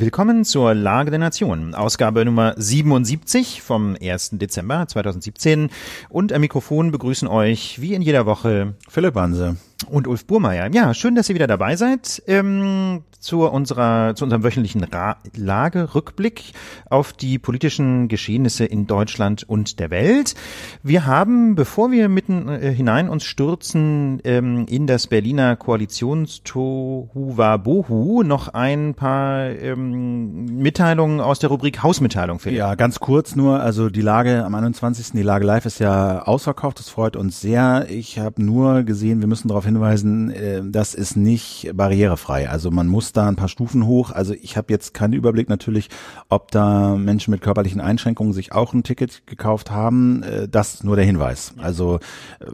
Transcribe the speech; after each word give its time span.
Willkommen 0.00 0.44
zur 0.44 0.74
Lage 0.74 1.10
der 1.10 1.18
Nation, 1.18 1.74
Ausgabe 1.74 2.24
Nummer 2.24 2.54
77 2.56 3.62
vom 3.62 3.96
1. 4.00 4.30
Dezember 4.34 4.86
2017. 4.86 5.70
Und 6.08 6.32
am 6.32 6.40
Mikrofon 6.40 6.92
begrüßen 6.92 7.26
euch 7.26 7.80
wie 7.80 7.94
in 7.94 8.02
jeder 8.02 8.24
Woche 8.24 8.74
Philipp 8.88 9.16
Hanse 9.16 9.56
und 9.86 10.06
Ulf 10.06 10.26
Burmeier. 10.26 10.68
Ja, 10.72 10.92
schön, 10.92 11.14
dass 11.14 11.28
ihr 11.28 11.34
wieder 11.34 11.46
dabei 11.46 11.76
seid 11.76 12.22
ähm, 12.26 13.04
zu 13.20 13.46
unserer 13.46 14.14
zu 14.14 14.24
unserem 14.24 14.44
wöchentlichen 14.44 14.84
Ra 14.84 15.16
Lagerückblick 15.36 16.52
auf 16.88 17.12
die 17.12 17.38
politischen 17.38 18.08
Geschehnisse 18.08 18.64
in 18.64 18.86
Deutschland 18.86 19.46
und 19.48 19.80
der 19.80 19.90
Welt. 19.90 20.34
Wir 20.82 21.06
haben, 21.06 21.54
bevor 21.54 21.90
wir 21.90 22.08
mitten 22.08 22.48
äh, 22.48 22.72
hinein 22.72 23.08
uns 23.08 23.24
stürzen 23.24 24.20
ähm, 24.24 24.66
in 24.68 24.86
das 24.86 25.06
Berliner 25.06 25.56
Koalitionstohuwabohu, 25.56 28.22
noch 28.22 28.48
ein 28.48 28.94
paar 28.94 29.50
ähm, 29.50 30.44
Mitteilungen 30.56 31.20
aus 31.20 31.38
der 31.38 31.50
Rubrik 31.50 31.82
Hausmitteilung. 31.82 32.40
Philipp. 32.40 32.58
Ja, 32.58 32.74
ganz 32.74 33.00
kurz 33.00 33.36
nur. 33.36 33.60
Also 33.60 33.90
die 33.90 34.00
Lage 34.00 34.44
am 34.44 34.54
21. 34.54 35.12
Die 35.12 35.22
Lage 35.22 35.44
live 35.44 35.66
ist 35.66 35.78
ja 35.78 36.22
ausverkauft. 36.22 36.78
Das 36.78 36.88
freut 36.88 37.16
uns 37.16 37.40
sehr. 37.40 37.86
Ich 37.90 38.18
habe 38.18 38.42
nur 38.42 38.82
gesehen, 38.82 39.20
wir 39.20 39.28
müssen 39.28 39.48
darauf 39.48 39.66
hinweisen, 39.68 40.30
äh, 40.30 40.62
das 40.64 40.94
ist 40.94 41.16
nicht 41.16 41.70
barrierefrei. 41.74 42.48
Also 42.48 42.70
man 42.70 42.88
muss 42.88 43.12
da 43.12 43.28
ein 43.28 43.36
paar 43.36 43.48
Stufen 43.48 43.86
hoch. 43.86 44.10
Also 44.10 44.34
ich 44.34 44.56
habe 44.56 44.72
jetzt 44.72 44.94
keinen 44.94 45.12
Überblick 45.12 45.48
natürlich, 45.48 45.88
ob 46.28 46.50
da 46.50 46.96
Menschen 46.96 47.30
mit 47.30 47.40
körperlichen 47.40 47.80
Einschränkungen 47.80 48.32
sich 48.32 48.52
auch 48.52 48.72
ein 48.72 48.82
Ticket 48.82 49.26
gekauft 49.26 49.70
haben. 49.70 50.22
Äh, 50.22 50.48
das 50.48 50.82
nur 50.82 50.96
der 50.96 51.04
Hinweis. 51.04 51.54
Also 51.58 52.00
äh, 52.40 52.46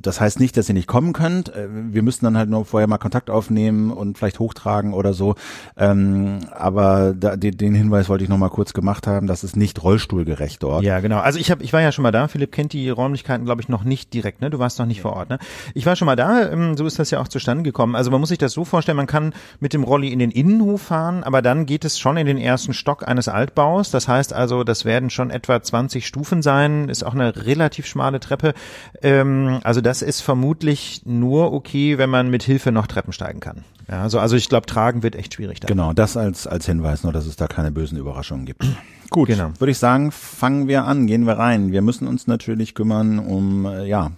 das 0.00 0.20
heißt 0.20 0.40
nicht, 0.40 0.56
dass 0.56 0.68
ihr 0.68 0.74
nicht 0.74 0.86
kommen 0.86 1.12
könnt. 1.12 1.52
Wir 1.90 2.02
müssten 2.02 2.24
dann 2.24 2.36
halt 2.36 2.50
nur 2.50 2.64
vorher 2.64 2.86
mal 2.86 2.98
Kontakt 2.98 3.30
aufnehmen 3.30 3.90
und 3.90 4.18
vielleicht 4.18 4.38
hochtragen 4.38 4.92
oder 4.92 5.14
so. 5.14 5.34
Ähm, 5.76 6.40
aber 6.50 7.14
den 7.14 7.74
Hinweis 7.74 8.08
wollte 8.08 8.24
ich 8.24 8.30
noch 8.30 8.38
mal 8.38 8.48
kurz 8.48 8.72
gemacht 8.72 9.06
haben. 9.06 9.26
Das 9.26 9.44
ist 9.44 9.56
nicht 9.56 9.82
rollstuhlgerecht 9.82 10.62
dort. 10.62 10.84
Ja, 10.84 11.00
genau. 11.00 11.18
Also 11.18 11.38
ich 11.38 11.50
habe, 11.50 11.62
ich 11.62 11.72
war 11.72 11.80
ja 11.80 11.92
schon 11.92 12.02
mal 12.02 12.12
da. 12.12 12.28
Philipp 12.28 12.52
kennt 12.52 12.72
die 12.72 12.90
Räumlichkeiten, 12.90 13.44
glaube 13.44 13.62
ich, 13.62 13.68
noch 13.68 13.84
nicht 13.84 14.12
direkt. 14.12 14.40
Ne, 14.40 14.50
du 14.50 14.58
warst 14.58 14.78
noch 14.78 14.86
nicht 14.86 15.00
vor 15.00 15.14
Ort. 15.14 15.30
Ne? 15.30 15.38
Ich 15.74 15.86
war 15.86 15.96
schon 15.96 16.06
mal 16.06 16.16
da 16.16 16.42
ähm, 16.56 16.76
so 16.76 16.86
ist 16.86 16.98
das 16.98 17.10
ja 17.10 17.20
auch 17.20 17.28
zustande 17.28 17.62
gekommen. 17.62 17.94
Also 17.94 18.10
man 18.10 18.20
muss 18.20 18.30
sich 18.30 18.38
das 18.38 18.52
so 18.52 18.64
vorstellen, 18.64 18.96
man 18.96 19.06
kann 19.06 19.34
mit 19.60 19.72
dem 19.72 19.84
Rolli 19.84 20.08
in 20.08 20.18
den 20.18 20.30
Innenhof 20.30 20.82
fahren, 20.82 21.22
aber 21.22 21.42
dann 21.42 21.66
geht 21.66 21.84
es 21.84 21.98
schon 21.98 22.16
in 22.16 22.26
den 22.26 22.38
ersten 22.38 22.74
Stock 22.74 23.06
eines 23.06 23.28
Altbaus. 23.28 23.90
Das 23.90 24.08
heißt 24.08 24.32
also, 24.32 24.64
das 24.64 24.84
werden 24.84 25.10
schon 25.10 25.30
etwa 25.30 25.62
20 25.62 26.06
Stufen 26.06 26.42
sein, 26.42 26.88
ist 26.88 27.04
auch 27.04 27.14
eine 27.14 27.46
relativ 27.46 27.86
schmale 27.86 28.20
Treppe. 28.20 28.54
Ähm, 29.02 29.60
also 29.62 29.80
das 29.80 30.02
ist 30.02 30.20
vermutlich 30.20 31.02
nur 31.04 31.52
okay, 31.52 31.98
wenn 31.98 32.10
man 32.10 32.30
mit 32.30 32.42
Hilfe 32.42 32.72
noch 32.72 32.86
Treppen 32.86 33.12
steigen 33.12 33.40
kann. 33.40 33.64
Ja, 33.88 34.02
also, 34.02 34.18
also 34.18 34.36
ich 34.36 34.48
glaube, 34.48 34.66
tragen 34.66 35.02
wird 35.02 35.14
echt 35.14 35.34
schwierig. 35.34 35.60
Da. 35.60 35.68
Genau, 35.68 35.92
das 35.92 36.16
als, 36.16 36.46
als 36.46 36.66
Hinweis, 36.66 37.04
nur 37.04 37.12
dass 37.12 37.26
es 37.26 37.36
da 37.36 37.46
keine 37.46 37.70
bösen 37.70 37.98
Überraschungen 37.98 38.46
gibt. 38.46 38.64
Gut, 39.10 39.28
genau. 39.28 39.50
würde 39.58 39.70
ich 39.70 39.78
sagen, 39.78 40.10
fangen 40.10 40.66
wir 40.66 40.84
an, 40.84 41.06
gehen 41.06 41.26
wir 41.26 41.34
rein. 41.34 41.70
Wir 41.70 41.82
müssen 41.82 42.08
uns 42.08 42.26
natürlich 42.26 42.74
kümmern 42.74 43.20
um 43.20 43.64
äh, 43.64 43.86
ja 43.86 44.10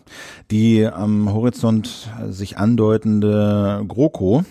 die 0.51 0.87
am 0.87 1.31
Horizont 1.31 2.11
sich 2.31 2.57
andeutende 2.57 3.85
GroKo. 3.87 4.45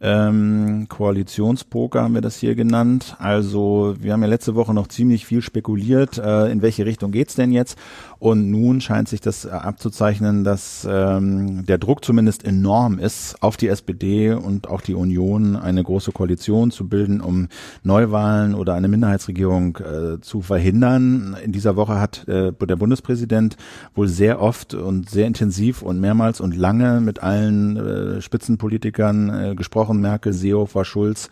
Ähm, 0.00 0.86
Koalitionspoker 0.90 2.02
haben 2.02 2.12
wir 2.12 2.20
das 2.20 2.36
hier 2.36 2.54
genannt. 2.54 3.16
Also 3.18 3.94
wir 3.98 4.12
haben 4.12 4.20
ja 4.20 4.28
letzte 4.28 4.54
Woche 4.54 4.74
noch 4.74 4.88
ziemlich 4.88 5.24
viel 5.24 5.40
spekuliert, 5.40 6.18
äh, 6.18 6.50
in 6.50 6.60
welche 6.60 6.84
Richtung 6.84 7.10
geht's 7.10 7.34
denn 7.34 7.52
jetzt? 7.52 7.78
Und 8.24 8.50
nun 8.50 8.80
scheint 8.80 9.06
sich 9.06 9.20
das 9.20 9.44
äh, 9.44 9.50
abzuzeichnen, 9.50 10.44
dass 10.44 10.88
ähm, 10.90 11.66
der 11.66 11.76
Druck 11.76 12.02
zumindest 12.02 12.42
enorm 12.42 12.98
ist, 12.98 13.36
auf 13.42 13.58
die 13.58 13.68
SPD 13.68 14.32
und 14.32 14.66
auch 14.66 14.80
die 14.80 14.94
Union 14.94 15.56
eine 15.56 15.82
große 15.82 16.10
Koalition 16.10 16.70
zu 16.70 16.88
bilden, 16.88 17.20
um 17.20 17.48
Neuwahlen 17.82 18.54
oder 18.54 18.72
eine 18.72 18.88
Minderheitsregierung 18.88 19.76
äh, 19.76 20.20
zu 20.22 20.40
verhindern. 20.40 21.36
In 21.44 21.52
dieser 21.52 21.76
Woche 21.76 22.00
hat 22.00 22.26
äh, 22.26 22.50
der 22.52 22.76
Bundespräsident 22.76 23.58
wohl 23.94 24.08
sehr 24.08 24.40
oft 24.40 24.72
und 24.72 25.10
sehr 25.10 25.26
intensiv 25.26 25.82
und 25.82 26.00
mehrmals 26.00 26.40
und 26.40 26.56
lange 26.56 27.02
mit 27.02 27.22
allen 27.22 27.76
äh, 27.76 28.22
Spitzenpolitikern 28.22 29.50
äh, 29.50 29.54
gesprochen. 29.54 30.00
Merkel, 30.00 30.32
Seehofer, 30.32 30.86
Schulz 30.86 31.28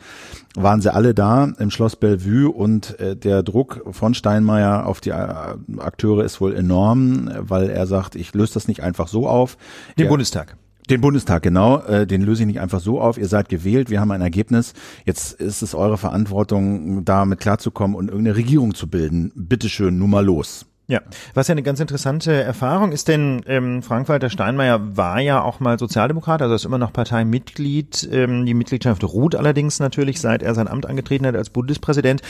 waren 0.55 0.81
sie 0.81 0.93
alle 0.93 1.15
da 1.15 1.45
im 1.59 1.71
Schloss 1.71 1.97
Bellevue 1.97 2.51
und 2.51 2.99
äh, 3.01 3.17
der 3.17 3.43
Druck 3.43 3.83
von 3.91 4.15
Steinmeier 4.15 4.87
auf 4.87 5.01
die 5.01 5.11
äh, 5.11 5.15
Akteure 5.79 6.25
ist 6.25 6.41
wohl 6.41 6.55
enorm 6.55 7.31
weil 7.39 7.71
er 7.71 7.87
sagt, 7.87 8.15
ich 8.15 8.35
löse 8.35 8.55
das 8.55 8.69
nicht 8.69 8.83
einfach 8.83 9.09
so 9.09 9.27
auf. 9.27 9.57
Den 9.99 10.07
er, 10.07 10.09
Bundestag. 10.09 10.57
Den 10.91 11.01
Bundestag, 11.01 11.43
genau. 11.43 11.79
Äh, 11.83 12.07
den 12.07 12.23
löse 12.23 12.43
ich 12.43 12.47
nicht 12.47 12.61
einfach 12.61 12.81
so 12.81 13.01
auf. 13.01 13.19
Ihr 13.19 13.29
seid 13.29 13.49
gewählt, 13.49 13.91
wir 13.91 14.01
haben 14.01 14.11
ein 14.11 14.21
Ergebnis. 14.21 14.75
Jetzt 15.05 15.35
ist 15.35 15.63
es 15.63 15.75
eure 15.75 15.99
Verantwortung, 15.99 17.05
damit 17.05 17.41
klarzukommen 17.41 17.97
und 17.97 18.09
irgendeine 18.09 18.37
Regierung 18.37 18.75
zu 18.75 18.89
bilden. 18.89 19.33
Bitteschön, 19.35 19.99
nun 19.99 20.11
mal 20.11 20.25
los. 20.25 20.67
Ja, 20.89 21.01
was 21.33 21.47
ja 21.47 21.53
eine 21.53 21.63
ganz 21.63 21.79
interessante 21.79 22.33
Erfahrung 22.33 22.91
ist, 22.91 23.07
denn 23.07 23.43
ähm, 23.47 23.83
Frank-Walter 23.83 24.29
Steinmeier 24.29 24.97
war 24.97 25.21
ja 25.21 25.41
auch 25.41 25.61
mal 25.61 25.79
Sozialdemokrat, 25.79 26.43
also 26.43 26.57
ist 26.57 26.65
immer 26.65 26.77
noch 26.77 26.93
Parteimitglied. 26.93 28.09
Ähm, 28.13 28.45
die 28.47 28.53
Mitgliedschaft 28.53 29.05
ruht 29.05 29.37
allerdings 29.37 29.79
natürlich, 29.79 30.21
seit 30.21 30.43
er 30.43 30.57
sein 30.57 30.67
Amt 30.67 30.87
angetreten 30.87 31.25
hat 31.25 31.37
als 31.37 31.51
Bundespräsident. 31.51 32.21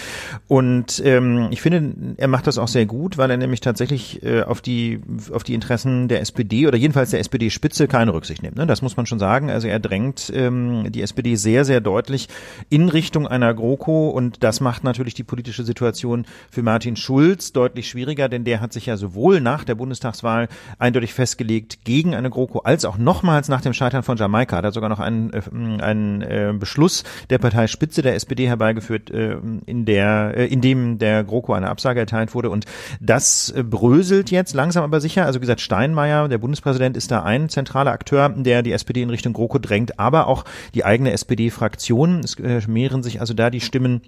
Und 0.48 1.02
ähm, 1.04 1.48
ich 1.50 1.62
finde, 1.62 1.94
er 2.18 2.28
macht 2.28 2.46
das 2.46 2.58
auch 2.58 2.68
sehr 2.68 2.84
gut, 2.84 3.16
weil 3.16 3.30
er 3.30 3.38
nämlich 3.38 3.60
tatsächlich 3.60 4.22
äh, 4.22 4.42
auf 4.42 4.60
die 4.60 5.00
auf 5.32 5.44
die 5.44 5.54
Interessen 5.54 6.08
der 6.08 6.20
SPD 6.20 6.66
oder 6.66 6.76
jedenfalls 6.76 7.10
der 7.10 7.20
SPD-Spitze 7.20 7.88
keine 7.88 8.12
Rücksicht 8.12 8.42
nimmt. 8.42 8.56
Ne? 8.56 8.66
Das 8.66 8.82
muss 8.82 8.98
man 8.98 9.06
schon 9.06 9.18
sagen. 9.18 9.50
Also 9.50 9.66
er 9.66 9.80
drängt 9.80 10.30
ähm, 10.34 10.92
die 10.92 11.00
SPD 11.00 11.36
sehr, 11.36 11.64
sehr 11.64 11.80
deutlich 11.80 12.28
in 12.68 12.90
Richtung 12.90 13.26
einer 13.26 13.54
GroKo 13.54 14.10
und 14.10 14.44
das 14.44 14.60
macht 14.60 14.84
natürlich 14.84 15.14
die 15.14 15.24
politische 15.24 15.64
Situation 15.64 16.26
für 16.50 16.62
Martin 16.62 16.96
Schulz 16.96 17.52
deutlich 17.52 17.88
schwieriger, 17.88 18.28
denn 18.28 18.41
der 18.44 18.52
der 18.52 18.60
hat 18.60 18.74
sich 18.74 18.84
ja 18.84 18.98
sowohl 18.98 19.40
nach 19.40 19.64
der 19.64 19.74
Bundestagswahl 19.76 20.46
eindeutig 20.78 21.14
festgelegt 21.14 21.86
gegen 21.86 22.14
eine 22.14 22.28
GroKo 22.28 22.58
als 22.58 22.84
auch 22.84 22.98
nochmals 22.98 23.48
nach 23.48 23.62
dem 23.62 23.72
Scheitern 23.72 24.02
von 24.02 24.18
Jamaika. 24.18 24.60
Da 24.60 24.66
hat 24.66 24.74
sogar 24.74 24.90
noch 24.90 25.00
einen, 25.00 25.32
äh, 25.32 25.82
einen 25.82 26.20
äh, 26.20 26.52
Beschluss 26.54 27.02
der 27.30 27.38
Parteispitze 27.38 28.02
der 28.02 28.14
SPD 28.14 28.46
herbeigeführt, 28.46 29.10
äh, 29.10 29.38
in 29.64 29.86
der, 29.86 30.34
äh, 30.36 30.46
in 30.48 30.60
dem 30.60 30.98
der 30.98 31.24
GroKo 31.24 31.54
eine 31.54 31.70
Absage 31.70 32.00
erteilt 32.00 32.34
wurde. 32.34 32.50
Und 32.50 32.66
das 33.00 33.48
äh, 33.56 33.62
bröselt 33.62 34.30
jetzt 34.30 34.52
langsam 34.52 34.84
aber 34.84 35.00
sicher. 35.00 35.24
Also 35.24 35.38
wie 35.38 35.44
gesagt, 35.44 35.62
Steinmeier, 35.62 36.28
der 36.28 36.36
Bundespräsident, 36.36 36.98
ist 36.98 37.10
da 37.10 37.22
ein 37.22 37.48
zentraler 37.48 37.92
Akteur, 37.92 38.28
der 38.28 38.62
die 38.62 38.72
SPD 38.72 39.00
in 39.00 39.08
Richtung 39.08 39.32
GroKo 39.32 39.60
drängt, 39.60 39.98
aber 39.98 40.26
auch 40.26 40.44
die 40.74 40.84
eigene 40.84 41.12
SPD-Fraktion. 41.12 42.20
Es 42.20 42.34
äh, 42.34 42.60
mehren 42.68 43.02
sich 43.02 43.18
also 43.20 43.32
da 43.32 43.48
die 43.48 43.62
Stimmen 43.62 44.02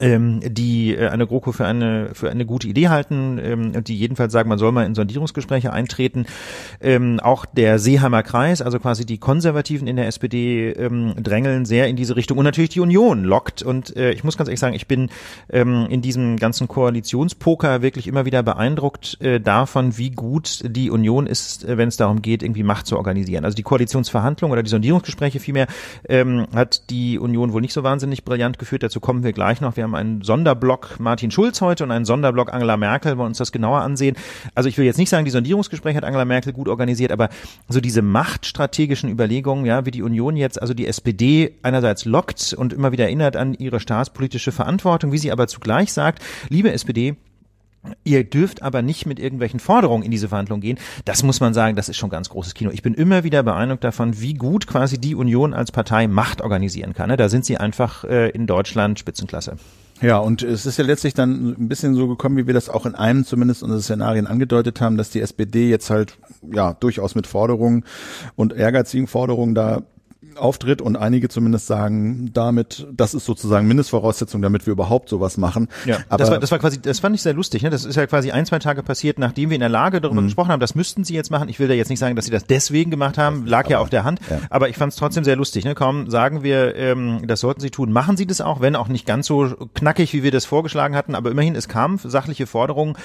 ähm, 0.00 0.40
die 0.44 0.94
äh, 0.94 1.08
eine 1.08 1.26
GroKo 1.26 1.52
für 1.52 1.66
eine 1.66 2.10
für 2.12 2.30
eine 2.30 2.44
gute 2.44 2.68
Idee 2.68 2.88
halten 2.88 3.38
ähm, 3.42 3.84
die 3.84 3.96
jedenfalls 3.96 4.32
sagen, 4.32 4.48
man 4.48 4.58
soll 4.58 4.72
mal 4.72 4.84
in 4.84 4.94
Sondierungsgespräche 4.94 5.72
eintreten. 5.72 6.26
Ähm, 6.80 7.20
auch 7.20 7.46
der 7.46 7.78
Seeheimer 7.78 8.22
Kreis, 8.22 8.60
also 8.60 8.78
quasi 8.78 9.06
die 9.06 9.18
Konservativen 9.18 9.88
in 9.88 9.96
der 9.96 10.06
SPD 10.06 10.70
ähm, 10.72 11.14
drängeln 11.16 11.64
sehr 11.64 11.88
in 11.88 11.96
diese 11.96 12.16
Richtung 12.16 12.38
und 12.38 12.44
natürlich 12.44 12.70
die 12.70 12.80
Union 12.80 13.24
lockt 13.24 13.62
und 13.62 13.96
äh, 13.96 14.12
ich 14.12 14.24
muss 14.24 14.36
ganz 14.36 14.48
ehrlich 14.48 14.60
sagen, 14.60 14.74
ich 14.74 14.86
bin 14.86 15.08
ähm, 15.50 15.86
in 15.88 16.02
diesem 16.02 16.36
ganzen 16.36 16.68
Koalitionspoker 16.68 17.82
wirklich 17.82 18.06
immer 18.06 18.24
wieder 18.24 18.42
beeindruckt 18.42 19.20
äh, 19.20 19.40
davon, 19.40 19.96
wie 19.96 20.10
gut 20.10 20.60
die 20.64 20.90
Union 20.90 21.26
ist, 21.26 21.64
äh, 21.64 21.78
wenn 21.78 21.88
es 21.88 21.96
darum 21.96 22.22
geht, 22.22 22.42
irgendwie 22.42 22.62
Macht 22.62 22.86
zu 22.86 22.96
organisieren. 22.96 23.44
Also 23.44 23.56
die 23.56 23.62
Koalitionsverhandlungen 23.62 24.52
oder 24.52 24.62
die 24.62 24.70
Sondierungsgespräche 24.70 25.40
vielmehr 25.40 25.66
ähm, 26.08 26.46
hat 26.54 26.90
die 26.90 27.18
Union 27.18 27.52
wohl 27.52 27.60
nicht 27.60 27.72
so 27.72 27.82
wahnsinnig 27.82 28.24
brillant 28.24 28.58
geführt. 28.58 28.82
Dazu 28.82 29.00
kommen 29.00 29.22
wir 29.22 29.32
gleich 29.32 29.60
noch. 29.60 29.77
Wir 29.78 29.84
haben 29.84 29.94
einen 29.94 30.22
Sonderblock 30.22 30.98
Martin 30.98 31.30
Schulz 31.30 31.60
heute 31.60 31.84
und 31.84 31.92
einen 31.92 32.04
Sonderblock 32.04 32.52
Angela 32.52 32.76
Merkel, 32.76 33.16
wollen 33.16 33.28
uns 33.28 33.38
das 33.38 33.52
genauer 33.52 33.80
ansehen. 33.80 34.16
Also 34.56 34.68
ich 34.68 34.76
will 34.76 34.84
jetzt 34.84 34.98
nicht 34.98 35.08
sagen, 35.08 35.24
die 35.24 35.30
Sondierungsgespräche 35.30 35.96
hat 35.96 36.04
Angela 36.04 36.24
Merkel 36.24 36.52
gut 36.52 36.66
organisiert, 36.66 37.12
aber 37.12 37.28
so 37.68 37.80
diese 37.80 38.02
machtstrategischen 38.02 39.08
Überlegungen, 39.08 39.64
ja, 39.66 39.86
wie 39.86 39.92
die 39.92 40.02
Union 40.02 40.34
jetzt 40.34 40.60
also 40.60 40.74
die 40.74 40.88
SPD 40.88 41.54
einerseits 41.62 42.04
lockt 42.06 42.54
und 42.54 42.72
immer 42.72 42.90
wieder 42.90 43.04
erinnert 43.04 43.36
an 43.36 43.54
ihre 43.54 43.78
staatspolitische 43.78 44.50
Verantwortung, 44.50 45.12
wie 45.12 45.18
sie 45.18 45.30
aber 45.30 45.46
zugleich 45.46 45.92
sagt, 45.92 46.24
liebe 46.48 46.72
SPD, 46.72 47.14
Ihr 48.04 48.24
dürft 48.24 48.62
aber 48.62 48.82
nicht 48.82 49.06
mit 49.06 49.20
irgendwelchen 49.20 49.60
Forderungen 49.60 50.02
in 50.02 50.10
diese 50.10 50.28
Verhandlungen 50.28 50.60
gehen. 50.60 50.78
Das 51.04 51.22
muss 51.22 51.40
man 51.40 51.54
sagen, 51.54 51.76
das 51.76 51.88
ist 51.88 51.96
schon 51.96 52.10
ganz 52.10 52.28
großes 52.28 52.54
Kino. 52.54 52.70
Ich 52.70 52.82
bin 52.82 52.94
immer 52.94 53.24
wieder 53.24 53.42
beeindruckt 53.42 53.84
davon, 53.84 54.20
wie 54.20 54.34
gut 54.34 54.66
quasi 54.66 54.98
die 54.98 55.14
Union 55.14 55.54
als 55.54 55.72
Partei 55.72 56.08
Macht 56.08 56.42
organisieren 56.42 56.92
kann. 56.92 57.08
Ne? 57.08 57.16
Da 57.16 57.28
sind 57.28 57.44
sie 57.44 57.56
einfach 57.56 58.04
äh, 58.04 58.30
in 58.30 58.46
Deutschland 58.46 58.98
Spitzenklasse. 58.98 59.56
Ja, 60.00 60.18
und 60.18 60.42
es 60.42 60.64
ist 60.64 60.78
ja 60.78 60.84
letztlich 60.84 61.14
dann 61.14 61.56
ein 61.58 61.68
bisschen 61.68 61.94
so 61.94 62.06
gekommen, 62.06 62.36
wie 62.36 62.46
wir 62.46 62.54
das 62.54 62.68
auch 62.68 62.86
in 62.86 62.94
einem 62.94 63.24
zumindest 63.24 63.64
unserer 63.64 63.80
Szenarien 63.80 64.28
angedeutet 64.28 64.80
haben, 64.80 64.96
dass 64.96 65.10
die 65.10 65.20
SPD 65.20 65.68
jetzt 65.68 65.90
halt 65.90 66.18
ja 66.52 66.74
durchaus 66.74 67.16
mit 67.16 67.26
Forderungen 67.26 67.84
und 68.36 68.52
ehrgeizigen 68.52 69.08
Forderungen 69.08 69.56
da 69.56 69.82
auftritt 70.38 70.82
und 70.82 70.96
einige 70.96 71.28
zumindest 71.28 71.66
sagen, 71.66 72.30
damit, 72.32 72.86
das 72.92 73.14
ist 73.14 73.24
sozusagen 73.24 73.66
Mindestvoraussetzung, 73.66 74.42
damit 74.42 74.66
wir 74.66 74.72
überhaupt 74.72 75.08
sowas 75.08 75.36
machen. 75.36 75.68
Ja, 75.84 75.98
aber 76.08 76.18
das 76.18 76.30
war, 76.30 76.38
das 76.38 76.50
war 76.50 76.58
quasi, 76.58 76.80
das 76.80 77.00
fand 77.00 77.14
ich 77.14 77.22
sehr 77.22 77.34
lustig. 77.34 77.62
Ne? 77.62 77.70
Das 77.70 77.84
ist 77.84 77.96
ja 77.96 78.06
quasi 78.06 78.30
ein, 78.30 78.46
zwei 78.46 78.58
Tage 78.58 78.82
passiert, 78.82 79.18
nachdem 79.18 79.50
wir 79.50 79.54
in 79.54 79.60
der 79.60 79.68
Lage 79.68 80.00
darüber 80.00 80.20
mhm. 80.20 80.26
gesprochen 80.26 80.50
haben, 80.50 80.60
das 80.60 80.74
müssten 80.74 81.04
sie 81.04 81.14
jetzt 81.14 81.30
machen. 81.30 81.48
Ich 81.48 81.58
will 81.58 81.68
da 81.68 81.74
jetzt 81.74 81.88
nicht 81.88 81.98
sagen, 81.98 82.16
dass 82.16 82.26
sie 82.26 82.30
das 82.30 82.46
deswegen 82.46 82.90
gemacht 82.90 83.18
haben, 83.18 83.46
lag 83.46 83.64
aber, 83.64 83.70
ja 83.70 83.78
auf 83.80 83.90
der 83.90 84.04
Hand. 84.04 84.20
Ja. 84.30 84.40
Aber 84.50 84.68
ich 84.68 84.76
fand 84.76 84.92
es 84.92 84.98
trotzdem 84.98 85.24
sehr 85.24 85.36
lustig. 85.36 85.64
Ne? 85.64 85.74
Kaum 85.74 86.10
sagen 86.10 86.42
wir, 86.42 86.76
ähm, 86.76 87.22
das 87.26 87.40
sollten 87.40 87.60
sie 87.60 87.70
tun, 87.70 87.92
machen 87.92 88.16
sie 88.16 88.26
das 88.26 88.40
auch, 88.40 88.60
wenn 88.60 88.76
auch 88.76 88.88
nicht 88.88 89.06
ganz 89.06 89.26
so 89.26 89.54
knackig, 89.74 90.12
wie 90.12 90.22
wir 90.22 90.30
das 90.30 90.44
vorgeschlagen 90.44 90.94
hatten. 90.94 91.14
Aber 91.14 91.30
immerhin, 91.30 91.54
es 91.54 91.68
kamen 91.68 91.98
sachliche 91.98 92.46
Forderungen. 92.46 92.96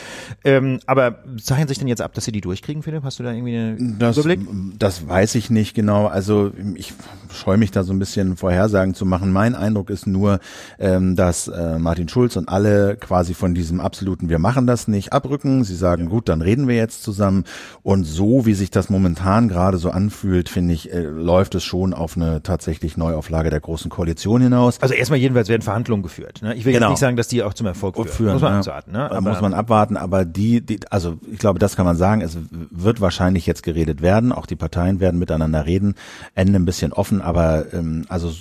Ähm, 0.44 0.80
aber 0.86 1.20
zeichnen 1.42 1.68
sich 1.68 1.80
denn 1.80 1.88
jetzt 1.88 2.02
ab, 2.02 2.14
dass 2.14 2.26
sie 2.26 2.32
die 2.32 2.42
durchkriegen, 2.42 2.84
Philipp? 2.84 3.04
Hast 3.04 3.20
du 3.20 3.24
da 3.24 3.32
irgendwie 3.32 3.58
einen 3.58 4.00
das, 4.00 4.18
Überblick? 4.18 4.48
Das 4.78 5.08
weiß 5.08 5.36
ich 5.36 5.50
nicht 5.50 5.74
genau. 5.74 6.08
Also 6.08 6.52
ich 6.76 6.94
scheue 7.32 7.58
mich 7.58 7.72
da 7.72 7.84
so 7.84 7.94
ein 7.94 8.00
bisschen 8.00 8.38
Vorhersagen 8.38 8.94
zu 8.94 9.06
machen. 9.06 9.32
Mein 9.32 9.56
Eindruck 9.56 9.90
ist 9.90 10.08
nur, 10.08 10.40
ähm, 10.80 11.16
dass 11.16 11.48
äh, 11.48 11.78
Martin 11.80 12.08
Schulz 12.10 12.36
und 12.36 12.50
alle 12.50 12.96
quasi 12.98 13.34
von 13.34 13.54
diesem 13.54 13.80
absoluten 13.80 14.30
Wir 14.30 14.40
machen 14.40 14.68
das 14.68 14.88
nicht 14.88 15.14
abrücken. 15.14 15.64
Sie 15.64 15.76
sagen, 15.76 16.10
gut, 16.10 16.30
dann 16.30 16.42
reden 16.42 16.68
wir 16.68 16.76
jetzt 16.76 17.04
zusammen. 17.04 17.46
Und 17.82 18.04
so, 18.04 18.46
wie 18.46 18.54
sich 18.54 18.72
das 18.72 18.90
momentan 18.90 19.48
gerade 19.48 19.78
so 19.78 19.90
anfühlt, 19.90 20.50
finde 20.50 20.74
ich, 20.74 20.92
äh, 20.94 21.02
läuft 21.02 21.56
es 21.56 21.64
schon 21.64 21.94
auf 21.94 22.16
eine 22.16 22.44
tatsächlich 22.44 22.98
Neuauflage 22.98 23.50
der 23.50 23.60
Großen 23.60 23.90
Koalition 23.90 24.42
hinaus. 24.42 24.82
Also 24.82 24.94
erstmal 24.94 25.20
jedenfalls 25.20 25.50
werden 25.50 25.62
Verhandlungen 25.62 26.04
geführt. 26.04 26.42
Ne? 26.42 26.56
Ich 26.56 26.66
will 26.66 26.74
genau. 26.74 26.88
jetzt 26.88 26.92
nicht 26.92 27.00
sagen, 27.00 27.18
dass 27.18 27.28
die 27.28 27.44
auch 27.44 27.54
zum 27.54 27.68
Erfolg 27.68 27.96
führen. 27.96 28.10
führen 28.10 28.34
muss 28.34 28.42
man 28.42 28.54
ja. 28.54 28.60
abwarten. 28.60 28.92
Ne? 28.92 29.12
Aber, 29.12 29.22
muss 29.22 29.42
man 29.42 29.54
abwarten. 29.54 29.98
Aber 29.98 30.26
die, 30.26 30.62
die, 30.62 30.80
also 30.90 31.18
ich 31.32 31.40
glaube, 31.40 31.60
das 31.60 31.76
kann 31.76 31.86
man 31.86 31.96
sagen. 31.96 32.22
Es 32.22 32.38
wird 32.50 33.02
wahrscheinlich 33.02 33.46
jetzt 33.46 33.64
geredet 33.64 34.02
werden. 34.02 34.32
Auch 34.32 34.46
die 34.46 34.56
Parteien 34.56 35.00
werden 35.00 35.20
miteinander 35.20 35.66
reden. 35.66 35.96
Ende 36.36 36.60
ein 36.60 36.66
bisschen 36.66 36.94
offen, 36.94 37.13
aber 37.22 37.74
ähm, 37.74 38.06
also 38.10 38.32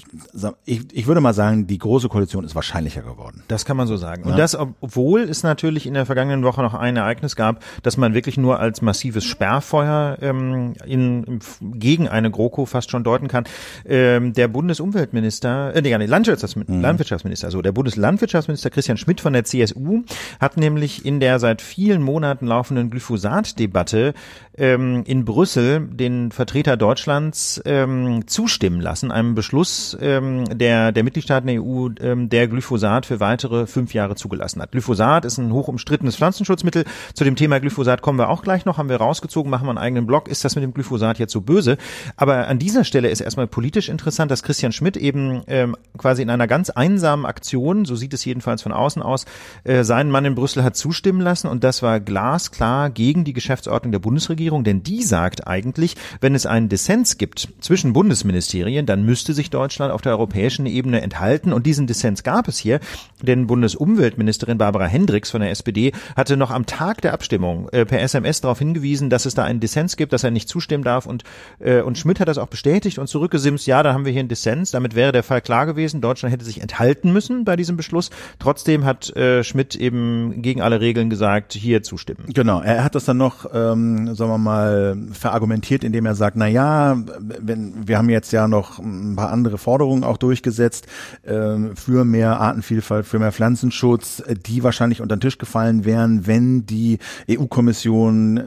ich, 0.65 0.83
ich 0.93 1.07
würde 1.07 1.21
mal 1.21 1.35
sagen, 1.35 1.67
die 1.67 1.79
große 1.79 2.09
Koalition 2.09 2.45
ist 2.45 2.55
wahrscheinlicher 2.55 3.03
geworden. 3.03 3.43
Das 3.49 3.65
kann 3.65 3.77
man 3.77 3.87
so 3.87 3.97
sagen. 3.97 4.25
Und 4.25 4.39
das, 4.39 4.55
obwohl 4.57 5.23
es 5.23 5.43
natürlich 5.43 5.87
in 5.87 5.95
der 5.95 6.07
vergangenen 6.07 6.45
Woche 6.45 6.63
noch 6.63 6.75
ein 6.75 6.97
Ereignis 6.97 7.37
gab, 7.37 7.63
dass 7.83 7.97
man 7.97 8.15
wirklich 8.15 8.37
nur 8.37 8.59
als 8.61 8.83
massives 8.83 9.25
Sperrfeuer 9.25 10.19
ähm, 10.21 10.75
in, 10.85 11.41
gegen 11.61 12.09
eine 12.09 12.31
GroKo 12.31 12.67
fast 12.67 12.91
schon 12.91 13.05
deuten 13.05 13.29
kann. 13.29 13.45
Ähm, 13.85 14.33
der 14.33 14.49
Bundesumweltminister, 14.49 15.75
äh, 15.75 15.83
nee, 15.83 15.95
Landwirtschaftsminister, 15.95 16.75
mhm. 16.75 16.83
Landwirtschaftsminister, 16.83 17.47
also 17.47 17.63
der 17.63 17.73
Bundeslandwirtschaftsminister 17.73 18.71
Christian 18.71 18.97
Schmidt 18.97 19.21
von 19.21 19.33
der 19.33 19.45
CSU 19.45 20.03
hat 20.41 20.57
nämlich 20.57 21.05
in 21.05 21.21
der 21.21 21.39
seit 21.39 21.63
vielen 21.63 22.03
Monaten 22.03 22.47
laufenden 22.47 22.91
Glyphosat-Debatte 22.91 24.15
ähm, 24.57 25.03
in 25.07 25.25
Brüssel 25.25 25.81
den 25.81 26.31
Vertreter 26.33 26.77
Deutschlands 26.77 27.61
ähm, 27.65 28.27
zustimmen 28.27 28.81
lassen, 28.81 29.11
einem 29.11 29.35
Beschluss 29.35 29.97
ähm, 30.01 30.45
der, 30.45 30.93
der 30.93 31.05
Mitgliedstaaten 31.05 31.47
der 31.47 31.63
EU, 31.63 31.89
ähm, 32.01 32.29
der 32.29 32.49
Glyphosat 32.49 33.07
für 33.07 33.21
weitere 33.21 33.67
fünf 33.67 33.95
Jahre 33.95 34.15
zugelassen 34.15 34.61
hat. 34.61 34.73
Glyphosat 34.73 35.25
ist 35.25 35.39
ein 35.39 35.53
hoch 35.53 35.69
umstrittenes 35.69 36.17
Pflanzenschutzmittel. 36.17 36.85
Zu 37.15 37.25
dem 37.25 37.37
Thema 37.37 37.61
Glyphosat 37.61 38.03
kommen 38.03 38.19
wir 38.19 38.29
auch 38.29 38.43
gleich 38.43 38.65
noch, 38.65 38.79
haben 38.79 38.89
wir 38.89 38.97
rausgezogen, 38.97 39.51
machen 39.51 39.67
wir 39.67 39.71
einen 39.71 39.79
eigenen 39.79 40.07
Blog. 40.07 40.29
Ist 40.29 40.45
das 40.45 40.55
mit 40.55 40.65
dem 40.65 40.75
Glyphosat 40.75 41.19
jetzt 41.19 41.33
so 41.33 41.41
böse? 41.41 41.79
Aber 42.17 42.49
an 42.49 42.59
dieser 42.59 42.85
Stelle 42.85 43.09
ist 43.09 43.21
erstmal 43.21 43.47
politisch 43.47 43.89
interessant, 43.89 44.31
dass 44.31 44.43
Christian 44.43 44.73
Schmidt 44.73 44.97
eben 44.97 45.43
ähm, 45.47 45.77
quasi 45.97 46.23
in 46.23 46.31
einer 46.31 46.47
ganz 46.47 46.71
einsamen 46.71 47.25
Aktion, 47.27 47.85
so 47.85 47.97
sieht 47.97 48.13
es 48.13 48.25
jedenfalls 48.25 48.63
von 48.63 48.73
außen 48.73 49.03
aus, 49.03 49.25
äh, 49.65 49.85
seinen 49.85 50.11
Mann 50.11 50.25
in 50.25 50.35
Brüssel 50.35 50.63
hat 50.63 50.77
zustimmen 50.77 51.21
lassen 51.21 51.49
und 51.49 51.65
das 51.65 51.83
war 51.83 52.01
glasklar 52.01 52.91
gegen 52.91 53.25
die 53.25 53.33
Geschäftsordnung 53.33 53.93
der 53.93 53.99
Bundesregierung, 53.99 54.42
denn 54.51 54.83
die 54.83 55.03
sagt 55.03 55.47
eigentlich, 55.47 55.97
wenn 56.21 56.35
es 56.35 56.47
einen 56.47 56.69
Dissens 56.69 57.19
gibt 57.19 57.49
zwischen 57.61 57.93
Bundesministerien, 57.93 58.87
dann 58.87 59.05
müsste 59.05 59.35
sich 59.35 59.51
Deutschland 59.51 59.93
auf 59.93 60.03
der 60.03 60.13
europäischen 60.13 60.67
Ebene 60.67 61.01
enthalten. 61.01 61.53
Und 61.53 61.67
diesen 61.67 61.87
Dissens 61.87 62.23
gab 62.23 62.49
es 62.49 62.59
hier, 62.59 62.81
denn 63.23 63.47
Bundesumweltministerin 63.47 64.59
Barbara 64.59 64.87
Hendricks 64.87 65.31
von 65.31 65.41
der 65.41 65.51
SPD 65.51 65.93
hatte 66.17 66.37
noch 66.37 66.51
am 66.51 66.67
Tag 66.67 67.01
der 67.03 67.13
Abstimmung 67.13 67.69
äh, 67.71 67.85
per 67.85 68.01
SMS 68.01 68.41
darauf 68.41 68.59
hingewiesen, 68.59 69.11
dass 69.11 69.27
es 69.27 69.35
da 69.35 69.45
einen 69.45 69.61
Dissens 69.61 69.97
gibt, 69.97 70.13
dass 70.13 70.25
er 70.25 70.31
nicht 70.31 70.49
zustimmen 70.49 70.85
darf 70.85 71.07
und 71.07 71.25
äh, 71.59 71.81
und 71.83 71.99
Schmidt 71.99 72.21
hat 72.21 72.29
das 72.29 72.39
auch 72.39 72.49
bestätigt 72.49 72.99
und 72.99 73.07
zurückgesimst, 73.07 73.67
ja, 73.67 73.83
da 73.83 73.93
haben 73.93 74.05
wir 74.05 74.13
hier 74.13 74.21
einen 74.21 74.29
Dissens, 74.29 74.71
damit 74.71 74.95
wäre 74.95 75.13
der 75.13 75.23
Fall 75.23 75.41
klar 75.41 75.67
gewesen, 75.67 76.01
Deutschland 76.01 76.33
hätte 76.33 76.45
sich 76.45 76.61
enthalten 76.61 77.13
müssen 77.13 77.45
bei 77.45 77.57
diesem 77.57 77.77
Beschluss. 77.77 78.11
Trotzdem 78.39 78.85
hat 78.85 79.15
äh, 79.17 79.45
Schmidt 79.45 79.75
eben 79.75 80.43
gegen 80.43 80.61
alle 80.63 80.81
Regeln 80.81 81.11
gesagt, 81.11 81.53
hier 81.53 81.83
zustimmen. 81.83 82.25
Genau, 82.29 82.61
er 82.61 82.85
hat 82.85 82.95
das 82.95 83.05
dann 83.05 83.17
noch, 83.17 83.47
ähm, 83.53 84.15
sagen 84.15 84.31
wir 84.31 84.39
mal, 84.39 84.97
verargumentiert, 85.13 85.85
indem 85.85 86.07
er 86.07 86.15
sagt, 86.15 86.37
na 86.37 86.47
ja, 86.47 86.97
wenn 87.19 87.87
wir 87.87 87.99
haben 87.99 88.09
jetzt 88.11 88.33
ja 88.33 88.49
noch 88.49 88.79
ein 88.79 89.17
paar 89.17 89.31
andere 89.31 89.59
Forderungen 89.59 90.05
auch 90.05 90.17
durchgesetzt 90.17 90.87
äh, 91.23 91.57
für 91.75 92.05
mehr 92.05 92.41
Artenvielfalt, 92.41 93.07
für 93.13 93.19
mehr 93.19 93.31
Pflanzenschutz, 93.31 94.23
die 94.47 94.63
wahrscheinlich 94.63 95.03
unter 95.03 95.17
den 95.17 95.21
Tisch 95.21 95.37
gefallen 95.37 95.85
wären, 95.85 96.27
wenn 96.27 96.65
die 96.65 96.99
EU-Kommission 97.31 98.39
äh, 98.39 98.43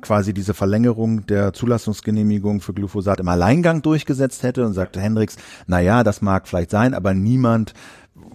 quasi 0.00 0.34
diese 0.34 0.54
Verlängerung 0.54 1.24
der 1.26 1.52
Zulassungsgenehmigung 1.52 2.60
für 2.60 2.74
Glyphosat 2.74 3.20
im 3.20 3.28
Alleingang 3.28 3.80
durchgesetzt 3.80 4.42
hätte 4.42 4.66
und 4.66 4.72
sagte 4.72 5.00
Hendricks, 5.00 5.36
na 5.68 5.78
ja, 5.78 6.02
das 6.02 6.20
mag 6.20 6.48
vielleicht 6.48 6.72
sein, 6.72 6.94
aber 6.94 7.14
niemand 7.14 7.74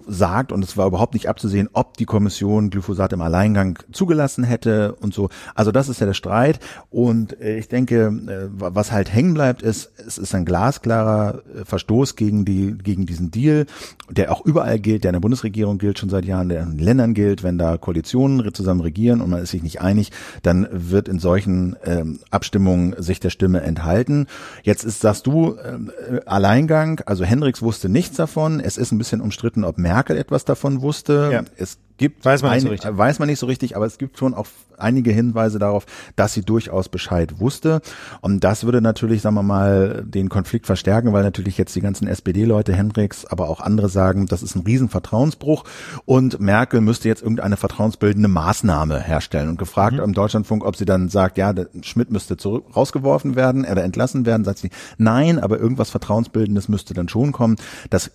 sagt, 0.07 0.51
und 0.51 0.63
es 0.63 0.77
war 0.77 0.87
überhaupt 0.87 1.13
nicht 1.13 1.29
abzusehen, 1.29 1.69
ob 1.73 1.97
die 1.97 2.05
Kommission 2.05 2.69
Glyphosat 2.69 3.13
im 3.13 3.21
Alleingang 3.21 3.79
zugelassen 3.91 4.43
hätte 4.43 4.95
und 4.95 5.13
so. 5.13 5.29
Also 5.55 5.71
das 5.71 5.89
ist 5.89 5.99
ja 5.99 6.05
der 6.05 6.13
Streit. 6.13 6.59
Und 6.89 7.39
äh, 7.41 7.57
ich 7.57 7.67
denke, 7.67 8.05
äh, 8.05 8.49
was 8.51 8.91
halt 8.91 9.13
hängen 9.13 9.33
bleibt, 9.33 9.61
ist, 9.61 9.91
es 10.05 10.17
ist 10.17 10.35
ein 10.35 10.45
glasklarer 10.45 11.41
äh, 11.55 11.65
Verstoß 11.65 12.15
gegen 12.15 12.45
die, 12.45 12.75
gegen 12.77 13.05
diesen 13.05 13.31
Deal, 13.31 13.65
der 14.09 14.31
auch 14.31 14.45
überall 14.45 14.79
gilt, 14.79 15.03
der 15.03 15.09
in 15.09 15.13
der 15.13 15.21
Bundesregierung 15.21 15.77
gilt 15.77 15.99
schon 15.99 16.09
seit 16.09 16.25
Jahren, 16.25 16.49
der 16.49 16.63
in 16.63 16.77
den 16.77 16.79
Ländern 16.79 17.13
gilt. 17.13 17.43
Wenn 17.43 17.57
da 17.57 17.77
Koalitionen 17.77 18.53
zusammen 18.53 18.81
regieren 18.81 19.21
und 19.21 19.29
man 19.29 19.41
ist 19.41 19.51
sich 19.51 19.63
nicht 19.63 19.81
einig, 19.81 20.11
dann 20.41 20.67
wird 20.71 21.07
in 21.07 21.19
solchen 21.19 21.75
ähm, 21.85 22.19
Abstimmungen 22.29 22.95
sich 22.97 23.19
der 23.19 23.29
Stimme 23.29 23.61
enthalten. 23.61 24.27
Jetzt 24.63 24.83
ist, 24.83 25.01
sagst 25.01 25.27
du, 25.27 25.55
äh, 25.55 26.19
Alleingang, 26.25 27.01
also 27.05 27.23
Hendricks 27.23 27.61
wusste 27.61 27.89
nichts 27.89 28.17
davon. 28.17 28.59
Es 28.59 28.77
ist 28.77 28.91
ein 28.91 28.97
bisschen 28.97 29.21
umstritten, 29.21 29.63
ob 29.63 29.77
Merkel 29.77 29.92
etwas 30.17 30.45
davon 30.45 30.81
wusste. 30.81 31.29
Ja. 31.31 31.43
Es 31.57 31.77
gibt 31.97 32.25
weiß 32.25 32.41
man, 32.41 32.51
ein, 32.51 32.55
nicht 32.57 32.63
so 32.63 32.69
richtig. 32.69 32.97
weiß 32.97 33.19
man 33.19 33.29
nicht 33.29 33.39
so 33.39 33.45
richtig, 33.45 33.75
aber 33.75 33.85
es 33.85 33.97
gibt 33.97 34.17
schon 34.17 34.33
auch 34.33 34.47
einige 34.77 35.11
Hinweise 35.11 35.59
darauf, 35.59 35.85
dass 36.15 36.33
sie 36.33 36.41
durchaus 36.41 36.89
Bescheid 36.89 37.39
wusste. 37.39 37.81
Und 38.21 38.43
das 38.43 38.63
würde 38.63 38.81
natürlich, 38.81 39.21
sagen 39.21 39.35
wir 39.35 39.43
mal, 39.43 40.03
den 40.05 40.29
Konflikt 40.29 40.65
verstärken, 40.65 41.13
weil 41.13 41.23
natürlich 41.23 41.57
jetzt 41.57 41.75
die 41.75 41.81
ganzen 41.81 42.07
SPD-Leute, 42.07 42.73
Hendricks, 42.73 43.25
aber 43.25 43.49
auch 43.49 43.61
andere 43.61 43.89
sagen, 43.89 44.25
das 44.25 44.43
ist 44.43 44.55
ein 44.55 44.63
Riesenvertrauensbruch 44.63 45.63
und 46.05 46.39
Merkel 46.39 46.81
müsste 46.81 47.07
jetzt 47.07 47.21
irgendeine 47.21 47.57
vertrauensbildende 47.57 48.27
Maßnahme 48.27 48.99
herstellen. 48.99 49.49
Und 49.49 49.57
gefragt 49.57 49.93
mhm. 49.93 50.03
im 50.03 50.13
Deutschlandfunk, 50.13 50.65
ob 50.65 50.75
sie 50.75 50.85
dann 50.85 51.09
sagt, 51.09 51.37
ja, 51.37 51.53
Schmidt 51.81 52.11
müsste 52.11 52.37
zurück, 52.37 52.65
rausgeworfen 52.75 53.35
werden 53.35 53.65
oder 53.65 53.83
entlassen 53.83 54.25
werden, 54.25 54.43
sagt 54.43 54.59
sie, 54.59 54.71
nein, 54.97 55.39
aber 55.39 55.59
irgendwas 55.59 55.91
Vertrauensbildendes 55.91 56.67
müsste 56.67 56.93
dann 56.93 57.07
schon 57.07 57.31
kommen. 57.31 57.55
Das 57.89 58.11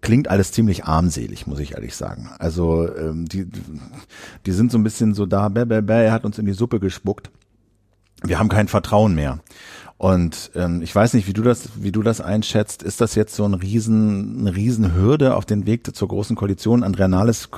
klingt 0.00 0.28
alles 0.28 0.52
ziemlich 0.52 0.84
armselig, 0.84 1.46
muss 1.46 1.60
ich 1.60 1.74
ehrlich 1.74 1.96
sagen. 1.96 2.30
Also 2.38 2.88
ähm, 2.96 3.26
die, 3.26 3.46
die 4.46 4.52
sind 4.52 4.70
so 4.70 4.78
ein 4.78 4.84
bisschen 4.84 5.14
so 5.14 5.26
da, 5.26 5.48
bäh, 5.48 5.64
bäh, 5.64 5.80
bäh, 5.80 6.06
er 6.06 6.12
hat 6.12 6.24
uns 6.24 6.38
in 6.38 6.46
die 6.46 6.52
Suppe 6.52 6.80
gespuckt. 6.80 7.30
Wir 8.22 8.38
haben 8.38 8.48
kein 8.48 8.68
Vertrauen 8.68 9.14
mehr. 9.14 9.40
Und 9.98 10.52
ähm, 10.54 10.80
ich 10.80 10.94
weiß 10.94 11.14
nicht, 11.14 11.26
wie 11.26 11.32
du 11.32 11.42
das, 11.42 11.70
wie 11.74 11.90
du 11.90 12.04
das 12.04 12.20
einschätzt. 12.20 12.84
Ist 12.84 13.00
das 13.00 13.16
jetzt 13.16 13.34
so 13.34 13.44
ein 13.44 13.54
riesen, 13.54 14.38
eine 14.40 14.54
Riesenhürde 14.54 15.34
auf 15.34 15.44
den 15.44 15.66
Weg 15.66 15.92
zur 15.94 16.06
großen 16.06 16.36
Koalition? 16.36 16.84
Andrea 16.84 17.08
Nahles, 17.08 17.48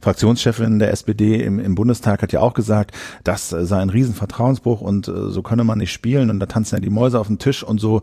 Fraktionschefin 0.00 0.78
der 0.78 0.92
SPD 0.92 1.42
im, 1.42 1.58
im 1.58 1.74
Bundestag, 1.74 2.22
hat 2.22 2.32
ja 2.32 2.38
auch 2.38 2.54
gesagt, 2.54 2.92
das 3.24 3.48
sei 3.48 3.78
ein 3.78 3.90
Riesenvertrauensbruch 3.90 4.80
und 4.80 5.08
äh, 5.08 5.30
so 5.30 5.42
könne 5.42 5.64
man 5.64 5.78
nicht 5.78 5.92
spielen 5.92 6.30
und 6.30 6.38
da 6.38 6.46
tanzen 6.46 6.76
ja 6.76 6.80
die 6.80 6.90
Mäuse 6.90 7.18
auf 7.18 7.26
dem 7.26 7.40
Tisch 7.40 7.64
und 7.64 7.80
so. 7.80 8.02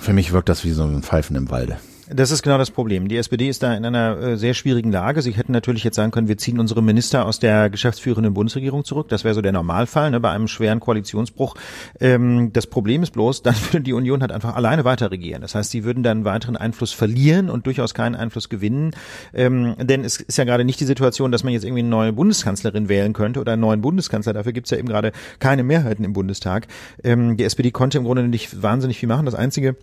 Für 0.00 0.12
mich 0.12 0.32
wirkt 0.32 0.50
das 0.50 0.62
wie 0.64 0.72
so 0.72 0.84
ein 0.84 1.02
Pfeifen 1.02 1.36
im 1.36 1.50
Walde. 1.50 1.78
Das 2.10 2.30
ist 2.30 2.42
genau 2.42 2.56
das 2.56 2.70
Problem. 2.70 3.08
Die 3.08 3.16
SPD 3.16 3.48
ist 3.48 3.62
da 3.62 3.74
in 3.74 3.84
einer 3.84 4.18
äh, 4.18 4.36
sehr 4.38 4.54
schwierigen 4.54 4.90
Lage. 4.90 5.20
Sie 5.20 5.32
hätten 5.32 5.52
natürlich 5.52 5.84
jetzt 5.84 5.96
sagen 5.96 6.10
können, 6.10 6.28
wir 6.28 6.38
ziehen 6.38 6.58
unsere 6.58 6.82
Minister 6.82 7.26
aus 7.26 7.38
der 7.38 7.68
geschäftsführenden 7.68 8.32
Bundesregierung 8.32 8.84
zurück. 8.84 9.08
Das 9.08 9.24
wäre 9.24 9.34
so 9.34 9.42
der 9.42 9.52
Normalfall 9.52 10.10
ne, 10.10 10.18
bei 10.18 10.30
einem 10.30 10.48
schweren 10.48 10.80
Koalitionsbruch. 10.80 11.54
Ähm, 12.00 12.50
das 12.52 12.66
Problem 12.66 13.02
ist 13.02 13.10
bloß, 13.10 13.42
dann 13.42 13.54
würde 13.70 13.82
die 13.82 13.92
Union 13.92 14.22
halt 14.22 14.32
einfach 14.32 14.56
alleine 14.56 14.84
weiter 14.84 15.10
regieren. 15.10 15.42
Das 15.42 15.54
heißt, 15.54 15.70
sie 15.70 15.84
würden 15.84 16.02
dann 16.02 16.24
weiteren 16.24 16.56
Einfluss 16.56 16.92
verlieren 16.92 17.50
und 17.50 17.66
durchaus 17.66 17.92
keinen 17.92 18.14
Einfluss 18.14 18.48
gewinnen. 18.48 18.92
Ähm, 19.34 19.74
denn 19.78 20.02
es 20.02 20.18
ist 20.18 20.38
ja 20.38 20.44
gerade 20.44 20.64
nicht 20.64 20.80
die 20.80 20.86
Situation, 20.86 21.30
dass 21.30 21.44
man 21.44 21.52
jetzt 21.52 21.64
irgendwie 21.64 21.80
eine 21.80 21.90
neue 21.90 22.12
Bundeskanzlerin 22.14 22.88
wählen 22.88 23.12
könnte 23.12 23.40
oder 23.40 23.52
einen 23.52 23.60
neuen 23.60 23.82
Bundeskanzler. 23.82 24.32
Dafür 24.32 24.52
gibt's 24.52 24.70
ja 24.70 24.78
eben 24.78 24.88
gerade 24.88 25.12
keine 25.40 25.62
Mehrheiten 25.62 26.04
im 26.04 26.14
Bundestag. 26.14 26.68
Ähm, 27.04 27.36
die 27.36 27.44
SPD 27.44 27.70
konnte 27.70 27.98
im 27.98 28.04
Grunde 28.04 28.22
nicht 28.22 28.62
wahnsinnig 28.62 28.98
viel 28.98 29.08
machen. 29.08 29.26
Das 29.26 29.34
Einzige, 29.34 29.76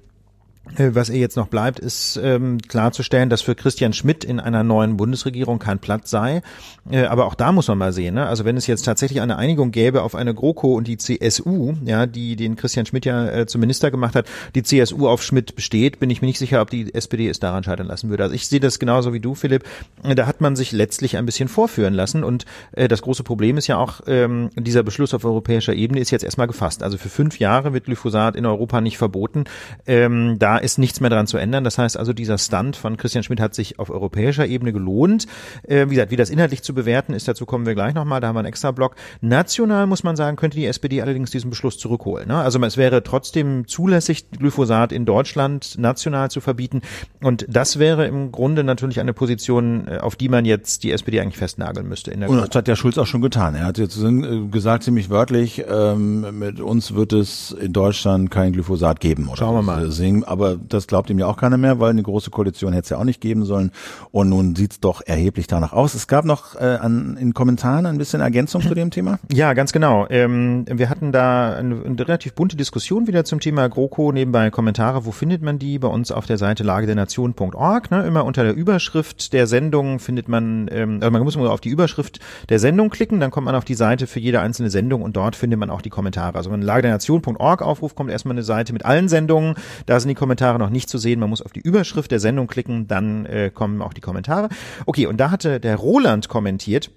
was 0.77 1.10
ihr 1.10 1.19
jetzt 1.19 1.38
noch 1.38 1.48
bleibt, 1.48 1.79
ist 1.79 2.19
ähm, 2.22 2.57
klarzustellen, 2.60 3.29
dass 3.29 3.41
für 3.41 3.55
Christian 3.55 3.93
Schmidt 3.93 4.24
in 4.24 4.39
einer 4.39 4.63
neuen 4.63 4.98
Bundesregierung 4.98 5.60
kein 5.60 5.79
Platz 5.79 6.10
sei. 6.10 6.41
Äh, 6.89 7.05
aber 7.05 7.25
auch 7.25 7.36
da 7.36 7.51
muss 7.51 7.67
man 7.67 7.77
mal 7.77 7.93
sehen. 7.93 8.15
Ne? 8.15 8.25
Also 8.27 8.45
wenn 8.45 8.57
es 8.57 8.67
jetzt 8.67 8.84
tatsächlich 8.84 9.22
eine 9.22 9.38
Einigung 9.38 9.72
gäbe 9.72 10.01
auf 10.01 10.15
eine 10.15 10.34
GroKo 10.34 10.74
und 10.75 10.88
die 10.88 10.98
CSU, 10.98 11.74
ja, 11.86 12.05
die 12.05 12.36
den 12.36 12.55
Christian 12.55 12.86
Schmidt 12.86 13.05
ja 13.05 13.27
äh, 13.27 13.45
zum 13.45 13.62
Minister 13.62 13.91
gemacht 13.91 14.15
hat, 14.15 14.27
die 14.53 14.63
CSU 14.63 15.07
auf 15.07 15.24
Schmidt 15.24 15.55
besteht, 15.55 16.00
bin 16.00 16.10
ich 16.10 16.22
mir 16.22 16.27
nicht 16.27 16.39
sicher, 16.39 16.62
ob 16.62 16.69
die 16.69 16.93
SPD 16.93 17.29
es 17.29 17.39
daran 17.39 17.63
scheitern 17.63 17.88
lassen 17.88 18.10
würde. 18.10 18.24
Also 18.24 18.36
ich 18.36 18.48
sehe 18.48 18.60
das 18.60 18.79
genauso 18.79 19.13
wie 19.13 19.19
du, 19.19 19.36
Philipp. 19.36 19.63
Da 20.03 20.27
hat 20.27 20.41
man 20.41 20.55
sich 20.55 20.72
letztlich 20.72 21.17
ein 21.17 21.25
bisschen 21.25 21.48
vorführen 21.48 21.93
lassen. 21.93 22.24
Und 22.24 22.45
äh, 22.74 22.88
das 22.88 23.01
große 23.01 23.24
Problem 23.24 23.57
ist 23.57 23.67
ja 23.67 23.77
auch, 23.77 24.01
ähm, 24.07 24.50
dieser 24.55 24.84
Beschluss 24.84 25.13
auf 25.13 25.25
europäischer 25.25 25.74
Ebene 25.74 26.01
ist 26.01 26.12
jetzt 26.12 26.24
erstmal 26.24 26.48
gefasst. 26.48 26.84
Also 26.84 26.98
für 26.98 27.10
fünf 27.10 27.39
Jahre 27.39 27.74
wird 27.74 27.86
Glyphosat 27.86 28.36
in 28.36 28.45
Europa 28.45 28.81
nicht 28.81 28.98
verboten. 28.98 29.45
Ähm, 29.88 30.38
da 30.39 30.54
ist 30.57 30.77
nichts 30.77 31.00
mehr 31.00 31.09
dran 31.09 31.27
zu 31.27 31.38
ändern. 31.38 31.63
Das 31.63 31.77
heißt 31.77 31.97
also, 31.97 32.13
dieser 32.13 32.38
Stunt 32.38 32.75
von 32.75 32.97
Christian 32.97 33.24
Schmidt 33.24 33.39
hat 33.39 33.55
sich 33.55 33.79
auf 33.79 33.89
europäischer 33.89 34.45
Ebene 34.45 34.74
gelohnt. 34.74 35.27
Äh, 35.63 35.85
wie 35.89 35.95
gesagt, 35.95 36.12
wie 36.12 36.15
das 36.15 36.29
inhaltlich 36.29 36.63
zu 36.63 36.74
bewerten 36.74 37.13
ist, 37.13 37.27
dazu 37.27 37.45
kommen 37.45 37.65
wir 37.65 37.75
gleich 37.75 37.93
nochmal. 37.93 38.21
Da 38.21 38.27
haben 38.27 38.35
wir 38.35 38.39
einen 38.39 38.47
extra 38.47 38.71
Block. 38.71 38.95
National 39.21 39.88
muss 39.88 40.03
man 40.03 40.15
sagen, 40.15 40.38
könnte 40.38 40.57
die 40.57 40.65
SPD 40.65 41.01
allerdings 41.01 41.31
diesen 41.31 41.50
Beschluss 41.50 41.77
zurückholen. 41.77 42.27
Ne? 42.27 42.38
Also 42.38 42.59
es 42.62 42.77
wäre 42.77 43.03
trotzdem 43.03 43.67
zulässig, 43.67 44.29
Glyphosat 44.31 44.91
in 44.91 45.05
Deutschland 45.05 45.77
national 45.77 46.29
zu 46.31 46.41
verbieten. 46.41 46.81
Und 47.21 47.45
das 47.50 47.79
wäre 47.79 48.05
im 48.07 48.31
Grunde 48.31 48.63
natürlich 48.63 49.00
eine 49.00 49.13
Position, 49.13 49.88
äh, 49.88 49.97
auf 49.97 50.15
die 50.15 50.29
man 50.29 50.45
jetzt 50.45 50.83
die 50.83 50.91
SPD 50.91 51.19
eigentlich 51.19 51.38
festnageln 51.38 51.88
müsste. 51.88 52.12
In 52.12 52.21
der 52.21 52.29
Und 52.29 52.38
das 52.38 52.55
hat 52.55 52.67
der 52.67 52.75
Schulz 52.75 52.97
auch 52.97 53.07
schon 53.07 53.21
getan. 53.21 53.55
Er 53.55 53.65
hat 53.65 53.77
jetzt 53.77 53.97
äh, 54.01 54.47
gesagt, 54.47 54.83
ziemlich 54.83 55.09
wörtlich, 55.09 55.63
ähm, 55.69 56.38
mit 56.38 56.59
uns 56.59 56.93
wird 56.95 57.13
es 57.13 57.51
in 57.51 57.74
Deutschland 57.74 58.31
kein 58.31 58.53
Glyphosat 58.53 59.00
geben. 59.00 59.27
Oder 59.27 59.38
Schauen 59.38 59.55
wir 59.55 59.62
mal. 59.62 59.89
Aber 60.25 60.44
das 60.53 60.87
glaubt 60.87 61.09
ihm 61.09 61.19
ja 61.19 61.27
auch 61.27 61.37
keiner 61.37 61.57
mehr, 61.57 61.79
weil 61.79 61.89
eine 61.89 62.03
große 62.03 62.29
Koalition 62.29 62.73
hätte 62.73 62.83
es 62.83 62.89
ja 62.89 62.97
auch 62.97 63.03
nicht 63.03 63.21
geben 63.21 63.45
sollen. 63.45 63.71
Und 64.11 64.29
nun 64.29 64.55
sieht 64.55 64.73
es 64.73 64.79
doch 64.79 65.01
erheblich 65.05 65.47
danach 65.47 65.73
aus. 65.73 65.93
Es 65.93 66.07
gab 66.07 66.25
noch 66.25 66.55
äh, 66.55 66.63
an, 66.63 67.17
in 67.19 67.33
Kommentaren 67.33 67.85
ein 67.85 67.97
bisschen 67.97 68.21
Ergänzung 68.21 68.61
zu 68.61 68.73
dem 68.73 68.91
Thema. 68.91 69.19
Ja, 69.35 69.53
ganz 69.53 69.73
genau. 69.73 70.07
Ähm, 70.09 70.65
wir 70.69 70.89
hatten 70.89 71.11
da 71.11 71.55
eine, 71.55 71.83
eine, 71.83 72.07
relativ 72.07 72.33
bunte 72.35 72.55
Diskussion 72.55 73.05
wieder 73.07 73.25
zum 73.25 73.41
Thema 73.41 73.67
GroKo. 73.67 74.13
Nebenbei 74.13 74.49
Kommentare. 74.49 75.05
Wo 75.05 75.11
findet 75.11 75.41
man 75.41 75.59
die? 75.59 75.77
Bei 75.77 75.89
uns 75.89 76.11
auf 76.11 76.25
der 76.25 76.37
Seite 76.37 76.63
lagedernation.org. 76.63 77.91
Ne? 77.91 78.05
Immer 78.05 78.23
unter 78.23 78.43
der 78.43 78.55
Überschrift 78.55 79.33
der 79.33 79.47
Sendung 79.47 79.99
findet 79.99 80.29
man, 80.29 80.69
ähm, 80.71 80.99
also 81.01 81.11
man 81.11 81.23
muss 81.23 81.35
nur 81.35 81.51
auf 81.51 81.59
die 81.59 81.69
Überschrift 81.69 82.19
der 82.49 82.59
Sendung 82.59 82.89
klicken, 82.89 83.19
dann 83.19 83.31
kommt 83.31 83.45
man 83.45 83.55
auf 83.55 83.65
die 83.65 83.73
Seite 83.73 84.07
für 84.07 84.19
jede 84.19 84.39
einzelne 84.39 84.69
Sendung 84.69 85.01
und 85.01 85.17
dort 85.17 85.35
findet 85.35 85.59
man 85.59 85.69
auch 85.69 85.81
die 85.81 85.89
Kommentare. 85.89 86.37
Also 86.37 86.51
wenn 86.51 86.61
lagedernation.org 86.61 87.61
aufruft, 87.61 87.95
kommt 87.95 88.09
erstmal 88.09 88.33
eine 88.33 88.43
Seite 88.43 88.73
mit 88.73 88.85
allen 88.85 89.09
Sendungen. 89.09 89.55
Da 89.85 89.99
sind 89.99 90.09
die 90.09 90.15
Kommentare 90.15 90.34
noch 90.41 90.69
nicht 90.69 90.89
zu 90.89 90.97
sehen. 90.97 91.19
Man 91.19 91.29
muss 91.29 91.41
auf 91.41 91.53
die 91.53 91.61
Überschrift 91.61 92.11
der 92.11 92.19
Sendung 92.19 92.47
klicken, 92.47 92.87
dann 92.87 93.25
äh, 93.25 93.51
kommen 93.53 93.81
auch 93.81 93.93
die 93.93 94.01
Kommentare. 94.01 94.49
Okay, 94.85 95.05
und 95.05 95.17
da 95.17 95.31
hatte 95.31 95.59
der 95.59 95.75
Roland 95.75 96.29
kommentiert, 96.29 96.91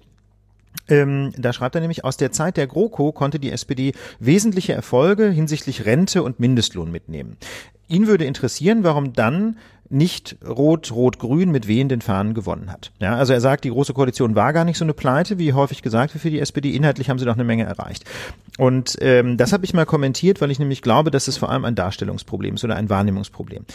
ähm, 0.87 1.31
da 1.37 1.53
schreibt 1.53 1.75
er 1.75 1.81
nämlich, 1.81 2.03
aus 2.03 2.17
der 2.17 2.31
Zeit 2.31 2.57
der 2.57 2.67
GroKo 2.67 3.11
konnte 3.11 3.39
die 3.39 3.51
SPD 3.51 3.93
wesentliche 4.19 4.73
Erfolge 4.73 5.29
hinsichtlich 5.29 5.85
Rente 5.85 6.23
und 6.23 6.39
Mindestlohn 6.39 6.91
mitnehmen. 6.91 7.37
Ihn 7.87 8.07
würde 8.07 8.25
interessieren, 8.25 8.83
warum 8.83 9.13
dann 9.13 9.57
nicht 9.89 10.37
Rot, 10.47 10.91
Rot, 10.91 11.19
Grün 11.19 11.51
mit 11.51 11.67
wehenden 11.67 12.01
Fahnen 12.01 12.33
gewonnen 12.33 12.71
hat. 12.71 12.91
Ja, 12.99 13.15
also 13.15 13.33
er 13.33 13.41
sagt, 13.41 13.63
die 13.63 13.69
Große 13.69 13.93
Koalition 13.93 14.35
war 14.35 14.53
gar 14.53 14.65
nicht 14.65 14.77
so 14.77 14.85
eine 14.85 14.93
Pleite, 14.93 15.39
wie 15.39 15.53
häufig 15.53 15.81
gesagt 15.81 16.13
wird 16.13 16.21
für 16.21 16.29
die 16.29 16.39
SPD. 16.39 16.75
Inhaltlich 16.75 17.09
haben 17.09 17.19
sie 17.19 17.25
noch 17.25 17.35
eine 17.35 17.43
Menge 17.43 17.63
erreicht. 17.63 18.05
Und 18.57 18.97
ähm, 19.01 19.37
das 19.37 19.51
habe 19.51 19.65
ich 19.65 19.73
mal 19.73 19.85
kommentiert, 19.85 20.41
weil 20.41 20.51
ich 20.51 20.59
nämlich 20.59 20.81
glaube, 20.81 21.11
dass 21.11 21.27
es 21.27 21.37
vor 21.37 21.49
allem 21.49 21.65
ein 21.65 21.75
Darstellungsproblem 21.75 22.55
ist 22.55 22.63
oder 22.63 22.75
ein 22.75 22.89
Wahrnehmungsproblem. 22.89 23.65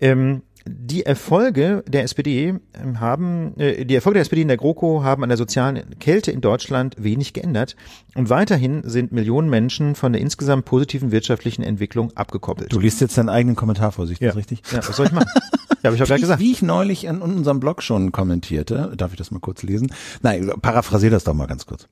Ähm, 0.00 0.42
die 0.66 1.06
Erfolge 1.06 1.84
der 1.86 2.02
SPD 2.02 2.54
ähm, 2.74 3.00
haben, 3.00 3.58
äh, 3.58 3.84
die 3.84 3.94
Erfolge 3.94 4.14
der 4.14 4.22
SPD 4.22 4.42
in 4.42 4.48
der 4.48 4.56
GroKo 4.56 5.04
haben 5.04 5.22
an 5.22 5.28
der 5.28 5.38
sozialen 5.38 5.98
Kälte 5.98 6.32
in 6.32 6.40
Deutschland 6.40 6.96
wenig 6.98 7.32
geändert 7.32 7.76
und 8.14 8.30
weiterhin 8.30 8.82
sind 8.84 9.12
Millionen 9.12 9.48
Menschen 9.48 9.94
von 9.94 10.12
der 10.12 10.20
insgesamt 10.20 10.64
positiven 10.64 11.12
wirtschaftlichen 11.12 11.62
Entwicklung 11.62 12.16
abgekoppelt. 12.16 12.72
Du 12.72 12.80
liest 12.80 13.00
jetzt 13.00 13.16
deinen 13.16 13.28
eigenen 13.28 13.56
Kommentar 13.56 13.92
vor 13.92 14.06
sich, 14.06 14.18
ja. 14.18 14.32
richtig? 14.32 14.62
Ja, 14.72 14.78
was 14.78 14.96
soll 14.96 15.06
ich 15.06 15.12
machen? 15.12 15.28
Ja, 15.82 15.90
habe 15.90 15.96
ich 15.96 16.02
auch 16.02 16.06
gerade 16.06 16.20
gesagt. 16.20 16.40
Wie 16.40 16.50
ich 16.50 16.62
neulich 16.62 17.04
in 17.04 17.20
unserem 17.20 17.60
Blog 17.60 17.80
schon 17.80 18.10
kommentierte, 18.10 18.94
darf 18.96 19.12
ich 19.12 19.18
das 19.18 19.30
mal 19.30 19.38
kurz 19.38 19.62
lesen? 19.62 19.92
Nein, 20.22 20.50
paraphrasier 20.60 21.10
das 21.10 21.22
doch 21.22 21.34
mal 21.34 21.46
ganz 21.46 21.66
kurz. 21.66 21.86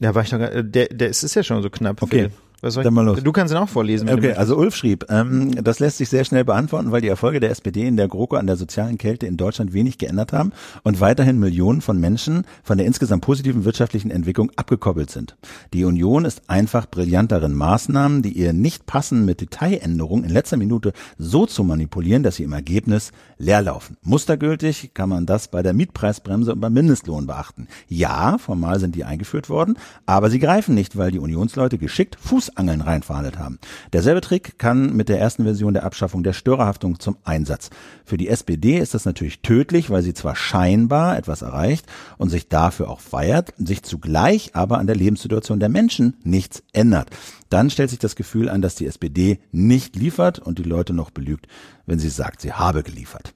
Ja, 0.00 0.14
war 0.14 0.22
ich 0.22 0.30
doch, 0.30 0.38
der, 0.38 0.88
der 0.88 1.08
ist, 1.08 1.22
ist 1.22 1.34
ja 1.34 1.42
schon 1.42 1.62
so 1.62 1.70
knapp. 1.70 2.02
Okay. 2.02 2.28
Viel. 2.28 2.30
Was 2.60 2.74
soll 2.74 2.82
ich, 2.82 2.84
Dann 2.84 2.94
mal 2.94 3.04
los. 3.04 3.22
Du 3.22 3.32
kannst 3.32 3.54
ihn 3.54 3.56
auch 3.56 3.68
vorlesen. 3.68 4.10
Okay, 4.10 4.34
also 4.34 4.56
Ulf 4.56 4.76
schrieb, 4.76 5.06
ähm, 5.08 5.52
das 5.64 5.78
lässt 5.78 5.96
sich 5.96 6.10
sehr 6.10 6.24
schnell 6.24 6.44
beantworten, 6.44 6.92
weil 6.92 7.00
die 7.00 7.08
Erfolge 7.08 7.40
der 7.40 7.50
SPD 7.50 7.86
in 7.86 7.96
der 7.96 8.06
GroKo 8.06 8.36
an 8.36 8.46
der 8.46 8.56
sozialen 8.56 8.98
Kälte 8.98 9.26
in 9.26 9.38
Deutschland 9.38 9.72
wenig 9.72 9.96
geändert 9.96 10.34
haben 10.34 10.52
und 10.82 11.00
weiterhin 11.00 11.38
Millionen 11.38 11.80
von 11.80 11.98
Menschen 11.98 12.44
von 12.62 12.76
der 12.76 12.86
insgesamt 12.86 13.24
positiven 13.24 13.64
wirtschaftlichen 13.64 14.10
Entwicklung 14.10 14.52
abgekoppelt 14.56 15.10
sind. 15.10 15.36
Die 15.72 15.84
Union 15.84 16.26
ist 16.26 16.50
einfach 16.50 16.86
brillant 16.86 17.32
darin, 17.32 17.54
Maßnahmen, 17.54 18.20
die 18.20 18.32
ihr 18.32 18.52
nicht 18.52 18.84
passen, 18.84 19.24
mit 19.24 19.40
Detailänderungen 19.40 20.24
in 20.24 20.30
letzter 20.30 20.58
Minute 20.58 20.92
so 21.16 21.46
zu 21.46 21.64
manipulieren, 21.64 22.22
dass 22.22 22.36
sie 22.36 22.44
im 22.44 22.52
Ergebnis 22.52 23.12
leerlaufen. 23.38 23.96
Mustergültig 24.02 24.92
kann 24.92 25.08
man 25.08 25.24
das 25.24 25.48
bei 25.48 25.62
der 25.62 25.72
Mietpreisbremse 25.72 26.52
und 26.52 26.60
beim 26.60 26.74
Mindestlohn 26.74 27.26
beachten. 27.26 27.68
Ja, 27.88 28.36
formal 28.36 28.80
sind 28.80 28.94
die 28.96 29.04
eingeführt 29.04 29.48
worden, 29.48 29.78
aber 30.04 30.28
sie 30.28 30.38
greifen 30.38 30.74
nicht, 30.74 30.98
weil 30.98 31.10
die 31.10 31.18
Unionsleute 31.18 31.78
geschickt 31.78 32.18
Fuß 32.20 32.49
Fußangeln 32.50 32.80
reinverhandelt 32.80 33.38
haben. 33.38 33.58
Derselbe 33.92 34.20
Trick 34.20 34.58
kann 34.58 34.94
mit 34.94 35.08
der 35.08 35.18
ersten 35.18 35.44
Version 35.44 35.74
der 35.74 35.84
Abschaffung 35.84 36.22
der 36.22 36.32
Störerhaftung 36.32 36.98
zum 36.98 37.16
Einsatz. 37.24 37.70
Für 38.04 38.16
die 38.16 38.28
SPD 38.28 38.78
ist 38.78 38.94
das 38.94 39.04
natürlich 39.04 39.40
tödlich, 39.40 39.90
weil 39.90 40.02
sie 40.02 40.14
zwar 40.14 40.36
scheinbar 40.36 41.16
etwas 41.16 41.42
erreicht 41.42 41.86
und 42.18 42.30
sich 42.30 42.48
dafür 42.48 42.90
auch 42.90 43.00
feiert, 43.00 43.54
sich 43.58 43.82
zugleich 43.82 44.54
aber 44.54 44.78
an 44.78 44.86
der 44.86 44.96
Lebenssituation 44.96 45.60
der 45.60 45.68
Menschen 45.68 46.16
nichts 46.22 46.62
ändert. 46.72 47.10
Dann 47.48 47.70
stellt 47.70 47.90
sich 47.90 47.98
das 47.98 48.16
Gefühl 48.16 48.48
an, 48.48 48.62
dass 48.62 48.74
die 48.74 48.86
SPD 48.86 49.40
nicht 49.52 49.96
liefert 49.96 50.38
und 50.38 50.58
die 50.58 50.64
Leute 50.64 50.92
noch 50.92 51.10
belügt, 51.10 51.46
wenn 51.86 51.98
sie 51.98 52.10
sagt, 52.10 52.40
sie 52.40 52.52
habe 52.52 52.82
geliefert. 52.82 53.34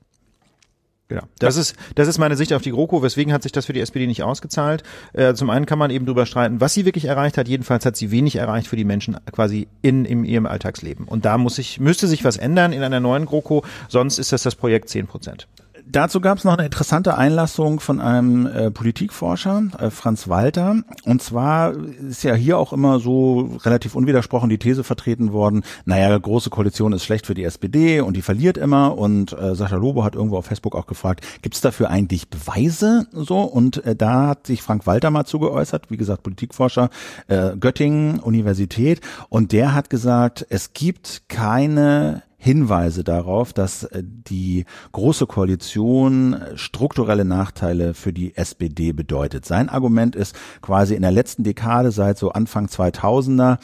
Genau. 1.08 1.22
Das 1.38 1.56
ist, 1.56 1.76
das 1.96 2.08
ist 2.08 2.18
meine 2.18 2.36
Sicht 2.36 2.52
auf 2.54 2.62
die 2.62 2.70
GroKo. 2.70 3.02
Weswegen 3.02 3.32
hat 3.32 3.42
sich 3.42 3.52
das 3.52 3.66
für 3.66 3.74
die 3.74 3.80
SPD 3.80 4.06
nicht 4.06 4.22
ausgezahlt? 4.22 4.82
Äh, 5.12 5.34
zum 5.34 5.50
einen 5.50 5.66
kann 5.66 5.78
man 5.78 5.90
eben 5.90 6.06
drüber 6.06 6.24
streiten, 6.24 6.60
was 6.60 6.72
sie 6.72 6.86
wirklich 6.86 7.04
erreicht 7.04 7.36
hat. 7.36 7.46
Jedenfalls 7.46 7.84
hat 7.84 7.96
sie 7.96 8.10
wenig 8.10 8.36
erreicht 8.36 8.68
für 8.68 8.76
die 8.76 8.84
Menschen 8.84 9.18
quasi 9.30 9.68
in, 9.82 10.06
in 10.06 10.24
ihrem 10.24 10.46
Alltagsleben. 10.46 11.06
Und 11.06 11.26
da 11.26 11.36
muss 11.36 11.56
sich, 11.56 11.78
müsste 11.78 12.06
sich 12.06 12.24
was 12.24 12.38
ändern 12.38 12.72
in 12.72 12.82
einer 12.82 13.00
neuen 13.00 13.26
GroKo. 13.26 13.64
Sonst 13.88 14.18
ist 14.18 14.32
das 14.32 14.44
das 14.44 14.54
Projekt 14.54 14.88
10 14.88 15.06
Prozent. 15.06 15.46
Dazu 15.86 16.20
gab 16.20 16.38
es 16.38 16.44
noch 16.44 16.56
eine 16.56 16.64
interessante 16.64 17.18
Einlassung 17.18 17.78
von 17.78 18.00
einem 18.00 18.46
äh, 18.46 18.70
Politikforscher, 18.70 19.64
äh, 19.78 19.90
Franz 19.90 20.28
Walter. 20.28 20.82
Und 21.04 21.22
zwar 21.22 21.74
ist 21.76 22.24
ja 22.24 22.34
hier 22.34 22.58
auch 22.58 22.72
immer 22.72 23.00
so 23.00 23.58
relativ 23.64 23.94
unwidersprochen 23.94 24.48
die 24.48 24.58
These 24.58 24.82
vertreten 24.82 25.32
worden, 25.32 25.62
naja, 25.84 26.16
große 26.16 26.48
Koalition 26.48 26.94
ist 26.94 27.04
schlecht 27.04 27.26
für 27.26 27.34
die 27.34 27.44
SPD 27.44 28.00
und 28.00 28.16
die 28.16 28.22
verliert 28.22 28.56
immer. 28.56 28.96
Und 28.96 29.34
äh, 29.34 29.54
Sascha 29.54 29.76
Lobo 29.76 30.04
hat 30.04 30.14
irgendwo 30.14 30.38
auf 30.38 30.46
Facebook 30.46 30.74
auch 30.74 30.86
gefragt, 30.86 31.24
gibt 31.42 31.54
es 31.54 31.60
dafür 31.60 31.90
eigentlich 31.90 32.30
Beweise 32.30 33.06
so? 33.12 33.40
Und 33.40 33.84
äh, 33.84 33.94
da 33.94 34.28
hat 34.28 34.46
sich 34.46 34.62
Frank 34.62 34.86
Walter 34.86 35.10
mal 35.10 35.26
zugeäußert, 35.26 35.90
wie 35.90 35.98
gesagt, 35.98 36.22
Politikforscher, 36.22 36.88
äh, 37.28 37.56
Göttingen, 37.56 38.20
Universität. 38.20 39.02
Und 39.28 39.52
der 39.52 39.74
hat 39.74 39.90
gesagt, 39.90 40.46
es 40.48 40.72
gibt 40.72 41.24
keine 41.28 42.22
Hinweise 42.44 43.04
darauf, 43.04 43.54
dass 43.54 43.84
äh, 43.84 44.02
die 44.04 44.66
große 44.92 45.26
Koalition 45.26 46.34
äh, 46.34 46.58
strukturelle 46.58 47.24
Nachteile 47.24 47.94
für 47.94 48.12
die 48.12 48.36
SPD 48.36 48.92
bedeutet. 48.92 49.46
Sein 49.46 49.70
Argument 49.70 50.14
ist 50.14 50.36
quasi 50.60 50.94
in 50.94 51.00
der 51.00 51.10
letzten 51.10 51.42
Dekade 51.42 51.90
seit 51.90 52.18
so 52.18 52.32
Anfang 52.32 52.66
2000er 52.66 53.56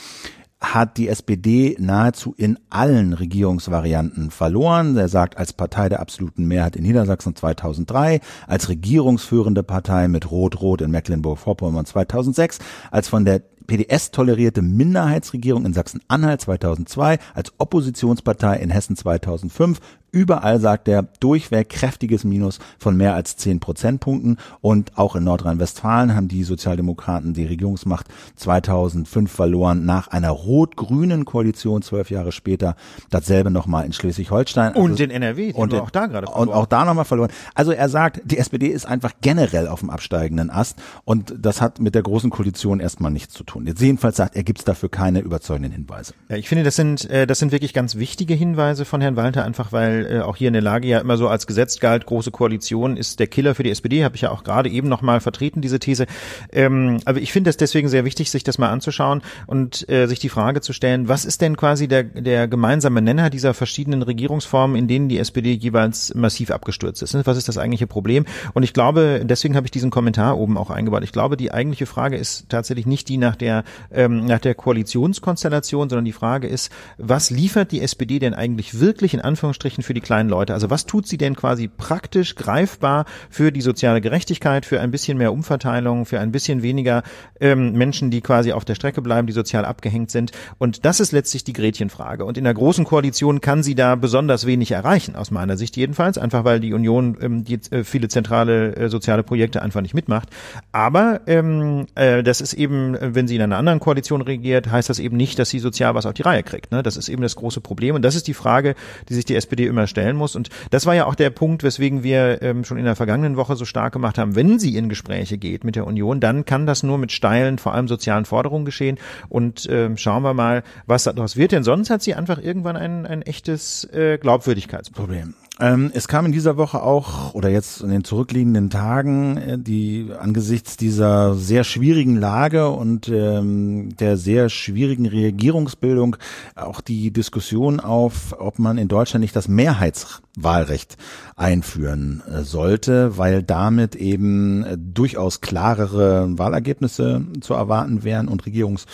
hat 0.61 0.99
die 0.99 1.09
SPD 1.09 1.77
nahezu 1.79 2.35
in 2.37 2.59
allen 2.69 3.15
Regierungsvarianten 3.15 4.31
verloren. 4.31 4.97
Er 4.97 5.09
sagt, 5.09 5.39
als 5.39 5.55
Partei 5.55 5.89
der 5.89 6.01
absoluten 6.01 6.45
Mehrheit 6.45 6.77
in 6.77 6.83
Niedersachsen 6.83 7.35
2003, 7.35 8.21
als 8.47 8.69
regierungsführende 8.69 9.63
Partei 9.63 10.09
mit 10.09 10.31
Rot-Rot 10.31 10.83
in 10.83 10.91
Mecklenburg-Vorpommern 10.91 11.87
2006, 11.87 12.59
als 12.91 13.09
von 13.09 13.25
der 13.25 13.43
PDS 13.71 14.11
tolerierte 14.11 14.62
Minderheitsregierung 14.62 15.65
in 15.65 15.73
Sachsen-Anhalt 15.73 16.41
2002, 16.41 17.19
als 17.35 17.53
Oppositionspartei 17.59 18.57
in 18.57 18.69
Hessen 18.69 18.97
2005, 18.97 19.79
Überall 20.12 20.61
sagt 20.61 20.88
er 20.88 21.02
durchweg 21.21 21.69
kräftiges 21.69 22.25
Minus 22.25 22.59
von 22.79 22.97
mehr 22.97 23.14
als 23.14 23.37
zehn 23.37 23.61
Prozentpunkten. 23.61 24.38
Und 24.61 24.97
auch 24.99 25.17
in 25.17 25.25
Nordrhein-Westfalen 25.25 26.14
haben 26.14 26.29
die 26.29 26.43
Sozialdemokraten 26.43 27.35
die 27.35 27.45
Regierungsmacht 27.47 28.07
2005 28.37 29.31
verloren 29.31 29.85
nach 29.85 30.09
einer 30.09 30.31
rot-grünen 30.31 31.25
Koalition 31.25 31.83
zwölf 31.83 32.11
Jahre 32.11 32.33
später. 32.33 32.76
Dasselbe 33.11 33.50
nochmal 33.50 33.87
in 33.87 33.93
Schleswig-Holstein. 33.93 34.75
Und 34.75 34.93
also, 34.93 35.05
in 35.05 35.11
NRW. 35.11 35.52
Und 35.52 35.75
auch 35.75 35.90
da 35.90 36.07
gerade 36.07 36.26
verloren. 36.26 36.49
Und 36.49 36.55
auch 36.55 36.67
da 36.67 36.85
nochmal 36.85 37.05
verloren. 37.05 37.31
Also 37.55 37.73
er 37.73 37.88
sagt, 37.88 38.21
die 38.25 38.38
SPD 38.38 38.69
ist 38.69 38.87
einfach 38.87 39.12
generell 39.21 39.69
auf 39.69 39.81
dem 39.81 39.90
absteigenden 39.90 40.50
Ast. 40.50 40.79
Und 41.05 41.35
das 41.38 41.61
hat 41.61 41.81
mit 41.81 41.95
der 41.95 42.02
großen 42.02 42.31
Koalition 42.31 42.81
erstmal 42.81 43.11
nichts 43.11 43.35
zu 43.35 43.45
tun. 43.45 43.67
Jetzt 43.67 43.81
jedenfalls 43.81 44.17
sagt 44.17 44.37
er, 44.37 44.43
gibt 44.43 44.61
es 44.61 44.64
dafür 44.64 44.88
keine 44.88 45.21
überzeugenden 45.21 45.73
Hinweise. 45.73 46.14
Ja, 46.29 46.37
ich 46.37 46.49
finde, 46.49 46.64
das 46.64 46.76
sind, 46.76 47.09
äh, 47.11 47.26
das 47.26 47.38
sind 47.38 47.52
wirklich 47.52 47.73
ganz 47.75 47.97
wichtige 47.97 48.35
Hinweise 48.35 48.85
von 48.85 49.00
Herrn 49.00 49.17
Walter, 49.17 49.45
einfach 49.45 49.73
weil 49.73 50.00
äh, 50.07 50.21
auch 50.21 50.37
hier 50.37 50.49
in 50.49 50.54
der 50.54 50.62
Lage 50.62 50.88
ja 50.88 50.99
immer 50.99 51.16
so 51.16 51.28
als 51.28 51.47
Gesetz 51.47 51.80
galt, 51.80 52.07
große 52.07 52.30
Koalition 52.30 52.97
ist 52.97 53.21
der 53.21 53.26
Killer 53.26 53.54
für 53.54 53.62
die 53.62 53.71
SPD, 53.71 54.04
habe 54.04 54.16
ich 54.16 54.23
ja 54.23 54.30
auch 54.30 54.45
gerade 54.45 54.69
eben 54.69 54.88
nochmal 54.88 55.21
vertreten, 55.21 55.61
diese 55.61 55.78
These. 55.78 56.07
Ähm, 56.52 56.99
aber 57.04 57.21
ich 57.21 57.33
finde 57.33 57.50
es 57.50 57.57
deswegen 57.57 57.88
sehr 57.88 58.04
wichtig, 58.04 58.30
sich 58.30 58.45
das 58.45 58.59
mal 58.59 58.71
anzuschauen 58.71 59.23
und 59.47 59.88
äh, 59.88 60.07
sich 60.07 60.19
die 60.19 60.28
Frage 60.28 60.61
zu 60.61 60.73
stellen, 60.73 61.09
was 61.09 61.25
ist 61.25 61.40
denn 61.40 61.57
quasi 61.57 61.88
der, 61.88 62.04
der 62.04 62.49
gemeinsame 62.49 63.02
Nenner 63.02 63.30
dieser 63.30 63.54
verschiedenen 63.54 64.02
Regierungsformen, 64.02 64.76
in 64.76 64.88
denen 64.88 65.09
die 65.09 65.19
SPD 65.19 65.52
jeweils 65.52 66.14
massiv 66.14 66.50
abgestürzt 66.50 67.02
ist? 67.02 67.14
Was 67.26 67.37
ist 67.37 67.49
das 67.49 67.59
eigentliche 67.59 67.87
Problem? 67.87 68.25
Und 68.54 68.62
ich 68.62 68.73
glaube, 68.73 69.23
deswegen 69.25 69.57
habe 69.57 69.66
ich 69.66 69.71
diesen 69.71 69.90
Kommentar 69.90 70.38
oben 70.38 70.57
auch 70.57 70.71
eingebaut. 70.71 71.04
Ich 71.04 71.12
glaube, 71.12 71.37
die 71.37 71.52
eigentliche 71.52 71.87
Frage 71.87 72.16
ist 72.16 72.49
tatsächlich 72.49 72.87
nicht 72.87 73.09
die 73.09 73.16
nach 73.16 73.37
der, 73.37 73.64
ähm, 73.92 74.26
nach 74.26 74.38
der 74.38 74.54
Koalitionskonstellation, 74.54 75.88
sondern 75.88 76.04
die 76.04 76.12
Frage 76.12 76.49
ist, 76.49 76.71
was 76.99 77.30
liefert 77.30 77.73
die 77.73 77.80
SPD 77.80 78.19
denn 78.19 78.35
eigentlich 78.35 78.80
wirklich 78.80 79.14
in 79.14 79.21
Anführungsstrichen 79.21 79.83
für 79.91 79.95
die 79.95 80.01
kleinen 80.01 80.29
Leute? 80.29 80.55
Also 80.55 80.71
was 80.71 80.87
tut 80.87 81.09
sie 81.09 81.19
denn 81.19 81.35
quasi 81.35 81.67
praktisch 81.67 82.37
greifbar 82.37 83.07
für 83.29 83.51
die 83.51 83.61
soziale 83.61 84.01
Gerechtigkeit, 84.01 84.65
für 84.65 84.81
ein 84.81 84.93
bisschen 84.93 85.19
mehr 85.19 85.33
Umverteilung, 85.33 86.07
für 86.07 86.21
ein 86.21 86.31
bisschen 86.31 86.63
weniger 86.63 87.03
ähm, 87.41 87.73
Menschen, 87.73 88.13
die 88.13 88.21
quasi 88.21 88.53
auf 88.53 88.65
der 88.65 88.77
Strecke 88.77 89.03
bleiben, 89.03 89.27
die 89.27 89.33
sozial 89.33 89.65
abgehängt 89.65 90.13
sind? 90.13 90.31
Und 90.59 90.85
das 90.85 91.01
ist 91.01 91.11
letztlich 91.11 91.43
die 91.43 91.55
Gretchenfrage. 91.55 92.25
Und 92.25 92.39
in 92.39 92.45
der 92.45 92.55
großen 92.55 92.85
Koalition 92.85 93.41
kann 93.41 93.65
sie 93.65 93.75
da 93.75 93.97
besonders 93.97 94.47
wenig 94.47 94.71
erreichen, 94.71 95.17
aus 95.17 95.33
meiner 95.33 95.57
Sicht 95.57 95.77
jedenfalls, 95.77 96.19
einfach 96.19 96.45
weil 96.45 96.61
die 96.61 96.73
Union 96.73 97.17
ähm, 97.21 97.43
die, 97.43 97.59
äh, 97.73 97.83
viele 97.83 98.07
zentrale 98.07 98.77
äh, 98.77 98.89
soziale 98.89 99.25
Projekte 99.25 99.61
einfach 99.61 99.81
nicht 99.81 99.95
mitmacht. 99.95 100.29
Aber 100.71 101.23
ähm, 101.27 101.87
äh, 101.97 102.23
das 102.23 102.41
ist 102.41 102.53
eben, 102.53 102.97
wenn 103.01 103.27
sie 103.27 103.35
in 103.35 103.43
einer 103.43 103.59
anderen 103.59 103.81
Koalition 103.81 104.23
regiert, 104.23 104.71
heißt 104.71 104.89
das 104.89 105.01
eben 105.01 105.17
nicht, 105.17 105.41
dass 105.41 105.51
sie 105.51 105.59
sozial 105.59 105.97
was 105.97 106.07
auf 106.07 106.15
die 106.15 106.23
Reihe 106.23 106.45
kriegt. 106.45 106.71
Ne? 106.71 106.85
Das 106.85 106.97
ist 106.97 107.09
eben 107.09 107.23
das 107.23 107.35
große 107.35 107.61
Problem. 107.61 107.97
Und 107.97 108.03
das 108.03 108.15
ist 108.15 108.29
die 108.29 108.35
Frage, 108.35 108.77
die 109.09 109.15
sich 109.15 109.25
die 109.25 109.35
SPD 109.35 109.67
immer 109.67 109.80
stellen 109.87 110.17
muss. 110.17 110.37
Und 110.37 110.49
das 110.71 110.87
war 110.87 110.95
ja 110.95 111.07
auch 111.07 111.15
der 111.15 111.31
Punkt, 111.31 111.63
weswegen 111.63 112.03
wir 112.03 112.43
ähm, 112.43 112.65
schon 112.65 112.79
in 112.79 112.85
der 112.85 112.97
vergangenen 112.97 113.37
Woche 113.37 113.57
so 113.57 113.65
stark 113.65 113.93
gemacht 113.93 114.19
haben, 114.19 114.37
wenn 114.37 114.59
sie 114.59 114.77
in 114.77 114.89
Gespräche 114.89 115.39
geht 115.39 115.65
mit 115.65 115.77
der 115.77 115.87
Union, 115.87 116.21
dann 116.21 116.45
kann 116.45 116.67
das 116.67 116.83
nur 116.83 116.99
mit 116.99 117.13
steilen, 117.13 117.59
vor 117.59 117.75
allem 117.75 117.89
sozialen 117.89 118.25
Forderungen 118.25 118.65
geschehen. 118.65 118.99
Und 119.29 119.69
ähm, 119.71 119.97
schauen 119.97 120.23
wir 120.23 120.35
mal, 120.35 120.63
was 120.87 121.05
daraus 121.05 121.37
wird. 121.37 121.53
Denn 121.53 121.65
sonst 121.65 121.91
hat 121.91 122.03
sie 122.03 122.15
einfach 122.15 122.43
irgendwann 122.43 122.77
ein, 122.77 123.07
ein 123.07 123.23
echtes 123.23 123.85
äh, 123.93 124.19
Glaubwürdigkeitsproblem. 124.19 125.35
Ähm, 125.61 125.90
es 125.93 126.09
kam 126.09 126.25
in 126.25 126.33
dieser 126.33 126.57
Woche 126.57 126.83
auch, 126.83 127.35
oder 127.35 127.50
jetzt 127.50 127.83
in 127.83 127.90
den 127.90 128.02
zurückliegenden 128.02 128.71
Tagen, 128.71 129.37
äh, 129.37 129.59
die 129.59 130.11
angesichts 130.19 130.79
dieser 130.79 131.35
sehr 131.35 131.64
schwierigen 131.64 132.17
Lage 132.17 132.71
und 132.71 133.09
ähm, 133.09 133.95
der 133.97 134.17
sehr 134.17 134.49
schwierigen 134.49 135.07
Regierungsbildung 135.07 136.17
auch 136.55 136.81
die 136.81 137.11
Diskussion 137.11 137.79
auf, 137.79 138.35
ob 138.38 138.59
man 138.59 138.79
in 138.79 138.88
Deutschland 138.88 139.21
nicht 139.21 139.37
das 139.37 139.49
Mehrheitswahlrecht 139.49 140.97
einführen 141.37 142.23
äh, 142.26 142.43
sollte, 142.43 143.19
weil 143.19 143.43
damit 143.43 143.97
eben 143.97 144.64
äh, 144.64 144.79
durchaus 144.79 145.43
klarere 145.43 146.38
Wahlergebnisse 146.38 147.26
zu 147.43 147.52
erwarten 147.52 148.02
wären 148.02 148.29
und 148.29 148.47
Regierungs 148.47 148.87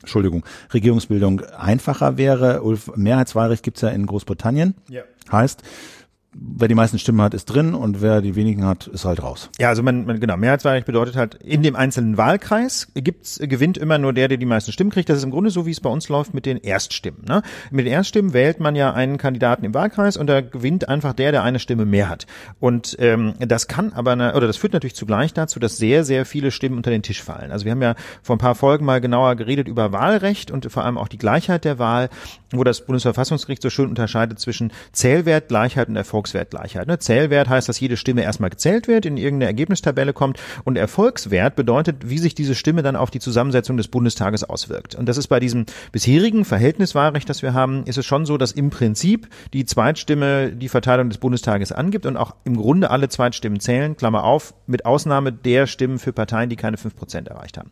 Entschuldigung, 0.00 0.44
Regierungsbildung 0.72 1.40
einfacher 1.58 2.16
wäre. 2.16 2.62
Ulf, 2.62 2.92
Mehrheitswahlrecht 2.94 3.64
gibt's 3.64 3.80
ja 3.80 3.88
in 3.88 4.06
Großbritannien. 4.06 4.76
Ja. 4.88 5.02
Heißt, 5.32 5.62
wer 6.38 6.68
die 6.68 6.74
meisten 6.74 6.98
Stimmen 6.98 7.20
hat, 7.22 7.34
ist 7.34 7.46
drin 7.46 7.74
und 7.74 8.02
wer 8.02 8.20
die 8.20 8.34
wenigen 8.34 8.64
hat, 8.64 8.86
ist 8.86 9.04
halt 9.04 9.22
raus. 9.22 9.50
Ja, 9.58 9.68
also 9.68 9.82
man, 9.82 10.06
man 10.06 10.20
genau, 10.20 10.36
Mehrheitswahlrecht 10.36 10.86
bedeutet 10.86 11.16
halt, 11.16 11.34
in 11.34 11.62
dem 11.62 11.76
einzelnen 11.76 12.16
Wahlkreis 12.16 12.88
gibt's, 12.94 13.38
gewinnt 13.42 13.78
immer 13.78 13.98
nur 13.98 14.12
der, 14.12 14.28
der 14.28 14.38
die 14.38 14.46
meisten 14.46 14.72
Stimmen 14.72 14.90
kriegt. 14.90 15.08
Das 15.08 15.18
ist 15.18 15.24
im 15.24 15.30
Grunde 15.30 15.50
so, 15.50 15.66
wie 15.66 15.70
es 15.70 15.80
bei 15.80 15.90
uns 15.90 16.08
läuft 16.08 16.34
mit 16.34 16.46
den 16.46 16.58
Erststimmen. 16.58 17.24
Ne? 17.26 17.42
Mit 17.70 17.86
den 17.86 17.92
Erststimmen 17.92 18.32
wählt 18.32 18.60
man 18.60 18.76
ja 18.76 18.92
einen 18.92 19.18
Kandidaten 19.18 19.64
im 19.64 19.74
Wahlkreis 19.74 20.16
und 20.16 20.26
da 20.26 20.40
gewinnt 20.40 20.88
einfach 20.88 21.12
der, 21.12 21.32
der 21.32 21.42
eine 21.42 21.58
Stimme 21.58 21.84
mehr 21.84 22.08
hat. 22.08 22.26
Und 22.60 22.96
ähm, 22.98 23.34
das 23.38 23.68
kann 23.68 23.92
aber, 23.92 24.12
oder 24.12 24.46
das 24.46 24.56
führt 24.56 24.72
natürlich 24.72 24.96
zugleich 24.96 25.32
dazu, 25.32 25.58
dass 25.58 25.76
sehr, 25.76 26.04
sehr 26.04 26.26
viele 26.26 26.50
Stimmen 26.50 26.76
unter 26.76 26.90
den 26.90 27.02
Tisch 27.02 27.22
fallen. 27.22 27.50
Also 27.50 27.64
wir 27.64 27.72
haben 27.72 27.82
ja 27.82 27.94
vor 28.22 28.36
ein 28.36 28.40
paar 28.40 28.54
Folgen 28.54 28.84
mal 28.84 29.00
genauer 29.00 29.36
geredet 29.36 29.68
über 29.68 29.92
Wahlrecht 29.92 30.50
und 30.50 30.70
vor 30.70 30.84
allem 30.84 30.98
auch 30.98 31.08
die 31.08 31.18
Gleichheit 31.18 31.64
der 31.64 31.78
Wahl, 31.78 32.08
wo 32.52 32.64
das 32.64 32.84
Bundesverfassungsgericht 32.84 33.62
so 33.62 33.70
schön 33.70 33.88
unterscheidet 33.88 34.38
zwischen 34.38 34.72
Zählwert, 34.92 35.48
Gleichheit 35.48 35.88
und 35.88 35.96
Erfolg 35.96 36.25
Erfolgswertgleichheit. 36.26 36.86
Ne? 36.86 36.98
Zählwert 36.98 37.48
heißt, 37.48 37.68
dass 37.68 37.80
jede 37.80 37.96
Stimme 37.96 38.22
erstmal 38.22 38.50
gezählt 38.50 38.88
wird, 38.88 39.06
in 39.06 39.16
irgendeine 39.16 39.46
Ergebnistabelle 39.46 40.12
kommt 40.12 40.38
und 40.64 40.76
Erfolgswert 40.76 41.56
bedeutet, 41.56 42.08
wie 42.08 42.18
sich 42.18 42.34
diese 42.34 42.54
Stimme 42.54 42.82
dann 42.82 42.96
auf 42.96 43.10
die 43.10 43.20
Zusammensetzung 43.20 43.76
des 43.76 43.88
Bundestages 43.88 44.44
auswirkt. 44.44 44.94
Und 44.94 45.06
das 45.08 45.16
ist 45.16 45.28
bei 45.28 45.40
diesem 45.40 45.66
bisherigen 45.92 46.44
Verhältniswahlrecht, 46.44 47.28
das 47.28 47.42
wir 47.42 47.54
haben, 47.54 47.84
ist 47.84 47.98
es 47.98 48.06
schon 48.06 48.26
so, 48.26 48.36
dass 48.38 48.52
im 48.52 48.70
Prinzip 48.70 49.28
die 49.52 49.64
Zweitstimme 49.64 50.52
die 50.52 50.68
Verteilung 50.68 51.08
des 51.08 51.18
Bundestages 51.18 51.72
angibt 51.72 52.06
und 52.06 52.16
auch 52.16 52.34
im 52.44 52.56
Grunde 52.56 52.90
alle 52.90 53.08
Zweitstimmen 53.08 53.60
zählen, 53.60 53.96
Klammer 53.96 54.24
auf, 54.24 54.54
mit 54.66 54.84
Ausnahme 54.84 55.32
der 55.32 55.66
Stimmen 55.66 55.98
für 55.98 56.12
Parteien, 56.12 56.50
die 56.50 56.56
keine 56.56 56.76
fünf 56.76 56.96
Prozent 56.96 57.28
erreicht 57.28 57.58
haben. 57.58 57.70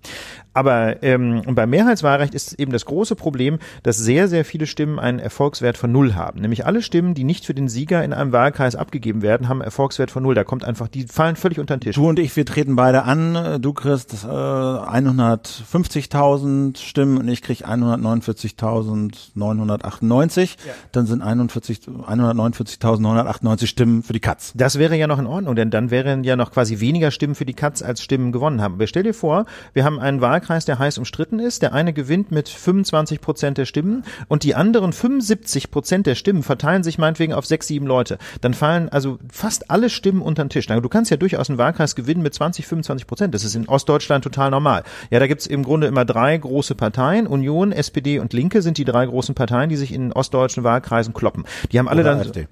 Aber 0.52 1.02
ähm, 1.02 1.42
beim 1.46 1.70
Mehrheitswahlrecht 1.70 2.34
ist 2.34 2.54
eben 2.54 2.72
das 2.72 2.84
große 2.84 3.16
Problem, 3.16 3.58
dass 3.82 3.98
sehr, 3.98 4.28
sehr 4.28 4.44
viele 4.44 4.66
Stimmen 4.66 4.98
einen 4.98 5.18
Erfolgswert 5.18 5.76
von 5.76 5.90
null 5.90 6.14
haben. 6.14 6.40
Nämlich 6.40 6.66
alle 6.66 6.82
Stimmen, 6.82 7.14
die 7.14 7.24
nicht 7.24 7.44
für 7.44 7.54
den 7.54 7.68
Sieger 7.68 8.04
in 8.04 8.12
einem 8.12 8.32
Wahlkreis 8.34 8.76
abgegeben 8.76 9.22
werden, 9.22 9.48
haben 9.48 9.62
Erfolgswert 9.62 10.10
von 10.10 10.22
null. 10.22 10.34
Da 10.34 10.44
kommt 10.44 10.66
einfach, 10.66 10.88
die 10.88 11.06
fallen 11.06 11.36
völlig 11.36 11.58
unter 11.58 11.74
den 11.76 11.80
Tisch. 11.80 11.96
Du 11.96 12.06
und 12.06 12.18
ich, 12.18 12.36
wir 12.36 12.44
treten 12.44 12.76
beide 12.76 13.04
an. 13.04 13.62
Du 13.62 13.72
kriegst 13.72 14.24
äh, 14.24 14.26
150.000 14.26 16.76
Stimmen 16.76 17.16
und 17.16 17.28
ich 17.28 17.40
krieg 17.40 17.66
149.998. 17.66 20.56
Ja. 20.66 20.74
Dann 20.92 21.06
sind 21.06 21.22
149.998 21.22 23.66
Stimmen 23.66 24.02
für 24.02 24.12
die 24.12 24.20
Katz. 24.20 24.52
Das 24.54 24.78
wäre 24.78 24.96
ja 24.96 25.06
noch 25.06 25.18
in 25.18 25.26
Ordnung, 25.26 25.56
denn 25.56 25.70
dann 25.70 25.90
wären 25.90 26.24
ja 26.24 26.36
noch 26.36 26.50
quasi 26.50 26.80
weniger 26.80 27.10
Stimmen 27.10 27.34
für 27.34 27.46
die 27.46 27.54
Katz 27.54 27.82
als 27.82 28.02
Stimmen 28.02 28.32
gewonnen 28.32 28.60
haben. 28.60 28.74
Aber 28.74 28.86
stell 28.86 29.04
dir 29.04 29.14
vor, 29.14 29.46
wir 29.72 29.84
haben 29.84 29.98
einen 29.98 30.20
Wahlkreis, 30.20 30.64
der 30.64 30.78
heiß 30.78 30.98
umstritten 30.98 31.38
ist. 31.38 31.62
Der 31.62 31.72
eine 31.72 31.92
gewinnt 31.92 32.30
mit 32.30 32.48
25 32.48 33.20
Prozent 33.20 33.58
der 33.58 33.66
Stimmen 33.66 34.04
und 34.28 34.42
die 34.42 34.54
anderen 34.54 34.92
75 34.92 35.70
Prozent 35.70 36.06
der 36.06 36.14
Stimmen 36.14 36.42
verteilen 36.42 36.82
sich 36.82 36.98
meinetwegen 36.98 37.32
auf 37.32 37.46
sechs, 37.46 37.68
sieben 37.68 37.86
Leute 37.86 38.18
dann 38.40 38.54
fallen 38.54 38.88
also 38.88 39.18
fast 39.30 39.70
alle 39.70 39.90
Stimmen 39.90 40.22
unter 40.22 40.44
den 40.44 40.50
Tisch. 40.50 40.66
Du 40.66 40.88
kannst 40.88 41.10
ja 41.10 41.16
durchaus 41.16 41.48
einen 41.48 41.58
Wahlkreis 41.58 41.94
gewinnen 41.94 42.22
mit 42.22 42.34
20, 42.34 42.66
25 42.66 43.06
Prozent. 43.06 43.34
Das 43.34 43.44
ist 43.44 43.54
in 43.54 43.68
Ostdeutschland 43.68 44.24
total 44.24 44.50
normal. 44.50 44.84
Ja, 45.10 45.18
da 45.18 45.26
gibt's 45.26 45.46
im 45.46 45.62
Grunde 45.62 45.86
immer 45.86 46.04
drei 46.04 46.36
große 46.36 46.74
Parteien. 46.74 47.26
Union, 47.26 47.72
SPD 47.72 48.18
und 48.18 48.32
Linke 48.32 48.62
sind 48.62 48.78
die 48.78 48.84
drei 48.84 49.06
großen 49.06 49.34
Parteien, 49.34 49.68
die 49.68 49.76
sich 49.76 49.92
in 49.92 50.12
ostdeutschen 50.12 50.64
Wahlkreisen 50.64 51.14
kloppen. 51.14 51.44
Die 51.72 51.78
haben 51.78 51.88
alle 51.88 52.02
Oder 52.02 52.10
dann. 52.10 52.20
AfD. 52.20 52.48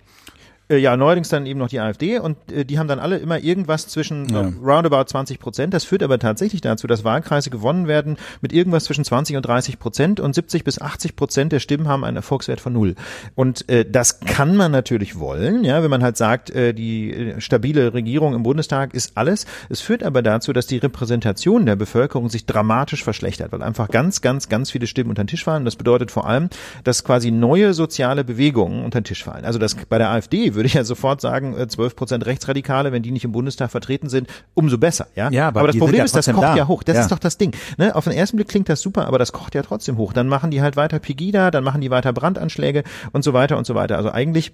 Äh, 0.73 0.79
ja, 0.79 0.97
neuerdings 0.97 1.29
dann 1.29 1.45
eben 1.45 1.59
noch 1.59 1.69
die 1.69 1.81
AfD 1.81 2.19
und 2.19 2.37
äh, 2.51 2.65
die 2.65 2.79
haben 2.79 2.89
dann 2.89 2.99
alle 2.99 3.19
immer 3.19 3.39
irgendwas 3.39 3.89
zwischen 3.89 4.29
ja. 4.29 4.51
roundabout 4.63 5.05
20 5.05 5.39
Prozent. 5.39 5.75
Das 5.75 5.85
führt 5.85 6.03
aber 6.03 6.19
tatsächlich 6.19 6.63
dazu, 6.63 6.87
dass 6.87 7.05
Wahlkreise 7.05 7.51
gewonnen 7.51 7.89
werden 7.89 8.17
mit 8.41 8.55
irgendwas 8.55 8.85
zwischen 8.85 9.05
20 9.05 9.37
und 9.37 9.43
30 9.43 9.79
Prozent 9.79 10.19
und 10.19 10.35
70 10.35 10.65
bis 10.65 10.81
80 10.81 11.15
Prozent 11.15 11.53
der 11.53 11.61
Stimmen 11.61 11.89
haben 11.89 12.05
einen 12.05 12.17
Erfolgswert 12.17 12.61
von 12.61 12.73
null. 12.73 12.95
Und 13.35 13.69
äh, 13.69 13.85
das 13.85 14.21
kann 14.21 14.57
man 14.57 14.73
natürlich 14.73 15.19
wollen, 15.19 15.63
ja, 15.65 15.83
wenn 15.83 15.91
man 15.91 16.03
halt 16.03 16.17
sagt, 16.17 16.49
äh, 16.51 16.73
die 16.73 17.13
äh, 17.13 17.41
stabile 17.41 17.93
Regierung 17.93 18.35
im 18.35 18.43
Bundestag 18.43 18.95
ist 18.95 19.19
alles. 19.19 19.45
Es 19.69 19.83
führt 19.83 20.03
aber 20.03 20.23
dazu, 20.23 20.55
dass 20.55 20.67
die 20.67 20.79
Repräsentation 20.79 21.67
der 21.67 21.77
Bevölkerung 21.77 22.31
sich 22.31 22.47
dramatisch 22.47 23.05
verschlechtert, 23.05 23.53
weil 23.53 23.63
einfach 23.63 23.89
ganz, 23.89 24.23
ganz, 24.23 24.49
ganz 24.49 24.71
viele 24.71 24.87
Stimmen 24.87 25.11
unter 25.11 25.25
den 25.25 25.29
Tisch 25.29 25.45
fallen. 25.45 25.67
Das 25.67 25.77
bedeutet 25.77 26.11
vor 26.11 26.27
allem, 26.27 26.49
dass 26.85 27.05
quasi 27.05 27.31
neue 27.31 27.75
soziale 27.75 28.25
Bewegungen 28.25 28.85
unter 28.85 29.01
den 29.01 29.05
Tisch 29.05 29.23
fallen. 29.23 29.45
Also 29.45 29.59
das 29.59 29.75
bei 29.75 29.99
der 29.99 30.11
AfD 30.11 30.55
würde 30.55 30.62
ich 30.67 30.75
ja 30.75 30.85
sofort 30.85 31.21
sagen, 31.21 31.57
12 31.69 31.93
äh, 31.93 31.97
Prozent 31.97 32.27
Rechtsradikale, 32.27 32.93
wenn 32.93 33.03
die 33.03 33.11
nicht 33.11 33.25
im 33.25 33.33
Bundestag 33.33 33.71
vertreten 33.71 34.09
sind, 34.09 34.29
umso 34.55 34.79
besser. 34.79 35.07
Ja, 35.15 35.31
ja 35.31 35.49
aber, 35.49 35.61
aber 35.61 35.69
das 35.69 35.79
Problem 35.79 35.99
ja 35.99 36.05
ist, 36.05 36.17
das 36.17 36.27
kocht 36.27 36.43
da. 36.43 36.57
ja 36.57 36.69
hoch. 36.69 36.83
Das 36.83 36.97
ja. 36.97 37.03
ist 37.03 37.13
doch 37.13 37.19
das 37.19 37.39
Ding. 37.39 37.55
Ne? 37.79 37.95
Auf 37.95 38.05
den 38.05 38.13
ersten 38.13 38.37
Blick 38.37 38.49
klingt 38.49 38.69
das 38.69 38.81
super, 38.81 39.07
aber 39.07 39.19
das 39.19 39.33
kocht 39.33 39.55
ja 39.55 39.63
trotzdem 39.63 39.97
hoch. 39.97 40.13
Dann 40.13 40.29
machen 40.29 40.51
die 40.51 40.63
halt 40.63 40.77
weiter 40.77 40.99
Pegida, 40.99 41.51
dann 41.51 41.65
machen 41.65 41.81
die 41.81 41.91
weiter 41.91 42.13
Brandanschläge 42.13 42.85
und 43.13 43.25
so 43.25 43.33
weiter 43.33 43.59
und 43.59 43.67
so 43.67 43.75
weiter. 43.75 43.97
Also 43.97 44.11
eigentlich 44.11 44.53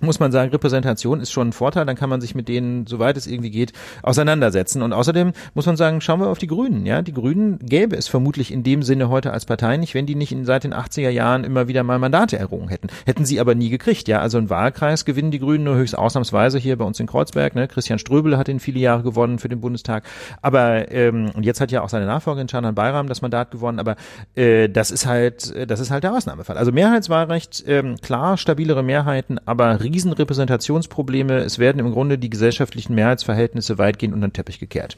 muss 0.00 0.20
man 0.20 0.32
sagen, 0.32 0.50
Repräsentation 0.50 1.20
ist 1.20 1.32
schon 1.32 1.48
ein 1.48 1.52
Vorteil, 1.52 1.86
dann 1.86 1.96
kann 1.96 2.10
man 2.10 2.20
sich 2.20 2.34
mit 2.34 2.48
denen, 2.48 2.86
soweit 2.86 3.16
es 3.16 3.26
irgendwie 3.26 3.50
geht, 3.50 3.72
auseinandersetzen. 4.02 4.82
Und 4.82 4.92
außerdem 4.92 5.32
muss 5.54 5.66
man 5.66 5.76
sagen, 5.76 6.00
schauen 6.00 6.20
wir 6.20 6.28
auf 6.28 6.38
die 6.38 6.46
Grünen. 6.46 6.86
Ja, 6.86 7.02
die 7.02 7.12
Grünen 7.12 7.58
gäbe 7.60 7.96
es 7.96 8.08
vermutlich 8.08 8.52
in 8.52 8.62
dem 8.62 8.82
Sinne 8.82 9.08
heute 9.08 9.32
als 9.32 9.46
Partei 9.46 9.76
nicht, 9.76 9.94
wenn 9.94 10.06
die 10.06 10.14
nicht 10.14 10.32
in, 10.32 10.44
seit 10.44 10.64
den 10.64 10.74
80er 10.74 11.10
Jahren 11.10 11.44
immer 11.44 11.68
wieder 11.68 11.82
mal 11.82 11.98
Mandate 11.98 12.38
errungen 12.38 12.68
hätten. 12.68 12.88
Hätten 13.04 13.24
sie 13.24 13.40
aber 13.40 13.54
nie 13.54 13.70
gekriegt. 13.70 14.08
Ja, 14.08 14.20
also 14.20 14.38
ein 14.38 14.50
Wahlkreis 14.50 15.04
gewinnen 15.04 15.30
die 15.30 15.38
Grünen 15.38 15.64
nur 15.64 15.76
höchst 15.76 15.96
ausnahmsweise 15.96 16.58
hier 16.58 16.76
bei 16.76 16.84
uns 16.84 17.00
in 17.00 17.06
Kreuzberg. 17.06 17.54
Ne? 17.54 17.68
Christian 17.68 17.98
Ströbel 17.98 18.36
hat 18.36 18.48
ihn 18.48 18.60
viele 18.60 18.80
Jahre 18.80 19.02
gewonnen 19.02 19.38
für 19.38 19.48
den 19.48 19.60
Bundestag. 19.60 20.04
Aber 20.42 20.90
ähm, 20.92 21.30
und 21.34 21.44
jetzt 21.44 21.60
hat 21.60 21.70
ja 21.70 21.82
auch 21.82 21.88
seine 21.88 22.06
Nachfolgerin 22.06 22.46
Canan 22.46 22.74
Bayram 22.74 23.08
das 23.08 23.22
Mandat 23.22 23.50
gewonnen. 23.50 23.78
Aber 23.78 23.96
äh, 24.34 24.68
das 24.68 24.90
ist 24.90 25.06
halt, 25.06 25.54
das 25.70 25.80
ist 25.80 25.90
halt 25.90 26.04
der 26.04 26.12
Ausnahmefall. 26.12 26.58
Also 26.58 26.72
Mehrheitswahlrecht, 26.72 27.64
ähm, 27.66 27.96
klar, 28.02 28.36
stabilere 28.36 28.82
Mehrheiten, 28.82 29.38
aber 29.44 29.80
Riesenrepräsentationsprobleme. 29.86 31.38
Es 31.38 31.58
werden 31.58 31.78
im 31.78 31.90
Grunde 31.92 32.18
die 32.18 32.30
gesellschaftlichen 32.30 32.94
Mehrheitsverhältnisse 32.94 33.78
weitgehend 33.78 34.14
unter 34.14 34.28
den 34.28 34.32
Teppich 34.32 34.58
gekehrt. 34.58 34.96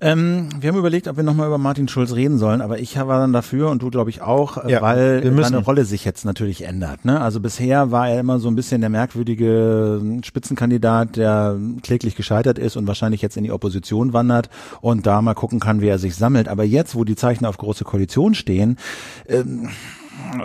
Ähm, 0.00 0.50
wir 0.60 0.68
haben 0.70 0.78
überlegt, 0.78 1.08
ob 1.08 1.16
wir 1.16 1.24
nochmal 1.24 1.48
über 1.48 1.58
Martin 1.58 1.88
Schulz 1.88 2.14
reden 2.14 2.38
sollen, 2.38 2.60
aber 2.60 2.78
ich 2.78 2.96
war 2.96 3.18
dann 3.18 3.32
dafür 3.32 3.68
und 3.70 3.82
du 3.82 3.90
glaube 3.90 4.10
ich 4.10 4.22
auch, 4.22 4.64
ja, 4.68 4.80
weil 4.80 5.22
seine 5.42 5.58
Rolle 5.58 5.84
sich 5.84 6.04
jetzt 6.04 6.24
natürlich 6.24 6.62
ändert. 6.62 7.04
Ne? 7.04 7.20
Also 7.20 7.40
bisher 7.40 7.90
war 7.90 8.08
er 8.08 8.20
immer 8.20 8.38
so 8.38 8.46
ein 8.48 8.54
bisschen 8.54 8.80
der 8.80 8.90
merkwürdige 8.90 10.00
Spitzenkandidat, 10.22 11.16
der 11.16 11.56
kläglich 11.82 12.14
gescheitert 12.14 12.60
ist 12.60 12.76
und 12.76 12.86
wahrscheinlich 12.86 13.22
jetzt 13.22 13.36
in 13.36 13.42
die 13.42 13.50
Opposition 13.50 14.12
wandert 14.12 14.50
und 14.80 15.04
da 15.04 15.20
mal 15.20 15.34
gucken 15.34 15.58
kann, 15.58 15.80
wie 15.80 15.88
er 15.88 15.98
sich 15.98 16.14
sammelt. 16.14 16.46
Aber 16.46 16.62
jetzt, 16.62 16.94
wo 16.94 17.02
die 17.02 17.16
Zeichen 17.16 17.44
auf 17.44 17.58
große 17.58 17.82
Koalition 17.82 18.34
stehen, 18.34 18.78
ähm, 19.26 19.68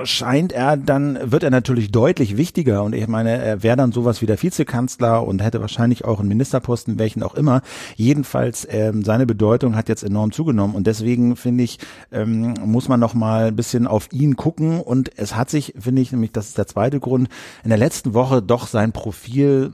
scheint 0.03 0.51
er 0.51 0.77
dann, 0.77 1.19
wird 1.31 1.43
er 1.43 1.49
natürlich 1.49 1.91
deutlich 1.91 2.37
wichtiger 2.37 2.83
und 2.83 2.93
ich 2.93 3.07
meine, 3.07 3.41
er 3.41 3.63
wäre 3.63 3.77
dann 3.77 3.91
sowas 3.91 4.21
wie 4.21 4.25
der 4.25 4.41
Vizekanzler 4.41 5.25
und 5.25 5.41
hätte 5.41 5.61
wahrscheinlich 5.61 6.05
auch 6.05 6.19
einen 6.19 6.29
Ministerposten, 6.29 6.99
welchen 6.99 7.23
auch 7.23 7.35
immer. 7.35 7.61
Jedenfalls, 7.95 8.67
ähm, 8.69 9.03
seine 9.03 9.25
Bedeutung 9.25 9.75
hat 9.75 9.89
jetzt 9.89 10.03
enorm 10.03 10.31
zugenommen 10.31 10.75
und 10.75 10.87
deswegen 10.87 11.35
finde 11.35 11.63
ich, 11.63 11.79
ähm, 12.11 12.53
muss 12.65 12.87
man 12.87 12.99
noch 12.99 13.13
mal 13.13 13.47
ein 13.47 13.55
bisschen 13.55 13.87
auf 13.87 14.11
ihn 14.11 14.35
gucken 14.35 14.79
und 14.79 15.17
es 15.17 15.35
hat 15.35 15.49
sich, 15.49 15.73
finde 15.79 16.01
ich, 16.01 16.11
nämlich, 16.11 16.31
das 16.31 16.49
ist 16.49 16.57
der 16.57 16.67
zweite 16.67 16.99
Grund, 16.99 17.29
in 17.63 17.69
der 17.69 17.77
letzten 17.77 18.13
Woche 18.13 18.41
doch 18.41 18.67
sein 18.67 18.91
Profil 18.91 19.73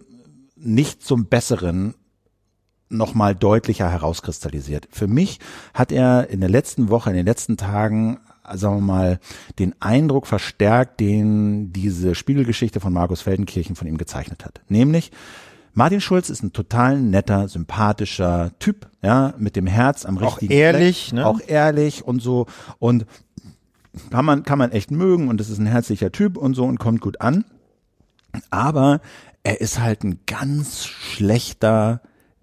nicht 0.56 1.04
zum 1.04 1.26
Besseren 1.26 1.96
nochmal 2.90 3.36
deutlicher 3.36 3.90
herauskristallisiert. 3.90 4.88
Für 4.92 5.08
mich 5.08 5.40
hat 5.74 5.92
er 5.92 6.30
in 6.30 6.40
der 6.40 6.50
letzten 6.50 6.90
Woche, 6.90 7.12
in 7.12 7.16
den 7.16 7.26
letzten 7.26 7.56
Tagen 7.56 8.20
sagen 8.54 8.78
wir 8.78 8.82
mal, 8.82 9.20
den 9.58 9.76
Eindruck 9.80 10.28
verstärkt, 10.28 11.00
den 11.00 11.72
diese 11.74 12.16
Spiegelgeschichte 12.16 12.80
von 12.80 12.94
Markus 12.94 13.22
Feldenkirchen 13.22 13.76
von 13.76 13.88
ihm 13.88 13.98
gezeichnet 13.98 14.46
hat. 14.46 14.62
Nämlich, 14.68 15.12
Martin 15.74 16.02
Schulz 16.02 16.30
ist 16.30 16.44
ein 16.44 16.54
total 16.54 17.00
netter, 17.00 17.48
sympathischer 17.48 18.52
Typ, 18.60 18.88
ja, 19.02 19.34
mit 19.38 19.56
dem 19.56 19.68
Herz 19.68 20.06
am 20.06 20.18
richtigen 20.18 20.52
Auch 20.52 20.58
ehrlich, 20.58 21.10
Fleck, 21.10 21.14
ne? 21.14 21.26
Auch 21.26 21.40
ehrlich 21.48 22.04
und 22.06 22.22
so 22.22 22.48
und 22.80 23.06
kann 24.12 24.26
man, 24.26 24.44
kann 24.44 24.60
man 24.60 24.72
echt 24.72 24.92
mögen 24.92 25.28
und 25.30 25.40
das 25.40 25.50
ist 25.50 25.60
ein 25.60 25.66
herzlicher 25.66 26.12
Typ 26.12 26.38
und 26.38 26.54
so 26.54 26.66
und 26.66 26.80
kommt 26.80 27.02
gut 27.02 27.22
an. 27.22 27.46
Aber 28.50 29.02
er 29.44 29.62
ist 29.62 29.80
halt 29.80 30.04
ein 30.04 30.20
ganz 30.28 30.86
schlechter 30.86 32.02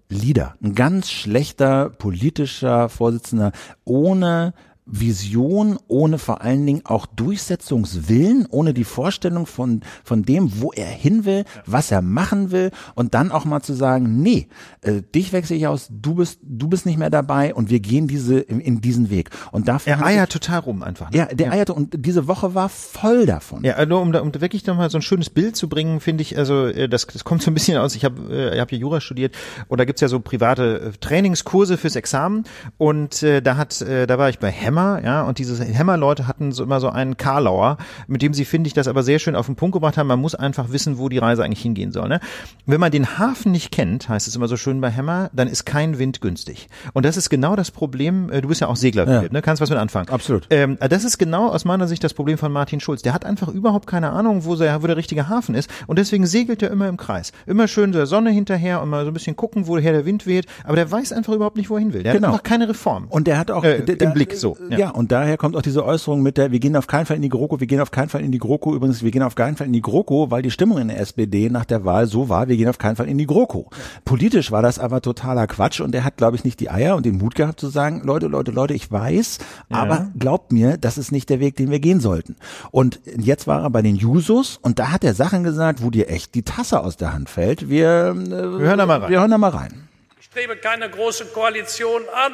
Leader, 0.09 0.55
ein 0.63 0.73
ganz 0.73 1.09
schlechter 1.09 1.89
politischer 1.89 2.89
Vorsitzender 2.89 3.51
ohne 3.83 4.53
Vision, 4.87 5.77
ohne 5.87 6.17
vor 6.17 6.41
allen 6.41 6.65
Dingen 6.65 6.81
auch 6.85 7.05
Durchsetzungswillen, 7.05 8.47
ohne 8.49 8.73
die 8.73 8.85
Vorstellung 8.85 9.45
von, 9.45 9.81
von 10.03 10.23
dem, 10.23 10.61
wo 10.61 10.71
er 10.71 10.87
hin 10.87 11.25
will, 11.25 11.43
was 11.65 11.91
er 11.91 12.01
machen 12.01 12.51
will 12.51 12.71
und 12.95 13.13
dann 13.13 13.31
auch 13.31 13.45
mal 13.45 13.61
zu 13.61 13.73
sagen, 13.73 14.21
nee, 14.21 14.47
äh, 14.81 15.01
dich 15.13 15.33
wechsle 15.33 15.57
ich 15.57 15.67
aus, 15.67 15.89
du 15.91 16.15
bist, 16.15 16.39
du 16.41 16.69
bist 16.69 16.85
nicht 16.85 16.97
mehr 16.97 17.09
dabei 17.09 17.53
und 17.53 17.69
wir 17.69 17.81
gehen 17.81 18.07
diese, 18.07 18.39
in, 18.39 18.61
in 18.61 18.81
diesen 18.81 19.09
Weg. 19.09 19.29
Und 19.51 19.67
dafür. 19.67 19.93
Er 19.93 20.05
eiert 20.05 20.31
total 20.31 20.59
rum 20.59 20.83
einfach. 20.83 21.11
Ne? 21.11 21.17
Ja, 21.17 21.25
der 21.25 21.47
ja. 21.47 21.51
eierte 21.51 21.73
und 21.73 21.93
diese 21.93 22.27
Woche 22.27 22.55
war 22.55 22.69
voll 22.69 23.25
davon. 23.25 23.63
Ja, 23.63 23.85
nur 23.85 24.01
um, 24.01 24.15
um 24.15 24.31
wirklich 24.41 24.65
nochmal 24.65 24.89
so 24.89 24.97
ein 24.97 25.01
schönes 25.01 25.29
Bild 25.29 25.57
zu 25.57 25.67
bringen, 25.67 25.99
finde 25.99 26.21
ich, 26.21 26.37
also 26.37 26.67
äh, 26.67 26.87
das, 26.87 27.07
das 27.07 27.25
kommt 27.25 27.43
so 27.43 27.51
ein 27.51 27.53
bisschen 27.53 27.77
aus, 27.77 27.95
ich 27.95 28.05
habe 28.05 28.21
äh, 28.31 28.55
ich 28.55 28.61
hab 28.61 28.69
hier 28.69 28.79
Jura 28.79 29.01
studiert 29.01 29.35
und 29.67 29.79
da 29.79 29.85
gibt's 29.85 30.01
ja 30.01 30.07
so 30.07 30.21
private 30.21 30.93
äh, 30.93 30.97
Trainingskurse 30.97 31.77
fürs 31.77 31.97
Examen 31.97 32.45
und 32.77 33.21
äh, 33.21 33.41
da 33.41 33.57
hat, 33.57 33.81
äh, 33.81 34.07
da 34.07 34.17
war 34.17 34.29
ich 34.29 34.39
bei 34.39 34.51
Hammer 34.51 34.76
Hämmer, 34.77 35.01
ja, 35.03 35.23
und 35.23 35.39
diese 35.39 35.63
Hämmerleute 35.63 36.27
hatten 36.27 36.51
so 36.51 36.63
immer 36.63 36.79
so 36.79 36.89
einen 36.89 37.17
Karlauer, 37.17 37.77
mit 38.07 38.21
dem 38.21 38.33
sie, 38.33 38.45
finde 38.45 38.67
ich, 38.67 38.73
das 38.73 38.87
aber 38.87 39.03
sehr 39.03 39.19
schön 39.19 39.35
auf 39.35 39.47
den 39.47 39.55
Punkt 39.55 39.73
gebracht 39.73 39.97
haben. 39.97 40.07
Man 40.07 40.19
muss 40.19 40.35
einfach 40.35 40.71
wissen, 40.71 40.97
wo 40.97 41.09
die 41.09 41.17
Reise 41.17 41.43
eigentlich 41.43 41.61
hingehen 41.61 41.91
soll. 41.91 42.07
Ne? 42.07 42.19
Wenn 42.65 42.79
man 42.79 42.91
den 42.91 43.17
Hafen 43.17 43.51
nicht 43.51 43.71
kennt, 43.71 44.07
heißt 44.07 44.27
es 44.27 44.35
immer 44.35 44.47
so 44.47 44.55
schön 44.55 44.79
bei 44.81 44.89
Hämmer, 44.89 45.29
dann 45.33 45.47
ist 45.47 45.65
kein 45.65 45.97
Wind 45.97 46.21
günstig. 46.21 46.69
Und 46.93 47.05
das 47.05 47.17
ist 47.17 47.29
genau 47.29 47.55
das 47.55 47.71
Problem, 47.71 48.29
äh, 48.29 48.41
du 48.41 48.47
bist 48.47 48.61
ja 48.61 48.67
auch 48.67 48.75
Segler, 48.75 49.07
ja. 49.07 49.23
ne? 49.29 49.41
kannst 49.41 49.61
was 49.61 49.69
mit 49.69 49.79
anfangen. 49.79 50.09
Absolut. 50.09 50.47
Ähm, 50.49 50.77
das 50.79 51.03
ist 51.03 51.17
genau 51.17 51.49
aus 51.49 51.65
meiner 51.65 51.87
Sicht 51.87 52.03
das 52.03 52.13
Problem 52.13 52.37
von 52.37 52.51
Martin 52.51 52.79
Schulz. 52.79 53.01
Der 53.01 53.13
hat 53.13 53.25
einfach 53.25 53.47
überhaupt 53.47 53.87
keine 53.87 54.11
Ahnung, 54.11 54.45
wo, 54.45 54.55
der, 54.55 54.83
wo 54.83 54.87
der 54.87 54.97
richtige 54.97 55.27
Hafen 55.29 55.55
ist 55.55 55.69
und 55.87 55.97
deswegen 55.97 56.25
segelt 56.25 56.61
er 56.61 56.69
immer 56.69 56.87
im 56.87 56.97
Kreis. 56.97 57.31
Immer 57.45 57.67
schön 57.67 57.91
der 57.91 58.05
Sonne 58.05 58.29
hinterher 58.29 58.81
und 58.81 58.89
mal 58.89 59.03
so 59.03 59.11
ein 59.11 59.13
bisschen 59.13 59.35
gucken, 59.35 59.67
woher 59.67 59.91
der 59.91 60.05
Wind 60.05 60.27
weht, 60.27 60.45
aber 60.63 60.75
der 60.75 60.91
weiß 60.91 61.13
einfach 61.13 61.33
überhaupt 61.33 61.57
nicht, 61.57 61.69
wohin 61.69 61.93
will. 61.93 62.03
Der 62.03 62.13
genau. 62.13 62.27
hat 62.27 62.33
einfach 62.33 62.43
keine 62.43 62.69
Reform. 62.69 63.07
Und 63.09 63.27
der 63.27 63.37
hat 63.39 63.51
auch 63.51 63.63
äh, 63.63 63.81
den 63.81 64.13
Blick 64.13 64.33
so. 64.33 64.57
Ja. 64.69 64.77
ja, 64.77 64.89
und 64.89 65.11
daher 65.11 65.37
kommt 65.37 65.55
auch 65.55 65.61
diese 65.61 65.85
Äußerung 65.85 66.21
mit 66.21 66.37
der, 66.37 66.51
wir 66.51 66.59
gehen 66.59 66.75
auf 66.75 66.87
keinen 66.87 67.05
Fall 67.05 67.15
in 67.15 67.21
die 67.21 67.29
GroKo, 67.29 67.59
wir 67.59 67.67
gehen 67.67 67.79
auf 67.79 67.91
keinen 67.91 68.09
Fall 68.09 68.21
in 68.21 68.31
die 68.31 68.37
GroKo. 68.37 68.75
Übrigens, 68.75 69.03
wir 69.03 69.11
gehen 69.11 69.23
auf 69.23 69.35
keinen 69.35 69.55
Fall 69.55 69.67
in 69.67 69.73
die 69.73 69.81
GroKo, 69.81 70.31
weil 70.31 70.41
die 70.41 70.51
Stimmung 70.51 70.77
in 70.77 70.87
der 70.87 70.99
SPD 70.99 71.49
nach 71.49 71.65
der 71.65 71.85
Wahl 71.85 72.07
so 72.07 72.29
war, 72.29 72.47
wir 72.47 72.57
gehen 72.57 72.69
auf 72.69 72.77
keinen 72.77 72.95
Fall 72.95 73.07
in 73.07 73.17
die 73.17 73.27
GroKo. 73.27 73.69
Politisch 74.05 74.51
war 74.51 74.61
das 74.61 74.79
aber 74.79 75.01
totaler 75.01 75.47
Quatsch 75.47 75.81
und 75.81 75.93
er 75.95 76.03
hat, 76.03 76.17
glaube 76.17 76.35
ich, 76.35 76.43
nicht 76.43 76.59
die 76.59 76.69
Eier 76.69 76.95
und 76.95 77.05
den 77.05 77.17
Mut 77.17 77.35
gehabt 77.35 77.59
zu 77.59 77.67
sagen, 77.67 78.01
Leute, 78.03 78.27
Leute, 78.27 78.51
Leute, 78.51 78.73
ich 78.73 78.91
weiß, 78.91 79.39
ja. 79.69 79.77
aber 79.77 80.09
glaubt 80.17 80.51
mir, 80.51 80.77
das 80.77 80.97
ist 80.97 81.11
nicht 81.11 81.29
der 81.29 81.39
Weg, 81.39 81.55
den 81.55 81.71
wir 81.71 81.79
gehen 81.79 81.99
sollten. 81.99 82.35
Und 82.71 82.99
jetzt 83.17 83.47
war 83.47 83.63
er 83.63 83.69
bei 83.69 83.81
den 83.81 83.95
Jusos 83.95 84.59
und 84.61 84.79
da 84.79 84.91
hat 84.91 85.03
er 85.03 85.13
Sachen 85.13 85.43
gesagt, 85.43 85.83
wo 85.83 85.89
dir 85.89 86.09
echt 86.09 86.35
die 86.35 86.43
Tasse 86.43 86.81
aus 86.81 86.97
der 86.97 87.13
Hand 87.13 87.29
fällt. 87.29 87.69
Wir, 87.69 88.15
äh, 88.15 88.29
wir 88.29 88.67
hören 88.67 88.77
da 88.77 88.85
mal 88.85 88.99
rein. 88.99 89.09
Wir 89.09 89.19
hören 89.19 89.31
da 89.31 89.37
mal 89.37 89.49
rein. 89.49 89.87
Ich 90.19 90.25
strebe 90.25 90.55
keine 90.57 90.89
große 90.89 91.25
Koalition 91.25 92.01
an. 92.13 92.33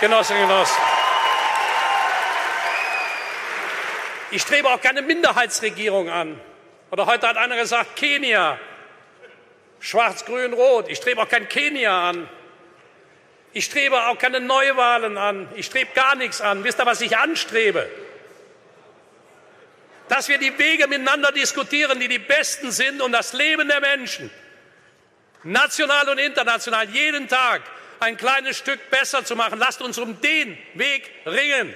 Genossinnen 0.00 0.42
und 0.42 0.48
Genossen. 0.48 0.74
Ich 4.36 4.42
strebe 4.42 4.68
auch 4.68 4.82
keine 4.82 5.00
Minderheitsregierung 5.00 6.10
an. 6.10 6.38
Oder 6.90 7.06
heute 7.06 7.26
hat 7.26 7.38
einer 7.38 7.56
gesagt, 7.56 7.96
Kenia, 7.96 8.60
schwarz, 9.80 10.26
grün, 10.26 10.52
rot. 10.52 10.90
Ich 10.90 10.98
strebe 10.98 11.22
auch 11.22 11.28
kein 11.30 11.48
Kenia 11.48 12.10
an. 12.10 12.28
Ich 13.54 13.64
strebe 13.64 14.08
auch 14.08 14.18
keine 14.18 14.40
Neuwahlen 14.40 15.16
an. 15.16 15.48
Ich 15.56 15.64
strebe 15.64 15.90
gar 15.94 16.16
nichts 16.16 16.42
an. 16.42 16.64
Wisst 16.64 16.78
ihr, 16.78 16.84
was 16.84 17.00
ich 17.00 17.16
anstrebe? 17.16 17.88
Dass 20.10 20.28
wir 20.28 20.36
die 20.36 20.58
Wege 20.58 20.86
miteinander 20.86 21.32
diskutieren, 21.32 21.98
die 21.98 22.08
die 22.08 22.18
besten 22.18 22.70
sind 22.70 23.00
und 23.00 23.12
das 23.12 23.32
Leben 23.32 23.68
der 23.68 23.80
Menschen, 23.80 24.30
national 25.44 26.10
und 26.10 26.18
international, 26.18 26.90
jeden 26.90 27.26
Tag 27.26 27.62
ein 28.00 28.18
kleines 28.18 28.58
Stück 28.58 28.90
besser 28.90 29.24
zu 29.24 29.34
machen. 29.34 29.58
Lasst 29.58 29.80
uns 29.80 29.96
um 29.96 30.20
den 30.20 30.58
Weg 30.74 31.10
ringen. 31.24 31.74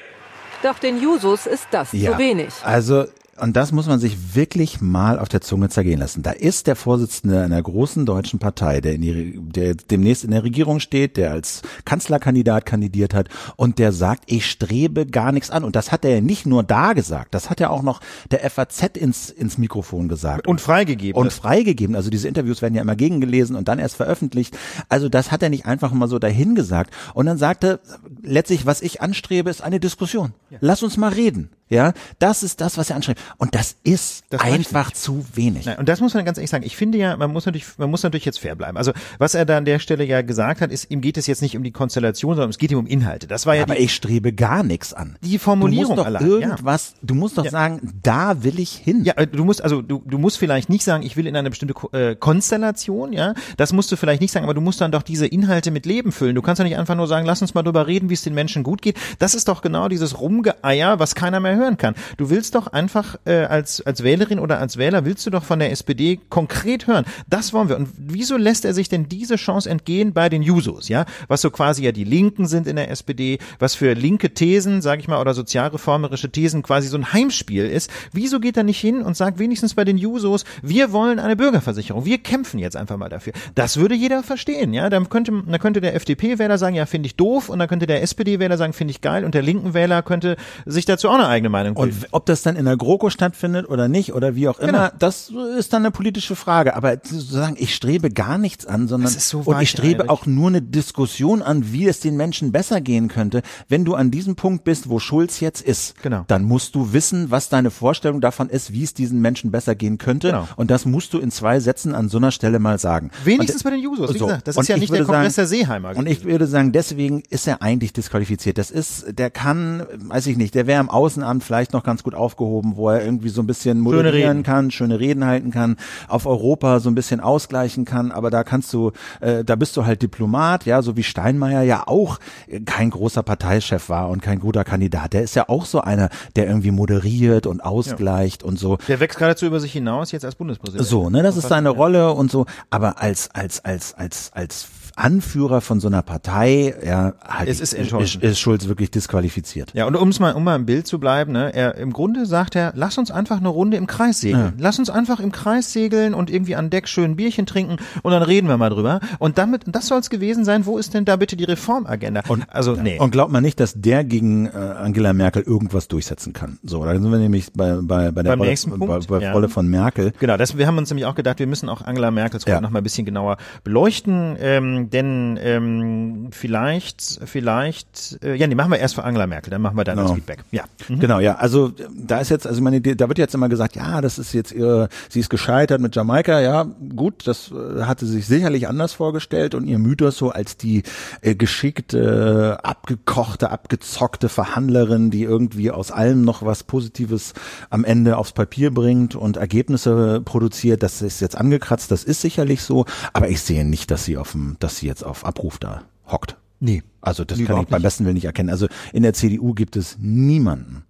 Doch 0.63 0.79
den 0.79 1.01
Jusos 1.01 1.47
ist 1.47 1.69
das 1.71 1.93
ja, 1.93 2.13
zu 2.13 2.19
wenig. 2.19 2.53
Also 2.63 3.07
und 3.41 3.57
das 3.57 3.73
muss 3.73 3.87
man 3.87 3.99
sich 3.99 4.35
wirklich 4.35 4.81
mal 4.81 5.19
auf 5.19 5.29
der 5.29 5.41
Zunge 5.41 5.69
zergehen 5.69 5.99
lassen. 5.99 6.23
Da 6.23 6.33
ist 6.33 6.67
der 6.67 6.77
Vorsitzende 6.77 7.43
einer 7.43 7.63
großen 7.63 8.07
deutschen 8.07 8.39
Partei, 8.39 8.81
der, 8.81 8.95
in 8.95 9.03
die, 9.03 9.39
der 9.39 9.75
demnächst 9.75 10.25
in 10.25 10.31
der 10.31 10.45
Regierung 10.45 10.81
steht, 10.81 11.17
der 11.17 11.33
als 11.33 11.63
Kanzlerkandidat 11.85 12.67
kandidiert 12.67 13.15
hat 13.15 13.29
und 13.57 13.79
der 13.79 13.93
sagt, 13.93 14.25
ich 14.27 14.47
strebe 14.47 15.07
gar 15.07 15.33
nichts 15.33 15.51
an. 15.51 15.65
Und 15.65 15.77
das 15.77 15.93
hat 15.93 16.05
er 16.05 16.21
nicht 16.21 16.47
nur 16.47 16.63
da 16.63 16.93
gesagt, 16.93 17.35
das 17.35 17.51
hat 17.51 17.61
er 17.61 17.71
auch 17.71 17.83
noch 17.83 18.01
der 18.31 18.49
FAZ 18.49 18.97
ins, 18.97 19.31
ins 19.31 19.59
Mikrofon 19.59 20.09
gesagt. 20.09 20.47
Und 20.47 20.61
freigegeben. 20.61 21.21
Und 21.21 21.33
freigegeben. 21.33 21.97
Also 21.97 22.11
diese 22.11 22.29
Interviews 22.29 22.63
werden 22.63 22.75
ja 22.75 22.83
immer 22.83 22.97
gegengelesen 22.97 23.57
und 23.57 23.69
dann 23.69 23.79
erst 23.79 23.97
veröffentlicht. 23.97 24.57
Also 24.89 25.09
das 25.09 25.33
hat 25.33 25.43
er 25.43 25.49
nicht 25.49 25.67
einfach 25.67 25.93
mal 25.93 26.09
so 26.09 26.19
dahin 26.19 26.55
gesagt. 26.55 26.95
Und 27.15 27.27
dann 27.27 27.39
sagte 27.39 27.81
letztlich, 28.23 28.67
was 28.67 28.83
ich 28.83 29.01
anstrebe, 29.01 29.51
ist 29.51 29.63
eine 29.63 29.81
Diskussion. 29.81 30.35
Ja. 30.51 30.59
Lass 30.61 30.83
uns 30.83 30.97
mal 30.97 31.13
reden. 31.13 31.51
Ja, 31.71 31.93
das 32.19 32.43
ist 32.43 32.61
das, 32.61 32.77
was 32.77 32.91
er 32.91 32.97
anschreibt. 32.97 33.21
Und 33.39 33.55
das 33.55 33.77
ist 33.85 34.25
das 34.31 34.41
einfach 34.41 34.91
zu 34.91 35.25
wenig. 35.35 35.67
Nein, 35.67 35.79
und 35.79 35.89
das 35.89 36.01
muss 36.01 36.15
man 36.15 36.25
ganz 36.25 36.37
ehrlich 36.37 36.51
sagen. 36.51 36.65
Ich 36.67 36.77
finde 36.77 36.99
ja, 36.99 37.17
man 37.17 37.33
muss 37.33 37.47
natürlich, 37.47 37.79
man 37.79 37.89
muss 37.89 38.03
natürlich 38.03 38.25
jetzt 38.25 38.41
fair 38.41 38.57
bleiben. 38.57 38.77
Also, 38.77 38.93
was 39.19 39.35
er 39.35 39.45
da 39.45 39.57
an 39.57 39.65
der 39.65 39.79
Stelle 39.79 40.05
ja 40.05 40.23
gesagt 40.23 40.61
hat, 40.61 40.73
ist, 40.73 40.91
ihm 40.91 41.01
geht 41.01 41.17
es 41.17 41.29
jetzt 41.29 41.43
nicht 41.43 41.57
um 41.57 41.63
die 41.63 41.71
Konstellation, 41.71 42.35
sondern 42.35 42.51
es 42.51 42.59
geht 42.59 42.73
ihm 42.73 42.79
um 42.79 42.89
Inhalte. 42.89 43.29
Das 43.29 43.47
war 43.47 43.55
ja 43.55 43.63
Aber 43.63 43.77
die, 43.77 43.83
ich 43.83 43.95
strebe 43.95 44.33
gar 44.33 44.65
nichts 44.65 44.93
an. 44.93 45.17
Die 45.23 45.39
Formulierung 45.39 45.85
du 45.85 45.91
musst 45.91 45.99
doch 46.01 46.07
allein, 46.07 46.27
irgendwas, 46.27 46.95
ja. 46.97 46.99
du 47.03 47.15
musst 47.15 47.39
doch 47.39 47.45
ja. 47.45 47.53
sagen, 47.53 48.01
da 48.03 48.43
will 48.43 48.59
ich 48.59 48.73
hin. 48.73 49.05
Ja, 49.05 49.15
du 49.15 49.45
musst, 49.45 49.63
also, 49.63 49.81
du, 49.81 50.03
du 50.05 50.19
musst 50.19 50.39
vielleicht 50.39 50.71
nicht 50.71 50.83
sagen, 50.83 51.05
ich 51.05 51.17
will 51.17 51.29
in 51.29 51.37
eine 51.37 51.51
bestimmte 51.51 51.75
äh, 51.97 52.17
Konstellation, 52.17 53.13
ja. 53.13 53.35
Das 53.57 53.73
musst 53.73 53.93
du 53.93 53.97
vielleicht 53.97 54.21
nicht 54.21 54.33
sagen, 54.33 54.45
aber 54.45 54.55
du 54.55 54.61
musst 54.61 54.81
dann 54.81 54.91
doch 54.91 55.03
diese 55.03 55.27
Inhalte 55.27 55.71
mit 55.71 55.87
Leben 55.87 56.11
füllen. 56.11 56.35
Du 56.35 56.43
kannst 56.43 56.59
ja 56.59 56.65
nicht 56.65 56.77
einfach 56.77 56.97
nur 56.97 57.07
sagen, 57.07 57.27
lass 57.27 57.41
uns 57.43 57.55
mal 57.55 57.63
drüber 57.63 57.87
reden, 57.87 58.11
wie 58.11 58.15
es 58.15 58.23
den 58.23 58.35
Menschen 58.35 58.65
gut 58.65 58.83
geht. 58.83 58.97
Das 59.21 59.37
ist 59.37 59.47
doch 59.47 59.63
genau 59.63 59.89
dieses 59.89 60.21
Rumgeeier, 60.21 60.99
was 60.99 61.15
keiner 61.15 61.39
mehr 61.39 61.60
hören 61.61 61.77
kann. 61.77 61.95
Du 62.17 62.31
willst 62.31 62.55
doch 62.55 62.67
einfach 62.67 63.17
äh, 63.25 63.45
als, 63.45 63.81
als 63.83 64.03
Wählerin 64.03 64.39
oder 64.39 64.59
als 64.59 64.77
Wähler 64.77 65.05
willst 65.05 65.27
du 65.27 65.31
doch 65.31 65.45
von 65.45 65.59
der 65.59 65.71
SPD 65.71 66.19
konkret 66.29 66.87
hören. 66.87 67.05
Das 67.29 67.53
wollen 67.53 67.69
wir. 67.69 67.77
Und 67.77 67.89
wieso 67.97 68.37
lässt 68.37 68.65
er 68.65 68.75
sich 68.75 68.89
denn 68.89 69.09
diese 69.09 69.37
Chance 69.37 69.69
entgehen 69.71 70.13
bei 70.13 70.29
den 70.29 70.43
Jusos, 70.43 70.89
ja? 70.89 71.05
Was 71.29 71.43
so 71.43 71.51
quasi 71.51 71.85
ja 71.85 71.93
die 71.93 72.05
Linken 72.05 72.47
sind 72.47 72.67
in 72.67 72.77
der 72.77 72.91
SPD, 72.91 73.39
was 73.59 73.75
für 73.75 73.95
linke 73.95 74.35
Thesen, 74.35 74.83
sage 74.83 75.01
ich 75.01 75.09
mal, 75.09 75.21
oder 75.21 75.35
sozialreformerische 75.35 76.31
Thesen 76.31 76.63
quasi 76.63 76.89
so 76.89 76.97
ein 76.97 77.13
Heimspiel 77.13 77.67
ist. 77.67 77.91
Wieso 78.13 78.41
geht 78.41 78.57
er 78.57 78.63
nicht 78.63 78.81
hin 78.81 79.03
und 79.03 79.17
sagt 79.17 79.39
wenigstens 79.39 79.75
bei 79.75 79.85
den 79.85 79.99
Jusos, 79.99 80.45
wir 80.63 80.93
wollen 80.93 81.19
eine 81.19 81.37
Bürgerversicherung, 81.37 82.05
wir 82.05 82.19
kämpfen 82.19 82.59
jetzt 82.59 82.77
einfach 82.77 82.97
mal 82.97 83.09
dafür. 83.09 83.33
Das 83.55 83.77
würde 83.77 83.95
jeder 83.95 84.23
verstehen, 84.23 84.73
ja? 84.73 84.91
Dann 84.91 85.09
könnte, 85.09 85.33
dann 85.33 85.61
könnte 85.61 85.81
der 85.81 85.95
FDP-Wähler 85.95 86.59
sagen, 86.59 86.77
ja, 86.77 86.87
finde 86.87 87.07
ich 87.07 87.17
doof, 87.17 87.49
und 87.49 87.59
dann 87.59 87.69
könnte 87.69 87.87
der 87.87 88.03
SPD-Wähler 88.03 88.57
sagen, 88.57 88.73
finde 88.73 88.93
ich 88.93 89.01
geil, 89.01 89.25
und 89.25 89.35
der 89.35 89.43
linken 89.43 89.75
Wähler 89.75 90.03
könnte 90.03 90.37
sich 90.67 90.85
dazu 90.85 91.09
auch 91.09 91.15
eine 91.15 91.29
eigene 91.29 91.50
Meinung 91.51 91.75
bilden. 91.75 91.99
Und 91.99 92.09
ob 92.13 92.27
das 92.27 92.43
dann 92.43 92.57
in 92.57 92.65
der 92.65 92.77
GroKo 92.77 93.11
stattfindet 93.11 93.69
oder 93.69 93.89
nicht 93.89 94.15
oder 94.15 94.35
wie 94.35 94.49
auch 94.49 94.59
immer, 94.59 94.89
genau. 94.89 94.91
das 94.99 95.31
ist 95.59 95.73
dann 95.73 95.83
eine 95.83 95.91
politische 95.91 96.37
Frage. 96.37 96.75
Aber 96.75 97.03
zu 97.03 97.21
sagen, 97.21 97.57
ich 97.59 97.75
strebe 97.75 98.11
gar 98.11 98.39
nichts 98.39 98.67
an, 98.67 98.89
sondern 98.89 99.11
so 99.11 99.41
und 99.41 99.61
ich 99.61 99.71
strebe 99.71 100.09
auch 100.09 100.27
nur 100.27 100.49
eine 100.49 100.63
Diskussion 100.63 101.43
an, 101.43 101.73
wie 101.73 101.87
es 101.87 102.01
den 102.01 102.17
Menschen 102.17 102.53
besser 102.53 102.81
gehen 102.81 103.09
könnte. 103.09 103.43
Wenn 103.69 103.85
du 103.85 103.95
an 103.95 104.11
diesem 104.11 104.37
Punkt 104.37 104.65
bist, 104.65 104.89
wo 104.89 104.99
Schulz 104.99 105.41
jetzt 105.41 105.61
ist, 105.63 106.01
genau. 106.03 106.25
dann 106.29 106.45
musst 106.45 106.75
du 106.75 106.93
wissen, 106.93 107.31
was 107.31 107.49
deine 107.49 107.71
Vorstellung 107.71 108.21
davon 108.21 108.49
ist, 108.49 108.73
wie 108.73 108.83
es 108.83 108.95
diesen 108.95 109.21
Menschen 109.21 109.51
besser 109.51 109.75
gehen 109.75 109.99
könnte. 109.99 110.29
Genau. 110.29 110.49
Und 110.57 110.71
das 110.71 110.85
musst 110.85 111.13
du 111.15 111.19
in 111.19 111.31
zwei 111.31 111.61
Sätzen 111.61 111.95
an 111.95 112.09
so 112.09 112.19
einer 112.19 112.31
Stelle 112.31 112.59
mal 112.59 112.79
sagen. 112.79 113.11
Wenigstens 113.25 113.63
und, 113.63 113.65
bei 113.65 113.71
den 113.77 113.81
Jusos, 113.81 114.15
wie 114.15 114.19
so. 114.19 114.27
gesagt, 114.27 114.49
das 114.49 114.57
ist 114.57 114.69
ja 114.69 114.77
nicht 114.77 114.93
der 114.93 115.05
Kongress 115.05 115.35
sagen, 115.35 115.49
der 115.49 115.59
Seeheimer. 115.59 115.97
Und 115.97 116.07
ich 116.07 116.25
würde 116.25 116.47
sagen, 116.47 116.73
deswegen 116.73 117.23
ist 117.29 117.47
er 117.47 117.63
eigentlich 117.63 117.93
disqualifiziert. 117.93 118.59
Das 118.59 118.71
ist, 118.71 119.19
der 119.19 119.31
kann, 119.31 119.87
weiß 119.97 120.27
ich 120.27 120.37
nicht, 120.37 120.55
der 120.55 120.67
wäre 120.67 120.81
im 120.81 120.91
Außenamt 120.91 121.40
vielleicht 121.41 121.73
noch 121.73 121.83
ganz 121.83 122.03
gut 122.03 122.15
aufgehoben, 122.15 122.77
wo 122.77 122.91
er 122.91 123.05
irgendwie 123.05 123.29
so 123.29 123.43
ein 123.43 123.47
bisschen 123.47 123.81
moderieren 123.81 124.43
kann, 124.43 124.71
schöne 124.71 125.01
Reden 125.01 125.25
halten 125.25 125.51
kann, 125.51 125.77
auf 126.09 126.27
Europa 126.27 126.81
so 126.81 126.91
ein 126.91 126.95
bisschen 126.95 127.21
ausgleichen 127.21 127.85
kann, 127.85 128.13
aber 128.13 128.31
da 128.31 128.45
kannst 128.45 128.73
du, 128.73 128.93
äh, 129.21 129.45
da 129.45 129.57
bist 129.57 129.77
du 129.77 129.87
halt 129.87 130.03
Diplomat, 130.03 130.67
ja, 130.67 130.83
so 130.83 130.97
wie 130.97 131.03
Steinmeier 131.03 131.63
ja 131.63 131.85
auch 131.87 132.19
kein 132.67 132.91
großer 132.91 133.23
Parteichef 133.23 133.89
war 133.89 134.09
und 134.11 134.23
kein 134.23 134.39
guter 134.41 134.65
Kandidat. 134.65 135.13
Der 135.13 135.23
ist 135.23 135.35
ja 135.35 135.49
auch 135.49 135.65
so 135.65 135.81
einer, 135.81 136.09
der 136.37 136.47
irgendwie 136.47 136.71
moderiert 136.71 137.47
und 137.47 137.63
ausgleicht 137.65 138.43
ja. 138.43 138.49
und 138.49 138.59
so. 138.59 138.79
Der 138.89 139.01
wächst 139.01 139.19
geradezu 139.19 139.47
über 139.47 139.61
sich 139.61 139.73
hinaus 139.73 140.13
jetzt 140.13 140.25
als 140.25 140.35
Bundespräsident. 140.35 140.87
So, 140.87 141.11
ne, 141.11 141.23
das 141.23 141.37
ist 141.37 141.49
seine 141.49 141.71
Rolle 141.71 142.13
und 142.13 142.31
so, 142.31 142.47
aber 142.71 143.01
als 143.01 143.31
als 143.35 143.65
als 143.65 143.95
als 143.95 144.31
als 144.35 144.69
Anführer 144.97 145.61
von 145.61 145.81
so 145.81 145.89
einer 145.89 146.03
Partei, 146.03 146.75
ja, 146.85 147.15
halt 147.27 147.49
es 147.49 147.61
ist, 147.61 147.73
ist, 147.73 148.17
ist 148.17 148.39
Schulz 148.39 148.69
wirklich 148.69 148.91
disqualifiziert. 148.91 149.73
Ja, 149.75 149.87
und 149.87 149.97
um's 149.97 150.21
mal, 150.21 150.33
um 150.33 150.45
mal 150.45 150.57
im 150.57 150.67
Bild 150.67 150.87
zu 150.87 150.99
bleiben, 150.99 151.33
ne, 151.33 151.55
er, 151.55 151.77
im 151.77 151.93
Grunde 151.93 152.27
sagt 152.27 152.57
er, 152.57 152.73
lass 152.75 152.99
uns 152.99 153.11
einfach 153.11 153.39
eine 153.39 153.49
Runde 153.49 153.77
im 153.77 153.87
Kreis 153.87 154.21
segeln. 154.21 154.41
Ja. 154.41 154.53
Lass 154.59 154.79
uns 154.79 154.91
einfach 154.91 155.21
im 155.21 155.33
Kreis 155.33 155.73
segeln 155.73 156.15
und 156.15 156.31
irgendwie 156.31 156.57
an 156.57 156.71
Deck 156.71 156.89
schön 156.89 157.17
Bierchen 157.17 157.47
trinken 157.47 157.77
und 158.03 158.13
dann 158.13 158.23
reden 158.23 158.49
wir 158.49 158.57
mal 158.57 158.71
drüber. 158.71 159.01
Und 159.19 159.39
damit, 159.39 159.65
das 159.67 159.87
soll's 159.87 160.11
gewesen 160.11 160.45
sein, 160.45 160.67
wo 160.67 160.79
ist 160.79 160.95
denn 160.95 161.05
da 161.05 161.17
bitte 161.17 161.37
die 161.37 161.45
Reformagenda? 161.45 162.23
Und, 162.29 162.45
also, 162.49 162.75
nee. 162.75 162.99
Und 162.99 163.11
glaubt 163.11 163.33
man 163.33 163.43
nicht, 163.43 163.61
dass 163.61 163.75
der 163.75 164.05
gegen 164.05 164.47
äh, 164.47 164.51
Angela 164.51 165.13
Merkel 165.13 165.43
irgendwas 165.43 165.89
durchsetzen 165.89 166.33
kann. 166.33 166.59
So, 166.63 166.85
da 166.85 166.93
sind 166.93 167.11
wir 167.11 167.19
nämlich 167.19 167.53
bei, 167.53 167.79
bei, 167.83 168.11
bei 168.11 168.23
der 168.23 168.37
Rolle, 168.37 168.55
bei, 168.67 168.99
bei 168.99 169.21
ja. 169.21 169.33
Rolle 169.33 169.49
von 169.49 169.67
Merkel. 169.69 170.13
Genau, 170.19 170.37
das, 170.37 170.57
wir 170.57 170.67
haben 170.67 170.79
uns 170.79 170.91
nämlich 170.91 171.07
auch 171.07 171.15
gedacht, 171.15 171.39
wir 171.39 171.47
müssen 171.47 171.69
auch 171.69 171.83
Angela 171.83 172.11
Merkels 172.11 172.47
Rolle 172.47 172.57
ja. 172.57 172.61
noch 172.61 172.71
mal 172.71 172.81
ein 172.81 172.85
bisschen 172.85 173.07
genauer 173.07 173.37
beleuchten, 173.65 174.37
ähm, 174.41 174.80
denn 174.89 175.39
ähm, 175.43 176.29
vielleicht, 176.31 177.21
vielleicht, 177.25 178.19
äh, 178.25 178.35
ja, 178.35 178.47
nee, 178.47 178.55
machen 178.55 178.71
wir 178.71 178.79
erst 178.79 178.95
für 178.95 179.05
Angela 179.05 179.27
Merkel, 179.27 179.51
dann 179.51 179.61
machen 179.61 179.77
wir 179.77 179.85
dann 179.85 179.97
genau. 179.97 180.09
das 180.09 180.17
Feedback. 180.17 180.45
Ja. 180.51 180.65
Mhm. 180.89 181.01
Genau, 181.01 181.21
ja. 181.21 181.37
Also 181.37 181.73
da 181.95 182.21
ist 182.21 182.31
jetzt, 182.31 182.47
also 182.47 182.63
meine, 182.63 182.81
da 182.81 183.09
wird 183.09 183.19
jetzt 183.19 183.35
immer 183.35 183.49
gesagt, 183.49 183.77
ja, 183.77 184.01
das 184.01 184.19
ist 184.19 184.33
jetzt 184.33 184.53
ihre, 184.53 184.89
sie 185.09 185.21
ist 185.21 185.29
gescheitert 185.29 185.81
mit 185.81 185.95
Jamaika, 185.95 186.41
ja, 186.41 186.67
gut, 186.97 187.27
das 187.27 187.51
äh, 187.51 187.83
hatte 187.83 188.07
sie 188.07 188.15
sich 188.15 188.27
sicherlich 188.27 188.69
anders 188.69 188.93
vorgestellt 188.95 189.55
und 189.55 189.67
ihr 189.67 189.79
Mythos 189.79 190.17
so 190.17 190.31
als 190.31 190.57
die 190.57 190.85
äh, 191.21 191.35
geschickte, 191.35 192.59
abgekochte, 192.63 193.51
abgezockte 193.51 194.29
Verhandlerin, 194.29 195.11
die 195.11 195.25
irgendwie 195.25 195.71
aus 195.71 195.91
allem 195.91 196.23
noch 196.25 196.45
was 196.45 196.63
Positives 196.63 197.35
am 197.69 197.85
Ende 197.85 198.17
aufs 198.17 198.33
Papier 198.33 198.73
bringt 198.73 199.17
und 199.17 199.37
Ergebnisse 199.37 200.21
produziert, 200.25 200.83
das 200.83 201.03
ist 201.03 201.21
jetzt 201.21 201.37
angekratzt, 201.37 201.91
das 201.91 202.05
ist 202.05 202.21
sicherlich 202.21 202.63
so, 202.63 202.87
aber 203.13 203.29
ich 203.29 203.43
sehe 203.43 203.65
nicht, 203.65 203.91
dass 203.91 204.05
sie 204.05 204.17
auf 204.17 204.33
dem, 204.33 204.57
dass 204.61 204.70
sie 204.77 204.87
jetzt 204.87 205.05
auf 205.05 205.25
Abruf 205.25 205.59
da 205.59 205.83
hockt. 206.07 206.37
Nee. 206.61 206.83
Also 207.01 207.25
das 207.25 207.43
kann 207.43 207.63
ich 207.63 207.69
beim 207.69 207.83
besten 207.83 208.05
Willen 208.05 208.15
nicht 208.15 208.27
erkennen. 208.27 208.51
Also 208.51 208.69
in 208.93 209.03
der 209.03 209.15
CDU 209.15 209.55
gibt 209.55 209.77
es 209.77 209.97
niemanden. 209.99 210.85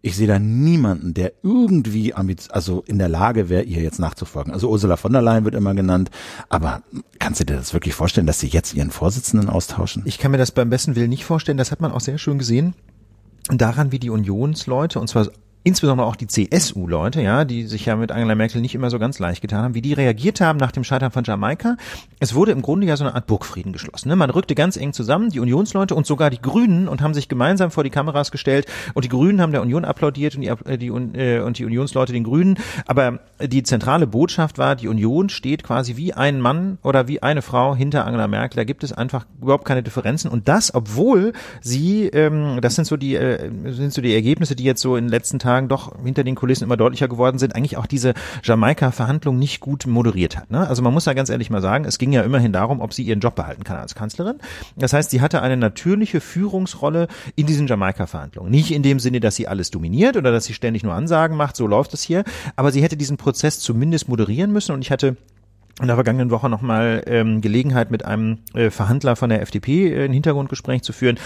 Ich 0.00 0.14
sehe 0.14 0.28
da 0.28 0.38
niemanden, 0.38 1.12
der 1.12 1.32
irgendwie 1.42 2.14
also 2.14 2.84
in 2.86 2.98
der 2.98 3.08
Lage 3.08 3.48
wäre, 3.48 3.64
ihr 3.64 3.82
jetzt 3.82 3.98
nachzufolgen. 3.98 4.52
Also 4.52 4.70
Ursula 4.70 4.96
von 4.96 5.12
der 5.12 5.22
Leyen 5.22 5.44
wird 5.44 5.56
immer 5.56 5.74
genannt, 5.74 6.10
aber 6.48 6.82
kannst 7.18 7.40
du 7.40 7.44
dir 7.44 7.56
das 7.56 7.72
wirklich 7.72 7.94
vorstellen, 7.94 8.26
dass 8.26 8.38
sie 8.38 8.46
jetzt 8.46 8.74
ihren 8.74 8.90
Vorsitzenden 8.90 9.48
austauschen? 9.48 10.02
Ich 10.04 10.18
kann 10.18 10.30
mir 10.30 10.38
das 10.38 10.52
beim 10.52 10.70
besten 10.70 10.94
Willen 10.94 11.10
nicht 11.10 11.24
vorstellen. 11.24 11.58
Das 11.58 11.72
hat 11.72 11.80
man 11.80 11.90
auch 11.90 12.00
sehr 12.00 12.18
schön 12.18 12.38
gesehen 12.38 12.74
daran, 13.50 13.92
wie 13.92 13.98
die 13.98 14.10
Unionsleute, 14.10 15.00
und 15.00 15.08
zwar 15.08 15.28
insbesondere 15.64 16.06
auch 16.06 16.16
die 16.16 16.26
CSU-Leute, 16.26 17.20
ja, 17.20 17.44
die 17.44 17.66
sich 17.66 17.86
ja 17.86 17.96
mit 17.96 18.12
Angela 18.12 18.34
Merkel 18.34 18.60
nicht 18.60 18.74
immer 18.74 18.90
so 18.90 18.98
ganz 18.98 19.18
leicht 19.18 19.42
getan 19.42 19.64
haben, 19.64 19.74
wie 19.74 19.82
die 19.82 19.92
reagiert 19.92 20.40
haben 20.40 20.58
nach 20.58 20.72
dem 20.72 20.84
Scheitern 20.84 21.10
von 21.10 21.24
Jamaika. 21.24 21.76
Es 22.20 22.34
wurde 22.34 22.52
im 22.52 22.62
Grunde 22.62 22.86
ja 22.86 22.96
so 22.96 23.04
eine 23.04 23.14
Art 23.14 23.26
Burgfrieden 23.26 23.72
geschlossen. 23.72 24.08
Ne? 24.08 24.16
Man 24.16 24.30
rückte 24.30 24.54
ganz 24.54 24.76
eng 24.76 24.92
zusammen, 24.92 25.30
die 25.30 25.40
Unionsleute 25.40 25.94
und 25.94 26.06
sogar 26.06 26.30
die 26.30 26.40
Grünen 26.40 26.88
und 26.88 27.02
haben 27.02 27.14
sich 27.14 27.28
gemeinsam 27.28 27.70
vor 27.70 27.84
die 27.84 27.90
Kameras 27.90 28.30
gestellt 28.30 28.66
und 28.94 29.04
die 29.04 29.08
Grünen 29.08 29.40
haben 29.40 29.52
der 29.52 29.62
Union 29.62 29.84
applaudiert 29.84 30.36
und 30.36 30.42
die, 30.42 30.48
äh, 30.48 30.78
die, 30.78 30.88
äh, 30.88 31.40
und 31.40 31.58
die 31.58 31.64
Unionsleute 31.64 32.12
den 32.12 32.24
Grünen. 32.24 32.58
Aber 32.86 33.20
die 33.40 33.62
zentrale 33.62 34.06
Botschaft 34.06 34.58
war, 34.58 34.76
die 34.76 34.88
Union 34.88 35.28
steht 35.28 35.64
quasi 35.64 35.96
wie 35.96 36.14
ein 36.14 36.40
Mann 36.40 36.78
oder 36.82 37.08
wie 37.08 37.22
eine 37.22 37.42
Frau 37.42 37.74
hinter 37.74 38.06
Angela 38.06 38.28
Merkel. 38.28 38.56
Da 38.56 38.64
gibt 38.64 38.84
es 38.84 38.92
einfach 38.92 39.26
überhaupt 39.40 39.64
keine 39.64 39.82
Differenzen 39.82 40.30
und 40.30 40.48
das, 40.48 40.74
obwohl 40.74 41.32
sie, 41.60 42.06
ähm, 42.06 42.60
das 42.60 42.74
sind 42.74 42.86
so 42.86 42.96
die, 42.96 43.16
äh, 43.16 43.50
sind 43.72 43.92
so 43.92 44.00
die 44.00 44.14
Ergebnisse, 44.14 44.56
die 44.56 44.64
jetzt 44.64 44.80
so 44.80 44.96
in 44.96 45.04
den 45.04 45.10
letzten 45.10 45.38
Tagen 45.38 45.57
Tagen 45.58 45.68
doch 45.68 45.92
hinter 46.04 46.22
den 46.24 46.36
Kulissen 46.36 46.64
immer 46.64 46.76
deutlicher 46.76 47.08
geworden 47.08 47.38
sind, 47.38 47.56
eigentlich 47.56 47.76
auch 47.76 47.86
diese 47.86 48.14
Jamaika-Verhandlung 48.44 49.38
nicht 49.38 49.60
gut 49.60 49.86
moderiert 49.86 50.36
hat. 50.36 50.50
Ne? 50.50 50.66
Also 50.66 50.82
man 50.82 50.94
muss 50.94 51.06
ja 51.06 51.14
ganz 51.14 51.30
ehrlich 51.30 51.50
mal 51.50 51.60
sagen, 51.60 51.84
es 51.84 51.98
ging 51.98 52.12
ja 52.12 52.22
immerhin 52.22 52.52
darum, 52.52 52.80
ob 52.80 52.94
sie 52.94 53.02
ihren 53.02 53.20
Job 53.20 53.34
behalten 53.34 53.64
kann 53.64 53.76
als 53.76 53.94
Kanzlerin. 53.94 54.36
Das 54.76 54.92
heißt, 54.92 55.10
sie 55.10 55.20
hatte 55.20 55.42
eine 55.42 55.56
natürliche 55.56 56.20
Führungsrolle 56.20 57.08
in 57.34 57.46
diesen 57.46 57.66
Jamaika-Verhandlungen. 57.66 58.50
Nicht 58.50 58.70
in 58.70 58.82
dem 58.82 59.00
Sinne, 59.00 59.18
dass 59.20 59.34
sie 59.34 59.48
alles 59.48 59.70
dominiert 59.70 60.16
oder 60.16 60.30
dass 60.30 60.44
sie 60.44 60.54
ständig 60.54 60.84
nur 60.84 60.94
Ansagen 60.94 61.36
macht, 61.36 61.56
so 61.56 61.66
läuft 61.66 61.92
es 61.94 62.02
hier, 62.02 62.22
aber 62.54 62.70
sie 62.70 62.82
hätte 62.82 62.96
diesen 62.96 63.16
Prozess 63.16 63.58
zumindest 63.58 64.08
moderieren 64.08 64.52
müssen 64.52 64.72
und 64.72 64.82
ich 64.82 64.92
hatte 64.92 65.16
in 65.80 65.86
der 65.86 65.96
vergangenen 65.96 66.30
Woche 66.30 66.48
nochmal 66.48 67.02
ähm, 67.06 67.40
Gelegenheit 67.40 67.90
mit 67.90 68.04
einem 68.04 68.38
äh, 68.54 68.70
Verhandler 68.70 69.14
von 69.14 69.30
der 69.30 69.42
FDP 69.42 69.92
äh, 69.92 70.04
ein 70.04 70.12
Hintergrundgespräch 70.12 70.82
zu 70.82 70.92
führen. 70.92 71.18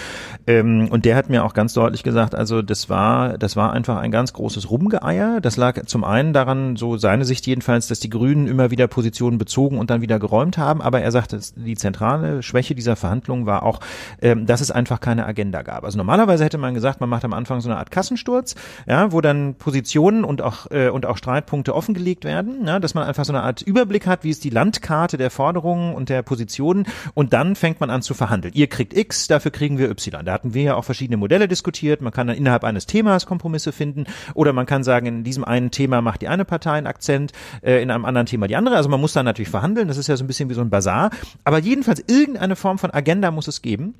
Ähm, 0.46 0.88
und 0.90 1.06
der 1.06 1.16
hat 1.16 1.30
mir 1.30 1.44
auch 1.44 1.54
ganz 1.54 1.72
deutlich 1.72 2.02
gesagt, 2.02 2.34
also 2.34 2.60
das 2.60 2.90
war, 2.90 3.38
das 3.38 3.56
war 3.56 3.72
einfach 3.72 3.96
ein 3.96 4.10
ganz 4.10 4.34
großes 4.34 4.70
Rumgeeier. 4.70 5.40
Das 5.40 5.56
lag 5.56 5.86
zum 5.86 6.04
einen 6.04 6.34
daran, 6.34 6.76
so 6.76 6.98
seine 6.98 7.24
Sicht 7.24 7.46
jedenfalls, 7.46 7.88
dass 7.88 8.00
die 8.00 8.10
Grünen 8.10 8.46
immer 8.46 8.70
wieder 8.70 8.88
Positionen 8.88 9.38
bezogen 9.38 9.78
und 9.78 9.88
dann 9.88 10.02
wieder 10.02 10.18
geräumt 10.18 10.58
haben. 10.58 10.82
Aber 10.82 11.00
er 11.00 11.12
sagte, 11.12 11.40
die 11.56 11.76
zentrale 11.76 12.42
Schwäche 12.42 12.74
dieser 12.74 12.96
Verhandlungen 12.96 13.46
war 13.46 13.62
auch, 13.62 13.80
ähm, 14.20 14.44
dass 14.44 14.60
es 14.60 14.70
einfach 14.70 15.00
keine 15.00 15.24
Agenda 15.24 15.62
gab. 15.62 15.84
Also 15.84 15.96
normalerweise 15.96 16.44
hätte 16.44 16.58
man 16.58 16.74
gesagt, 16.74 17.00
man 17.00 17.08
macht 17.08 17.24
am 17.24 17.32
Anfang 17.32 17.62
so 17.62 17.70
eine 17.70 17.78
Art 17.78 17.90
Kassensturz, 17.90 18.54
ja, 18.86 19.12
wo 19.12 19.22
dann 19.22 19.54
Positionen 19.54 20.24
und 20.24 20.42
auch, 20.42 20.70
äh, 20.70 20.90
und 20.90 21.06
auch 21.06 21.16
Streitpunkte 21.16 21.74
offengelegt 21.74 22.24
werden, 22.24 22.66
ja, 22.66 22.78
dass 22.78 22.92
man 22.92 23.04
einfach 23.04 23.24
so 23.24 23.32
eine 23.32 23.42
Art 23.42 23.62
Überblick 23.62 24.06
hat, 24.06 24.24
wie 24.24 24.30
es 24.30 24.41
die 24.44 24.50
Landkarte 24.50 25.16
der 25.16 25.30
Forderungen 25.30 25.94
und 25.94 26.08
der 26.08 26.22
Positionen 26.22 26.86
und 27.14 27.32
dann 27.32 27.56
fängt 27.56 27.80
man 27.80 27.90
an 27.90 28.02
zu 28.02 28.14
verhandeln. 28.14 28.54
Ihr 28.54 28.66
kriegt 28.66 28.96
X, 28.96 29.28
dafür 29.28 29.50
kriegen 29.50 29.78
wir 29.78 29.90
Y. 29.90 30.24
Da 30.24 30.32
hatten 30.32 30.54
wir 30.54 30.62
ja 30.62 30.74
auch 30.76 30.84
verschiedene 30.84 31.16
Modelle 31.16 31.48
diskutiert. 31.48 32.00
Man 32.00 32.12
kann 32.12 32.26
dann 32.26 32.36
innerhalb 32.36 32.64
eines 32.64 32.86
Themas 32.86 33.26
Kompromisse 33.26 33.72
finden 33.72 34.06
oder 34.34 34.52
man 34.52 34.66
kann 34.66 34.84
sagen, 34.84 35.06
in 35.06 35.24
diesem 35.24 35.44
einen 35.44 35.70
Thema 35.70 36.00
macht 36.02 36.22
die 36.22 36.28
eine 36.28 36.44
Partei 36.44 36.72
einen 36.72 36.86
Akzent, 36.86 37.32
äh, 37.62 37.82
in 37.82 37.90
einem 37.90 38.04
anderen 38.04 38.26
Thema 38.26 38.48
die 38.48 38.56
andere. 38.56 38.76
Also 38.76 38.88
man 38.88 39.00
muss 39.00 39.12
dann 39.12 39.24
natürlich 39.24 39.50
verhandeln. 39.50 39.88
Das 39.88 39.96
ist 39.96 40.08
ja 40.08 40.16
so 40.16 40.24
ein 40.24 40.26
bisschen 40.26 40.50
wie 40.50 40.54
so 40.54 40.60
ein 40.60 40.70
Bazar. 40.70 41.10
Aber 41.44 41.58
jedenfalls 41.58 42.02
irgendeine 42.06 42.56
Form 42.56 42.78
von 42.78 42.90
Agenda 42.90 43.30
muss 43.30 43.48
es 43.48 43.62
geben. 43.62 43.94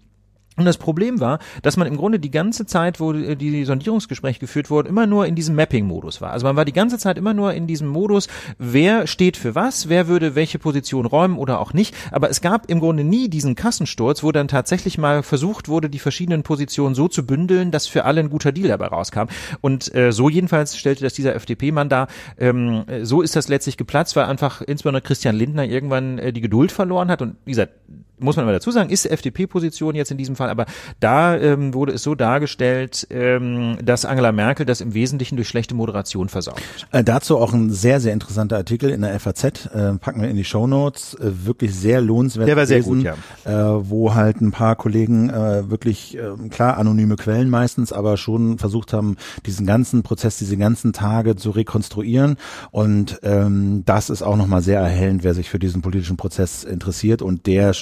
Und 0.57 0.67
das 0.67 0.77
Problem 0.77 1.19
war, 1.19 1.39
dass 1.63 1.79
man 1.79 1.87
im 1.87 1.97
Grunde 1.97 2.19
die 2.19 2.31
ganze 2.31 2.67
Zeit, 2.67 3.01
wo 3.01 3.13
die 3.13 3.65
Sondierungsgespräche 3.65 4.39
geführt 4.39 4.69
wurden, 4.69 4.89
immer 4.89 5.07
nur 5.07 5.27
in 5.27 5.35
diesem 5.35 5.55
Mapping-Modus 5.57 6.21
war. 6.21 6.31
Also 6.31 6.47
man 6.47 6.57
war 6.57 6.67
die 6.67 6.75
ganze 6.75 6.99
Zeit 6.99 7.17
immer 7.17 7.33
nur 7.33 7.55
in 7.55 7.67
diesem 7.67 7.89
Modus, 7.89 8.29
wer 8.59 9.07
steht 9.07 9.39
für 9.39 9.55
was, 9.55 9.89
wer 9.89 10.09
würde 10.09 10.35
welche 10.35 10.59
Position 10.59 11.07
räumen 11.07 11.39
oder 11.39 11.59
auch 11.59 11.73
nicht. 11.73 11.95
Aber 12.11 12.29
es 12.29 12.43
gab 12.43 12.69
im 12.71 12.81
Grunde 12.81 13.03
nie 13.03 13.31
diesen 13.31 13.55
Kassensturz, 13.55 14.23
wo 14.23 14.31
dann 14.31 14.47
tatsächlich 14.47 14.99
mal 14.99 15.23
versucht 15.23 15.69
wurde, 15.69 15.89
die 15.89 15.99
verschiedenen 15.99 16.43
Positionen 16.43 16.95
so 16.95 17.09
zu 17.09 17.25
bündeln, 17.25 17.71
dass 17.71 17.87
für 17.87 18.05
alle 18.05 18.21
ein 18.21 18.29
guter 18.29 18.53
Deal 18.53 18.69
dabei 18.69 18.89
rauskam. 18.89 19.29
Und 19.63 19.95
äh, 19.95 20.13
so 20.13 20.29
jedenfalls 20.29 20.77
stellte 20.77 21.03
das 21.03 21.15
dieser 21.15 21.35
FDP-Mann 21.35 21.89
dar. 21.89 22.09
Ähm, 22.39 22.85
so 23.03 23.23
ist 23.23 23.37
das 23.37 23.49
letztlich 23.49 23.79
geplatzt, 23.79 24.17
weil 24.17 24.27
einfach 24.27 24.61
insbesondere 24.61 25.03
Christian 25.03 25.35
Lindner 25.35 25.65
irgendwann 25.65 26.19
äh, 26.19 26.31
die 26.31 26.43
Geduld 26.43 26.73
verloren 26.73 27.11
hat. 27.11 27.23
Und 27.23 27.37
wie 27.47 27.53
gesagt, 27.53 27.73
muss 28.23 28.37
man 28.37 28.45
aber 28.45 28.53
dazu 28.53 28.71
sagen, 28.71 28.91
ist 28.91 29.07
FDP-Position 29.07 29.95
jetzt 29.95 30.11
in 30.11 30.19
diesem 30.19 30.37
Fall, 30.37 30.51
aber 30.51 30.67
da 31.01 31.37
ähm, 31.37 31.75
wurde 31.75 31.93
es 31.93 32.03
so 32.03 32.15
dargestellt, 32.15 33.07
ähm, 33.11 33.77
dass 33.83 34.05
Angela 34.05 34.33
Merkel 34.33 34.67
das 34.67 34.81
im 34.81 34.95
Wesentlichen 34.95 35.37
durch 35.37 35.49
schlechte 35.49 35.75
Moderation 35.75 36.29
versaut. 36.29 36.61
Äh, 36.91 37.05
dazu 37.05 37.39
auch 37.39 37.53
ein 37.53 37.71
sehr, 37.71 38.01
sehr 38.01 38.13
interessanter 38.13 38.57
Artikel 38.57 38.91
in 38.91 39.03
der 39.03 39.19
FAZ, 39.19 39.45
äh, 39.45 39.95
packen 39.95 40.23
wir 40.23 40.29
in 40.29 40.37
die 40.37 40.45
Show 40.45 40.67
Notes, 40.67 41.15
äh, 41.15 41.31
wirklich 41.45 41.75
sehr 41.75 42.01
lohnenswert. 42.01 42.49
Der 42.49 42.57
war 42.57 42.67
sehr 42.67 42.83
gut, 42.83 43.03
ja. 43.03 43.15
Äh, 43.45 43.91
wo 43.91 44.15
halt 44.15 44.41
ein 44.41 44.51
paar 44.51 44.77
Kollegen 44.77 45.31
äh, 45.31 45.71
wirklich, 45.71 46.17
äh, 46.17 46.49
klar, 46.49 46.79
anonyme 46.79 47.17
Quellen 47.17 47.51
meistens, 47.51 47.93
aber 47.93 48.17
schon 48.17 48.59
versucht 48.59 48.93
haben, 48.93 49.17
diesen 49.47 49.67
ganzen 49.67 50.03
Prozess, 50.03 50.39
diese 50.39 50.57
ganzen 50.57 50.93
Tage 50.93 51.37
zu 51.37 51.51
rekonstruieren 51.51 52.37
und 52.71 53.21
ähm, 53.23 53.83
das 53.85 54.11
ist 54.11 54.23
auch 54.23 54.37
nochmal 54.37 54.63
sehr 54.63 54.81
erhellend, 54.81 55.25
wer 55.25 55.35
sich 55.35 55.51
für 55.51 55.59
diesen 55.59 55.83
politischen 55.83 56.17
Prozess 56.17 56.65
interessiert 56.65 57.23
und 57.23 57.47
der 57.47 57.75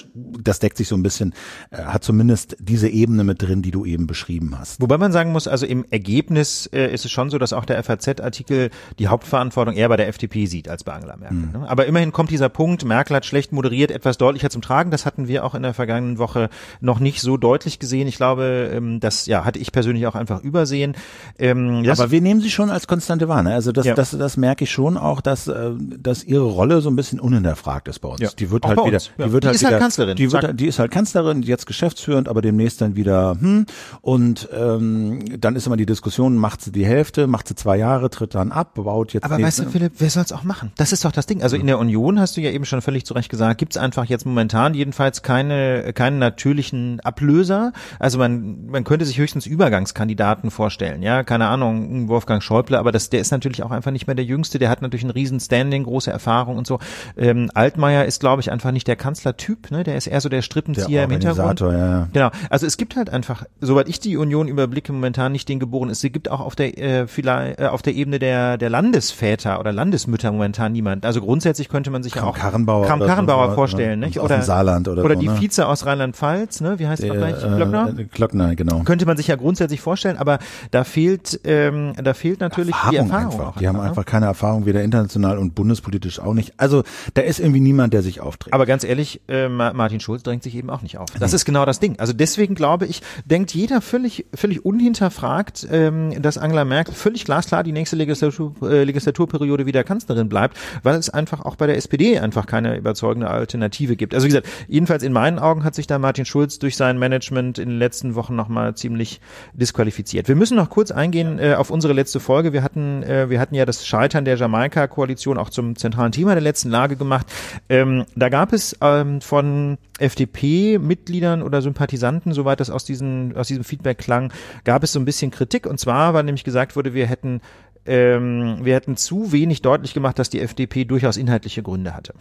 das 0.42 0.58
deckt 0.58 0.76
sich 0.76 0.88
so 0.88 0.96
ein 0.96 1.02
bisschen, 1.02 1.34
äh, 1.70 1.82
hat 1.82 2.04
zumindest 2.04 2.56
diese 2.58 2.88
Ebene 2.88 3.24
mit 3.24 3.42
drin, 3.42 3.62
die 3.62 3.70
du 3.70 3.84
eben 3.84 4.06
beschrieben 4.06 4.58
hast. 4.58 4.80
Wobei 4.80 4.98
man 4.98 5.12
sagen 5.12 5.32
muss, 5.32 5.48
also 5.48 5.66
im 5.66 5.84
Ergebnis 5.90 6.66
äh, 6.72 6.92
ist 6.92 7.04
es 7.04 7.10
schon 7.10 7.30
so, 7.30 7.38
dass 7.38 7.52
auch 7.52 7.64
der 7.64 7.82
FAZ-Artikel 7.82 8.70
die 8.98 9.08
Hauptverantwortung 9.08 9.74
eher 9.74 9.88
bei 9.88 9.96
der 9.96 10.08
FDP 10.08 10.46
sieht 10.46 10.68
als 10.68 10.84
bei 10.84 10.92
Angela 10.92 11.16
Merkel. 11.16 11.38
Mhm. 11.38 11.52
Ne? 11.52 11.68
Aber 11.68 11.86
immerhin 11.86 12.12
kommt 12.12 12.30
dieser 12.30 12.48
Punkt, 12.48 12.84
Merkel 12.84 13.16
hat 13.16 13.26
schlecht 13.26 13.52
moderiert, 13.52 13.90
etwas 13.90 14.18
deutlicher 14.18 14.50
zum 14.50 14.62
Tragen. 14.62 14.90
Das 14.90 15.06
hatten 15.06 15.28
wir 15.28 15.44
auch 15.44 15.54
in 15.54 15.62
der 15.62 15.74
vergangenen 15.74 16.18
Woche 16.18 16.50
noch 16.80 17.00
nicht 17.00 17.20
so 17.20 17.36
deutlich 17.36 17.78
gesehen. 17.78 18.08
Ich 18.08 18.16
glaube, 18.16 18.70
ähm, 18.72 19.00
das 19.00 19.26
ja 19.26 19.44
hatte 19.44 19.58
ich 19.58 19.72
persönlich 19.72 20.06
auch 20.06 20.14
einfach 20.14 20.42
übersehen. 20.42 20.94
Ähm, 21.38 21.84
Aber 21.88 22.10
wir 22.10 22.20
nehmen 22.20 22.40
sie 22.40 22.50
schon 22.50 22.70
als 22.70 22.86
konstante 22.86 23.28
wahr. 23.28 23.42
Ne? 23.42 23.54
Also 23.54 23.72
das, 23.72 23.86
ja. 23.86 23.94
das, 23.94 24.10
das 24.10 24.36
merke 24.36 24.64
ich 24.64 24.70
schon 24.70 24.96
auch, 24.96 25.20
dass, 25.20 25.48
äh, 25.48 25.70
dass 25.78 26.24
ihre 26.24 26.44
Rolle 26.44 26.80
so 26.80 26.90
ein 26.90 26.96
bisschen 26.96 27.20
unhinterfragt 27.20 27.88
ist 27.88 28.00
bei 28.00 28.08
uns. 28.08 28.20
Ja. 28.20 28.30
Die 28.38 28.50
wird 28.50 28.64
auch 28.64 28.70
halt 28.70 28.84
wieder, 28.84 28.98
ja. 28.98 29.26
die 29.26 29.32
wird 29.32 29.44
die 29.44 29.48
halt 29.48 29.56
ist 29.56 29.62
halt 29.62 29.70
wieder, 29.70 29.76
halt 29.76 29.82
Kanzlerin. 29.82 30.09
Die, 30.14 30.32
wird, 30.32 30.58
die 30.58 30.66
ist 30.66 30.78
halt 30.78 30.90
Kanzlerin, 30.90 31.42
jetzt 31.42 31.66
geschäftsführend, 31.66 32.28
aber 32.28 32.42
demnächst 32.42 32.80
dann 32.80 32.96
wieder 32.96 33.36
hm. 33.40 33.66
Und 34.02 34.48
ähm, 34.52 35.40
dann 35.40 35.56
ist 35.56 35.66
immer 35.66 35.76
die 35.76 35.86
Diskussion, 35.86 36.36
macht 36.36 36.62
sie 36.62 36.72
die 36.72 36.86
Hälfte, 36.86 37.26
macht 37.26 37.48
sie 37.48 37.54
zwei 37.54 37.76
Jahre, 37.76 38.10
tritt 38.10 38.34
dann 38.34 38.52
ab, 38.52 38.74
baut 38.74 39.12
jetzt. 39.12 39.24
Aber 39.24 39.40
weißt 39.40 39.60
du, 39.60 39.70
Philipp, 39.70 39.92
wer 39.98 40.10
soll 40.10 40.22
es 40.22 40.32
auch 40.32 40.44
machen? 40.44 40.72
Das 40.76 40.92
ist 40.92 41.04
doch 41.04 41.12
das 41.12 41.26
Ding. 41.26 41.42
Also 41.42 41.56
in 41.56 41.66
der 41.66 41.78
Union 41.78 42.20
hast 42.20 42.36
du 42.36 42.40
ja 42.40 42.50
eben 42.50 42.64
schon 42.64 42.82
völlig 42.82 43.04
zu 43.04 43.14
Recht 43.14 43.28
gesagt, 43.28 43.58
gibt 43.58 43.74
es 43.74 43.76
einfach 43.76 44.04
jetzt 44.04 44.26
momentan 44.26 44.74
jedenfalls 44.74 45.22
keine, 45.22 45.92
keinen 45.92 46.18
natürlichen 46.18 47.00
Ablöser. 47.00 47.72
Also 47.98 48.18
man, 48.18 48.66
man 48.66 48.84
könnte 48.84 49.04
sich 49.04 49.18
höchstens 49.18 49.46
Übergangskandidaten 49.46 50.50
vorstellen, 50.50 51.02
ja, 51.02 51.22
keine 51.22 51.48
Ahnung, 51.48 52.08
Wolfgang 52.08 52.42
Schäuble, 52.42 52.78
aber 52.78 52.92
das, 52.92 53.10
der 53.10 53.20
ist 53.20 53.30
natürlich 53.30 53.62
auch 53.62 53.70
einfach 53.70 53.90
nicht 53.90 54.06
mehr 54.06 54.16
der 54.16 54.24
Jüngste, 54.24 54.58
der 54.58 54.70
hat 54.70 54.82
natürlich 54.82 55.04
einen 55.04 55.12
riesen 55.12 55.40
Standing, 55.40 55.84
große 55.84 56.10
Erfahrung 56.10 56.56
und 56.56 56.66
so. 56.66 56.78
Ähm, 57.16 57.50
Altmaier 57.54 58.04
ist, 58.04 58.20
glaube 58.20 58.40
ich, 58.40 58.50
einfach 58.50 58.72
nicht 58.72 58.88
der 58.88 58.96
Kanzlertyp, 58.96 59.70
ne? 59.70 59.84
Der 59.84 59.96
ist 60.06 60.12
eher 60.12 60.20
so 60.20 60.28
der 60.28 60.42
Strippenzieher 60.42 61.04
im 61.04 61.10
Hintergrund. 61.10 61.60
Ja, 61.60 61.72
ja. 61.72 62.08
Genau. 62.12 62.30
Also 62.48 62.66
es 62.66 62.76
gibt 62.76 62.96
halt 62.96 63.10
einfach, 63.10 63.44
soweit 63.60 63.88
ich 63.88 64.00
die 64.00 64.16
Union 64.16 64.48
überblicke, 64.48 64.92
momentan 64.92 65.32
nicht 65.32 65.48
den 65.48 65.60
Geboren. 65.60 65.90
Es 65.90 66.00
gibt 66.02 66.30
auch 66.30 66.40
auf 66.40 66.56
der 66.56 66.78
äh, 66.78 67.06
vielleicht 67.06 67.60
äh, 67.60 67.66
auf 67.66 67.82
der 67.82 67.94
Ebene 67.94 68.18
der 68.18 68.58
der 68.58 68.70
Landesväter 68.70 69.60
oder 69.60 69.72
Landesmütter 69.72 70.32
momentan 70.32 70.72
niemand. 70.72 71.04
Also 71.04 71.20
grundsätzlich 71.20 71.68
könnte 71.68 71.90
man 71.90 72.02
sich 72.02 72.12
Kram 72.12 72.24
ja 72.24 72.30
auch 72.30 72.36
Karrenbauer, 72.36 72.86
Kram 72.86 73.00
Karrenbauer 73.00 73.50
so, 73.50 73.54
vorstellen, 73.54 74.00
nicht? 74.00 74.20
Oder 74.20 74.42
Saarland 74.42 74.88
oder 74.88 75.04
oder 75.04 75.14
so, 75.14 75.20
die 75.20 75.28
ne? 75.28 75.40
Vize 75.40 75.66
aus 75.66 75.86
Rheinland-Pfalz, 75.86 76.60
ne? 76.60 76.78
Wie 76.78 76.86
heißt 76.86 77.02
der, 77.02 77.14
gleich? 77.14 77.38
Glockner? 77.40 77.94
Äh, 77.96 78.04
Glockner, 78.04 78.56
genau. 78.56 78.80
Könnte 78.84 79.06
man 79.06 79.16
sich 79.16 79.26
ja 79.26 79.36
grundsätzlich 79.36 79.80
vorstellen, 79.80 80.16
aber 80.16 80.38
da 80.70 80.84
fehlt 80.84 81.40
ähm, 81.44 81.92
da 82.02 82.14
fehlt 82.14 82.40
natürlich 82.40 82.74
Erfahrung 82.74 82.90
die 82.90 82.96
Erfahrung. 82.96 83.40
Einfach. 83.40 83.60
Die 83.60 83.68
haben 83.68 83.76
ne? 83.76 83.82
einfach 83.82 84.04
keine 84.04 84.26
Erfahrung, 84.26 84.66
weder 84.66 84.82
international 84.82 85.38
und 85.38 85.54
bundespolitisch 85.54 86.20
auch 86.20 86.34
nicht. 86.34 86.54
Also 86.56 86.82
da 87.14 87.22
ist 87.22 87.40
irgendwie 87.40 87.60
niemand, 87.60 87.92
der 87.92 88.02
sich 88.02 88.20
auftritt. 88.20 88.52
Aber 88.52 88.66
ganz 88.66 88.84
ehrlich, 88.84 89.20
äh, 89.28 89.48
Martin 89.48 89.89
Schulz 89.98 90.22
drängt 90.22 90.44
sich 90.44 90.54
eben 90.54 90.70
auch 90.70 90.82
nicht 90.82 90.98
auf. 90.98 91.08
Das 91.18 91.32
ist 91.32 91.44
genau 91.44 91.64
das 91.64 91.80
Ding. 91.80 91.98
Also 91.98 92.12
deswegen 92.12 92.54
glaube 92.54 92.86
ich, 92.86 93.02
denkt 93.24 93.52
jeder 93.52 93.80
völlig, 93.80 94.26
völlig 94.32 94.64
unhinterfragt, 94.64 95.66
ähm, 95.70 96.22
dass 96.22 96.38
Angela 96.38 96.64
Merkel 96.64 96.94
völlig 96.94 97.24
glasklar 97.24 97.64
die 97.64 97.72
nächste 97.72 97.96
Legislatur, 97.96 98.54
äh, 98.62 98.84
Legislaturperiode 98.84 99.66
wieder 99.66 99.82
Kanzlerin 99.82 100.28
bleibt, 100.28 100.56
weil 100.84 100.94
es 100.96 101.10
einfach 101.10 101.40
auch 101.44 101.56
bei 101.56 101.66
der 101.66 101.76
SPD 101.76 102.18
einfach 102.18 102.46
keine 102.46 102.76
überzeugende 102.76 103.28
Alternative 103.28 103.96
gibt. 103.96 104.14
Also 104.14 104.26
wie 104.26 104.28
gesagt, 104.28 104.46
jedenfalls 104.68 105.02
in 105.02 105.12
meinen 105.12 105.38
Augen 105.38 105.64
hat 105.64 105.74
sich 105.74 105.86
da 105.86 105.98
Martin 105.98 106.24
Schulz 106.24 106.58
durch 106.58 106.76
sein 106.76 106.98
Management 106.98 107.58
in 107.58 107.70
den 107.70 107.78
letzten 107.78 108.14
Wochen 108.14 108.36
nochmal 108.36 108.74
ziemlich 108.74 109.20
disqualifiziert. 109.54 110.28
Wir 110.28 110.36
müssen 110.36 110.56
noch 110.56 110.70
kurz 110.70 110.90
eingehen 110.90 111.38
äh, 111.38 111.54
auf 111.54 111.70
unsere 111.70 111.92
letzte 111.92 112.20
Folge. 112.20 112.52
Wir 112.52 112.62
hatten, 112.62 113.02
äh, 113.02 113.30
wir 113.30 113.40
hatten 113.40 113.54
ja 113.54 113.64
das 113.64 113.86
Scheitern 113.86 114.24
der 114.24 114.36
Jamaika-Koalition 114.36 115.38
auch 115.38 115.50
zum 115.50 115.76
zentralen 115.76 116.12
Thema 116.12 116.34
der 116.34 116.42
letzten 116.42 116.70
Lage 116.70 116.96
gemacht. 116.96 117.26
Ähm, 117.68 118.04
da 118.16 118.28
gab 118.28 118.52
es 118.52 118.76
ähm, 118.80 119.20
von 119.20 119.78
FDP-Mitgliedern 119.98 121.42
oder 121.42 121.62
Sympathisanten, 121.62 122.32
soweit 122.32 122.60
das 122.60 122.70
aus, 122.70 122.84
diesen, 122.84 123.36
aus 123.36 123.48
diesem 123.48 123.64
Feedback 123.64 123.98
klang, 123.98 124.32
gab 124.64 124.82
es 124.82 124.92
so 124.92 124.98
ein 124.98 125.04
bisschen 125.04 125.30
Kritik. 125.30 125.66
Und 125.66 125.78
zwar, 125.78 126.14
weil 126.14 126.24
nämlich 126.24 126.44
gesagt 126.44 126.74
wurde, 126.74 126.94
wir 126.94 127.06
hätten, 127.06 127.40
ähm, 127.86 128.58
wir 128.62 128.74
hätten 128.74 128.96
zu 128.96 129.32
wenig 129.32 129.62
deutlich 129.62 129.94
gemacht, 129.94 130.18
dass 130.18 130.30
die 130.30 130.40
FDP 130.40 130.84
durchaus 130.84 131.16
inhaltliche 131.16 131.62
Gründe 131.62 131.94
hatte. 131.94 132.14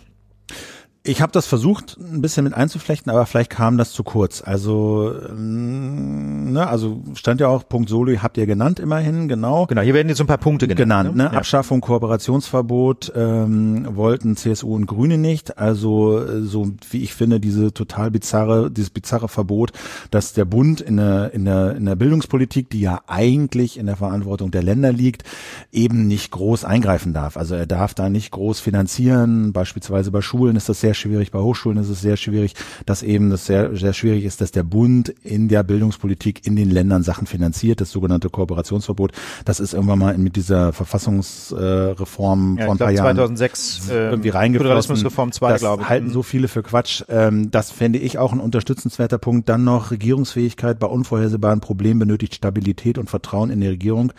Ich 1.04 1.22
habe 1.22 1.32
das 1.32 1.48
versucht, 1.48 1.98
ein 1.98 2.22
bisschen 2.22 2.44
mit 2.44 2.54
einzuflechten, 2.54 3.10
aber 3.10 3.26
vielleicht 3.26 3.50
kam 3.50 3.78
das 3.78 3.94
zu 3.94 4.04
kurz. 4.04 4.44
Also, 4.46 5.14
ähm, 5.30 6.52
ne, 6.52 6.68
also 6.68 7.02
stand 7.14 7.40
ja 7.40 7.48
auch 7.48 7.68
Punkt 7.68 7.88
Soli, 7.88 8.18
habt 8.18 8.38
ihr 8.38 8.46
genannt 8.46 8.82
immerhin, 8.82 9.30
genau. 9.30 9.66
Genau, 9.66 9.82
hier 9.82 9.94
werden 9.94 10.10
jetzt 10.10 10.20
ein 10.20 10.28
paar 10.28 10.38
Punkte 10.38 10.68
genannt. 10.68 11.12
Genannt, 11.12 11.16
ne? 11.16 11.24
ne? 11.24 11.30
Ja. 11.32 11.38
Abschaffung, 11.38 11.80
Kooperationsverbot 11.80 13.14
ähm, 13.16 13.88
wollten 13.96 14.36
CSU 14.36 14.76
und 14.76 14.88
Grüne 14.88 15.18
nicht. 15.18 15.58
Also 15.58 16.44
so 16.44 16.74
wie 16.92 17.02
ich 17.02 17.14
finde, 17.14 17.40
diese 17.40 17.74
total 17.74 18.12
bizarre, 18.12 18.70
dieses 18.70 18.90
bizarre 18.90 19.30
Verbot, 19.30 19.72
dass 20.12 20.34
der 20.34 20.46
Bund 20.46 20.82
in 20.82 20.98
der, 20.98 21.34
in 21.34 21.46
der, 21.46 21.78
in 21.78 21.86
der 21.86 21.96
Bildungspolitik, 21.96 22.70
die 22.70 22.82
ja 22.82 23.02
eigentlich 23.08 23.80
in 23.80 23.86
der 23.86 23.96
Verantwortung 23.96 24.52
der 24.52 24.64
Länder 24.64 24.92
liegt, 24.92 25.24
eben 25.72 26.08
nicht 26.08 26.32
groß 26.32 26.66
eingreifen 26.66 27.14
darf. 27.14 27.38
Also 27.38 27.56
er 27.56 27.68
darf 27.68 27.94
da 27.94 28.10
nicht 28.10 28.32
groß 28.32 28.60
finanzieren, 28.60 29.54
beispielsweise 29.54 30.12
bei 30.12 30.22
Schulen 30.22 30.58
ist 30.58 30.68
das 30.68 30.82
sehr 30.82 30.89
sehr 30.90 30.96
schwierig, 30.96 31.30
bei 31.30 31.40
Hochschulen 31.40 31.78
ist 31.78 31.90
es 31.90 32.02
sehr 32.02 32.18
schwierig, 32.18 32.56
dass 32.88 33.04
eben 33.04 33.30
das 33.30 33.46
sehr, 33.46 33.76
sehr 33.76 33.94
schwierig 33.94 34.24
ist, 34.24 34.42
dass 34.42 34.52
der 34.52 34.64
Bund 34.64 35.10
in 35.24 35.48
der 35.48 35.62
Bildungspolitik 35.62 36.48
in 36.48 36.56
den 36.56 36.72
Ländern 36.72 37.04
Sachen 37.04 37.28
finanziert, 37.28 37.80
das 37.80 37.92
sogenannte 37.92 38.30
Kooperationsverbot. 38.30 39.12
Das 39.46 39.60
ist 39.60 39.74
irgendwann 39.74 40.00
mal 40.00 40.18
mit 40.18 40.36
dieser 40.36 40.74
Verfassungsreform 40.74 42.58
ja, 42.58 42.66
vor 42.66 42.74
ein 42.74 42.78
paar 42.80 42.92
Jahren 42.92 43.16
2006 43.16 43.90
äh, 43.90 44.10
irgendwie 44.10 44.30
reingeflossen. 44.30 44.96
Reform 44.96 45.32
2, 45.32 45.52
das 45.52 45.62
glaube 45.62 45.84
ich. 45.84 45.90
halten 45.90 46.10
so 46.10 46.24
viele 46.24 46.48
für 46.48 46.64
Quatsch. 46.64 47.04
Ähm, 47.08 47.52
das 47.52 47.70
fände 47.70 48.00
ich 48.00 48.18
auch 48.18 48.34
ein 48.34 48.40
unterstützenswerter 48.40 49.20
Punkt. 49.20 49.48
Dann 49.48 49.64
noch 49.64 49.92
Regierungsfähigkeit 49.92 50.80
bei 50.80 50.88
unvorhersehbaren 50.88 51.60
Problemen 51.60 52.00
benötigt 52.00 52.34
Stabilität 52.34 52.98
und 52.98 53.12
Vertrauen 53.12 53.52
in 53.52 53.62
die 53.62 53.68
Regierung. 53.68 54.12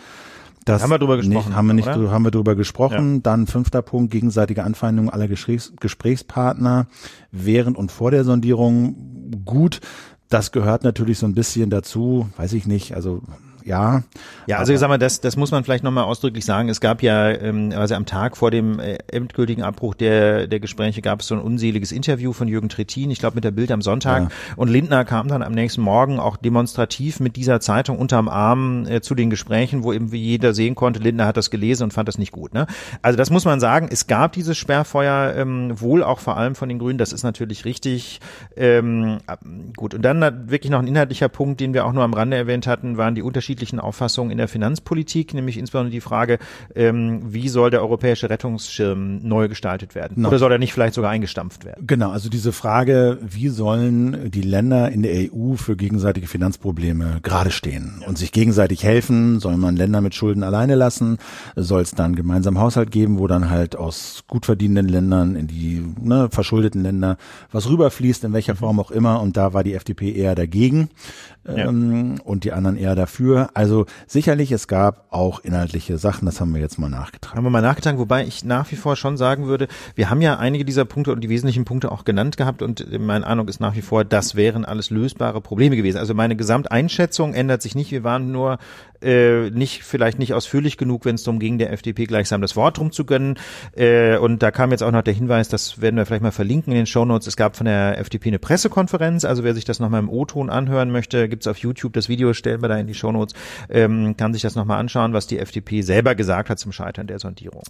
Das 0.65 0.83
haben 0.83 0.91
wir 0.91 0.99
drüber 0.99 1.17
gesprochen. 1.17 1.47
Nicht, 1.47 1.55
haben 1.55 1.67
wir 1.67 1.73
nicht, 1.73 1.87
oder? 1.87 2.11
haben 2.11 2.23
wir 2.23 2.31
drüber 2.31 2.55
gesprochen. 2.55 3.15
Ja. 3.15 3.19
Dann 3.23 3.47
fünfter 3.47 3.81
Punkt, 3.81 4.11
gegenseitige 4.11 4.63
Anfeindung 4.63 5.09
aller 5.09 5.27
Gesprächs, 5.27 5.73
Gesprächspartner 5.79 6.87
während 7.31 7.77
und 7.77 7.91
vor 7.91 8.11
der 8.11 8.23
Sondierung. 8.23 9.41
Gut, 9.45 9.81
das 10.29 10.51
gehört 10.51 10.83
natürlich 10.83 11.17
so 11.19 11.25
ein 11.25 11.33
bisschen 11.33 11.69
dazu, 11.69 12.29
weiß 12.37 12.53
ich 12.53 12.67
nicht, 12.67 12.95
also 12.95 13.21
ja. 13.63 14.03
Ja, 14.47 14.57
also 14.57 14.73
ich 14.73 14.79
sag 14.79 14.89
mal, 14.89 14.97
das, 14.97 15.21
das 15.21 15.37
muss 15.37 15.51
man 15.51 15.63
vielleicht 15.63 15.83
nochmal 15.83 16.03
ausdrücklich 16.03 16.45
sagen. 16.45 16.69
Es 16.69 16.81
gab 16.81 17.01
ja, 17.03 17.29
ähm, 17.29 17.71
also 17.75 17.95
am 17.95 18.05
Tag 18.05 18.37
vor 18.37 18.51
dem 18.51 18.79
äh, 18.79 18.97
endgültigen 19.11 19.63
Abbruch 19.63 19.93
der, 19.93 20.47
der 20.47 20.59
Gespräche 20.59 21.01
gab 21.01 21.21
es 21.21 21.27
so 21.27 21.35
ein 21.35 21.41
unseliges 21.41 21.91
Interview 21.91 22.33
von 22.33 22.47
Jürgen 22.47 22.69
Trittin, 22.69 23.11
ich 23.11 23.19
glaube 23.19 23.35
mit 23.35 23.43
der 23.43 23.51
Bild 23.51 23.71
am 23.71 23.81
Sonntag. 23.81 24.23
Ja. 24.23 24.29
Und 24.55 24.69
Lindner 24.69 25.05
kam 25.05 25.27
dann 25.27 25.43
am 25.43 25.53
nächsten 25.53 25.81
Morgen 25.81 26.19
auch 26.19 26.37
demonstrativ 26.37 27.19
mit 27.19 27.35
dieser 27.35 27.59
Zeitung 27.59 27.97
unterm 27.97 28.27
Arm 28.27 28.85
äh, 28.87 29.01
zu 29.01 29.15
den 29.15 29.29
Gesprächen, 29.29 29.83
wo 29.83 29.93
eben 29.93 30.11
wie 30.11 30.21
jeder 30.21 30.53
sehen 30.53 30.75
konnte, 30.75 30.99
Lindner 30.99 31.27
hat 31.27 31.37
das 31.37 31.49
gelesen 31.51 31.83
und 31.83 31.93
fand 31.93 32.07
das 32.07 32.17
nicht 32.17 32.31
gut. 32.31 32.53
Ne? 32.53 32.67
Also 33.01 33.17
das 33.17 33.29
muss 33.29 33.45
man 33.45 33.59
sagen, 33.59 33.87
es 33.91 34.07
gab 34.07 34.33
dieses 34.33 34.57
Sperrfeuer 34.57 35.35
ähm, 35.37 35.79
wohl 35.79 36.03
auch 36.03 36.19
vor 36.19 36.35
allem 36.35 36.55
von 36.55 36.67
den 36.67 36.79
Grünen, 36.79 36.97
das 36.97 37.13
ist 37.13 37.23
natürlich 37.23 37.63
richtig. 37.65 38.19
Ähm, 38.57 39.19
gut, 39.75 39.93
und 39.93 40.01
dann 40.01 40.49
wirklich 40.49 40.71
noch 40.71 40.79
ein 40.79 40.87
inhaltlicher 40.87 41.29
Punkt, 41.29 41.61
den 41.61 41.73
wir 41.73 41.85
auch 41.85 41.93
nur 41.93 42.03
am 42.03 42.13
Rande 42.13 42.37
erwähnt 42.37 42.67
hatten, 42.67 42.97
waren 42.97 43.15
die 43.15 43.21
Unterschiede 43.21 43.50
unterschiedlichen 43.51 43.79
Auffassungen 43.79 44.31
in 44.31 44.37
der 44.37 44.47
Finanzpolitik, 44.47 45.33
nämlich 45.33 45.57
insbesondere 45.57 45.91
die 45.91 45.99
Frage, 45.99 46.39
ähm, 46.73 47.33
wie 47.33 47.49
soll 47.49 47.69
der 47.69 47.81
europäische 47.81 48.29
Rettungsschirm 48.29 49.19
neu 49.23 49.49
gestaltet 49.49 49.93
werden? 49.93 50.15
Genau. 50.15 50.29
Oder 50.29 50.39
soll 50.39 50.51
er 50.53 50.57
nicht 50.57 50.73
vielleicht 50.73 50.93
sogar 50.93 51.11
eingestampft 51.11 51.65
werden? 51.65 51.85
Genau, 51.85 52.11
also 52.11 52.29
diese 52.29 52.53
Frage, 52.53 53.17
wie 53.21 53.49
sollen 53.49 54.31
die 54.31 54.41
Länder 54.41 54.89
in 54.89 55.03
der 55.03 55.33
EU 55.33 55.55
für 55.55 55.75
gegenseitige 55.75 56.27
Finanzprobleme 56.27 57.19
gerade 57.23 57.51
stehen 57.51 58.03
und 58.07 58.17
sich 58.17 58.31
gegenseitig 58.31 58.83
helfen? 58.83 59.41
Soll 59.41 59.57
man 59.57 59.75
Länder 59.75 59.99
mit 59.99 60.15
Schulden 60.15 60.43
alleine 60.43 60.75
lassen? 60.75 61.17
Soll 61.57 61.81
es 61.81 61.91
dann 61.91 62.15
gemeinsam 62.15 62.57
Haushalt 62.57 62.91
geben, 62.91 63.19
wo 63.19 63.27
dann 63.27 63.49
halt 63.49 63.75
aus 63.75 64.23
gut 64.27 64.45
verdienenden 64.45 64.87
Ländern 64.87 65.35
in 65.35 65.47
die 65.47 65.83
ne, 65.99 66.29
verschuldeten 66.31 66.83
Länder 66.83 67.17
was 67.51 67.67
rüberfließt, 67.69 68.23
in 68.23 68.31
welcher 68.33 68.55
Form 68.55 68.79
auch 68.79 68.91
immer? 68.91 69.21
Und 69.21 69.35
da 69.35 69.53
war 69.53 69.65
die 69.65 69.73
FDP 69.73 70.13
eher 70.13 70.35
dagegen 70.35 70.89
ja. 71.45 71.67
ähm, 71.67 72.19
und 72.23 72.43
die 72.43 72.53
anderen 72.53 72.77
eher 72.77 72.95
dafür 72.95 73.40
Also 73.53 73.85
sicherlich, 74.07 74.51
es 74.51 74.67
gab 74.67 75.05
auch 75.09 75.39
inhaltliche 75.39 75.97
Sachen, 75.97 76.25
das 76.25 76.39
haben 76.39 76.53
wir 76.53 76.61
jetzt 76.61 76.77
mal 76.77 76.89
nachgetragen. 76.89 77.37
Haben 77.37 77.45
wir 77.45 77.49
mal 77.49 77.61
nachgetragen, 77.61 77.99
wobei 77.99 78.25
ich 78.25 78.43
nach 78.45 78.71
wie 78.71 78.75
vor 78.75 78.95
schon 78.95 79.17
sagen 79.17 79.47
würde, 79.47 79.67
wir 79.95 80.09
haben 80.09 80.21
ja 80.21 80.37
einige 80.37 80.65
dieser 80.65 80.85
Punkte 80.85 81.11
und 81.11 81.21
die 81.21 81.29
wesentlichen 81.29 81.65
Punkte 81.65 81.91
auch 81.91 82.05
genannt 82.05 82.37
gehabt 82.37 82.61
und 82.61 82.85
meine 82.99 83.25
Ahnung 83.25 83.47
ist 83.47 83.59
nach 83.59 83.75
wie 83.75 83.81
vor, 83.81 84.03
das 84.05 84.35
wären 84.35 84.65
alles 84.65 84.89
lösbare 84.89 85.41
Probleme 85.41 85.75
gewesen. 85.75 85.97
Also 85.97 86.13
meine 86.13 86.35
Gesamteinschätzung 86.35 87.33
ändert 87.33 87.61
sich 87.61 87.75
nicht. 87.75 87.91
Wir 87.91 88.03
waren 88.03 88.31
nur 88.31 88.57
äh, 89.01 89.49
nicht 89.49 89.83
vielleicht 89.83 90.19
nicht 90.19 90.33
ausführlich 90.33 90.77
genug, 90.77 91.05
wenn 91.05 91.15
es 91.15 91.23
darum 91.23 91.39
ging, 91.39 91.57
der 91.57 91.71
FDP 91.71 92.05
gleichsam 92.05 92.41
das 92.41 92.55
Wort 92.55 92.77
drum 92.77 92.91
zu 92.91 93.05
gönnen. 93.05 93.35
Äh, 93.75 94.17
und 94.17 94.43
da 94.43 94.51
kam 94.51 94.71
jetzt 94.71 94.83
auch 94.83 94.91
noch 94.91 95.01
der 95.01 95.13
Hinweis, 95.13 95.49
das 95.49 95.81
werden 95.81 95.95
wir 95.95 96.05
vielleicht 96.05 96.23
mal 96.23 96.31
verlinken 96.31 96.71
in 96.71 96.77
den 96.77 96.85
Shownotes. 96.85 97.27
Es 97.27 97.37
gab 97.37 97.55
von 97.55 97.65
der 97.65 97.97
FDP 97.99 98.29
eine 98.29 98.39
Pressekonferenz, 98.39 99.25
also 99.25 99.43
wer 99.43 99.53
sich 99.53 99.65
das 99.65 99.79
nochmal 99.79 99.99
im 99.99 100.09
O-Ton 100.09 100.49
anhören 100.49 100.91
möchte, 100.91 101.29
gibt's 101.29 101.47
auf 101.47 101.57
YouTube 101.57 101.93
das 101.93 102.09
Video, 102.09 102.33
stellen 102.33 102.61
wir 102.61 102.69
da 102.69 102.77
in 102.77 102.87
die 102.87 102.93
Shownotes, 102.93 103.33
ähm, 103.69 104.15
kann 104.17 104.33
sich 104.33 104.41
das 104.41 104.55
nochmal 104.55 104.79
anschauen, 104.79 105.13
was 105.13 105.27
die 105.27 105.39
FDP 105.39 105.81
selber 105.81 106.15
gesagt 106.15 106.49
hat 106.49 106.59
zum 106.59 106.71
Scheitern 106.71 107.07
der 107.07 107.19
Sondierung. 107.19 107.63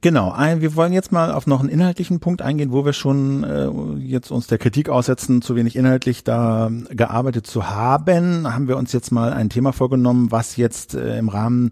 Genau, 0.00 0.34
wir 0.36 0.76
wollen 0.76 0.92
jetzt 0.92 1.12
mal 1.12 1.32
auf 1.32 1.46
noch 1.46 1.60
einen 1.60 1.68
inhaltlichen 1.68 2.20
Punkt 2.20 2.42
eingehen, 2.42 2.72
wo 2.72 2.84
wir 2.84 2.92
schon 2.92 3.44
äh, 3.44 3.68
jetzt 3.98 4.30
uns 4.30 4.46
der 4.46 4.58
Kritik 4.58 4.88
aussetzen, 4.88 5.42
zu 5.42 5.56
wenig 5.56 5.76
inhaltlich 5.76 6.24
da 6.24 6.70
gearbeitet 6.90 7.46
zu 7.46 7.70
haben, 7.70 8.52
haben 8.52 8.68
wir 8.68 8.76
uns 8.76 8.92
jetzt 8.92 9.10
mal 9.10 9.32
ein 9.32 9.48
Thema 9.48 9.72
vorgenommen, 9.72 10.30
was 10.30 10.56
jetzt 10.56 10.65
äh, 10.94 11.18
im 11.18 11.28
Rahmen 11.28 11.70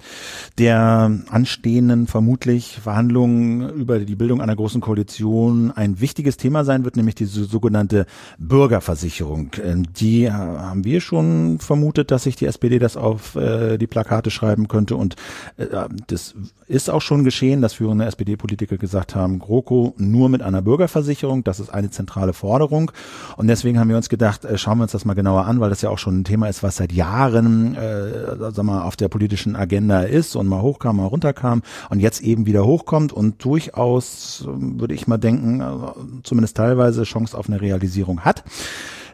der 0.59 1.11
anstehenden 1.28 2.07
vermutlich 2.07 2.78
Verhandlungen 2.82 3.68
über 3.70 3.99
die 3.99 4.16
Bildung 4.16 4.40
einer 4.40 4.57
großen 4.57 4.80
Koalition 4.80 5.70
ein 5.70 6.01
wichtiges 6.01 6.36
Thema 6.36 6.64
sein 6.64 6.84
wird, 6.84 6.97
nämlich 6.97 7.14
diese 7.14 7.45
sogenannte 7.45 8.07
Bürgerversicherung. 8.38 9.53
Äh, 9.55 9.82
die 9.97 10.30
haben 10.30 10.84
wir 10.84 11.01
schon 11.01 11.59
vermutet, 11.61 12.11
dass 12.11 12.24
sich 12.24 12.36
die 12.36 12.47
SPD 12.47 12.78
das 12.78 12.97
auf 12.97 13.36
äh, 13.36 13.78
die 13.78 13.86
Plakate 13.86 14.30
schreiben 14.30 14.68
könnte 14.68 14.97
und 14.97 15.16
äh, 15.57 15.66
das 16.07 16.34
ist 16.66 16.88
auch 16.88 17.03
schon 17.03 17.24
geschehen, 17.24 17.61
dass 17.61 17.74
führende 17.74 18.07
SPD-Politiker 18.07 18.78
gesagt 18.78 19.14
haben, 19.14 19.38
GroKo 19.38 19.95
nur 19.99 20.28
mit 20.28 20.42
einer 20.42 20.62
Bürgerversicherung, 20.62 21.45
das 21.45 21.61
ist 21.61 21.70
eine 21.70 21.90
zentrale 21.90 22.32
Forderung 22.32 22.90
und 23.36 23.49
deswegen 23.49 23.78
haben 23.78 23.88
wir 23.88 23.97
uns 23.97 24.09
gedacht, 24.09 24.45
äh, 24.45 24.57
schauen 24.59 24.78
wir 24.78 24.84
uns 24.84 24.92
das 24.92 25.05
mal 25.05 25.14
genauer 25.14 25.47
an, 25.47 25.61
weil 25.61 25.70
das 25.70 25.82
ja 25.82 25.90
auch 25.90 25.99
schon 25.99 26.20
ein 26.20 26.24
Thema 26.24 26.49
ist, 26.49 26.62
was 26.62 26.76
seit 26.76 26.92
Jahren 26.92 27.74
äh, 27.74 28.34
sag 28.53 28.64
mal, 28.64 28.82
auf 28.85 28.97
der 28.97 29.09
politischen 29.09 29.57
Agenda 29.57 30.03
ist 30.03 30.37
und 30.37 30.47
mal 30.47 30.62
hochkam, 30.62 30.97
mal 30.97 31.07
runterkam 31.07 31.62
und 31.91 32.01
jetzt 32.01 32.22
eben 32.22 32.47
wieder 32.47 32.64
hochkommt 32.64 33.12
und 33.12 33.45
durchaus, 33.45 34.45
würde 34.47 34.95
ich 34.95 35.07
mal 35.07 35.18
denken, 35.18 35.61
äh, 35.61 36.22
zumindest 36.22 36.57
teilweise 36.57 37.05
Chance 37.05 37.37
auf 37.37 37.49
eine 37.49 37.61
Realisierung 37.61 38.20
hat. 38.20 38.45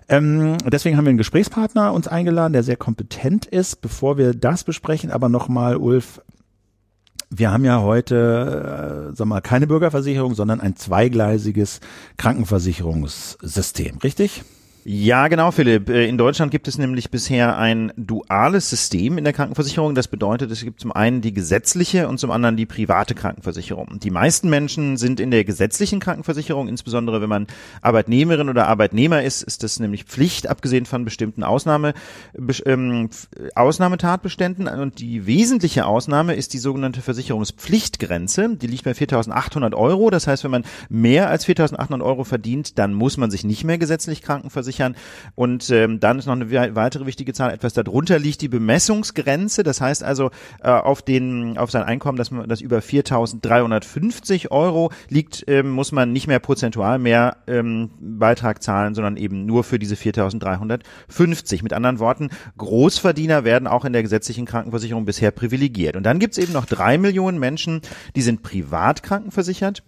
Ähm, 0.09 0.57
deswegen 0.67 0.97
haben 0.97 1.05
wir 1.05 1.11
einen 1.11 1.19
Gesprächspartner 1.19 1.93
uns 1.93 2.09
eingeladen, 2.09 2.53
der 2.53 2.65
sehr 2.65 2.77
kompetent 2.77 3.47
ist. 3.47 3.81
Bevor 3.81 4.19
wir 4.19 4.35
das 4.35 4.65
besprechen, 4.65 5.13
aber 5.13 5.29
nochmal, 5.29 5.77
Ulf, 5.77 6.21
wir 7.31 7.53
haben 7.53 7.65
ja 7.65 7.81
heute, 7.81 9.13
äh, 9.13 9.17
sag 9.17 9.29
mal, 9.29 9.41
keine 9.41 9.69
Bürgerversicherung, 9.69 10.35
sondern 10.35 10.61
ein 10.61 10.75
zweigleisiges 10.75 11.79
Krankenversicherungssystem, 12.17 13.99
richtig? 13.99 14.43
Ja, 14.83 15.29
genau, 15.29 15.51
Philipp. 15.51 15.91
Äh, 15.91 16.07
in 16.07 16.17
Deutschland 16.17 16.51
gibt 16.51 16.67
es 16.67 16.79
nämlich 16.79 17.11
bisher 17.11 17.59
ein 17.59 17.93
duales 17.99 18.71
System 18.71 19.19
in 19.19 19.25
der 19.25 19.35
Krankenversicherung. 19.35 19.95
Das 19.95 20.09
bedeutet, 20.09 20.51
es 20.51 20.65
gibt 20.65 20.81
zum 20.81 20.91
einen 20.91 21.21
die 21.21 21.35
gesetzliche 21.35 22.09
und 22.09 22.19
zum 22.19 22.31
anderen 22.31 22.57
die 22.57 22.65
private 22.65 23.15
Krankenversicherung. 23.15 24.01
Die 24.01 24.11
meisten 24.11 24.49
Menschen 24.49 24.97
sind 24.97 25.21
in 25.21 25.31
der 25.31 25.45
gesetzlichen 25.45 26.01
Krankenversicherung, 26.01 26.67
insbesondere 26.67 27.21
wenn 27.21 27.29
man 27.29 27.47
Arbeitnehmerin 27.83 28.49
oder 28.49 28.69
Arbeitnehmer 28.69 29.23
ist, 29.23 29.43
ist 29.43 29.63
das 29.65 29.81
nämlich 29.81 30.05
Pflicht, 30.05 30.49
abgesehen 30.49 30.87
von 30.87 31.05
bestimmten 31.05 31.43
Ausnahme, 31.45 31.93
ähm, 32.65 33.11
Ausnahmetatbeständen. 33.55 34.67
Und 34.67 34.99
die 34.99 35.27
wesentliche 35.27 35.85
Ausnahme 35.85 36.35
ist 36.35 36.55
die 36.55 36.59
sogenannte 36.59 37.03
Versicherungspflichtgrenze. 37.03 38.57
Die 38.57 38.67
liegt 38.67 38.85
bei 38.85 38.93
4.800 38.93 39.75
Euro. 39.75 40.09
Das 40.09 40.27
heißt, 40.27 40.43
wenn 40.45 40.53
man 40.53 40.65
mehr 40.89 41.29
als 41.29 41.47
4.800 41.47 42.03
Euro 42.03 42.25
verdient, 42.25 42.79
dann 42.79 42.95
muss 42.95 43.19
man 43.19 43.31
sich 43.31 43.45
nicht 43.45 43.65
mehr 43.65 43.77
gesetzlich 43.77 44.23
krankenversichern 44.23 44.70
versichern. 44.71 44.97
Und 45.35 45.71
ähm, 45.71 46.01
dann 46.01 46.19
ist 46.19 46.27
noch 46.27 46.35
eine 46.35 46.75
weitere 46.75 47.07
wichtige 47.07 47.33
Zahl, 47.33 47.53
etwas 47.53 47.73
darunter 47.73 48.19
liegt 48.19 48.41
die 48.41 48.49
Bemessungsgrenze. 48.49 49.63
Das 49.63 49.81
heißt 49.81 50.03
also 50.03 50.31
äh, 50.63 50.71
auf 50.71 51.03
den 51.03 51.59
auf 51.59 51.71
sein 51.71 51.83
Einkommen, 51.83 52.17
das, 52.17 52.31
das 52.47 52.61
über 52.61 52.79
4.350 52.79 54.51
Euro 54.51 54.91
liegt, 55.09 55.45
ähm, 55.49 55.71
muss 55.71 55.93
man 55.93 56.13
nicht 56.13 56.27
mehr 56.27 56.39
prozentual 56.39 56.99
mehr 56.99 57.39
ähm, 57.47 57.91
Beitrag 58.01 58.63
zahlen, 58.63 58.95
sondern 58.95 59.17
eben 59.17 59.47
nur 59.47 59.65
für 59.65 59.79
diese 59.79 59.95
4.350. 59.95 61.63
Mit 61.63 61.73
anderen 61.73 61.99
Worten, 61.99 62.31
Großverdiener 62.59 63.45
werden 63.45 63.67
auch 63.67 63.85
in 63.85 63.93
der 63.93 64.03
gesetzlichen 64.03 64.47
Krankenversicherung 64.47 65.05
bisher 65.05 65.31
privilegiert. 65.31 65.97
Und 65.97 66.05
dann 66.05 66.19
gibt's 66.19 66.39
eben 66.39 66.53
noch 66.53 66.67
drei 66.67 66.99
Millionen 66.99 67.39
Menschen, 67.39 67.81
die 68.15 68.23
sind 68.23 68.43
privat 68.43 69.03
krankenversichert. 69.03 69.83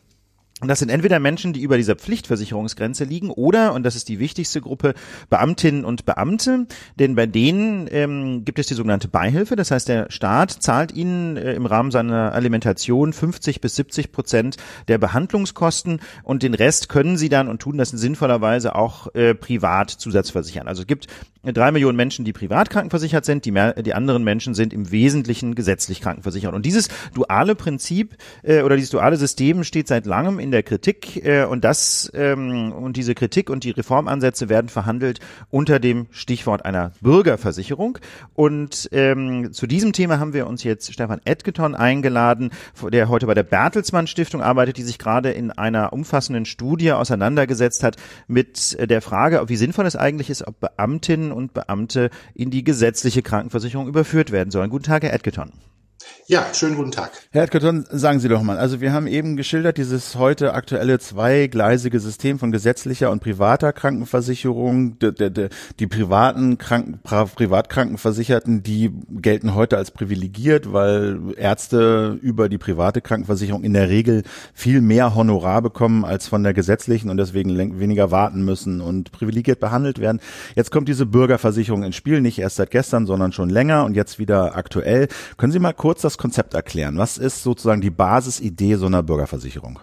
Und 0.62 0.68
das 0.68 0.78
sind 0.78 0.90
entweder 0.90 1.18
Menschen, 1.18 1.52
die 1.52 1.60
über 1.60 1.76
dieser 1.76 1.96
Pflichtversicherungsgrenze 1.96 3.02
liegen 3.02 3.30
oder, 3.30 3.72
und 3.72 3.82
das 3.82 3.96
ist 3.96 4.08
die 4.08 4.20
wichtigste 4.20 4.60
Gruppe, 4.60 4.94
Beamtinnen 5.28 5.84
und 5.84 6.06
Beamte, 6.06 6.68
denn 7.00 7.16
bei 7.16 7.26
denen 7.26 7.88
ähm, 7.90 8.44
gibt 8.44 8.60
es 8.60 8.68
die 8.68 8.74
sogenannte 8.74 9.08
Beihilfe. 9.08 9.56
Das 9.56 9.72
heißt, 9.72 9.88
der 9.88 10.08
Staat 10.12 10.52
zahlt 10.52 10.92
ihnen 10.92 11.36
äh, 11.36 11.54
im 11.54 11.66
Rahmen 11.66 11.90
seiner 11.90 12.32
Alimentation 12.32 13.12
50 13.12 13.60
bis 13.60 13.74
70 13.74 14.12
Prozent 14.12 14.56
der 14.86 14.98
Behandlungskosten 14.98 15.98
und 16.22 16.44
den 16.44 16.54
Rest 16.54 16.88
können 16.88 17.16
sie 17.16 17.28
dann 17.28 17.48
und 17.48 17.60
tun 17.60 17.76
das 17.76 17.90
in 17.90 17.98
sinnvoller 17.98 18.40
Weise 18.40 18.76
auch 18.76 19.12
äh, 19.16 19.34
privat 19.34 19.90
zusatzversichern. 19.90 20.68
Also 20.68 20.82
es 20.82 20.86
gibt 20.86 21.08
drei 21.42 21.72
Millionen 21.72 21.96
Menschen, 21.96 22.24
die 22.24 22.32
privat 22.32 22.70
krankenversichert 22.70 23.24
sind, 23.24 23.44
die, 23.44 23.50
mehr, 23.50 23.74
die 23.82 23.94
anderen 23.94 24.22
Menschen 24.22 24.54
sind 24.54 24.72
im 24.72 24.92
Wesentlichen 24.92 25.56
gesetzlich 25.56 26.00
krankenversichert. 26.00 26.54
Und 26.54 26.64
dieses 26.64 26.88
duale 27.14 27.56
Prinzip 27.56 28.16
äh, 28.44 28.62
oder 28.62 28.76
dieses 28.76 28.90
duale 28.90 29.16
System 29.16 29.64
steht 29.64 29.88
seit 29.88 30.06
langem 30.06 30.38
in 30.38 30.51
der 30.52 30.62
Kritik 30.62 31.24
äh, 31.24 31.44
und 31.44 31.64
das 31.64 32.10
ähm, 32.14 32.72
und 32.72 32.96
diese 32.96 33.14
Kritik 33.14 33.50
und 33.50 33.64
die 33.64 33.70
Reformansätze 33.70 34.48
werden 34.48 34.68
verhandelt 34.68 35.20
unter 35.50 35.80
dem 35.80 36.06
Stichwort 36.10 36.64
einer 36.64 36.92
Bürgerversicherung. 37.00 37.98
Und 38.34 38.88
ähm, 38.92 39.52
zu 39.52 39.66
diesem 39.66 39.92
Thema 39.92 40.20
haben 40.20 40.32
wir 40.32 40.46
uns 40.46 40.62
jetzt 40.62 40.92
Stefan 40.92 41.20
Edgeton 41.24 41.74
eingeladen, 41.74 42.50
der 42.92 43.08
heute 43.08 43.26
bei 43.26 43.34
der 43.34 43.42
Bertelsmann 43.42 44.06
Stiftung 44.06 44.42
arbeitet, 44.42 44.76
die 44.76 44.82
sich 44.82 44.98
gerade 44.98 45.32
in 45.32 45.50
einer 45.50 45.92
umfassenden 45.92 46.44
Studie 46.44 46.92
auseinandergesetzt 46.92 47.82
hat 47.82 47.96
mit 48.28 48.78
der 48.78 49.02
Frage, 49.02 49.42
wie 49.48 49.56
sinnvoll 49.56 49.86
es 49.86 49.96
eigentlich 49.96 50.30
ist, 50.30 50.46
ob 50.46 50.60
Beamtinnen 50.60 51.32
und 51.32 51.54
Beamte 51.54 52.10
in 52.34 52.50
die 52.50 52.64
gesetzliche 52.64 53.22
Krankenversicherung 53.22 53.88
überführt 53.88 54.30
werden 54.30 54.50
sollen. 54.50 54.70
Guten 54.70 54.84
Tag, 54.84 55.02
Herr 55.02 55.12
Edgeton. 55.12 55.52
Ja, 56.26 56.46
schönen 56.54 56.76
guten 56.76 56.92
Tag. 56.92 57.10
Herr 57.30 57.42
Edgerton, 57.42 57.84
sagen 57.90 58.20
Sie 58.20 58.28
doch 58.28 58.42
mal, 58.42 58.56
also 58.56 58.80
wir 58.80 58.92
haben 58.92 59.06
eben 59.06 59.36
geschildert, 59.36 59.76
dieses 59.76 60.14
heute 60.14 60.54
aktuelle 60.54 60.98
zweigleisige 60.98 62.00
System 62.00 62.38
von 62.38 62.52
gesetzlicher 62.52 63.10
und 63.10 63.20
privater 63.20 63.72
Krankenversicherung. 63.72 64.98
Die, 65.00 65.12
die, 65.12 65.48
die 65.78 65.86
privaten 65.86 66.58
Kranken, 66.58 67.00
Privatkrankenversicherten, 67.02 68.62
die 68.62 68.92
gelten 69.10 69.54
heute 69.54 69.76
als 69.76 69.90
privilegiert, 69.90 70.72
weil 70.72 71.18
Ärzte 71.36 72.18
über 72.22 72.48
die 72.48 72.58
private 72.58 73.00
Krankenversicherung 73.00 73.64
in 73.64 73.74
der 73.74 73.88
Regel 73.88 74.22
viel 74.54 74.80
mehr 74.80 75.14
Honorar 75.14 75.60
bekommen 75.60 76.04
als 76.04 76.28
von 76.28 76.44
der 76.44 76.54
gesetzlichen 76.54 77.10
und 77.10 77.16
deswegen 77.16 77.58
weniger 77.78 78.10
warten 78.10 78.44
müssen 78.44 78.80
und 78.80 79.12
privilegiert 79.12 79.60
behandelt 79.60 79.98
werden. 79.98 80.20
Jetzt 80.54 80.70
kommt 80.70 80.88
diese 80.88 81.04
Bürgerversicherung 81.04 81.82
ins 81.82 81.96
Spiel, 81.96 82.20
nicht 82.20 82.38
erst 82.38 82.56
seit 82.56 82.70
gestern, 82.70 83.06
sondern 83.06 83.32
schon 83.32 83.50
länger 83.50 83.84
und 83.84 83.94
jetzt 83.96 84.18
wieder 84.18 84.56
aktuell. 84.56 85.08
Können 85.36 85.52
Sie 85.52 85.58
mal 85.58 85.72
kurz 85.72 85.91
das 86.00 86.18
Konzept 86.18 86.54
erklären? 86.54 86.98
Was 86.98 87.18
ist 87.18 87.42
sozusagen 87.42 87.80
die 87.80 87.90
Basisidee 87.90 88.76
so 88.76 88.86
einer 88.86 89.02
Bürgerversicherung? 89.02 89.78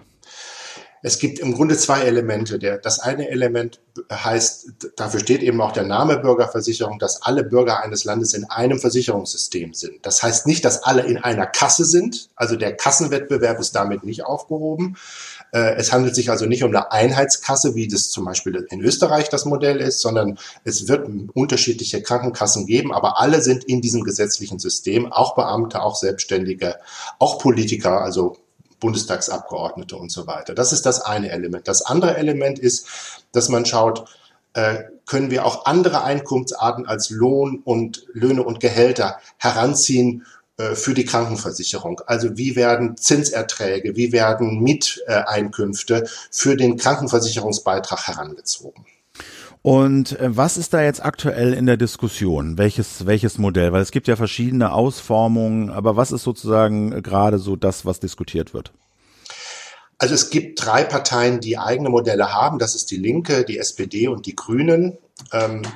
Es 1.01 1.17
gibt 1.17 1.39
im 1.39 1.53
Grunde 1.53 1.77
zwei 1.77 2.01
Elemente. 2.01 2.59
das 2.83 2.99
eine 2.99 3.29
Element 3.29 3.79
heißt, 4.11 4.73
dafür 4.97 5.19
steht 5.21 5.41
eben 5.41 5.61
auch 5.61 5.71
der 5.71 5.83
Name 5.83 6.17
Bürgerversicherung, 6.17 6.99
dass 6.99 7.21
alle 7.21 7.43
Bürger 7.43 7.81
eines 7.81 8.03
Landes 8.03 8.33
in 8.33 8.43
einem 8.45 8.79
Versicherungssystem 8.79 9.73
sind. 9.73 10.05
Das 10.05 10.21
heißt 10.21 10.45
nicht, 10.45 10.65
dass 10.65 10.83
alle 10.83 11.03
in 11.03 11.17
einer 11.17 11.45
Kasse 11.45 11.85
sind. 11.85 12.29
Also 12.35 12.57
der 12.57 12.75
Kassenwettbewerb 12.75 13.59
ist 13.59 13.75
damit 13.75 14.03
nicht 14.03 14.25
aufgehoben. 14.25 14.97
Äh, 15.51 15.75
es 15.75 15.91
handelt 15.91 16.15
sich 16.15 16.29
also 16.29 16.45
nicht 16.45 16.63
um 16.63 16.69
eine 16.69 16.91
Einheitskasse, 16.91 17.75
wie 17.75 17.87
das 17.87 18.09
zum 18.09 18.25
Beispiel 18.25 18.67
in 18.69 18.81
Österreich 18.81 19.29
das 19.29 19.45
Modell 19.45 19.77
ist, 19.77 20.01
sondern 20.01 20.37
es 20.63 20.87
wird 20.87 21.09
unterschiedliche 21.33 22.01
Krankenkassen 22.01 22.65
geben, 22.65 22.93
aber 22.93 23.19
alle 23.19 23.41
sind 23.41 23.63
in 23.63 23.81
diesem 23.81 24.03
gesetzlichen 24.03 24.59
System, 24.59 25.11
auch 25.11 25.35
Beamte, 25.35 25.81
auch 25.81 25.95
Selbstständige, 25.95 26.75
auch 27.17 27.39
Politiker, 27.39 28.01
also 28.01 28.37
Bundestagsabgeordnete 28.79 29.97
und 29.97 30.11
so 30.11 30.27
weiter. 30.27 30.55
Das 30.55 30.71
ist 30.71 30.85
das 30.85 31.01
eine 31.01 31.31
Element. 31.31 31.67
Das 31.67 31.81
andere 31.81 32.17
Element 32.17 32.59
ist, 32.59 32.87
dass 33.31 33.49
man 33.49 33.65
schaut, 33.65 34.05
äh, 34.53 34.83
können 35.05 35.31
wir 35.31 35.45
auch 35.45 35.65
andere 35.65 36.03
Einkunftsarten 36.03 36.87
als 36.87 37.09
Lohn 37.09 37.61
und 37.63 38.05
Löhne 38.13 38.43
und 38.43 38.59
Gehälter 38.59 39.19
heranziehen 39.37 40.25
für 40.75 40.93
die 40.93 41.05
Krankenversicherung. 41.05 42.01
Also 42.05 42.37
wie 42.37 42.55
werden 42.55 42.97
Zinserträge, 42.97 43.95
wie 43.95 44.11
werden 44.11 44.61
Mieteinkünfte 44.61 46.07
für 46.31 46.55
den 46.55 46.77
Krankenversicherungsbeitrag 46.77 48.07
herangezogen? 48.07 48.85
Und 49.61 50.17
äh, 50.19 50.35
was 50.35 50.57
ist 50.57 50.73
da 50.73 50.81
jetzt 50.81 51.03
aktuell 51.03 51.53
in 51.53 51.65
der 51.65 51.77
Diskussion? 51.77 52.57
Welches, 52.57 53.05
welches 53.05 53.37
Modell? 53.37 53.73
Weil 53.73 53.81
es 53.81 53.91
gibt 53.91 54.07
ja 54.07 54.15
verschiedene 54.15 54.71
Ausformungen, 54.71 55.69
aber 55.69 55.95
was 55.95 56.11
ist 56.11 56.23
sozusagen 56.23 57.03
gerade 57.03 57.39
so 57.39 57.55
das, 57.55 57.85
was 57.85 57.99
diskutiert 57.99 58.53
wird? 58.53 58.71
Also 59.97 60.15
es 60.15 60.29
gibt 60.29 60.65
drei 60.65 60.85
Parteien, 60.85 61.41
die 61.41 61.57
eigene 61.57 61.89
Modelle 61.89 62.33
haben. 62.33 62.57
Das 62.57 62.73
ist 62.73 62.89
die 62.89 62.97
Linke, 62.97 63.43
die 63.43 63.57
SPD 63.57 64.07
und 64.07 64.25
die 64.25 64.35
Grünen. 64.35 64.97
Ähm, 65.33 65.63
äh, 65.63 65.67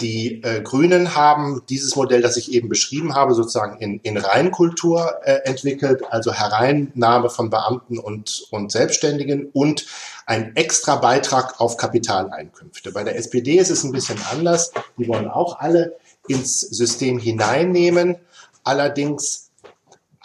die 0.00 0.42
äh, 0.42 0.62
Grünen 0.62 1.14
haben 1.14 1.62
dieses 1.68 1.96
Modell, 1.96 2.22
das 2.22 2.36
ich 2.36 2.52
eben 2.52 2.68
beschrieben 2.68 3.14
habe, 3.14 3.34
sozusagen 3.34 3.78
in, 3.78 4.00
in 4.00 4.16
Reinkultur 4.16 5.14
äh, 5.22 5.40
entwickelt, 5.44 6.02
also 6.10 6.32
Hereinnahme 6.32 7.30
von 7.30 7.50
Beamten 7.50 7.98
und, 7.98 8.46
und 8.50 8.72
Selbstständigen 8.72 9.50
und 9.52 9.86
ein 10.26 10.56
extra 10.56 10.96
Beitrag 10.96 11.60
auf 11.60 11.76
Kapitaleinkünfte. 11.76 12.92
Bei 12.92 13.04
der 13.04 13.16
SPD 13.16 13.58
ist 13.58 13.70
es 13.70 13.84
ein 13.84 13.92
bisschen 13.92 14.18
anders. 14.32 14.72
Die 14.98 15.08
wollen 15.08 15.28
auch 15.28 15.60
alle 15.60 15.96
ins 16.28 16.60
System 16.60 17.18
hineinnehmen. 17.18 18.16
Allerdings 18.64 19.45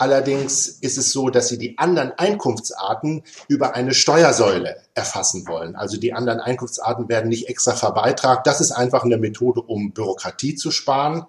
Allerdings 0.02 0.68
ist 0.68 0.98
es 0.98 1.12
so, 1.12 1.30
dass 1.30 1.50
sie 1.50 1.60
die 1.60 1.78
anderen 1.78 2.12
Einkunftsarten 2.18 3.22
über 3.48 3.76
eine 3.76 3.94
Steuersäule 3.94 4.78
erfassen 4.96 5.48
wollen. 5.48 5.76
Also 5.76 5.98
die 5.98 6.12
anderen 6.12 6.40
Einkunftsarten 6.40 7.08
werden 7.08 7.30
nicht 7.30 7.50
extra 7.50 7.74
verbeitragt. 7.74 8.48
Das 8.48 8.62
ist 8.62 8.72
einfach 8.72 9.04
eine 9.04 9.18
Methode, 9.18 9.62
um 9.62 9.92
Bürokratie 9.92 10.56
zu 10.56 10.72
sparen. 10.72 11.28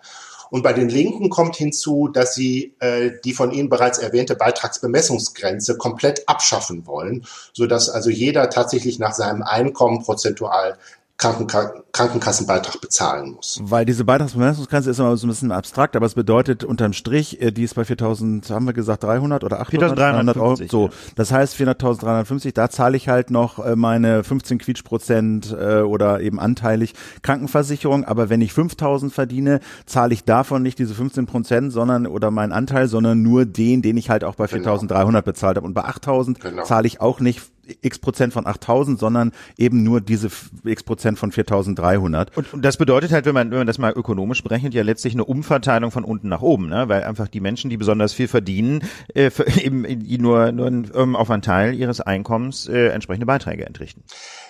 Und 0.48 0.62
bei 0.62 0.72
den 0.72 0.88
Linken 0.88 1.28
kommt 1.28 1.56
hinzu, 1.56 2.08
dass 2.08 2.34
sie 2.34 2.74
äh, 2.80 3.10
die 3.22 3.34
von 3.34 3.50
Ihnen 3.50 3.68
bereits 3.68 3.98
erwähnte 3.98 4.36
Beitragsbemessungsgrenze 4.36 5.76
komplett 5.76 6.26
abschaffen 6.26 6.86
wollen, 6.86 7.26
sodass 7.52 7.90
also 7.90 8.08
jeder 8.08 8.48
tatsächlich 8.48 8.98
nach 8.98 9.12
seinem 9.12 9.42
Einkommen 9.42 10.02
prozentual 10.02 10.78
Krankenka 11.18 11.72
Krankenkassenbeitrag 11.92 12.80
bezahlen 12.80 13.32
muss. 13.32 13.60
Weil 13.62 13.84
diese 13.84 14.04
Beitragsbemessungsgrenze 14.04 14.90
ist 14.90 14.98
immer 14.98 15.14
so 15.18 15.26
ein 15.26 15.30
bisschen 15.30 15.52
abstrakt, 15.52 15.94
aber 15.94 16.06
es 16.06 16.14
bedeutet 16.14 16.64
unterm 16.64 16.94
Strich, 16.94 17.40
äh, 17.42 17.52
die 17.52 17.64
ist 17.64 17.74
bei 17.74 17.82
4.000, 17.82 18.48
haben 18.50 18.64
wir 18.64 18.72
gesagt, 18.72 19.04
300 19.04 19.44
oder 19.44 19.60
800? 19.60 19.98
4.300 19.98 20.40
Euro. 20.40 20.56
So, 20.68 20.90
das 21.14 21.30
heißt 21.30 21.54
400.350, 21.56 22.54
da 22.54 22.70
zahle 22.70 22.96
ich 22.96 23.10
halt 23.10 23.30
noch 23.30 23.58
äh, 23.58 23.76
meine 23.76 24.24
15 24.24 24.58
Quietschprozent 24.58 25.52
äh, 25.52 25.80
oder 25.80 26.20
eben 26.20 26.40
anteilig 26.40 26.94
Krankenversicherung, 27.20 28.06
aber 28.06 28.30
wenn 28.30 28.40
ich 28.40 28.52
5.000 28.52 29.10
verdiene, 29.10 29.60
zahle 29.84 30.14
ich 30.14 30.24
davon 30.24 30.62
nicht 30.62 30.78
diese 30.78 30.94
15 30.94 31.26
Prozent, 31.26 31.72
sondern 31.74 32.06
oder 32.06 32.30
meinen 32.30 32.52
Anteil, 32.52 32.88
sondern 32.88 33.22
nur 33.22 33.44
den, 33.44 33.82
den 33.82 33.98
ich 33.98 34.08
halt 34.08 34.24
auch 34.24 34.36
bei 34.36 34.46
4.300 34.46 34.88
genau. 34.88 35.22
bezahlt 35.22 35.56
habe. 35.56 35.66
Und 35.66 35.74
bei 35.74 35.84
8.000 35.84 36.40
genau. 36.40 36.64
zahle 36.64 36.86
ich 36.86 37.02
auch 37.02 37.20
nicht 37.20 37.51
x 37.80 37.98
Prozent 37.98 38.32
von 38.32 38.46
8000, 38.46 38.98
sondern 38.98 39.32
eben 39.56 39.82
nur 39.82 40.00
diese 40.00 40.28
x 40.64 40.82
Prozent 40.82 41.18
von 41.18 41.32
4300. 41.32 42.36
Und, 42.36 42.52
und 42.54 42.64
das 42.64 42.76
bedeutet 42.76 43.12
halt, 43.12 43.24
wenn 43.24 43.34
man, 43.34 43.50
wenn 43.50 43.58
man 43.58 43.66
das 43.66 43.78
mal 43.78 43.92
ökonomisch 43.92 44.42
berechnet, 44.42 44.74
ja 44.74 44.82
letztlich 44.82 45.14
eine 45.14 45.24
Umverteilung 45.24 45.90
von 45.90 46.04
unten 46.04 46.28
nach 46.28 46.42
oben, 46.42 46.68
ne? 46.68 46.88
weil 46.88 47.04
einfach 47.04 47.28
die 47.28 47.40
Menschen, 47.40 47.70
die 47.70 47.76
besonders 47.76 48.12
viel 48.12 48.28
verdienen, 48.28 48.84
äh, 49.14 49.30
für, 49.30 49.46
eben 49.60 49.84
die 49.84 50.18
nur, 50.18 50.52
nur 50.52 50.66
ähm, 50.68 51.16
auf 51.16 51.30
einen 51.30 51.42
Teil 51.42 51.74
ihres 51.74 52.00
Einkommens 52.00 52.68
äh, 52.68 52.88
entsprechende 52.88 53.26
Beiträge 53.26 53.66
entrichten. 53.66 54.02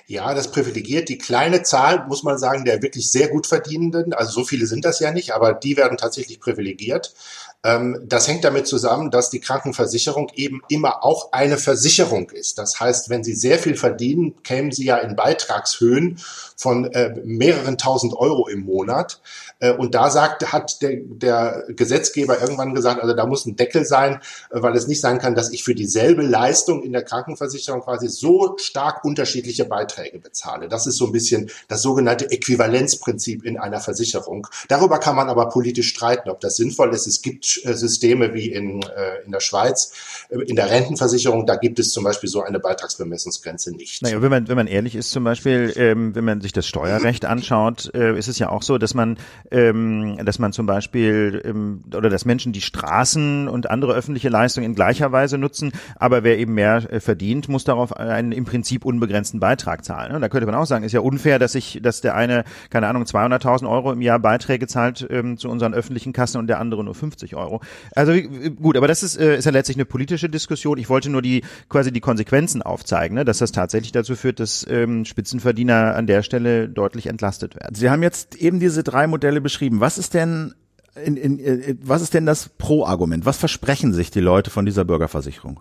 Ja, 0.07 0.35
das 0.35 0.51
privilegiert 0.51 1.09
die 1.09 1.19
kleine 1.19 1.63
Zahl, 1.63 2.07
muss 2.09 2.23
man 2.23 2.39
sagen, 2.39 2.65
der 2.65 2.83
wirklich 2.83 3.11
sehr 3.11 3.29
gut 3.29 3.47
verdienenden. 3.47 4.13
Also 4.13 4.33
so 4.33 4.45
viele 4.45 4.67
sind 4.67 4.85
das 4.85 5.01
ja 5.01 5.13
nicht, 5.13 5.33
aber 5.33 5.53
die 5.53 5.77
werden 5.77 5.97
tatsächlich 5.97 6.41
privilegiert. 6.41 7.15
Ähm, 7.65 8.01
das 8.05 8.27
hängt 8.27 8.45
damit 8.45 8.67
zusammen, 8.67 9.11
dass 9.11 9.31
die 9.31 9.41
Krankenversicherung 9.41 10.31
eben 10.35 10.63
immer 10.69 11.05
auch 11.05 11.33
eine 11.33 11.59
Versicherung 11.59 12.31
ist. 12.31 12.59
Das 12.59 12.81
heißt, 12.81 13.09
wenn 13.09 13.23
Sie 13.23 13.35
sehr 13.35 13.59
viel 13.59 13.77
verdienen, 13.77 14.43
kämen 14.43 14.73
Sie 14.73 14.85
ja 14.85 14.97
in 14.99 15.15
Beitragshöhen 15.15 16.19
von 16.57 16.87
äh, 16.93 17.15
mehreren 17.25 17.79
tausend 17.79 18.15
Euro 18.15 18.49
im 18.49 18.61
Monat. 18.61 19.21
Äh, 19.61 19.73
und 19.73 19.95
da 19.95 20.11
sagt, 20.11 20.53
hat 20.53 20.83
der, 20.83 20.97
der 21.03 21.65
Gesetzgeber 21.69 22.41
irgendwann 22.41 22.75
gesagt, 22.75 23.01
also 23.01 23.15
da 23.15 23.27
muss 23.27 23.47
ein 23.47 23.55
Deckel 23.55 23.85
sein, 23.85 24.21
weil 24.51 24.75
es 24.75 24.89
nicht 24.89 25.01
sein 25.01 25.19
kann, 25.19 25.37
dass 25.37 25.53
ich 25.53 25.63
für 25.63 25.75
dieselbe 25.75 26.23
Leistung 26.23 26.83
in 26.83 26.93
der 26.93 27.05
Krankenversicherung 27.05 27.83
quasi 27.83 28.09
so 28.09 28.57
stark 28.59 29.05
unterschiedliche 29.05 29.67
Beiträge 29.67 30.19
bezahle. 30.19 30.69
Das 30.69 30.87
ist 30.87 30.97
so 30.97 31.07
ein 31.07 31.13
bisschen 31.13 31.51
das 31.69 31.83
sogenannte 31.83 32.31
Äquivalenzprinzip 32.31 33.45
in 33.45 33.59
einer 33.59 33.81
Versicherung. 33.81 34.49
Darüber 34.69 34.99
kann 34.99 35.15
man 35.15 35.29
aber 35.29 35.49
politisch 35.49 35.91
streiten, 35.91 36.29
ob 36.29 36.41
das 36.41 36.57
sinnvoll 36.57 36.93
ist. 36.93 37.07
Es 37.07 37.23
gibt 37.23 37.52
äh, 37.52 37.52
Systeme 37.63 38.35
wie 38.35 38.51
in, 38.51 38.83
äh, 38.83 39.25
in 39.25 39.33
der 39.33 39.41
Schweiz, 39.41 39.93
in 40.31 40.57
der 40.57 40.71
Rentenversicherung, 40.71 41.47
da 41.47 41.57
gibt 41.57 41.79
es 41.79 41.91
zum 41.91 42.05
Beispiel 42.05 42.29
so 42.29 42.43
eine 42.43 42.61
Beitragsbemessungsgrenze 42.61 43.73
nicht. 43.73 44.03
Naja, 44.03 44.23
wenn 44.23 44.31
man, 44.31 44.49
wenn 44.49 44.57
man 44.57 44.67
ehrlich 44.67 44.95
ist 44.95 45.11
zum 45.11 45.25
Beispiel, 45.25 45.73
ähm, 45.77 46.15
wenn 46.15 46.25
man 46.25 46.41
sich 46.41 46.53
das 46.53 46.67
Steuerrecht 46.67 47.25
anschaut, 47.25 47.91
äh, 47.95 48.17
ist 48.19 48.29
es 48.29 48.39
ja 48.39 48.49
auch 48.49 48.63
so, 48.63 48.79
dass 48.79 48.95
man 48.95 49.19
ähm, 49.51 50.19
dass 50.25 50.39
man 50.39 50.53
zum 50.53 50.67
Beispiel 50.67 51.43
ähm, 51.45 51.83
oder 51.95 52.11
dass 52.11 52.25
Menschen 52.25 52.53
die 52.53 52.61
Straßen 52.61 53.49
und 53.49 53.71
andere 53.71 53.95
öffentliche 53.95 54.29
Leistungen 54.29 54.67
in 54.67 54.75
gleicher 54.75 55.13
Weise 55.13 55.39
nutzen, 55.39 55.73
aber 55.97 56.25
wer 56.25 56.39
eben 56.39 56.55
mehr 56.55 56.91
äh, 56.91 57.01
verdient, 57.01 57.49
muss 57.49 57.65
darauf 57.65 57.97
einen 57.97 58.33
im 58.33 58.45
Prinzip 58.45 58.85
unbegrenzten 58.85 59.41
Beitrag 59.41 59.85
zahlen. 59.85 60.15
Und 60.15 60.21
da 60.21 60.29
könnte 60.29 60.47
man 60.47 60.55
auch 60.55 60.67
sagen, 60.67 60.85
ist 60.85 60.93
ja 60.93 61.01
unfair, 61.01 61.39
dass 61.39 61.55
ich, 61.55 61.81
dass 61.83 62.01
der 62.01 62.15
eine, 62.15 62.45
keine 62.71 62.89
Ahnung, 62.89 63.05
200.000 63.05 63.69
Euro 63.69 63.93
im 63.93 64.01
Jahr 64.01 64.19
Beiträge 64.19 64.67
zahlt 64.67 65.07
ähm, 65.11 65.37
zu 65.37 65.49
unseren 65.49 65.75
öffentlichen 65.75 66.13
Kassen 66.13 66.39
und 66.39 66.47
der 66.47 66.61
andere 66.61 66.85
nur 66.85 66.95
50 66.95 67.35
Euro. 67.37 67.42
Also 67.95 68.13
gut, 68.61 68.77
aber 68.77 68.89
das 68.89 69.03
ist, 69.03 69.17
äh, 69.17 69.39
ist 69.39 69.45
ja 69.45 69.51
letztlich 69.51 69.77
eine 69.77 69.85
politische 69.85 70.29
Diskussion. 70.29 70.79
Ich 70.79 70.89
wollte 70.89 71.11
nur 71.11 71.23
die 71.23 71.43
quasi 71.69 71.93
die 71.93 72.01
Konsequenzen 72.01 72.63
aufzeigen, 72.63 73.15
ne, 73.15 73.25
dass 73.25 73.39
das 73.39 73.53
tatsächlich 73.53 73.93
dazu 73.93 74.17
führt, 74.17 74.41
dass 74.41 74.67
ähm, 74.69 75.05
Spitzenverdiener 75.05 75.95
an 75.95 76.07
der 76.07 76.23
Stelle 76.23 76.69
deutlich 76.69 77.07
entlastet 77.07 77.55
werden. 77.55 77.75
Sie 77.75 77.91
haben 77.91 78.03
jetzt 78.03 78.37
eben 78.37 78.61
diese 78.61 78.83
drei 78.83 79.07
Modelle 79.07 79.41
beschrieben. 79.41 79.81
Was 79.81 79.99
ist 79.99 80.15
denn 80.15 80.55
in, 81.05 81.17
in, 81.17 81.39
in, 81.39 81.63
äh, 81.63 81.75
was 81.83 82.03
ist 82.03 82.15
denn 82.15 82.27
das 82.27 82.49
Pro-Argument? 82.49 83.25
Was 83.25 83.39
versprechen 83.39 83.93
sich 83.93 84.11
die 84.11 84.21
Leute 84.21 84.51
von 84.51 84.67
dieser 84.67 84.85
Bürgerversicherung? 84.85 85.61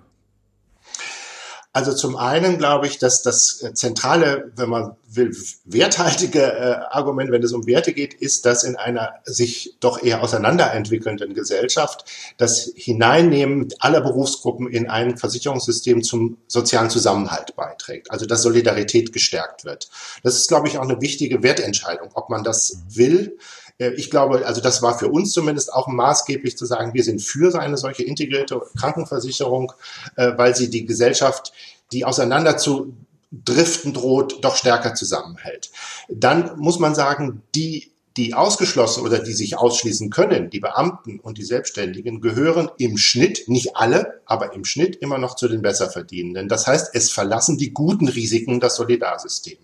Also 1.74 1.94
zum 1.94 2.18
einen 2.18 2.58
glaube 2.58 2.88
ich, 2.88 2.98
dass 2.98 3.22
das 3.22 3.62
äh, 3.62 3.74
zentrale, 3.74 4.52
wenn 4.58 4.70
man 4.70 4.98
will, 5.10 5.36
werthaltige 5.64 6.42
äh, 6.42 6.76
Argument, 6.90 7.32
wenn 7.32 7.44
es 7.44 7.54
um 7.54 7.66
Werte 7.66 7.94
geht, 7.94 8.14
ist, 8.14 8.46
dass 8.46 8.66
in 8.66 8.76
einer 8.76 9.14
sich 9.24 9.78
doch 9.80 10.04
eher 10.04 10.22
auseinanderentwickelnden 10.22 11.34
Gesellschaft 11.34 12.04
das 12.38 12.72
Hineinnehmen 12.76 13.70
aller 13.80 14.02
Berufsgruppen 14.02 14.70
in 14.70 14.90
ein 14.90 15.18
Versicherungssystem 15.18 16.04
zum 16.04 16.38
sozialen 16.48 16.90
Zusammenhalt 16.90 17.56
beiträgt. 17.56 18.12
Also 18.12 18.26
dass 18.26 18.42
Solidarität 18.42 19.14
gestärkt 19.14 19.64
wird. 19.64 19.90
Das 20.24 20.36
ist, 20.36 20.50
glaube 20.50 20.68
ich, 20.68 20.78
auch 20.78 20.84
eine 20.84 21.00
wichtige 21.00 21.42
Wertentscheidung, 21.42 22.10
ob 22.16 22.30
man 22.30 22.44
das 22.44 22.80
will 22.90 23.38
äh, 23.38 23.61
ich 23.78 24.10
glaube, 24.10 24.46
also 24.46 24.62
das 24.62 24.82
war 24.82 24.98
für 24.98 25.10
uns 25.10 25.32
zumindest 25.34 25.74
auch 25.74 25.88
maßgeblich 25.88 26.58
zu 26.58 26.66
sagen, 26.66 26.94
wir 26.94 27.04
sind 27.04 27.22
für 27.22 27.58
eine 27.60 27.78
solche 27.78 28.04
integrierte 28.04 28.62
Krankenversicherung, 28.78 29.74
äh, 30.16 30.32
weil 30.38 30.56
sie 30.56 30.70
die 30.70 30.86
Gesellschaft, 30.86 31.54
die 31.92 32.06
auseinander 32.06 32.58
zu 32.58 32.94
driften 33.32 33.94
droht, 33.94 34.44
doch 34.44 34.56
stärker 34.56 34.94
zusammenhält. 34.94 35.72
Dann 36.10 36.60
muss 36.60 36.80
man 36.80 36.96
sagen, 36.96 37.44
die 37.56 37.92
die 38.18 38.34
ausgeschlossen 38.34 39.04
oder 39.04 39.20
die 39.20 39.34
sich 39.34 39.58
ausschließen 39.58 40.10
können, 40.10 40.50
die 40.50 40.60
Beamten 40.60 41.20
und 41.20 41.38
die 41.38 41.44
Selbstständigen, 41.44 42.20
gehören 42.20 42.70
im 42.78 42.98
Schnitt, 42.98 43.48
nicht 43.48 43.78
alle, 43.78 44.22
aber 44.26 44.54
im 44.54 44.66
Schnitt 44.66 44.98
immer 44.98 45.18
noch 45.18 45.36
zu 45.36 45.48
den 45.48 45.62
Besserverdienenden. 45.62 46.50
Das 46.50 46.68
heißt, 46.68 46.94
es 46.94 47.10
verlassen 47.10 47.58
die 47.58 47.72
guten 47.74 48.10
Risiken 48.10 48.60
das 48.60 48.76
Solidarsystem. 48.76 49.58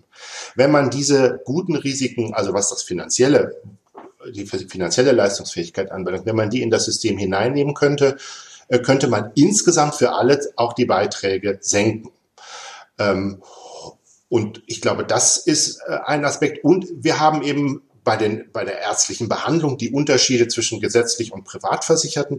Wenn 0.55 0.71
man 0.71 0.89
diese 0.89 1.41
guten 1.43 1.75
Risiken, 1.75 2.33
also 2.33 2.53
was 2.53 2.69
das 2.69 2.83
finanzielle 2.83 3.61
die 4.31 4.45
finanzielle 4.45 5.11
Leistungsfähigkeit 5.11 5.91
anbelangt, 5.91 6.25
wenn 6.25 6.35
man 6.35 6.49
die 6.49 6.61
in 6.61 6.69
das 6.69 6.85
System 6.85 7.17
hineinnehmen 7.17 7.73
könnte, 7.73 8.17
äh, 8.67 8.79
könnte 8.79 9.07
man 9.07 9.31
insgesamt 9.35 9.95
für 9.95 10.13
alle 10.13 10.39
auch 10.55 10.73
die 10.73 10.85
Beiträge 10.85 11.57
senken. 11.61 12.11
Ähm, 12.99 13.41
und 14.29 14.61
ich 14.67 14.81
glaube, 14.81 15.05
das 15.05 15.37
ist 15.37 15.79
äh, 15.87 15.99
ein 16.05 16.25
Aspekt. 16.25 16.63
Und 16.63 16.87
wir 16.97 17.19
haben 17.19 17.41
eben 17.43 17.81
bei, 18.07 18.15
den, 18.15 18.45
bei 18.53 18.63
der 18.63 18.79
ärztlichen 18.79 19.27
Behandlung 19.27 19.77
die 19.77 19.91
Unterschiede 19.91 20.47
zwischen 20.47 20.79
gesetzlich 20.79 21.33
und 21.33 21.43
privat 21.43 21.85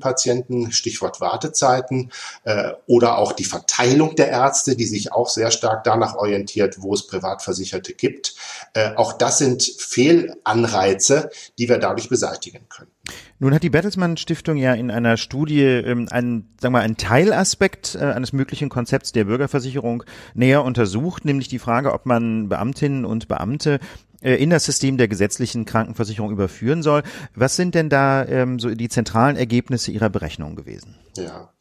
Patienten, 0.00 0.72
Stichwort 0.72 1.20
Wartezeiten, 1.20 2.10
äh, 2.44 2.72
oder 2.86 3.18
auch 3.18 3.32
die 3.32 3.44
Verteilung 3.44 4.16
der 4.16 4.30
Ärzte, 4.30 4.76
die 4.76 4.86
sich 4.86 5.12
auch 5.12 5.28
sehr 5.28 5.50
stark 5.50 5.84
danach 5.84 6.14
orientiert, 6.14 6.76
wo 6.80 6.94
es 6.94 7.06
Privatversicherte 7.06 7.92
gibt. 7.92 8.34
Äh, 8.72 8.94
auch 8.94 9.12
das 9.12 9.36
sind 9.36 9.62
Fehlanreize, 9.62 11.28
die 11.58 11.68
wir 11.68 11.76
dadurch 11.76 12.08
beseitigen 12.08 12.66
können. 12.70 12.90
Nun 13.38 13.54
hat 13.54 13.62
die 13.62 13.70
Bertelsmann 13.70 14.16
Stiftung 14.16 14.56
ja 14.56 14.74
in 14.74 14.90
einer 14.90 15.16
Studie 15.16 15.62
ähm, 15.62 16.08
einen, 16.10 16.48
sagen 16.60 16.74
wir, 16.74 16.80
einen 16.80 16.96
Teilaspekt 16.96 17.94
äh, 17.94 18.04
eines 18.04 18.32
möglichen 18.32 18.68
Konzepts 18.68 19.12
der 19.12 19.24
Bürgerversicherung 19.24 20.02
näher 20.34 20.64
untersucht, 20.64 21.24
nämlich 21.24 21.48
die 21.48 21.58
Frage, 21.58 21.92
ob 21.92 22.04
man 22.04 22.48
Beamtinnen 22.48 23.04
und 23.04 23.28
Beamte 23.28 23.80
in 24.20 24.50
das 24.50 24.64
System 24.64 24.96
der 24.96 25.08
gesetzlichen 25.08 25.64
Krankenversicherung 25.64 26.30
überführen 26.30 26.82
soll. 26.82 27.02
Was 27.34 27.56
sind 27.56 27.74
denn 27.74 27.88
da 27.88 28.24
ähm, 28.24 28.58
so 28.58 28.74
die 28.74 28.88
zentralen 28.88 29.36
Ergebnisse 29.36 29.92
Ihrer 29.92 30.10
Berechnung 30.10 30.56
gewesen? 30.56 30.96
Ja. 31.16 31.52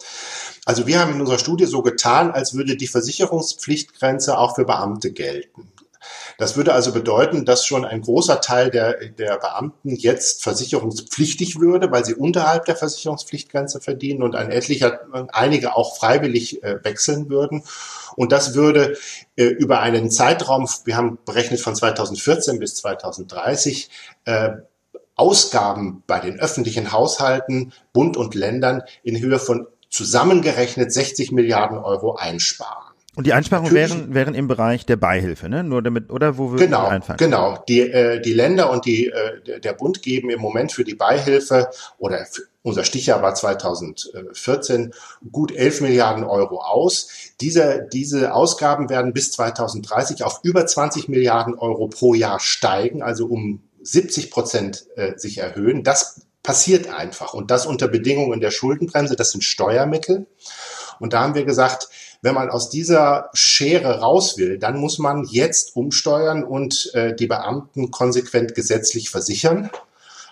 Also 0.65 0.87
wir 0.87 0.99
haben 0.99 1.13
in 1.13 1.21
unserer 1.21 1.39
Studie 1.39 1.65
so 1.65 1.81
getan, 1.81 2.31
als 2.31 2.53
würde 2.53 2.75
die 2.75 2.87
Versicherungspflichtgrenze 2.87 4.37
auch 4.37 4.55
für 4.55 4.65
Beamte 4.65 5.11
gelten. 5.11 5.71
Das 6.37 6.55
würde 6.55 6.73
also 6.73 6.91
bedeuten, 6.93 7.45
dass 7.45 7.65
schon 7.65 7.85
ein 7.85 8.01
großer 8.01 8.41
Teil 8.41 8.69
der, 8.69 9.07
der 9.09 9.37
Beamten 9.37 9.95
jetzt 9.95 10.43
versicherungspflichtig 10.43 11.59
würde, 11.59 11.91
weil 11.91 12.05
sie 12.05 12.13
unterhalb 12.13 12.65
der 12.65 12.75
Versicherungspflichtgrenze 12.75 13.81
verdienen 13.81 14.23
und 14.23 14.35
ein 14.35 14.51
etlicher, 14.51 14.99
einige 15.31 15.75
auch 15.75 15.97
freiwillig 15.97 16.63
äh, 16.63 16.83
wechseln 16.83 17.29
würden. 17.29 17.63
Und 18.17 18.31
das 18.31 18.55
würde 18.55 18.97
äh, 19.35 19.45
über 19.45 19.79
einen 19.79 20.09
Zeitraum, 20.09 20.67
wir 20.85 20.97
haben 20.97 21.19
berechnet 21.23 21.59
von 21.61 21.75
2014 21.75 22.59
bis 22.59 22.75
2030, 22.75 23.89
äh, 24.25 24.49
Ausgaben 25.15 26.03
bei 26.07 26.19
den 26.19 26.39
öffentlichen 26.39 26.91
Haushalten, 26.91 27.73
Bund 27.93 28.17
und 28.17 28.35
Ländern 28.35 28.83
in 29.03 29.19
Höhe 29.19 29.39
von 29.39 29.67
zusammengerechnet 29.89 30.91
60 30.91 31.31
Milliarden 31.31 31.77
Euro 31.77 32.15
einsparen. 32.15 32.87
Und 33.15 33.25
die 33.25 33.33
Einsparungen 33.33 33.73
wären, 33.73 34.13
wären 34.13 34.35
im 34.35 34.47
Bereich 34.47 34.85
der 34.85 34.95
Beihilfe, 34.95 35.49
ne? 35.49 35.63
Nur 35.63 35.81
damit, 35.81 36.11
oder 36.11 36.37
wo 36.37 36.51
wir 36.51 36.59
genau, 36.59 36.85
einfallen? 36.85 37.17
Genau, 37.17 37.63
die, 37.67 37.81
äh, 37.81 38.21
die 38.21 38.33
Länder 38.33 38.69
und 38.69 38.85
die, 38.85 39.07
äh, 39.07 39.59
der 39.59 39.73
Bund 39.73 40.03
geben 40.03 40.29
im 40.29 40.39
Moment 40.39 40.71
für 40.71 40.83
die 40.83 40.93
Beihilfe 40.93 41.69
oder 41.97 42.25
für, 42.25 42.43
unser 42.61 42.83
Stichjahr 42.83 43.23
war 43.23 43.33
2014 43.33 44.93
gut 45.31 45.51
11 45.51 45.81
Milliarden 45.81 46.25
Euro 46.25 46.61
aus. 46.61 47.26
Diese, 47.41 47.87
diese 47.91 48.33
Ausgaben 48.33 48.89
werden 48.89 49.13
bis 49.13 49.31
2030 49.31 50.23
auf 50.23 50.39
über 50.43 50.65
20 50.65 51.07
Milliarden 51.07 51.55
Euro 51.55 51.87
pro 51.87 52.13
Jahr 52.13 52.39
steigen, 52.39 53.03
also 53.03 53.27
um 53.27 53.61
70 53.83 54.31
Prozent 54.31 54.87
äh, 54.95 55.17
sich 55.17 55.37
erhöhen. 55.37 55.83
Das 55.83 56.21
passiert 56.41 56.87
einfach 56.89 57.33
und 57.33 57.51
das 57.51 57.65
unter 57.65 57.87
Bedingungen 57.87 58.39
der 58.39 58.51
Schuldenbremse. 58.51 59.15
Das 59.15 59.31
sind 59.31 59.43
Steuermittel. 59.43 60.27
Und 60.99 61.13
da 61.13 61.21
haben 61.21 61.35
wir 61.35 61.45
gesagt, 61.45 61.89
wenn 62.21 62.33
man 62.33 62.49
aus 62.49 62.69
dieser 62.69 63.29
Schere 63.33 63.99
raus 63.99 64.37
will, 64.37 64.57
dann 64.57 64.77
muss 64.77 64.97
man 64.97 65.23
jetzt 65.25 65.75
umsteuern 65.75 66.43
und 66.43 66.91
äh, 66.93 67.15
die 67.15 67.27
Beamten 67.27 67.91
konsequent 67.91 68.55
gesetzlich 68.55 69.09
versichern. 69.09 69.69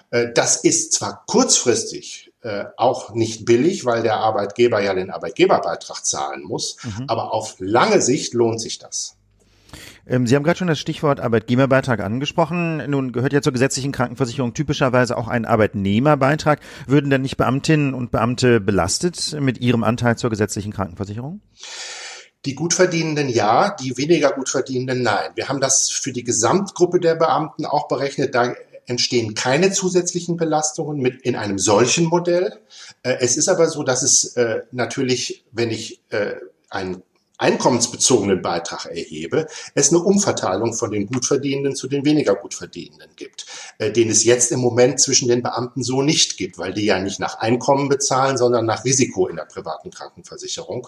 Äh, 0.09 0.29
das 0.33 0.57
ist 0.57 0.93
zwar 0.93 1.23
kurzfristig 1.27 2.31
äh, 2.45 2.65
auch 2.77 3.15
nicht 3.15 3.45
billig, 3.45 3.85
weil 3.85 4.03
der 4.03 4.17
Arbeitgeber 4.17 4.79
ja 4.79 4.93
den 4.93 5.09
Arbeitgeberbeitrag 5.09 6.05
zahlen 6.05 6.43
muss, 6.43 6.77
mhm. 6.83 7.05
aber 7.07 7.33
auf 7.33 7.55
lange 7.57 8.01
Sicht 8.01 8.35
lohnt 8.35 8.61
sich 8.61 8.77
das. 8.77 9.17
Ähm, 10.05 10.27
Sie 10.27 10.35
haben 10.35 10.43
gerade 10.43 10.59
schon 10.59 10.67
das 10.67 10.79
Stichwort 10.79 11.19
Arbeitgeberbeitrag 11.19 12.01
angesprochen. 12.01 12.87
Nun 12.87 13.11
gehört 13.13 13.33
ja 13.33 13.41
zur 13.41 13.51
gesetzlichen 13.51 13.91
Krankenversicherung 13.91 14.53
typischerweise 14.53 15.17
auch 15.17 15.27
ein 15.27 15.45
Arbeitnehmerbeitrag. 15.45 16.59
Würden 16.85 17.09
denn 17.09 17.23
nicht 17.23 17.37
Beamtinnen 17.37 17.95
und 17.95 18.11
Beamte 18.11 18.59
belastet 18.59 19.35
mit 19.39 19.59
ihrem 19.59 19.83
Anteil 19.83 20.15
zur 20.15 20.29
gesetzlichen 20.29 20.71
Krankenversicherung? 20.71 21.41
Die 22.45 22.53
Gutverdienenden 22.53 23.27
ja, 23.27 23.75
die 23.75 23.97
weniger 23.97 24.31
Gutverdienenden 24.33 25.01
nein. 25.01 25.31
Wir 25.33 25.49
haben 25.49 25.61
das 25.61 25.89
für 25.89 26.13
die 26.13 26.23
Gesamtgruppe 26.23 26.99
der 26.99 27.15
Beamten 27.15 27.65
auch 27.65 27.87
berechnet. 27.87 28.35
Da 28.35 28.53
entstehen 28.87 29.33
keine 29.33 29.71
zusätzlichen 29.71 30.37
Belastungen 30.37 30.99
mit 30.99 31.21
in 31.21 31.35
einem 31.35 31.59
solchen 31.59 32.05
Modell. 32.05 32.59
Äh, 33.03 33.17
es 33.19 33.37
ist 33.37 33.49
aber 33.49 33.67
so, 33.67 33.83
dass 33.83 34.03
es 34.03 34.35
äh, 34.35 34.61
natürlich, 34.71 35.45
wenn 35.51 35.71
ich 35.71 36.01
äh, 36.09 36.35
ein 36.69 37.01
einkommensbezogenen 37.37 38.41
Beitrag 38.41 38.85
erhebe, 38.85 39.47
es 39.73 39.89
eine 39.89 39.99
Umverteilung 39.99 40.73
von 40.73 40.91
den 40.91 41.07
Gutverdienenden 41.07 41.75
zu 41.75 41.87
den 41.87 42.05
weniger 42.05 42.35
Gutverdienenden 42.35 43.11
gibt, 43.15 43.45
äh, 43.77 43.91
den 43.91 44.09
es 44.09 44.23
jetzt 44.23 44.51
im 44.51 44.59
Moment 44.59 44.99
zwischen 44.99 45.27
den 45.27 45.43
Beamten 45.43 45.83
so 45.83 46.01
nicht 46.01 46.37
gibt, 46.37 46.57
weil 46.57 46.73
die 46.73 46.85
ja 46.85 46.99
nicht 46.99 47.19
nach 47.19 47.39
Einkommen 47.39 47.89
bezahlen, 47.89 48.37
sondern 48.37 48.65
nach 48.65 48.85
Risiko 48.85 49.27
in 49.27 49.35
der 49.35 49.45
privaten 49.45 49.91
Krankenversicherung. 49.91 50.87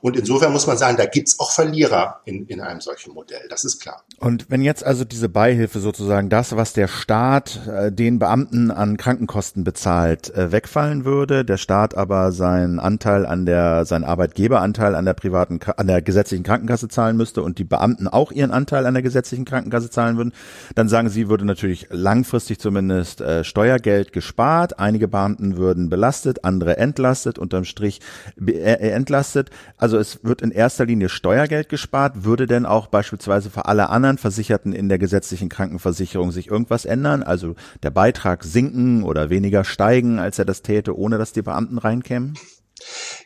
Und 0.00 0.16
insofern 0.16 0.52
muss 0.52 0.66
man 0.66 0.76
sagen, 0.76 0.96
da 0.96 1.06
gibt's 1.06 1.38
auch 1.40 1.50
Verlierer 1.50 2.20
in, 2.24 2.46
in 2.46 2.60
einem 2.60 2.80
solchen 2.80 3.14
Modell, 3.14 3.46
das 3.48 3.64
ist 3.64 3.80
klar. 3.80 4.02
Und 4.18 4.50
wenn 4.50 4.62
jetzt 4.62 4.84
also 4.84 5.04
diese 5.04 5.28
Beihilfe 5.28 5.80
sozusagen 5.80 6.28
das, 6.28 6.56
was 6.56 6.72
der 6.72 6.88
Staat 6.88 7.66
äh, 7.66 7.92
den 7.92 8.18
Beamten 8.18 8.70
an 8.70 8.96
Krankenkosten 8.96 9.64
bezahlt, 9.64 10.34
äh, 10.34 10.52
wegfallen 10.52 11.04
würde, 11.04 11.44
der 11.44 11.56
Staat 11.56 11.96
aber 11.96 12.32
seinen 12.32 12.78
Anteil 12.78 13.26
an 13.26 13.46
der, 13.46 13.84
seinen 13.84 14.04
Arbeitgeberanteil 14.04 14.94
an 14.94 15.04
der 15.04 15.14
privaten, 15.14 15.60
an 15.76 15.85
an 15.86 15.92
der 15.92 16.02
gesetzlichen 16.02 16.42
Krankenkasse 16.42 16.88
zahlen 16.88 17.16
müsste 17.16 17.42
und 17.42 17.58
die 17.58 17.64
Beamten 17.64 18.08
auch 18.08 18.32
ihren 18.32 18.50
Anteil 18.50 18.86
an 18.86 18.94
der 18.94 19.04
gesetzlichen 19.04 19.44
Krankenkasse 19.44 19.88
zahlen 19.88 20.16
würden, 20.16 20.32
dann 20.74 20.88
sagen 20.88 21.08
sie, 21.08 21.28
würde 21.28 21.44
natürlich 21.44 21.86
langfristig 21.90 22.58
zumindest 22.58 23.20
äh, 23.20 23.44
Steuergeld 23.44 24.12
gespart. 24.12 24.80
Einige 24.80 25.06
Beamten 25.06 25.56
würden 25.56 25.88
belastet, 25.88 26.44
andere 26.44 26.76
entlastet, 26.78 27.38
unterm 27.38 27.64
Strich 27.64 28.00
äh, 28.44 28.50
äh, 28.50 28.90
entlastet. 28.90 29.50
Also 29.76 29.96
es 29.96 30.24
wird 30.24 30.42
in 30.42 30.50
erster 30.50 30.86
Linie 30.86 31.08
Steuergeld 31.08 31.68
gespart. 31.68 32.24
Würde 32.24 32.48
denn 32.48 32.66
auch 32.66 32.88
beispielsweise 32.88 33.48
für 33.48 33.66
alle 33.66 33.88
anderen 33.88 34.18
Versicherten 34.18 34.72
in 34.72 34.88
der 34.88 34.98
gesetzlichen 34.98 35.48
Krankenversicherung 35.48 36.32
sich 36.32 36.48
irgendwas 36.48 36.84
ändern? 36.84 37.22
Also 37.22 37.54
der 37.84 37.90
Beitrag 37.90 38.42
sinken 38.42 39.04
oder 39.04 39.30
weniger 39.30 39.62
steigen, 39.62 40.18
als 40.18 40.40
er 40.40 40.46
das 40.46 40.62
täte, 40.62 40.98
ohne 40.98 41.16
dass 41.16 41.32
die 41.32 41.42
Beamten 41.42 41.78
reinkämen? 41.78 42.34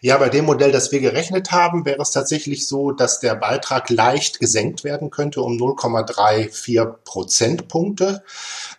Ja, 0.00 0.18
bei 0.18 0.28
dem 0.28 0.44
Modell, 0.46 0.72
das 0.72 0.92
wir 0.92 1.00
gerechnet 1.00 1.52
haben, 1.52 1.84
wäre 1.84 2.00
es 2.00 2.10
tatsächlich 2.10 2.66
so, 2.66 2.92
dass 2.92 3.20
der 3.20 3.34
Beitrag 3.34 3.90
leicht 3.90 4.40
gesenkt 4.40 4.84
werden 4.84 5.10
könnte 5.10 5.42
um 5.42 5.56
0,34 5.56 6.84
Prozentpunkte. 7.04 8.22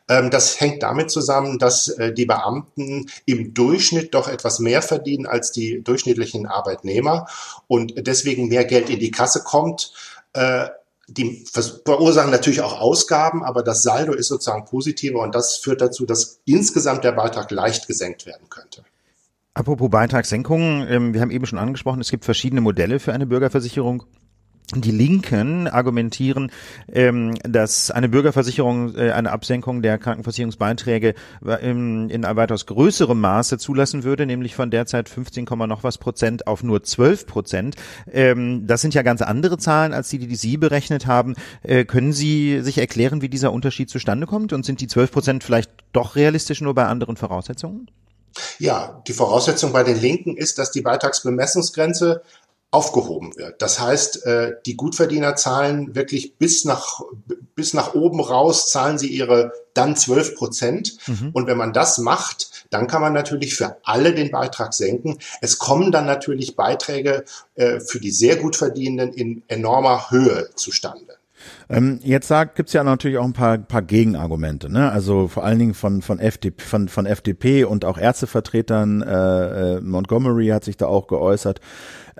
Ähm, 0.09 0.29
das 0.31 0.59
hängt 0.59 0.83
damit 0.83 1.11
zusammen, 1.11 1.59
dass 1.59 1.87
äh, 1.89 2.13
die 2.13 2.25
Beamten 2.25 3.09
im 3.25 3.53
Durchschnitt 3.53 4.13
doch 4.13 4.27
etwas 4.27 4.59
mehr 4.59 4.81
verdienen 4.81 5.25
als 5.25 5.51
die 5.51 5.83
durchschnittlichen 5.83 6.47
Arbeitnehmer 6.47 7.27
und 7.67 7.93
deswegen 8.07 8.47
mehr 8.47 8.65
Geld 8.65 8.89
in 8.89 8.99
die 8.99 9.11
Kasse 9.11 9.43
kommt 9.43 9.93
äh, 10.33 10.67
die 11.07 11.45
verursachen 11.83 12.31
natürlich 12.31 12.61
auch 12.61 12.79
Ausgaben, 12.79 13.43
aber 13.43 13.63
das 13.63 13.83
Saldo 13.83 14.13
ist 14.13 14.27
sozusagen 14.27 14.65
positiver 14.65 15.19
und 15.19 15.35
das 15.35 15.57
führt 15.57 15.81
dazu, 15.81 16.05
dass 16.05 16.39
insgesamt 16.45 17.03
der 17.03 17.11
Beitrag 17.11 17.51
leicht 17.51 17.87
gesenkt 17.87 18.25
werden 18.25 18.49
könnte. 18.49 18.85
Apropos 19.53 19.89
Beitragssenkungen, 19.89 20.87
ähm, 20.89 21.13
wir 21.13 21.19
haben 21.19 21.31
eben 21.31 21.45
schon 21.45 21.59
angesprochen, 21.59 21.99
es 21.99 22.09
gibt 22.09 22.23
verschiedene 22.23 22.61
Modelle 22.61 22.99
für 22.99 23.11
eine 23.11 23.25
Bürgerversicherung. 23.25 24.03
Die 24.73 24.91
Linken 24.91 25.67
argumentieren, 25.67 26.49
ähm, 26.89 27.33
dass 27.43 27.91
eine 27.91 28.07
Bürgerversicherung 28.07 28.95
äh, 28.95 29.11
eine 29.11 29.33
Absenkung 29.33 29.81
der 29.81 29.97
Krankenversicherungsbeiträge 29.97 31.15
in, 31.61 32.09
in 32.09 32.23
weitaus 32.23 32.65
größerem 32.65 33.19
Maße 33.19 33.57
zulassen 33.57 34.05
würde, 34.05 34.25
nämlich 34.25 34.55
von 34.55 34.71
derzeit 34.71 35.09
15, 35.09 35.43
noch 35.67 35.83
was 35.83 35.97
Prozent 35.97 36.47
auf 36.47 36.63
nur 36.63 36.83
12 36.83 37.27
Prozent. 37.27 37.75
Ähm, 38.09 38.65
das 38.65 38.79
sind 38.79 38.93
ja 38.93 39.01
ganz 39.01 39.21
andere 39.21 39.57
Zahlen 39.57 39.91
als 39.91 40.07
die, 40.07 40.19
die 40.19 40.35
Sie 40.35 40.55
berechnet 40.55 41.07
haben. 41.07 41.35
Äh, 41.63 41.83
können 41.83 42.13
Sie 42.13 42.61
sich 42.61 42.77
erklären, 42.77 43.21
wie 43.21 43.27
dieser 43.27 43.51
Unterschied 43.51 43.89
zustande 43.89 44.27
kommt? 44.27 44.53
Und 44.53 44.65
sind 44.65 44.79
die 44.79 44.87
12 44.87 45.11
Prozent 45.11 45.43
vielleicht 45.43 45.71
doch 45.91 46.15
realistisch 46.15 46.61
nur 46.61 46.73
bei 46.73 46.85
anderen 46.85 47.17
Voraussetzungen? 47.17 47.89
Ja, 48.59 49.01
die 49.07 49.13
Voraussetzung 49.13 49.71
bei 49.71 49.83
den 49.83 49.99
Linken 49.99 50.37
ist, 50.37 50.57
dass 50.57 50.71
die 50.71 50.81
Beitragsbemessungsgrenze 50.81 52.21
aufgehoben 52.71 53.35
wird. 53.35 53.61
Das 53.61 53.81
heißt, 53.81 54.25
äh, 54.25 54.53
die 54.65 54.77
Gutverdiener 54.77 55.35
zahlen 55.35 55.93
wirklich 55.93 56.37
bis 56.37 56.63
nach, 56.63 57.01
bis 57.53 57.73
nach 57.73 57.93
oben 57.95 58.21
raus, 58.21 58.71
zahlen 58.71 58.97
sie 58.97 59.09
ihre 59.09 59.51
dann 59.73 59.97
12 59.97 60.35
Prozent. 60.35 60.97
Mhm. 61.05 61.31
Und 61.33 61.47
wenn 61.47 61.57
man 61.57 61.73
das 61.73 61.97
macht, 61.97 62.65
dann 62.69 62.87
kann 62.87 63.01
man 63.01 63.11
natürlich 63.11 63.55
für 63.55 63.75
alle 63.83 64.13
den 64.13 64.31
Beitrag 64.31 64.73
senken. 64.73 65.17
Es 65.41 65.59
kommen 65.59 65.91
dann 65.91 66.05
natürlich 66.05 66.55
Beiträge 66.55 67.25
äh, 67.55 67.81
für 67.81 67.99
die 67.99 68.11
sehr 68.11 68.37
gut 68.37 68.55
verdienenden 68.55 69.13
in 69.13 69.43
enormer 69.49 70.09
Höhe 70.09 70.49
zustande. 70.55 71.17
Ähm, 71.69 71.99
jetzt 72.03 72.27
sagt, 72.27 72.55
gibt's 72.55 72.73
ja 72.73 72.83
natürlich 72.83 73.17
auch 73.17 73.25
ein 73.25 73.33
paar, 73.33 73.57
paar 73.57 73.81
Gegenargumente, 73.81 74.71
ne? 74.71 74.91
Also 74.91 75.27
vor 75.27 75.43
allen 75.43 75.59
Dingen 75.59 75.73
von 75.73 76.01
von 76.01 76.19
FDP, 76.19 76.63
von, 76.63 76.87
von 76.87 77.05
FDP 77.05 77.63
und 77.63 77.85
auch 77.85 77.97
Ärztevertretern. 77.97 79.01
Äh, 79.01 79.75
äh, 79.77 79.81
Montgomery 79.81 80.47
hat 80.47 80.63
sich 80.63 80.77
da 80.77 80.87
auch 80.87 81.07
geäußert 81.07 81.61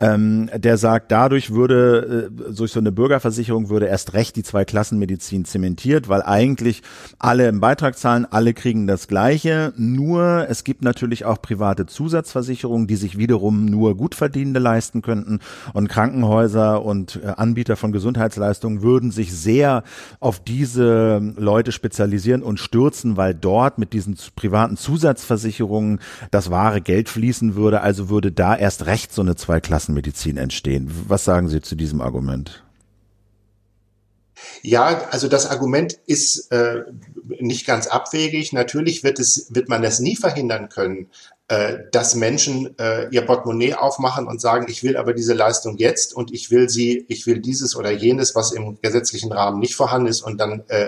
ähm, 0.02 0.50
der 0.56 0.78
sagt, 0.78 1.12
dadurch 1.12 1.52
würde, 1.52 2.32
äh, 2.36 2.54
durch 2.54 2.72
so 2.72 2.80
eine 2.80 2.92
Bürgerversicherung 2.92 3.70
würde 3.70 3.86
erst 3.86 4.14
recht 4.14 4.36
die 4.36 4.44
Zweiklassenmedizin 4.44 5.46
zementiert, 5.46 6.10
weil 6.10 6.24
eigentlich 6.24 6.82
alle 7.20 7.48
im 7.48 7.60
Beitrag 7.60 7.98
zahlen, 7.98 8.26
alle 8.30 8.56
kriegen 8.56 8.88
das 8.88 9.08
Gleiche. 9.08 9.74
Nur 9.78 10.48
es 10.50 10.64
gibt 10.64 10.82
natürlich 10.82 11.24
auch 11.26 11.40
private 11.40 11.86
Zusatzversicherungen, 11.86 12.88
die 12.88 12.96
sich 12.96 13.20
wiederum 13.20 13.66
nur 13.66 13.96
Gutverdienende 13.96 14.60
leisten 14.60 15.04
könnten 15.04 15.40
und 15.74 15.88
Krankenhäuser 15.88 16.84
und 16.84 17.20
äh, 17.24 17.28
Anbieter 17.38 17.76
von 17.76 17.92
Gesundheitsleistungen 17.92 18.82
würden 18.82 19.12
sich 19.12 19.32
sehr 19.32 19.84
auf 20.20 20.40
diese 20.40 21.20
Leute 21.38 21.72
spezialisieren 21.72 22.42
und 22.42 22.60
stürzen, 22.60 23.18
weil 23.18 23.36
dort 23.36 23.78
mit 23.78 23.94
diesen 23.94 24.18
privaten 24.36 24.78
Zusatzversicherungen 24.78 26.00
das 26.32 26.50
wahre 26.50 26.82
Geld 26.82 27.08
fließen 27.08 27.56
würde. 27.56 27.82
Also 27.82 28.10
würde 28.10 28.32
da 28.32 28.56
erst 28.56 28.88
recht 28.88 29.14
so 29.14 29.22
eine 29.22 29.36
Zweiklassen 29.36 29.91
Klassenmedizin 29.92 30.38
entstehen. 30.38 30.90
Was 31.08 31.26
sagen 31.26 31.50
Sie 31.50 31.62
zu 31.62 31.76
diesem 31.76 32.02
Argument? 32.02 32.64
Ja, 34.64 35.08
also 35.12 35.28
das 35.28 35.46
Argument 35.46 36.00
ist 36.08 36.52
äh, 36.52 36.84
nicht 37.40 37.68
ganz 37.68 37.88
abwegig. 37.88 38.54
Natürlich 38.54 39.04
wird 39.04 39.20
es, 39.20 39.48
wird 39.50 39.70
man 39.70 39.84
es 39.84 40.00
nie 40.00 40.16
verhindern 40.16 40.70
können, 40.70 41.10
dass 41.92 42.16
Menschen 42.16 42.78
äh, 42.80 43.08
ihr 43.10 43.22
Portemonnaie 43.22 43.74
aufmachen 43.74 44.28
und 44.28 44.40
sagen, 44.40 44.68
ich 44.70 44.84
will 44.84 44.96
aber 44.96 45.14
diese 45.14 45.34
Leistung 45.34 45.78
jetzt 45.78 46.14
und 46.14 46.32
ich 46.32 46.50
will 46.50 46.70
sie, 46.70 47.06
ich 47.10 47.28
will 47.28 47.40
dieses 47.40 47.76
oder 47.76 47.92
jenes, 47.92 48.36
was 48.36 48.52
im 48.52 48.80
gesetzlichen 48.82 49.32
Rahmen 49.32 49.60
nicht 49.60 49.76
vorhanden 49.76 50.08
ist 50.08 50.22
und 50.22 50.38
dann 50.40 50.64
äh, 50.70 50.88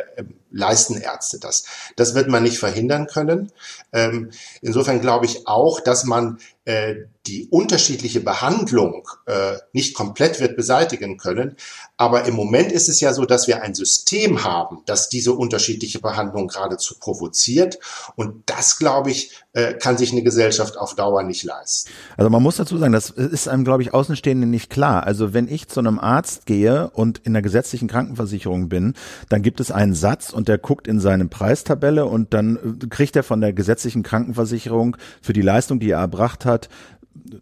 leisten 0.54 0.96
Ärzte 0.96 1.40
das. 1.40 1.66
Das 1.96 2.16
wird 2.16 2.30
man 2.30 2.44
nicht 2.44 2.60
verhindern 2.60 3.08
können. 3.08 3.52
Ähm, 3.92 4.30
insofern 4.62 5.02
glaube 5.02 5.26
ich 5.26 5.48
auch, 5.48 5.80
dass 5.80 6.06
man 6.06 6.38
äh, 6.66 6.96
die 7.26 7.48
unterschiedliche 7.50 8.22
Behandlung 8.22 9.08
äh, 9.26 9.58
nicht 9.74 9.96
komplett 9.96 10.40
wird 10.40 10.56
beseitigen 10.56 11.18
können. 11.18 11.58
Aber 11.98 12.26
im 12.26 12.34
Moment 12.34 12.72
ist 12.72 12.90
es 12.90 13.00
ja 13.02 13.14
so, 13.14 13.26
dass 13.26 13.48
wir 13.48 13.62
ein 13.62 13.76
System 13.76 14.44
haben, 14.44 14.80
das 14.88 15.10
diese 15.10 15.34
unterschiedliche 15.34 16.00
Behandlung 16.00 16.48
geradezu 16.48 16.96
provoziert. 17.00 17.78
Und 18.16 18.44
das, 18.48 18.80
glaube 18.80 19.12
ich, 19.12 19.32
äh, 19.54 19.76
kann 19.76 19.98
sich 19.98 20.12
eine 20.12 20.24
Gesellschaft 20.24 20.78
auf 20.78 20.96
Dauer 20.96 21.22
nicht 21.22 21.44
leisten. 21.44 21.92
Also 22.18 22.32
man 22.32 22.42
muss 22.42 22.56
dazu 22.56 22.80
sagen, 22.80 22.94
das 22.94 23.12
ist 23.12 23.48
einem, 23.48 23.64
glaube 23.64 23.84
ich, 23.84 23.94
Außenstehenden 23.94 24.50
nicht 24.50 24.72
klar. 24.72 25.04
Also 25.06 25.34
wenn 25.36 25.48
ich 25.48 25.68
zu 25.68 25.80
einem 25.80 26.00
Arzt 26.00 26.48
gehe 26.48 26.90
und 26.90 27.20
in 27.20 27.34
der 27.34 27.44
gesetzlichen 27.44 27.88
Krankenversicherung 27.88 28.70
bin, 28.70 28.96
dann 29.30 29.44
gibt 29.44 29.60
es 29.60 29.70
einen 29.70 29.94
Satz 29.94 30.32
und 30.32 30.48
der 30.48 30.58
guckt 30.58 30.88
in 30.88 31.00
seine 31.00 31.28
Preistabelle 31.28 32.06
und 32.06 32.34
dann 32.34 32.56
äh, 32.82 32.88
kriegt 32.88 33.16
er 33.16 33.24
von 33.24 33.40
der 33.40 33.54
gesetzlichen 33.54 34.02
Krankenversicherung 34.02 34.98
für 35.22 35.34
die 35.34 35.42
Leistung, 35.42 35.80
die 35.80 35.92
er 35.92 36.00
erbracht 36.00 36.46
hat, 36.46 36.70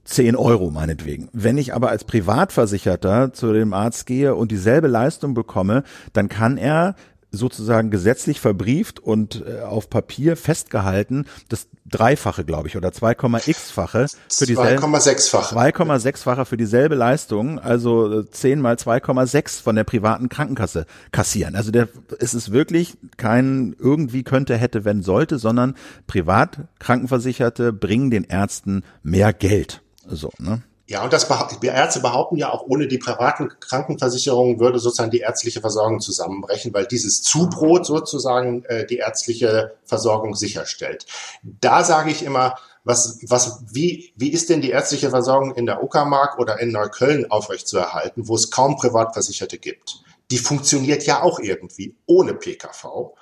10 0.04 0.36
Euro 0.36 0.70
meinetwegen. 0.70 1.30
Wenn 1.34 1.58
ich 1.58 1.74
aber 1.74 1.90
als 1.90 2.04
Privatversicherter 2.04 3.34
zu 3.34 3.54
dem 3.54 3.74
Arzt 3.74 4.06
gehe 4.06 4.36
und 4.36 4.52
dieselbe 4.52 4.88
Leistung 4.88 5.34
bekomme, 5.34 5.84
dann 6.14 6.30
kann 6.30 6.58
er 6.58 6.96
sozusagen 7.32 7.92
gesetzlich 7.92 8.40
verbrieft 8.40 9.00
und 9.00 9.44
äh, 9.48 9.62
auf 9.62 9.90
Papier 9.90 10.36
festgehalten, 10.36 11.26
das 11.48 11.68
Dreifache, 11.92 12.44
glaube 12.46 12.68
ich, 12.68 12.78
oder 12.78 12.90
2,x-fache 12.90 14.08
für 14.30 14.46
dieselbe 14.46 14.82
2,6-fache 14.82 15.56
2,6-fache 15.56 16.46
für 16.46 16.58
dieselbe 16.58 16.96
Leistung, 16.96 17.60
also 17.60 18.24
10 18.24 18.52
äh, 18.52 18.62
mal 18.62 18.76
2,6 18.76 19.62
von 19.62 19.76
der 19.76 19.84
privaten 19.84 20.30
Krankenkasse 20.30 20.86
kassieren. 21.12 21.56
Also 21.56 21.72
der, 21.72 21.88
es 22.20 22.34
ist 22.34 22.52
wirklich 22.52 22.98
kein 23.18 23.76
irgendwie 23.78 24.24
könnte, 24.24 24.58
hätte, 24.58 24.86
wenn, 24.86 25.04
sollte, 25.04 25.38
sondern 25.38 25.76
Privatkrankenversicherte 26.08 27.74
bringen 27.74 28.10
den 28.10 28.24
Ärzten 28.24 28.84
mehr 29.04 29.34
Geld. 29.34 29.82
So, 30.08 30.32
ne? 30.40 30.62
Ja, 30.92 31.06
und 31.06 31.14
das 31.14 31.26
die 31.64 31.68
Ärzte 31.68 32.02
behaupten 32.02 32.36
ja 32.36 32.52
auch, 32.52 32.66
ohne 32.68 32.86
die 32.86 32.98
privaten 32.98 33.48
Krankenversicherungen 33.62 34.60
würde 34.60 34.78
sozusagen 34.78 35.10
die 35.10 35.22
ärztliche 35.22 35.62
Versorgung 35.62 36.02
zusammenbrechen, 36.02 36.74
weil 36.74 36.86
dieses 36.86 37.24
Zubrot 37.24 37.86
sozusagen 37.86 38.66
äh, 38.66 38.86
die 38.86 38.98
ärztliche 38.98 39.74
Versorgung 39.86 40.36
sicherstellt. 40.36 41.06
Da 41.44 41.86
sage 41.86 42.12
ich 42.12 42.26
immer, 42.26 42.56
was, 42.84 43.20
was, 43.30 43.64
wie, 43.72 44.12
wie 44.18 44.34
ist 44.34 44.50
denn 44.50 44.60
die 44.60 44.72
ärztliche 44.72 45.12
Versorgung 45.12 45.56
in 45.56 45.66
der 45.66 45.82
Uckermark 45.82 46.38
oder 46.40 46.60
in 46.60 46.74
Neukölln 46.74 47.32
aufrechtzuerhalten, 47.32 48.28
wo 48.28 48.36
es 48.36 48.52
kaum 48.52 48.76
Privatversicherte 48.76 49.60
gibt? 49.60 50.04
Die 50.30 50.40
funktioniert 50.40 51.06
ja 51.06 51.24
auch 51.24 51.40
irgendwie 51.40 51.96
ohne 52.06 52.34
PKV. 52.34 53.14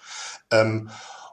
Ähm, 0.49 0.89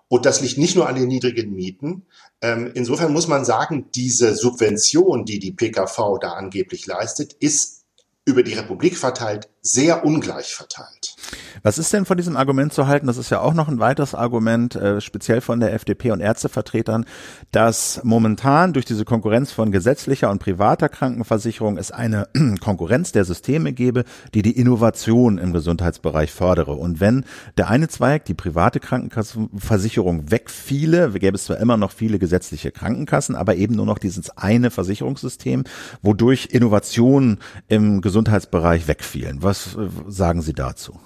und 0.08 0.26
das 0.26 0.42
liegt 0.42 0.58
nicht 0.58 0.76
nur 0.76 0.86
an 0.86 0.96
den 0.96 1.08
niedrigen 1.08 1.54
Mieten, 1.54 2.04
insofern 2.40 3.12
muss 3.12 3.28
man 3.28 3.44
sagen, 3.44 3.90
diese 3.94 4.34
Subvention, 4.34 5.24
die 5.24 5.38
die 5.38 5.52
PKV 5.52 6.18
da 6.20 6.32
angeblich 6.32 6.86
leistet, 6.86 7.32
ist 7.34 7.84
über 8.24 8.42
die 8.42 8.54
Republik 8.54 8.98
verteilt 8.98 9.48
sehr 9.66 10.04
ungleich 10.04 10.54
verteilt. 10.54 11.16
Was 11.62 11.78
ist 11.78 11.92
denn 11.92 12.04
von 12.04 12.16
diesem 12.16 12.36
Argument 12.36 12.72
zu 12.72 12.86
halten? 12.86 13.06
Das 13.06 13.16
ist 13.16 13.30
ja 13.30 13.40
auch 13.40 13.54
noch 13.54 13.66
ein 13.66 13.80
weiteres 13.80 14.14
Argument, 14.14 14.76
äh, 14.76 15.00
speziell 15.00 15.40
von 15.40 15.58
der 15.58 15.72
FDP 15.74 16.12
und 16.12 16.20
Ärztevertretern, 16.20 17.04
dass 17.50 18.00
momentan 18.04 18.72
durch 18.72 18.84
diese 18.84 19.04
Konkurrenz 19.04 19.50
von 19.50 19.72
gesetzlicher 19.72 20.30
und 20.30 20.38
privater 20.38 20.88
Krankenversicherung 20.88 21.78
es 21.78 21.90
eine 21.90 22.28
Konkurrenz 22.60 23.10
der 23.10 23.24
Systeme 23.24 23.72
gebe, 23.72 24.04
die 24.34 24.42
die 24.42 24.56
Innovation 24.56 25.38
im 25.38 25.52
Gesundheitsbereich 25.52 26.30
fördere. 26.30 26.72
Und 26.72 27.00
wenn 27.00 27.24
der 27.56 27.68
eine 27.68 27.88
Zweig, 27.88 28.26
die 28.26 28.34
private 28.34 28.78
Krankenversicherung 28.78 30.30
wegfiele, 30.30 31.10
gäbe 31.10 31.36
es 31.36 31.44
zwar 31.46 31.58
immer 31.58 31.76
noch 31.76 31.90
viele 31.90 32.18
gesetzliche 32.18 32.70
Krankenkassen, 32.70 33.34
aber 33.34 33.56
eben 33.56 33.74
nur 33.74 33.86
noch 33.86 33.98
dieses 33.98 34.30
eine 34.36 34.70
Versicherungssystem, 34.70 35.64
wodurch 36.02 36.48
Innovation 36.52 37.38
im 37.66 38.02
Gesundheitsbereich 38.02 38.86
wegfielen. 38.86 39.42
Was 39.42 39.55
äh, 39.76 39.88
sagen 40.08 40.42
Sie 40.42 40.52
dazu? 40.52 40.98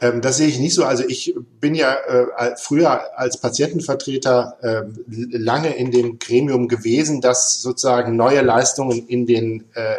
Ähm, 0.00 0.20
das 0.20 0.36
sehe 0.36 0.48
ich 0.48 0.58
nicht 0.58 0.74
so. 0.74 0.84
Also 0.84 1.04
ich 1.06 1.34
bin 1.60 1.74
ja 1.74 1.94
äh, 1.94 2.56
früher 2.56 3.18
als 3.18 3.40
Patientenvertreter 3.40 4.58
äh, 4.62 4.82
lange 5.06 5.74
in 5.76 5.90
dem 5.90 6.18
Gremium 6.18 6.68
gewesen, 6.68 7.20
das 7.20 7.62
sozusagen 7.62 8.16
neue 8.16 8.42
Leistungen 8.42 9.06
in 9.08 9.26
den 9.26 9.64
äh, 9.74 9.96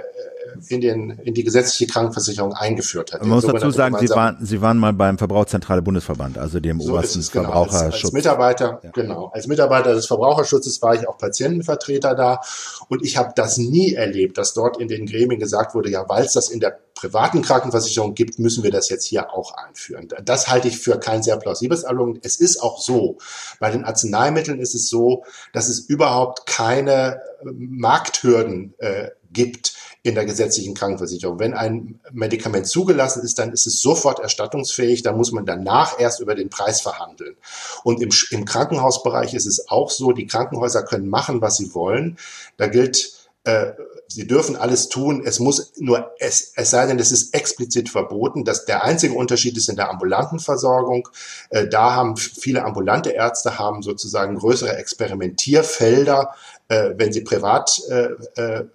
in, 0.70 0.82
den, 0.82 1.10
in 1.12 1.34
die 1.34 1.44
gesetzliche 1.44 1.92
Krankenversicherung 1.92 2.54
eingeführt 2.54 3.14
hat. 3.14 3.22
Man 3.22 3.30
muss 3.30 3.46
dazu 3.46 3.72
sagen, 3.72 3.98
Sie 4.00 4.10
waren, 4.10 4.38
Sie 4.42 4.62
waren 4.62 4.78
mal 4.78 4.94
beim 4.94 5.18
Verbrauchszentrale 5.18 5.82
Bundesverband, 5.82 6.38
also 6.38 6.60
dem 6.60 6.80
so 6.80 6.94
obersten 6.94 7.20
es, 7.20 7.32
genau. 7.32 7.46
Verbraucherschutz. 7.46 7.94
Als, 7.94 8.04
als 8.04 8.14
Mitarbeiter, 8.14 8.80
ja. 8.84 8.92
genau, 8.92 9.32
als 9.34 9.48
Mitarbeiter 9.48 9.94
des 9.94 10.08
Verbraucherschutzes 10.08 10.82
war 10.82 10.96
ich 10.96 11.08
auch 11.08 11.18
Patientenvertreter 11.18 12.16
da 12.16 12.42
und 12.90 13.04
ich 13.04 13.18
habe 13.18 13.34
das 13.36 13.58
nie 13.58 13.94
erlebt, 13.94 14.38
dass 14.38 14.54
dort 14.54 14.80
in 14.80 14.88
den 14.88 15.06
Gremien 15.06 15.40
gesagt 15.40 15.76
wurde, 15.76 15.90
ja, 15.90 16.08
weil 16.08 16.26
es 16.26 16.34
das 16.34 16.50
in 16.50 16.60
der 16.60 16.80
privaten 16.98 17.42
Krankenversicherung 17.42 18.16
gibt, 18.16 18.40
müssen 18.40 18.64
wir 18.64 18.72
das 18.72 18.90
jetzt 18.90 19.06
hier 19.06 19.32
auch 19.32 19.54
einführen. 19.56 20.08
Das 20.24 20.48
halte 20.48 20.68
ich 20.68 20.80
für 20.80 21.00
kein 21.00 21.22
sehr 21.24 21.38
plausibles 21.38 21.86
Argument. 21.86 22.20
Es 22.24 22.38
ist 22.38 22.62
auch 22.62 22.82
so, 22.82 23.18
bei 23.60 23.70
den 23.70 23.86
Arzneimitteln 23.86 24.60
ist 24.60 24.74
es 24.74 24.90
so, 24.90 25.24
dass 25.54 25.70
es 25.70 25.80
überhaupt 25.80 26.48
keine 26.48 27.22
äh, 27.42 27.52
Markthürden 27.54 28.74
äh, 28.80 29.10
gibt 29.32 29.74
in 30.04 30.16
der 30.16 30.26
gesetzlichen 30.26 30.74
Krankenversicherung. 30.74 31.40
Wenn 31.40 31.54
ein 31.54 32.00
Medikament 32.12 32.68
zugelassen 32.68 33.24
ist, 33.24 33.40
dann 33.40 33.52
ist 33.52 33.68
es 33.68 33.82
sofort 33.82 34.20
erstattungsfähig. 34.20 35.04
Dann 35.04 35.18
muss 35.18 35.32
man 35.32 35.46
danach 35.46 36.00
erst 36.00 36.20
über 36.20 36.36
den 36.36 36.50
Preis 36.50 36.82
verhandeln. 36.82 37.36
Und 37.84 38.02
im, 38.02 38.10
im 38.32 38.46
Krankenhausbereich 38.46 39.34
ist 39.34 39.46
es 39.46 39.70
auch 39.70 39.90
so, 39.90 40.12
die 40.12 40.28
Krankenhäuser 40.28 40.84
können 40.84 41.10
machen, 41.10 41.42
was 41.42 41.58
sie 41.58 41.74
wollen. 41.74 42.18
Da 42.58 42.68
gilt, 42.68 43.18
äh, 43.44 43.74
sie 44.08 44.28
dürfen 44.28 44.56
alles 44.56 44.90
tun. 44.90 45.24
Es 45.26 45.40
muss 45.40 45.74
nur, 45.78 46.12
es, 46.20 46.54
es 46.56 46.70
sei 46.70 46.86
denn, 46.86 47.00
es 47.00 47.12
ist 47.12 47.34
explizit 47.34 47.90
verboten. 47.90 48.46
dass 48.46 48.66
der 48.66 48.84
einzige 48.84 49.14
Unterschied 49.14 49.58
ist 49.58 49.68
in 49.68 49.76
der 49.76 49.90
ambulanten 49.90 50.40
Versorgung. 50.40 51.10
Äh, 51.50 51.68
da 51.68 51.96
haben 51.96 52.18
viele 52.18 52.64
ambulante 52.64 53.10
Ärzte 53.10 53.58
haben 53.58 53.82
sozusagen 53.82 54.36
größere 54.36 54.78
Experimentierfelder, 54.78 56.34
äh, 56.68 56.92
wenn 56.96 57.12
sie 57.12 57.22
privat 57.22 57.82
äh, 57.90 58.10
äh, 58.36 58.66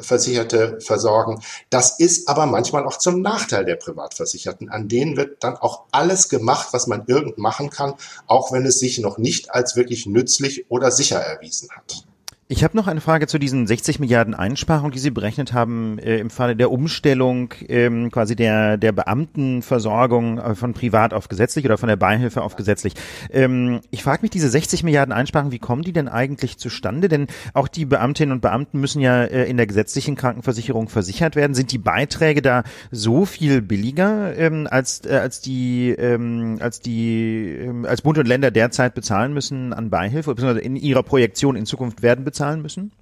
Versicherte 0.00 0.78
versorgen. 0.80 1.42
Das 1.70 1.98
ist 1.98 2.28
aber 2.28 2.46
manchmal 2.46 2.86
auch 2.86 2.98
zum 2.98 3.20
Nachteil 3.20 3.64
der 3.64 3.76
Privatversicherten. 3.76 4.70
An 4.70 4.88
denen 4.88 5.16
wird 5.16 5.44
dann 5.44 5.56
auch 5.56 5.84
alles 5.90 6.28
gemacht, 6.28 6.68
was 6.72 6.86
man 6.86 7.04
irgend 7.06 7.38
machen 7.38 7.70
kann, 7.70 7.94
auch 8.26 8.52
wenn 8.52 8.64
es 8.66 8.78
sich 8.78 8.98
noch 8.98 9.18
nicht 9.18 9.54
als 9.54 9.76
wirklich 9.76 10.06
nützlich 10.06 10.70
oder 10.70 10.90
sicher 10.90 11.18
erwiesen 11.18 11.70
hat. 11.70 12.06
Ich 12.48 12.64
habe 12.64 12.76
noch 12.76 12.88
eine 12.88 13.00
Frage 13.00 13.28
zu 13.28 13.38
diesen 13.38 13.68
60 13.68 14.00
Milliarden 14.00 14.34
Einsparungen, 14.34 14.90
die 14.90 14.98
Sie 14.98 15.10
berechnet 15.10 15.52
haben 15.52 15.98
äh, 16.00 16.18
im 16.18 16.28
Falle 16.28 16.56
der 16.56 16.72
Umstellung 16.72 17.54
ähm, 17.68 18.10
quasi 18.10 18.34
der 18.34 18.76
der 18.76 18.90
Beamtenversorgung 18.90 20.38
äh, 20.38 20.54
von 20.56 20.74
privat 20.74 21.14
auf 21.14 21.28
gesetzlich 21.28 21.64
oder 21.64 21.78
von 21.78 21.88
der 21.88 21.96
Beihilfe 21.96 22.42
auf 22.42 22.56
gesetzlich. 22.56 22.94
Ähm, 23.30 23.80
ich 23.90 24.02
frage 24.02 24.22
mich, 24.22 24.32
diese 24.32 24.50
60 24.50 24.82
Milliarden 24.82 25.14
Einsparungen, 25.14 25.52
wie 25.52 25.60
kommen 25.60 25.82
die 25.82 25.92
denn 25.92 26.08
eigentlich 26.08 26.58
zustande? 26.58 27.08
Denn 27.08 27.28
auch 27.54 27.68
die 27.68 27.84
Beamtinnen 27.84 28.32
und 28.32 28.40
Beamten 28.40 28.80
müssen 28.80 29.00
ja 29.00 29.22
äh, 29.22 29.48
in 29.48 29.56
der 29.56 29.68
gesetzlichen 29.68 30.16
Krankenversicherung 30.16 30.88
versichert 30.88 31.36
werden. 31.36 31.54
Sind 31.54 31.70
die 31.70 31.78
Beiträge 31.78 32.42
da 32.42 32.64
so 32.90 33.24
viel 33.24 33.62
billiger 33.62 34.36
ähm, 34.36 34.66
als 34.68 35.06
äh, 35.06 35.14
als 35.14 35.40
die 35.40 35.90
ähm, 35.90 36.58
als 36.60 36.80
die 36.80 37.56
ähm, 37.60 37.86
als 37.86 38.02
Bund 38.02 38.18
und 38.18 38.26
Länder 38.26 38.50
derzeit 38.50 38.94
bezahlen 38.94 39.32
müssen 39.32 39.72
an 39.72 39.90
Beihilfe, 39.90 40.34
beziehungsweise 40.34 40.64
in 40.66 40.74
ihrer 40.74 41.04
Projektion 41.04 41.54
in 41.54 41.66
Zukunft 41.66 42.02
werden 42.02 42.24
bezahlen? 42.32 42.52
zahlen 42.52 42.62
müssen? 42.62 42.92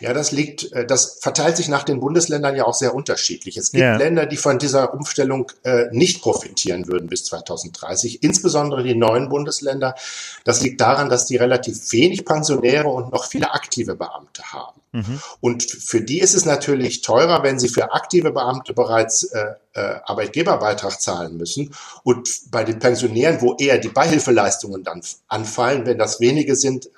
Ja, 0.00 0.12
das 0.12 0.32
liegt, 0.32 0.72
äh, 0.72 0.84
das 0.84 1.18
verteilt 1.20 1.56
sich 1.56 1.68
nach 1.68 1.84
den 1.84 2.00
Bundesländern 2.00 2.56
ja 2.56 2.64
auch 2.64 2.74
sehr 2.74 2.94
unterschiedlich. 2.94 3.56
Es 3.56 3.70
gibt 3.70 3.82
ja. 3.82 3.96
Länder, 3.96 4.26
die 4.26 4.36
von 4.36 4.58
dieser 4.58 4.92
Umstellung 4.92 5.50
äh, 5.62 5.84
nicht 5.92 6.20
profitieren 6.20 6.88
würden 6.88 7.08
bis 7.08 7.24
2030, 7.24 8.22
insbesondere 8.24 8.82
die 8.82 8.96
neuen 8.96 9.28
Bundesländer. 9.28 9.94
Das 10.44 10.60
liegt 10.62 10.80
daran, 10.80 11.08
dass 11.08 11.26
die 11.26 11.36
relativ 11.36 11.92
wenig 11.92 12.24
Pensionäre 12.24 12.88
und 12.88 13.12
noch 13.12 13.26
viele 13.26 13.52
aktive 13.52 13.94
Beamte 13.94 14.42
haben. 14.42 14.80
Mhm. 14.90 15.20
Und 15.40 15.62
für 15.62 16.00
die 16.00 16.18
ist 16.18 16.34
es 16.34 16.44
natürlich 16.44 17.00
teurer, 17.02 17.44
wenn 17.44 17.60
sie 17.60 17.68
für 17.68 17.92
aktive 17.92 18.32
Beamte 18.32 18.74
bereits 18.74 19.24
äh, 19.24 19.54
äh, 19.74 20.00
Arbeitgeberbeitrag 20.04 21.00
zahlen 21.00 21.36
müssen. 21.36 21.72
Und 22.02 22.50
bei 22.50 22.64
den 22.64 22.80
Pensionären, 22.80 23.40
wo 23.40 23.54
eher 23.54 23.78
die 23.78 23.88
Beihilfeleistungen 23.88 24.82
dann 24.82 25.02
anfallen, 25.28 25.86
wenn 25.86 25.98
das 25.98 26.20
wenige 26.20 26.56
sind, 26.56 26.90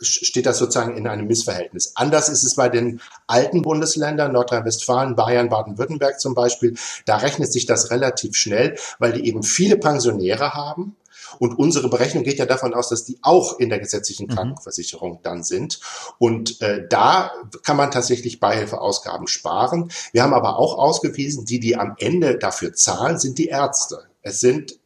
steht 0.00 0.46
das 0.46 0.58
sozusagen 0.58 0.96
in 0.96 1.06
einem 1.06 1.26
Missverhältnis. 1.26 1.92
Anders 1.94 2.28
ist 2.28 2.44
es 2.44 2.54
bei 2.54 2.68
den 2.68 3.00
alten 3.26 3.62
Bundesländern, 3.62 4.32
Nordrhein-Westfalen, 4.32 5.16
Bayern, 5.16 5.48
Baden-Württemberg 5.48 6.20
zum 6.20 6.34
Beispiel. 6.34 6.74
Da 7.06 7.16
rechnet 7.16 7.52
sich 7.52 7.66
das 7.66 7.90
relativ 7.90 8.36
schnell, 8.36 8.76
weil 8.98 9.12
die 9.12 9.26
eben 9.26 9.42
viele 9.42 9.76
Pensionäre 9.76 10.54
haben 10.54 10.96
und 11.38 11.58
unsere 11.58 11.88
Berechnung 11.88 12.24
geht 12.24 12.38
ja 12.38 12.46
davon 12.46 12.74
aus, 12.74 12.88
dass 12.88 13.04
die 13.04 13.18
auch 13.22 13.58
in 13.58 13.68
der 13.68 13.78
gesetzlichen 13.78 14.26
mhm. 14.26 14.34
Krankenversicherung 14.34 15.20
dann 15.22 15.42
sind. 15.42 15.80
Und 16.18 16.60
äh, 16.60 16.86
da 16.88 17.32
kann 17.62 17.76
man 17.76 17.90
tatsächlich 17.90 18.40
Beihilfeausgaben 18.40 19.26
sparen. 19.26 19.90
Wir 20.12 20.22
haben 20.22 20.34
aber 20.34 20.58
auch 20.58 20.78
ausgewiesen, 20.78 21.44
die, 21.44 21.60
die 21.60 21.76
am 21.76 21.94
Ende 21.98 22.38
dafür 22.38 22.72
zahlen, 22.72 23.18
sind 23.18 23.38
die 23.38 23.46
Ärzte. 23.46 24.04
Es 24.22 24.40
sind 24.40 24.78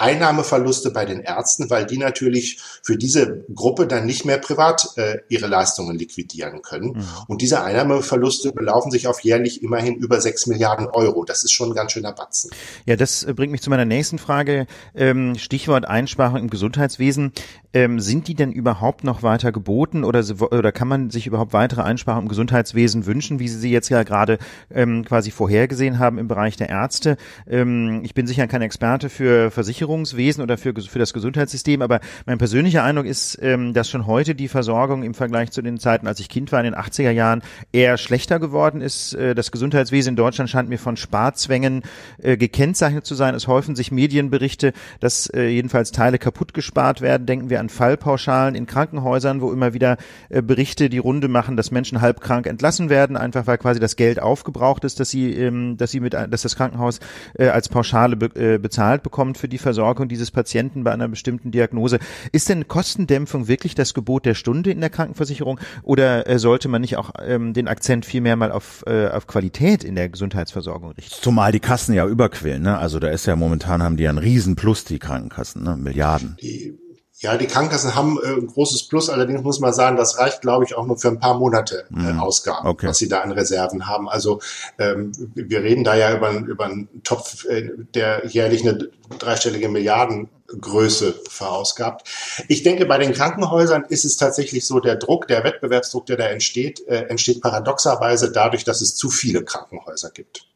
Einnahmeverluste 0.00 0.90
bei 0.90 1.04
den 1.04 1.20
Ärzten, 1.20 1.70
weil 1.70 1.86
die 1.86 1.98
natürlich 1.98 2.58
für 2.82 2.96
diese 2.96 3.44
Gruppe 3.54 3.86
dann 3.86 4.06
nicht 4.06 4.24
mehr 4.24 4.38
privat 4.38 4.88
äh, 4.96 5.18
ihre 5.28 5.46
Leistungen 5.46 5.98
liquidieren 5.98 6.62
können. 6.62 6.92
Mhm. 6.92 7.04
Und 7.28 7.42
diese 7.42 7.62
Einnahmeverluste 7.62 8.52
belaufen 8.52 8.90
sich 8.90 9.06
auf 9.06 9.20
jährlich 9.20 9.62
immerhin 9.62 9.96
über 9.96 10.20
sechs 10.20 10.46
Milliarden 10.46 10.86
Euro. 10.86 11.24
Das 11.24 11.44
ist 11.44 11.52
schon 11.52 11.70
ein 11.70 11.74
ganz 11.74 11.92
schöner 11.92 12.12
Batzen. 12.12 12.50
Ja, 12.86 12.96
das 12.96 13.24
äh, 13.24 13.34
bringt 13.34 13.52
mich 13.52 13.62
zu 13.62 13.70
meiner 13.70 13.84
nächsten 13.84 14.18
Frage. 14.18 14.66
Ähm, 14.94 15.36
Stichwort 15.36 15.86
Einsparung 15.86 16.38
im 16.38 16.50
Gesundheitswesen. 16.50 17.32
Ähm, 17.72 18.00
sind 18.00 18.26
die 18.26 18.34
denn 18.34 18.50
überhaupt 18.50 19.04
noch 19.04 19.22
weiter 19.22 19.52
geboten 19.52 20.02
oder, 20.02 20.24
oder 20.50 20.72
kann 20.72 20.88
man 20.88 21.10
sich 21.10 21.28
überhaupt 21.28 21.52
weitere 21.52 21.82
Einsparungen 21.82 22.24
im 22.24 22.28
Gesundheitswesen 22.28 23.06
wünschen, 23.06 23.38
wie 23.38 23.46
Sie 23.46 23.58
sie 23.58 23.70
jetzt 23.70 23.90
ja 23.90 24.02
gerade 24.02 24.38
ähm, 24.74 25.04
quasi 25.04 25.30
vorhergesehen 25.30 26.00
haben 26.00 26.18
im 26.18 26.26
Bereich 26.26 26.56
der 26.56 26.68
Ärzte? 26.68 27.16
Ähm, 27.48 28.00
ich 28.02 28.14
bin 28.14 28.26
sicher 28.26 28.48
kein 28.48 28.62
Experte 28.62 29.08
für 29.08 29.52
Versicherungswesen 29.90 30.42
oder 30.42 30.56
für, 30.56 30.74
für 30.74 30.98
das 30.98 31.12
Gesundheitssystem, 31.12 31.82
aber 31.82 32.00
mein 32.26 32.38
persönlicher 32.38 32.84
Eindruck 32.84 33.06
ist, 33.06 33.38
ähm, 33.42 33.74
dass 33.74 33.88
schon 33.88 34.06
heute 34.06 34.34
die 34.34 34.48
Versorgung 34.48 35.02
im 35.02 35.14
Vergleich 35.14 35.50
zu 35.50 35.62
den 35.62 35.78
Zeiten, 35.78 36.06
als 36.06 36.20
ich 36.20 36.28
Kind 36.28 36.52
war 36.52 36.60
in 36.60 36.64
den 36.64 36.74
80er 36.74 37.10
Jahren, 37.10 37.42
eher 37.72 37.96
schlechter 37.96 38.38
geworden 38.38 38.80
ist. 38.80 39.14
Äh, 39.14 39.34
das 39.34 39.50
Gesundheitswesen 39.50 40.10
in 40.10 40.16
Deutschland 40.16 40.48
scheint 40.50 40.68
mir 40.68 40.78
von 40.78 40.96
Sparzwängen 40.96 41.82
äh, 42.22 42.36
gekennzeichnet 42.36 43.04
zu 43.04 43.14
sein. 43.14 43.34
Es 43.34 43.48
häufen 43.48 43.74
sich 43.74 43.90
Medienberichte, 43.90 44.72
dass 45.00 45.26
äh, 45.28 45.48
jedenfalls 45.48 45.90
Teile 45.90 46.18
kaputt 46.18 46.54
gespart 46.54 47.00
werden. 47.00 47.26
Denken 47.26 47.50
wir 47.50 47.60
an 47.60 47.68
Fallpauschalen 47.68 48.54
in 48.54 48.66
Krankenhäusern, 48.66 49.40
wo 49.40 49.52
immer 49.52 49.74
wieder 49.74 49.96
äh, 50.28 50.42
Berichte 50.42 50.88
die 50.88 50.98
Runde 50.98 51.28
machen, 51.28 51.56
dass 51.56 51.70
Menschen 51.70 52.00
halbkrank 52.00 52.46
entlassen 52.46 52.90
werden, 52.90 53.16
einfach 53.16 53.46
weil 53.46 53.58
quasi 53.58 53.80
das 53.80 53.96
Geld 53.96 54.20
aufgebraucht 54.22 54.84
ist, 54.84 55.00
dass 55.00 55.10
sie, 55.10 55.34
ähm, 55.34 55.76
dass 55.76 55.90
sie 55.90 56.00
mit, 56.00 56.14
dass 56.14 56.42
das 56.42 56.56
Krankenhaus 56.56 57.00
äh, 57.34 57.48
als 57.48 57.68
Pauschale 57.68 58.16
be, 58.16 58.30
äh, 58.34 58.58
bezahlt 58.58 59.02
bekommt 59.02 59.38
für 59.38 59.48
die 59.48 59.58
Versorgung 59.58 59.79
dieses 60.08 60.30
Patienten 60.30 60.84
bei 60.84 60.92
einer 60.92 61.08
bestimmten 61.08 61.50
Diagnose. 61.50 61.98
Ist 62.32 62.48
denn 62.48 62.68
Kostendämpfung 62.68 63.48
wirklich 63.48 63.74
das 63.74 63.94
Gebot 63.94 64.26
der 64.26 64.34
Stunde 64.34 64.70
in 64.70 64.80
der 64.80 64.90
Krankenversicherung 64.90 65.60
oder 65.82 66.26
äh, 66.28 66.38
sollte 66.38 66.68
man 66.68 66.80
nicht 66.80 66.96
auch 66.96 67.12
ähm, 67.24 67.52
den 67.52 67.68
Akzent 67.68 68.06
viel 68.06 68.20
mehr 68.20 68.36
mal 68.36 68.52
auf, 68.52 68.84
äh, 68.86 69.08
auf 69.08 69.26
Qualität 69.26 69.84
in 69.84 69.94
der 69.94 70.08
Gesundheitsversorgung 70.08 70.92
richten? 70.92 71.14
Zumal 71.20 71.52
die 71.52 71.60
Kassen 71.60 71.94
ja 71.94 72.06
überquillen, 72.06 72.62
ne? 72.62 72.78
Also 72.78 72.98
da 72.98 73.08
ist 73.08 73.26
ja 73.26 73.36
momentan 73.36 73.82
haben 73.82 73.96
die 73.96 74.04
ja 74.04 74.10
einen 74.10 74.18
Riesenplus, 74.18 74.84
die 74.84 74.98
Krankenkassen, 74.98 75.62
ne? 75.62 75.76
Milliarden. 75.76 76.36
Die 76.40 76.79
ja, 77.20 77.36
die 77.36 77.46
Krankenkassen 77.46 77.94
haben 77.94 78.18
äh, 78.22 78.28
ein 78.28 78.46
großes 78.46 78.84
Plus, 78.88 79.10
allerdings 79.10 79.42
muss 79.42 79.60
man 79.60 79.74
sagen, 79.74 79.98
das 79.98 80.16
reicht, 80.18 80.40
glaube 80.40 80.64
ich, 80.64 80.74
auch 80.74 80.86
nur 80.86 80.98
für 80.98 81.08
ein 81.08 81.20
paar 81.20 81.38
Monate 81.38 81.84
äh, 81.90 82.12
mhm. 82.12 82.18
Ausgaben, 82.18 82.66
okay. 82.66 82.88
was 82.88 82.96
sie 82.96 83.08
da 83.08 83.20
an 83.20 83.32
Reserven 83.32 83.86
haben. 83.86 84.08
Also 84.08 84.40
ähm, 84.78 85.12
wir 85.34 85.62
reden 85.62 85.84
da 85.84 85.94
ja 85.94 86.16
über, 86.16 86.32
über 86.32 86.64
einen 86.64 86.88
Topf, 87.04 87.44
äh, 87.44 87.72
der 87.94 88.26
jährlich 88.26 88.66
eine 88.66 88.88
dreistellige 89.18 89.68
Milliardengröße 89.68 91.14
verausgabt. 91.28 92.08
Ich 92.48 92.62
denke, 92.62 92.86
bei 92.86 92.96
den 92.96 93.12
Krankenhäusern 93.12 93.84
ist 93.90 94.06
es 94.06 94.16
tatsächlich 94.16 94.64
so, 94.64 94.80
der 94.80 94.96
Druck, 94.96 95.28
der 95.28 95.44
Wettbewerbsdruck, 95.44 96.06
der 96.06 96.16
da 96.16 96.24
entsteht, 96.24 96.86
äh, 96.88 97.02
entsteht 97.08 97.42
paradoxerweise 97.42 98.32
dadurch, 98.32 98.64
dass 98.64 98.80
es 98.80 98.96
zu 98.96 99.10
viele 99.10 99.44
Krankenhäuser 99.44 100.10
gibt 100.10 100.49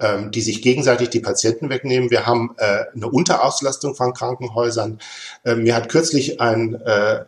ähm, 0.00 0.30
die 0.30 0.40
sich 0.40 0.62
gegenseitig 0.62 1.10
die 1.10 1.20
Patienten 1.20 1.70
wegnehmen. 1.70 2.10
Wir 2.10 2.26
haben 2.26 2.54
äh, 2.58 2.84
eine 2.94 3.08
Unterauslastung 3.08 3.94
von 3.94 4.14
Krankenhäusern. 4.14 5.00
Äh, 5.44 5.56
mir 5.56 5.74
hat 5.74 5.88
kürzlich 5.88 6.40
ein 6.40 6.74
äh, 6.74 7.16
äh, 7.16 7.24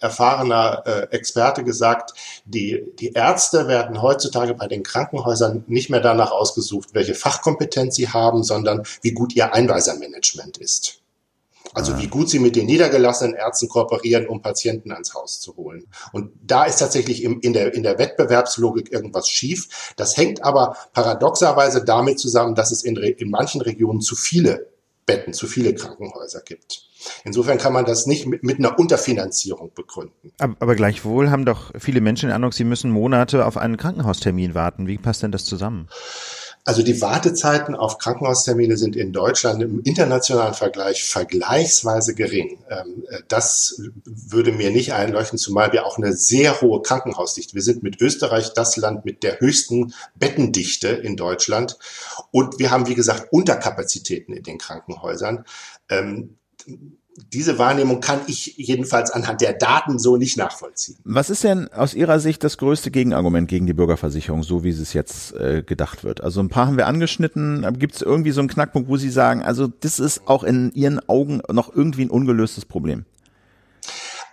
erfahrener 0.00 0.82
äh, 0.84 1.14
Experte 1.14 1.64
gesagt, 1.64 2.14
die, 2.44 2.82
die 2.98 3.12
Ärzte 3.12 3.68
werden 3.68 4.02
heutzutage 4.02 4.54
bei 4.54 4.66
den 4.66 4.82
Krankenhäusern 4.82 5.64
nicht 5.68 5.90
mehr 5.90 6.00
danach 6.00 6.32
ausgesucht, 6.32 6.90
welche 6.92 7.14
Fachkompetenz 7.14 7.94
sie 7.94 8.08
haben, 8.08 8.42
sondern 8.42 8.82
wie 9.02 9.12
gut 9.12 9.34
ihr 9.36 9.54
Einweisermanagement 9.54 10.58
ist. 10.58 11.01
Also 11.74 11.98
wie 11.98 12.08
gut 12.08 12.28
sie 12.28 12.38
mit 12.38 12.56
den 12.56 12.66
niedergelassenen 12.66 13.34
Ärzten 13.34 13.68
kooperieren, 13.68 14.26
um 14.26 14.42
Patienten 14.42 14.92
ans 14.92 15.14
Haus 15.14 15.40
zu 15.40 15.56
holen. 15.56 15.86
Und 16.12 16.32
da 16.42 16.64
ist 16.64 16.78
tatsächlich 16.78 17.22
im, 17.22 17.40
in, 17.40 17.52
der, 17.52 17.74
in 17.74 17.82
der 17.82 17.98
Wettbewerbslogik 17.98 18.92
irgendwas 18.92 19.28
schief. 19.28 19.92
Das 19.96 20.16
hängt 20.16 20.44
aber 20.44 20.76
paradoxerweise 20.92 21.84
damit 21.84 22.18
zusammen, 22.18 22.54
dass 22.54 22.72
es 22.72 22.82
in, 22.82 22.96
in 22.96 23.30
manchen 23.30 23.60
Regionen 23.60 24.00
zu 24.00 24.16
viele 24.16 24.72
Betten, 25.06 25.32
zu 25.32 25.46
viele 25.46 25.74
Krankenhäuser 25.74 26.42
gibt. 26.42 26.84
Insofern 27.24 27.58
kann 27.58 27.72
man 27.72 27.84
das 27.84 28.06
nicht 28.06 28.26
mit, 28.26 28.44
mit 28.44 28.58
einer 28.58 28.78
Unterfinanzierung 28.78 29.72
begründen. 29.74 30.32
Aber, 30.38 30.54
aber, 30.60 30.74
gleichwohl 30.76 31.30
haben 31.30 31.44
doch 31.44 31.72
viele 31.78 32.00
Menschen 32.00 32.28
den 32.28 32.34
Eindruck, 32.34 32.54
sie 32.54 32.64
müssen 32.64 32.90
Monate 32.90 33.44
auf 33.46 33.56
einen 33.56 33.76
Krankenhaustermin 33.76 34.54
warten. 34.54 34.86
Wie 34.86 34.98
passt 34.98 35.22
denn 35.22 35.32
das 35.32 35.44
zusammen? 35.44 35.88
Also 36.64 36.82
die 36.82 37.00
Wartezeiten 37.00 37.74
auf 37.74 37.98
Krankenhaustermine 37.98 38.76
sind 38.76 38.94
in 38.94 39.12
Deutschland 39.12 39.62
im 39.62 39.80
internationalen 39.82 40.54
Vergleich 40.54 41.02
vergleichsweise 41.02 42.14
gering. 42.14 42.62
Ähm, 42.70 43.04
äh, 43.08 43.18
das 43.26 43.82
würde 44.04 44.52
mir 44.52 44.70
nicht 44.70 44.92
einleuchten, 44.92 45.38
zumal 45.38 45.72
wir 45.72 45.84
auch 45.86 45.98
eine 45.98 46.12
sehr 46.12 46.60
hohe 46.60 46.80
Krankenhausdichte. 46.80 47.54
Wir 47.54 47.62
sind 47.62 47.82
mit 47.82 48.00
Österreich 48.00 48.52
das 48.54 48.76
Land 48.76 49.04
mit 49.04 49.24
der 49.24 49.40
höchsten 49.40 49.92
Bettendichte 50.14 50.88
in 50.88 51.16
Deutschland. 51.16 51.78
Und 52.30 52.60
wir 52.60 52.70
haben, 52.70 52.86
wie 52.86 52.94
gesagt, 52.94 53.32
Unterkapazitäten 53.32 54.32
in 54.32 54.44
den 54.44 54.58
Krankenhäusern. 54.58 55.44
Diese 57.32 57.58
Wahrnehmung 57.58 58.00
kann 58.00 58.20
ich 58.26 58.54
jedenfalls 58.56 59.10
anhand 59.10 59.40
der 59.40 59.52
Daten 59.52 59.98
so 59.98 60.16
nicht 60.16 60.36
nachvollziehen. 60.38 60.96
Was 61.04 61.30
ist 61.30 61.44
denn 61.44 61.68
aus 61.72 61.94
Ihrer 61.94 62.20
Sicht 62.20 62.42
das 62.42 62.56
größte 62.56 62.90
Gegenargument 62.90 63.48
gegen 63.48 63.66
die 63.66 63.74
Bürgerversicherung, 63.74 64.42
so 64.42 64.64
wie 64.64 64.70
es 64.70 64.92
jetzt 64.92 65.34
äh, 65.34 65.62
gedacht 65.62 66.04
wird? 66.04 66.22
Also 66.22 66.40
ein 66.40 66.48
paar 66.48 66.66
haben 66.66 66.76
wir 66.76 66.86
angeschnitten. 66.86 67.66
Gibt 67.78 67.96
es 67.96 68.02
irgendwie 68.02 68.30
so 68.30 68.40
einen 68.40 68.48
Knackpunkt, 68.48 68.88
wo 68.88 68.96
Sie 68.96 69.10
sagen, 69.10 69.42
also 69.42 69.66
das 69.66 69.98
ist 69.98 70.26
auch 70.26 70.42
in 70.42 70.72
Ihren 70.72 71.06
Augen 71.08 71.42
noch 71.50 71.74
irgendwie 71.74 72.04
ein 72.04 72.10
ungelöstes 72.10 72.64
Problem? 72.64 73.04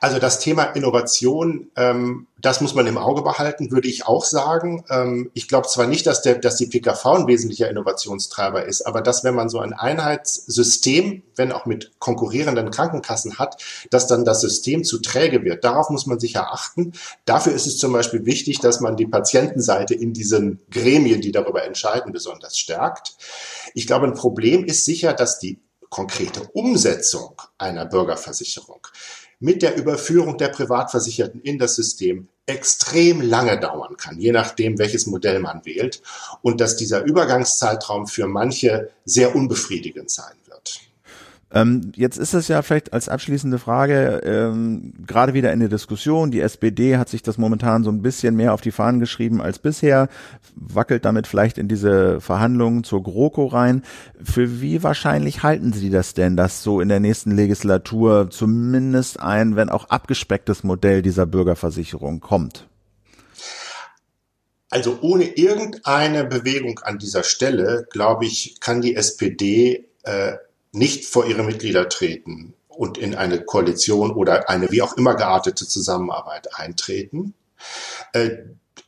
Also 0.01 0.19
das 0.19 0.39
Thema 0.39 0.63
Innovation, 0.63 1.71
ähm, 1.75 2.27
das 2.41 2.61
muss 2.61 2.73
man 2.73 2.87
im 2.87 2.97
Auge 2.97 3.21
behalten, 3.21 3.71
würde 3.71 3.89
ich 3.89 4.05
auch 4.05 4.23
sagen. 4.23 4.85
Ähm, 4.89 5.29
ich 5.33 5.47
glaube 5.47 5.67
zwar 5.67 5.87
nicht, 5.87 6.07
dass, 6.07 6.21
der, 6.21 6.35
dass 6.35 6.55
die 6.55 6.67
PKV 6.67 7.05
ein 7.05 7.27
wesentlicher 7.27 7.69
Innovationstreiber 7.69 8.65
ist, 8.65 8.83
aber 8.83 9.01
dass 9.01 9.23
wenn 9.23 9.35
man 9.35 9.49
so 9.49 9.59
ein 9.59 9.73
Einheitssystem, 9.73 11.23
wenn 11.35 11.51
auch 11.51 11.65
mit 11.65 11.91
konkurrierenden 11.99 12.71
Krankenkassen 12.71 13.39
hat, 13.39 13.61
dass 13.89 14.07
dann 14.07 14.23
das 14.23 14.41
System 14.41 14.83
zu 14.83 14.99
träge 14.99 15.43
wird. 15.43 15.63
Darauf 15.63 15.89
muss 15.89 16.05
man 16.05 16.19
sicher 16.19 16.53
achten. 16.53 16.93
Dafür 17.25 17.53
ist 17.53 17.67
es 17.67 17.77
zum 17.77 17.91
Beispiel 17.91 18.25
wichtig, 18.25 18.59
dass 18.59 18.79
man 18.79 18.95
die 18.95 19.07
Patientenseite 19.07 19.93
in 19.93 20.13
diesen 20.13 20.61
Gremien, 20.71 21.21
die 21.21 21.31
darüber 21.31 21.63
entscheiden, 21.65 22.13
besonders 22.13 22.57
stärkt. 22.57 23.15
Ich 23.73 23.85
glaube, 23.85 24.07
ein 24.07 24.13
Problem 24.13 24.63
ist 24.63 24.85
sicher, 24.85 25.13
dass 25.13 25.39
die 25.39 25.59
konkrete 25.89 26.43
Umsetzung 26.53 27.41
einer 27.57 27.85
Bürgerversicherung 27.85 28.87
mit 29.39 29.61
der 29.61 29.77
Überführung 29.77 30.37
der 30.37 30.49
Privatversicherten 30.49 31.41
in 31.41 31.57
das 31.57 31.75
System 31.75 32.27
extrem 32.45 33.21
lange 33.21 33.59
dauern 33.59 33.95
kann, 33.95 34.19
je 34.19 34.31
nachdem, 34.31 34.77
welches 34.77 35.05
Modell 35.05 35.39
man 35.39 35.65
wählt, 35.65 36.01
und 36.41 36.59
dass 36.59 36.75
dieser 36.75 37.03
Übergangszeitraum 37.03 38.07
für 38.07 38.27
manche 38.27 38.89
sehr 39.05 39.35
unbefriedigend 39.35 40.09
sein 40.09 40.33
ähm, 41.51 41.91
jetzt 41.95 42.17
ist 42.17 42.33
es 42.33 42.47
ja 42.47 42.61
vielleicht 42.61 42.93
als 42.93 43.09
abschließende 43.09 43.57
Frage 43.57 44.21
ähm, 44.23 44.93
gerade 45.05 45.33
wieder 45.33 45.51
in 45.51 45.59
der 45.59 45.69
Diskussion. 45.69 46.29
Die 46.29 46.41
SPD 46.41 46.97
hat 46.97 47.09
sich 47.09 47.23
das 47.23 47.39
momentan 47.39 47.83
so 47.83 47.89
ein 47.89 48.03
bisschen 48.03 48.35
mehr 48.35 48.53
auf 48.53 48.61
die 48.61 48.71
Fahnen 48.71 48.99
geschrieben 48.99 49.41
als 49.41 49.57
bisher, 49.57 50.09
wackelt 50.55 51.05
damit 51.05 51.25
vielleicht 51.25 51.57
in 51.57 51.67
diese 51.67 52.21
Verhandlungen 52.21 52.83
zur 52.83 53.01
GroKo 53.01 53.47
rein. 53.47 53.83
Für 54.21 54.61
wie 54.61 54.83
wahrscheinlich 54.83 55.41
halten 55.41 55.73
Sie 55.73 55.89
das 55.89 56.13
denn, 56.13 56.37
dass 56.37 56.61
so 56.61 56.81
in 56.81 56.89
der 56.89 56.99
nächsten 56.99 57.31
Legislatur 57.31 58.29
zumindest 58.29 59.19
ein, 59.19 59.55
wenn 59.55 59.69
auch 59.69 59.85
abgespecktes 59.85 60.63
Modell 60.63 61.01
dieser 61.01 61.25
Bürgerversicherung 61.25 62.19
kommt? 62.19 62.67
Also 64.69 64.99
ohne 65.01 65.23
irgendeine 65.23 66.25
Bewegung 66.25 66.77
an 66.83 66.99
dieser 66.99 67.23
Stelle, 67.23 67.87
glaube 67.89 68.25
ich, 68.25 68.59
kann 68.59 68.81
die 68.81 68.95
SPD 68.95 69.87
äh, 70.03 70.33
nicht 70.71 71.05
vor 71.05 71.25
ihre 71.25 71.43
Mitglieder 71.43 71.89
treten 71.89 72.53
und 72.67 72.97
in 72.97 73.15
eine 73.15 73.41
Koalition 73.41 74.11
oder 74.11 74.49
eine 74.49 74.71
wie 74.71 74.81
auch 74.81 74.97
immer 74.97 75.15
geartete 75.15 75.67
Zusammenarbeit 75.67 76.55
eintreten. 76.55 77.33
Äh, 78.13 78.29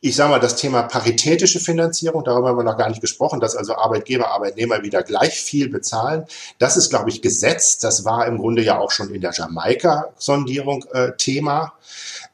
Ich 0.04 0.16
sage 0.16 0.30
mal, 0.30 0.40
das 0.40 0.56
Thema 0.56 0.82
paritätische 0.82 1.60
Finanzierung, 1.60 2.24
darüber 2.24 2.48
haben 2.48 2.58
wir 2.58 2.64
noch 2.64 2.78
gar 2.78 2.88
nicht 2.88 3.00
gesprochen, 3.00 3.38
dass 3.38 3.54
also 3.54 3.76
Arbeitgeber, 3.76 4.32
Arbeitnehmer 4.32 4.82
wieder 4.82 5.04
gleich 5.04 5.34
viel 5.40 5.68
bezahlen. 5.68 6.24
Das 6.58 6.76
ist, 6.76 6.90
glaube 6.90 7.08
ich, 7.10 7.22
Gesetz. 7.22 7.78
Das 7.78 8.04
war 8.04 8.26
im 8.26 8.38
Grunde 8.38 8.62
ja 8.62 8.80
auch 8.80 8.90
schon 8.90 9.14
in 9.14 9.20
der 9.20 9.30
Jamaika-Sondierung 9.30 10.86
äh, 10.92 11.12
Thema. 11.16 11.74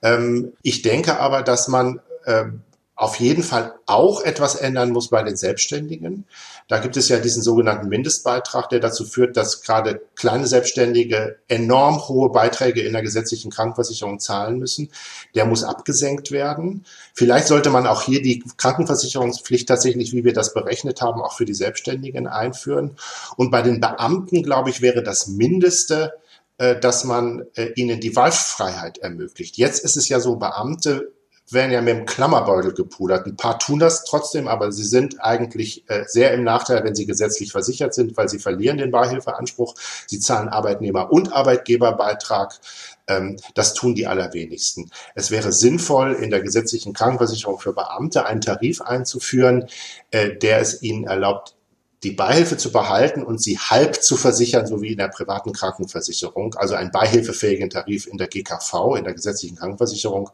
Ähm, 0.00 0.52
ich 0.62 0.80
denke 0.80 1.18
aber, 1.20 1.42
dass 1.42 1.68
man 1.68 2.00
äh, 2.24 2.46
auf 2.94 3.20
jeden 3.20 3.42
Fall 3.42 3.74
auch 3.84 4.22
etwas 4.22 4.54
ändern 4.54 4.90
muss 4.90 5.08
bei 5.10 5.22
den 5.22 5.36
Selbstständigen. 5.36 6.24
Da 6.68 6.78
gibt 6.78 6.98
es 6.98 7.08
ja 7.08 7.18
diesen 7.18 7.42
sogenannten 7.42 7.88
Mindestbeitrag, 7.88 8.68
der 8.68 8.78
dazu 8.78 9.06
führt, 9.06 9.38
dass 9.38 9.62
gerade 9.62 10.02
kleine 10.14 10.46
Selbstständige 10.46 11.38
enorm 11.48 12.06
hohe 12.08 12.30
Beiträge 12.30 12.82
in 12.82 12.92
der 12.92 13.00
gesetzlichen 13.00 13.50
Krankenversicherung 13.50 14.20
zahlen 14.20 14.58
müssen. 14.58 14.90
Der 15.34 15.46
muss 15.46 15.64
abgesenkt 15.64 16.30
werden. 16.30 16.84
Vielleicht 17.14 17.46
sollte 17.46 17.70
man 17.70 17.86
auch 17.86 18.02
hier 18.02 18.20
die 18.20 18.44
Krankenversicherungspflicht 18.58 19.66
tatsächlich, 19.66 20.12
wie 20.12 20.24
wir 20.24 20.34
das 20.34 20.52
berechnet 20.52 21.00
haben, 21.00 21.22
auch 21.22 21.32
für 21.32 21.46
die 21.46 21.54
Selbstständigen 21.54 22.26
einführen. 22.26 22.96
Und 23.36 23.50
bei 23.50 23.62
den 23.62 23.80
Beamten, 23.80 24.42
glaube 24.42 24.68
ich, 24.68 24.82
wäre 24.82 25.02
das 25.02 25.26
Mindeste, 25.26 26.12
äh, 26.58 26.78
dass 26.78 27.04
man 27.04 27.46
äh, 27.54 27.72
ihnen 27.76 27.98
die 27.98 28.14
Wahlfreiheit 28.14 28.98
ermöglicht. 28.98 29.56
Jetzt 29.56 29.82
ist 29.82 29.96
es 29.96 30.10
ja 30.10 30.20
so, 30.20 30.36
Beamte 30.36 31.12
werden 31.52 31.72
ja 31.72 31.80
mit 31.80 31.96
dem 31.96 32.06
Klammerbeutel 32.06 32.72
gepudert. 32.72 33.26
Ein 33.26 33.36
paar 33.36 33.58
tun 33.58 33.78
das 33.78 34.04
trotzdem, 34.04 34.48
aber 34.48 34.72
sie 34.72 34.84
sind 34.84 35.22
eigentlich 35.22 35.88
äh, 35.88 36.04
sehr 36.06 36.32
im 36.32 36.44
Nachteil, 36.44 36.84
wenn 36.84 36.94
sie 36.94 37.06
gesetzlich 37.06 37.52
versichert 37.52 37.94
sind, 37.94 38.16
weil 38.16 38.28
sie 38.28 38.38
verlieren 38.38 38.78
den 38.78 38.90
Beihilfeanspruch. 38.90 39.74
Sie 40.06 40.20
zahlen 40.20 40.48
Arbeitnehmer- 40.48 41.10
und 41.10 41.32
Arbeitgeberbeitrag. 41.32 42.58
Ähm, 43.06 43.36
das 43.54 43.74
tun 43.74 43.94
die 43.94 44.06
allerwenigsten. 44.06 44.90
Es 45.14 45.30
wäre 45.30 45.52
sinnvoll, 45.52 46.14
in 46.14 46.30
der 46.30 46.40
gesetzlichen 46.40 46.92
Krankenversicherung 46.92 47.58
für 47.58 47.72
Beamte 47.72 48.26
einen 48.26 48.40
Tarif 48.40 48.80
einzuführen, 48.82 49.66
äh, 50.10 50.36
der 50.36 50.60
es 50.60 50.82
ihnen 50.82 51.04
erlaubt, 51.04 51.57
die 52.04 52.12
Beihilfe 52.12 52.56
zu 52.56 52.70
behalten 52.70 53.24
und 53.24 53.42
sie 53.42 53.58
halb 53.58 54.02
zu 54.02 54.16
versichern, 54.16 54.66
so 54.66 54.80
wie 54.82 54.92
in 54.92 54.98
der 54.98 55.08
privaten 55.08 55.52
Krankenversicherung, 55.52 56.54
also 56.54 56.74
einen 56.74 56.92
beihilfefähigen 56.92 57.70
Tarif 57.70 58.06
in 58.06 58.18
der 58.18 58.28
GKV, 58.28 58.96
in 58.96 59.04
der 59.04 59.14
gesetzlichen 59.14 59.56
Krankenversicherung. 59.56 60.30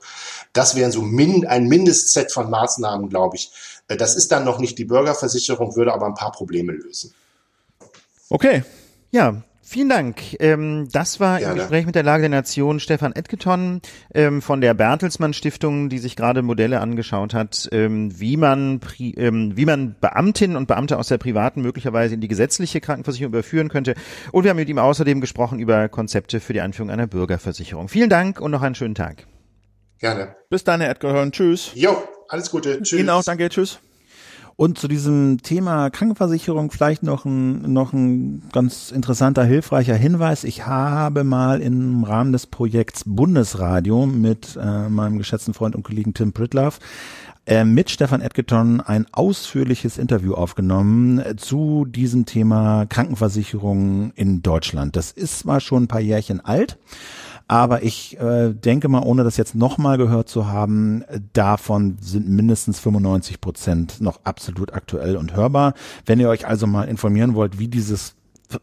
Das 0.52 0.76
wären 0.76 0.92
so 0.92 1.00
min, 1.00 1.46
ein 1.46 1.66
Mindestset 1.66 2.32
von 2.32 2.50
Maßnahmen, 2.50 3.08
glaube 3.08 3.36
ich. 3.36 3.50
Äh, 3.88 3.96
das 3.96 4.14
ist 4.14 4.30
dann 4.30 4.44
noch 4.44 4.58
nicht 4.58 4.78
die 4.78 4.84
Bürgerversicherung, 4.84 5.74
würde 5.74 5.94
aber 5.94 6.06
ein 6.06 6.14
paar 6.14 6.32
Probleme 6.32 6.72
lösen. 6.72 7.14
Okay. 8.28 8.62
Ja, 9.10 9.42
Vielen 9.66 9.88
Dank. 9.88 10.36
Ähm, 10.40 10.88
das 10.92 11.20
war 11.20 11.38
Gerne. 11.38 11.54
im 11.54 11.58
Gespräch 11.58 11.86
mit 11.86 11.94
der 11.94 12.02
Lage 12.02 12.20
der 12.20 12.28
Nation 12.28 12.80
Stefan 12.80 13.12
Edgeton 13.14 13.80
ähm, 14.14 14.42
von 14.42 14.60
der 14.60 14.74
Bertelsmann 14.74 15.32
Stiftung, 15.32 15.88
die 15.88 15.98
sich 15.98 16.16
gerade 16.16 16.42
Modelle 16.42 16.80
angeschaut 16.80 17.32
hat, 17.32 17.70
ähm, 17.72 18.20
wie 18.20 18.36
man 18.36 18.80
ähm, 18.98 19.56
wie 19.56 19.64
man 19.64 19.96
Beamtinnen 19.98 20.58
und 20.58 20.68
Beamte 20.68 20.98
aus 20.98 21.08
der 21.08 21.16
privaten 21.16 21.62
möglicherweise 21.62 22.14
in 22.14 22.20
die 22.20 22.28
gesetzliche 22.28 22.82
Krankenversicherung 22.82 23.32
überführen 23.32 23.70
könnte. 23.70 23.94
Und 24.32 24.44
wir 24.44 24.50
haben 24.50 24.58
mit 24.58 24.68
ihm 24.68 24.78
außerdem 24.78 25.22
gesprochen 25.22 25.58
über 25.58 25.88
Konzepte 25.88 26.40
für 26.40 26.52
die 26.52 26.60
Einführung 26.60 26.90
einer 26.90 27.06
Bürgerversicherung. 27.06 27.88
Vielen 27.88 28.10
Dank 28.10 28.42
und 28.42 28.50
noch 28.50 28.62
einen 28.62 28.74
schönen 28.74 28.94
Tag. 28.94 29.26
Gerne. 29.98 30.36
Bis 30.50 30.64
dann, 30.64 30.82
Herr 30.82 30.90
Edgehorn. 30.90 31.32
Tschüss. 31.32 31.70
Jo, 31.74 31.96
alles 32.28 32.50
Gute. 32.50 32.82
Tschüss. 32.82 33.00
Ihnen 33.00 33.08
auch, 33.08 33.24
danke. 33.24 33.48
Tschüss. 33.48 33.78
Und 34.56 34.78
zu 34.78 34.86
diesem 34.86 35.42
Thema 35.42 35.90
Krankenversicherung 35.90 36.70
vielleicht 36.70 37.02
noch 37.02 37.24
ein, 37.24 37.72
noch 37.72 37.92
ein 37.92 38.42
ganz 38.52 38.92
interessanter, 38.92 39.44
hilfreicher 39.44 39.96
Hinweis. 39.96 40.44
Ich 40.44 40.64
habe 40.64 41.24
mal 41.24 41.60
im 41.60 42.04
Rahmen 42.04 42.32
des 42.32 42.46
Projekts 42.46 43.02
Bundesradio 43.04 44.06
mit 44.06 44.56
äh, 44.60 44.88
meinem 44.88 45.18
geschätzten 45.18 45.54
Freund 45.54 45.74
und 45.74 45.82
Kollegen 45.82 46.14
Tim 46.14 46.32
Pritloff 46.32 46.78
äh, 47.46 47.64
mit 47.64 47.90
Stefan 47.90 48.20
Edgerton 48.20 48.80
ein 48.80 49.06
ausführliches 49.12 49.98
Interview 49.98 50.34
aufgenommen 50.34 51.18
äh, 51.18 51.36
zu 51.36 51.84
diesem 51.84 52.24
Thema 52.24 52.86
Krankenversicherung 52.86 54.12
in 54.14 54.42
Deutschland. 54.42 54.96
Das 54.96 55.10
ist 55.10 55.40
zwar 55.40 55.60
schon 55.60 55.84
ein 55.84 55.88
paar 55.88 56.00
Jährchen 56.00 56.40
alt, 56.40 56.78
aber 57.46 57.82
ich 57.82 58.18
äh, 58.18 58.54
denke 58.54 58.88
mal, 58.88 59.02
ohne 59.02 59.22
das 59.24 59.36
jetzt 59.36 59.54
nochmal 59.54 59.98
gehört 59.98 60.28
zu 60.28 60.46
haben, 60.46 61.04
davon 61.32 61.98
sind 62.00 62.28
mindestens 62.28 62.80
95 62.80 63.40
Prozent 63.40 64.00
noch 64.00 64.20
absolut 64.24 64.72
aktuell 64.72 65.16
und 65.16 65.34
hörbar. 65.34 65.74
Wenn 66.06 66.20
ihr 66.20 66.28
euch 66.28 66.46
also 66.46 66.66
mal 66.66 66.84
informieren 66.84 67.34
wollt, 67.34 67.58
wie 67.58 67.68
dieses 67.68 68.14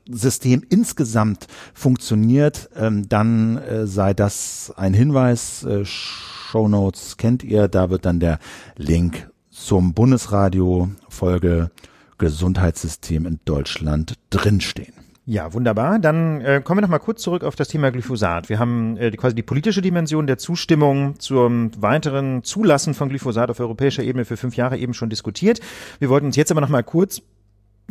System 0.10 0.64
insgesamt 0.70 1.48
funktioniert, 1.74 2.70
ähm, 2.76 3.08
dann 3.10 3.58
äh, 3.58 3.88
sei 3.88 4.14
das 4.14 4.72
ein 4.76 4.94
Hinweis. 4.94 5.64
Äh, 5.64 5.86
Show 5.86 6.68
Notes 6.68 7.18
kennt 7.18 7.44
ihr, 7.44 7.68
da 7.68 7.90
wird 7.90 8.06
dann 8.06 8.20
der 8.20 8.40
Link 8.76 9.30
zum 9.50 9.94
Bundesradio 9.94 10.90
Folge 11.10 11.72
Gesundheitssystem 12.18 13.26
in 13.26 13.40
Deutschland 13.46 14.16
drinstehen. 14.30 15.01
Ja, 15.26 15.54
wunderbar. 15.54 16.00
Dann 16.00 16.42
äh, 16.42 16.62
kommen 16.64 16.80
wir 16.80 16.82
noch 16.82 16.90
mal 16.90 16.98
kurz 16.98 17.22
zurück 17.22 17.44
auf 17.44 17.56
das 17.56 17.68
Thema 17.68 17.92
Glyphosat. 17.92 18.50
Wir 18.50 18.58
haben 18.58 18.98
äh, 18.98 19.12
quasi 19.12 19.36
die 19.36 19.44
politische 19.44 19.84
Dimension 19.84 20.26
der 20.26 20.40
Zustimmung 20.40 21.20
zum 21.20 21.70
weiteren 21.80 22.44
Zulassen 22.44 22.96
von 22.96 23.10
Glyphosat 23.10 23.52
auf 23.52 23.60
europäischer 23.60 24.02
Ebene 24.02 24.26
für 24.26 24.36
fünf 24.36 24.56
Jahre 24.56 24.78
eben 24.78 24.96
schon 24.96 25.12
diskutiert. 25.12 25.60
Wir 26.00 26.10
wollten 26.10 26.26
uns 26.26 26.36
jetzt 26.38 26.50
aber 26.50 26.62
noch 26.62 26.70
mal 26.70 26.84
kurz 26.84 27.22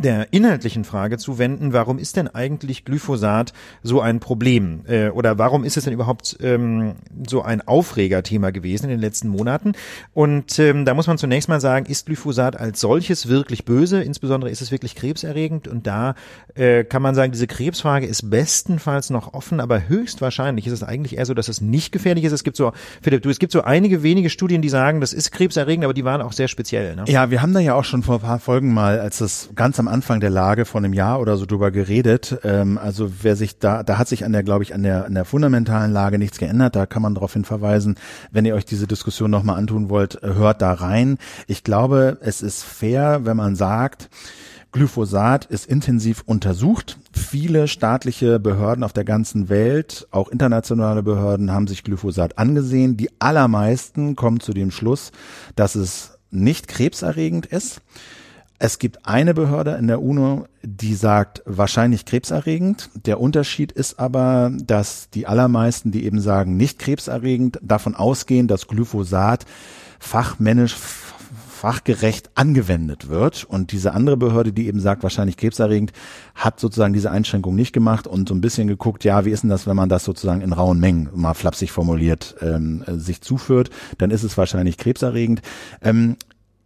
der 0.02 0.32
inhaltlichen 0.32 0.84
Frage 0.84 1.18
zuwenden, 1.18 1.72
warum 1.72 1.98
ist 1.98 2.16
denn 2.16 2.26
eigentlich 2.28 2.84
Glyphosat 2.84 3.52
so 3.82 4.00
ein 4.00 4.18
Problem? 4.18 4.80
Äh, 4.88 5.10
oder 5.10 5.38
warum 5.38 5.62
ist 5.62 5.76
es 5.76 5.84
denn 5.84 5.92
überhaupt 5.92 6.38
ähm, 6.40 6.94
so 7.28 7.42
ein 7.42 7.60
Aufregerthema 7.66 8.50
gewesen 8.50 8.84
in 8.84 8.90
den 8.90 9.00
letzten 9.00 9.28
Monaten? 9.28 9.72
Und 10.14 10.58
ähm, 10.58 10.86
da 10.86 10.94
muss 10.94 11.06
man 11.06 11.18
zunächst 11.18 11.50
mal 11.50 11.60
sagen, 11.60 11.84
ist 11.86 12.06
Glyphosat 12.06 12.58
als 12.58 12.80
solches 12.80 13.28
wirklich 13.28 13.66
böse? 13.66 14.02
Insbesondere 14.02 14.50
ist 14.50 14.62
es 14.62 14.70
wirklich 14.70 14.94
krebserregend? 14.94 15.68
Und 15.68 15.86
da 15.86 16.14
äh, 16.54 16.84
kann 16.84 17.02
man 17.02 17.14
sagen, 17.14 17.32
diese 17.32 17.46
Krebsfrage 17.46 18.06
ist 18.06 18.30
bestenfalls 18.30 19.10
noch 19.10 19.34
offen, 19.34 19.60
aber 19.60 19.86
höchstwahrscheinlich 19.86 20.66
ist 20.66 20.72
es 20.72 20.82
eigentlich 20.82 21.18
eher 21.18 21.26
so, 21.26 21.34
dass 21.34 21.48
es 21.48 21.60
nicht 21.60 21.92
gefährlich 21.92 22.24
ist. 22.24 22.32
Es 22.32 22.44
gibt 22.44 22.56
so, 22.56 22.72
Philipp, 23.02 23.22
du, 23.22 23.28
es 23.28 23.38
gibt 23.38 23.52
so 23.52 23.62
einige 23.62 24.02
wenige 24.02 24.30
Studien, 24.30 24.62
die 24.62 24.70
sagen, 24.70 25.02
das 25.02 25.12
ist 25.12 25.30
krebserregend, 25.30 25.84
aber 25.84 25.92
die 25.92 26.04
waren 26.04 26.22
auch 26.22 26.32
sehr 26.32 26.48
speziell. 26.48 26.96
Ne? 26.96 27.04
Ja, 27.06 27.30
wir 27.30 27.42
haben 27.42 27.52
da 27.52 27.60
ja 27.60 27.74
auch 27.74 27.84
schon 27.84 28.02
vor 28.02 28.14
ein 28.14 28.20
paar 28.22 28.38
Folgen 28.38 28.72
mal, 28.72 28.98
als 28.98 29.18
das 29.18 29.50
ganz 29.54 29.78
am 29.78 29.89
Anfang 29.90 30.20
der 30.20 30.30
Lage 30.30 30.64
vor 30.64 30.80
einem 30.80 30.92
Jahr 30.92 31.20
oder 31.20 31.36
so 31.36 31.46
drüber 31.46 31.70
geredet. 31.70 32.38
Ähm, 32.44 32.78
also 32.78 33.10
wer 33.22 33.36
sich 33.36 33.58
da, 33.58 33.82
da 33.82 33.98
hat 33.98 34.08
sich 34.08 34.24
an 34.24 34.32
der, 34.32 34.42
glaube 34.42 34.62
ich, 34.62 34.74
an 34.74 34.82
der, 34.82 35.04
an 35.04 35.14
der 35.14 35.24
fundamentalen 35.24 35.92
Lage 35.92 36.18
nichts 36.18 36.38
geändert. 36.38 36.76
Da 36.76 36.86
kann 36.86 37.02
man 37.02 37.14
darauf 37.14 37.32
hin 37.32 37.44
verweisen. 37.44 37.96
Wenn 38.30 38.44
ihr 38.44 38.54
euch 38.54 38.64
diese 38.64 38.86
Diskussion 38.86 39.30
nochmal 39.30 39.58
antun 39.58 39.90
wollt, 39.90 40.20
hört 40.22 40.62
da 40.62 40.72
rein. 40.72 41.18
Ich 41.46 41.64
glaube, 41.64 42.18
es 42.20 42.42
ist 42.42 42.62
fair, 42.62 43.20
wenn 43.24 43.36
man 43.36 43.56
sagt, 43.56 44.08
Glyphosat 44.72 45.46
ist 45.46 45.66
intensiv 45.66 46.22
untersucht. 46.26 46.98
Viele 47.12 47.66
staatliche 47.66 48.38
Behörden 48.38 48.84
auf 48.84 48.92
der 48.92 49.04
ganzen 49.04 49.48
Welt, 49.48 50.06
auch 50.12 50.28
internationale 50.28 51.02
Behörden, 51.02 51.50
haben 51.50 51.66
sich 51.66 51.82
Glyphosat 51.82 52.38
angesehen. 52.38 52.96
Die 52.96 53.10
allermeisten 53.20 54.14
kommen 54.14 54.38
zu 54.38 54.52
dem 54.52 54.70
Schluss, 54.70 55.10
dass 55.56 55.74
es 55.74 56.18
nicht 56.30 56.68
krebserregend 56.68 57.46
ist. 57.46 57.80
Es 58.62 58.78
gibt 58.78 59.06
eine 59.06 59.32
Behörde 59.32 59.76
in 59.76 59.86
der 59.86 60.02
UNO, 60.02 60.44
die 60.62 60.94
sagt 60.94 61.42
wahrscheinlich 61.46 62.04
krebserregend. 62.04 62.90
Der 63.06 63.18
Unterschied 63.18 63.72
ist 63.72 63.98
aber, 63.98 64.52
dass 64.62 65.08
die 65.08 65.26
allermeisten, 65.26 65.92
die 65.92 66.04
eben 66.04 66.20
sagen 66.20 66.58
nicht 66.58 66.78
krebserregend, 66.78 67.58
davon 67.62 67.94
ausgehen, 67.94 68.48
dass 68.48 68.68
Glyphosat 68.68 69.46
fachmännisch 69.98 70.76
fachgerecht 70.76 72.32
angewendet 72.34 73.08
wird. 73.08 73.44
Und 73.44 73.72
diese 73.72 73.94
andere 73.94 74.18
Behörde, 74.18 74.52
die 74.52 74.66
eben 74.66 74.80
sagt, 74.80 75.02
wahrscheinlich 75.02 75.38
krebserregend, 75.38 75.94
hat 76.34 76.60
sozusagen 76.60 76.92
diese 76.92 77.10
Einschränkung 77.10 77.54
nicht 77.54 77.72
gemacht 77.72 78.06
und 78.06 78.28
so 78.28 78.34
ein 78.34 78.42
bisschen 78.42 78.68
geguckt, 78.68 79.04
ja, 79.04 79.24
wie 79.24 79.30
ist 79.30 79.42
denn 79.42 79.48
das, 79.48 79.66
wenn 79.66 79.76
man 79.76 79.88
das 79.88 80.04
sozusagen 80.04 80.42
in 80.42 80.52
rauen 80.52 80.78
Mengen, 80.78 81.08
mal 81.14 81.32
flapsig 81.32 81.72
formuliert, 81.72 82.36
ähm, 82.42 82.84
sich 82.86 83.22
zuführt, 83.22 83.70
dann 83.96 84.10
ist 84.10 84.22
es 84.22 84.36
wahrscheinlich 84.36 84.76
krebserregend. 84.76 85.40
Ähm, 85.80 86.16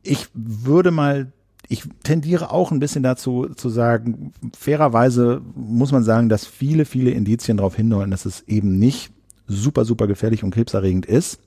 ich 0.03 0.27
würde 0.35 0.91
mal 0.91 1.33
ich 1.69 1.85
tendiere 2.03 2.51
auch 2.51 2.73
ein 2.73 2.79
bisschen 2.79 3.03
dazu 3.03 3.49
zu 3.55 3.69
sagen, 3.69 4.33
fairerweise 4.57 5.41
muss 5.55 5.93
man 5.93 6.05
sagen, 6.05 6.29
dass 6.29 6.47
viele, 6.47 6.85
viele 6.85 7.11
Indizien 7.11 7.57
darauf 7.57 7.77
hindeuten, 7.77 8.11
dass 8.11 8.27
es 8.27 8.43
eben 8.47 8.79
nicht 8.79 9.13
super, 9.47 9.85
super 9.85 10.07
gefährlich 10.07 10.45
und 10.45 10.53
krebserregend 10.53 11.07
ist. 11.07 11.41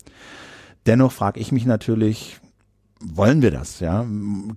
Dennoch 0.85 1.11
frage 1.11 1.39
ich 1.39 1.51
mich 1.51 1.65
natürlich, 1.65 2.39
wollen 2.99 3.41
wir 3.41 3.51
das? 3.51 3.79
Ja, 3.79 4.05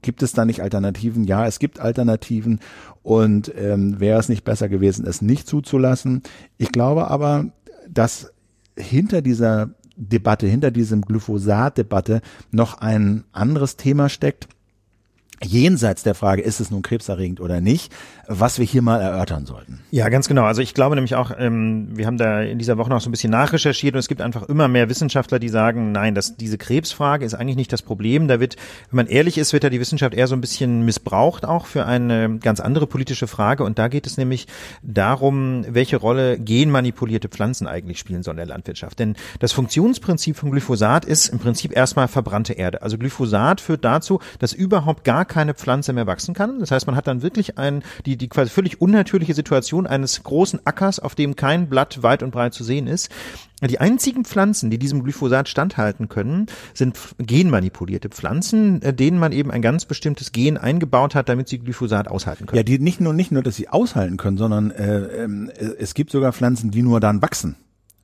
gibt 0.01 0.23
es 0.23 0.33
da 0.33 0.45
nicht 0.45 0.63
Alternativen? 0.63 1.25
Ja, 1.25 1.47
es 1.47 1.59
gibt 1.59 1.81
Alternativen 1.81 2.61
und 3.03 3.53
ähm, 3.57 4.01
wäre 4.01 4.19
es 4.19 4.29
nicht 4.29 4.45
besser 4.45 4.69
gewesen, 4.69 5.07
es 5.07 5.21
nicht 5.21 5.47
zuzulassen? 5.47 6.23
Ich 6.57 6.73
glaube 6.73 7.09
aber, 7.09 7.53
dass 7.89 8.33
hinter 8.77 9.21
dieser 9.21 9.71
Debatte, 9.97 10.47
hinter 10.47 10.71
diesem 10.71 11.03
Glyphosat-Debatte 11.03 12.23
noch 12.51 12.79
ein 12.79 13.25
anderes 13.33 13.77
Thema 13.77 14.09
steckt, 14.09 14.49
jenseits 15.43 16.03
der 16.03 16.15
Frage, 16.15 16.43
ist 16.43 16.61
es 16.61 16.71
nun 16.71 16.83
krebserregend 16.83 17.41
oder 17.41 17.61
nicht, 17.61 17.93
was 18.33 18.61
wir 18.61 18.65
hier 18.65 18.81
mal 18.81 19.01
erörtern 19.01 19.45
sollten. 19.45 19.81
Ja, 19.91 20.09
ganz 20.09 20.29
genau. 20.29 20.45
Also 20.45 20.63
ich 20.63 20.73
glaube 20.73 20.95
nämlich 20.95 21.17
auch, 21.17 21.33
ähm, 21.37 21.89
wir 21.97 22.07
haben 22.07 22.17
da 22.17 22.43
in 22.43 22.59
dieser 22.59 22.79
Woche 22.79 22.89
noch 22.89 23.01
so 23.01 23.09
ein 23.09 23.11
bisschen 23.11 23.33
nachrecherchiert 23.33 23.95
und 23.95 23.99
es 23.99 24.07
gibt 24.07 24.21
einfach 24.21 24.45
immer 24.45 24.69
mehr 24.69 24.89
Wissenschaftler, 24.89 25.41
die 25.41 25.49
sagen, 25.49 25.91
nein, 25.91 26.15
dass 26.15 26.37
diese 26.37 26.57
Krebsfrage 26.57 27.25
ist 27.25 27.35
eigentlich 27.35 27.57
nicht 27.57 27.73
das 27.73 27.83
Problem. 27.83 28.29
Da 28.29 28.39
wird, 28.39 28.55
wenn 28.91 28.99
man 28.99 29.07
ehrlich 29.09 29.37
ist, 29.37 29.53
wird 29.53 29.65
da 29.65 29.69
die 29.69 29.81
Wissenschaft 29.81 30.15
eher 30.15 30.29
so 30.29 30.37
ein 30.37 30.41
bisschen 30.41 30.85
missbraucht 30.85 31.45
auch 31.45 31.67
für 31.67 31.87
eine 31.87 32.39
ganz 32.39 32.61
andere 32.61 32.87
politische 32.87 33.27
Frage. 33.27 33.65
Und 33.65 33.81
da 33.81 33.89
geht 33.89 34.07
es 34.07 34.17
nämlich 34.17 34.47
darum, 34.85 35.65
welche 35.69 35.97
Rolle 35.97 36.39
genmanipulierte 36.39 37.29
Pflanzen 37.29 37.67
eigentlich 37.67 37.99
spielen 37.99 38.23
sollen 38.23 38.39
in 38.39 38.47
der 38.47 38.55
Landwirtschaft. 38.55 39.01
Denn 39.01 39.17
das 39.41 39.51
Funktionsprinzip 39.51 40.37
von 40.37 40.53
Glyphosat 40.53 41.05
ist 41.05 41.31
im 41.31 41.41
Prinzip 41.41 41.77
erstmal 41.77 42.07
verbrannte 42.07 42.53
Erde. 42.53 42.83
Also 42.83 42.97
Glyphosat 42.97 43.61
führt 43.61 43.85
dazu, 43.85 44.21
dass 44.39 44.53
überhaupt 44.53 45.03
gar 45.03 45.25
keine 45.25 45.55
Pflanze 45.55 45.93
mehr 45.93 46.07
wachsen 46.07 46.33
kann. 46.33 46.61
Das 46.61 46.71
heißt, 46.71 46.87
man 46.87 46.95
hat 46.95 47.09
dann 47.09 47.23
wirklich 47.23 47.59
ein, 47.59 47.83
die, 48.07 48.20
die 48.21 48.29
quasi 48.29 48.51
völlig 48.51 48.81
unnatürliche 48.81 49.35
Situation 49.35 49.87
eines 49.87 50.23
großen 50.23 50.61
Ackers, 50.65 51.01
auf 51.01 51.15
dem 51.15 51.37
kein 51.37 51.69
Blatt 51.69 52.03
weit 52.03 52.23
und 52.23 52.31
breit 52.31 52.55
zu 52.55 52.65
sehen 52.65 52.87
ist. 52.87 53.11
Die 53.63 53.79
einzigen 53.79 54.25
Pflanzen, 54.25 54.71
die 54.71 54.79
diesem 54.79 55.03
Glyphosat 55.03 55.49
standhalten 55.49 56.09
können, 56.09 56.47
sind 56.73 56.99
genmanipulierte 57.19 58.09
Pflanzen, 58.09 58.81
äh, 58.81 58.95
denen 58.95 59.19
man 59.19 59.33
eben 59.33 59.51
ein 59.51 59.61
ganz 59.61 59.85
bestimmtes 59.85 60.33
Gen 60.33 60.57
eingebaut 60.57 61.15
hat, 61.15 61.29
damit 61.29 61.49
sie 61.49 61.59
Glyphosat 61.59 62.09
aushalten 62.09 62.47
können. 62.47 62.57
Ja, 62.57 62.63
die 62.63 62.79
nicht 62.79 63.01
nur 63.01 63.13
nicht 63.13 63.33
nur, 63.33 63.43
dass 63.43 63.57
sie 63.57 63.69
aushalten 63.69 64.17
können, 64.17 64.39
sondern 64.39 64.71
äh, 64.71 65.25
äh, 65.25 65.75
es 65.79 65.95
gibt 65.95 66.11
sogar 66.11 66.33
Pflanzen, 66.33 66.71
die 66.71 66.83
nur 66.83 67.01
dann 67.01 67.21
wachsen. 67.21 67.57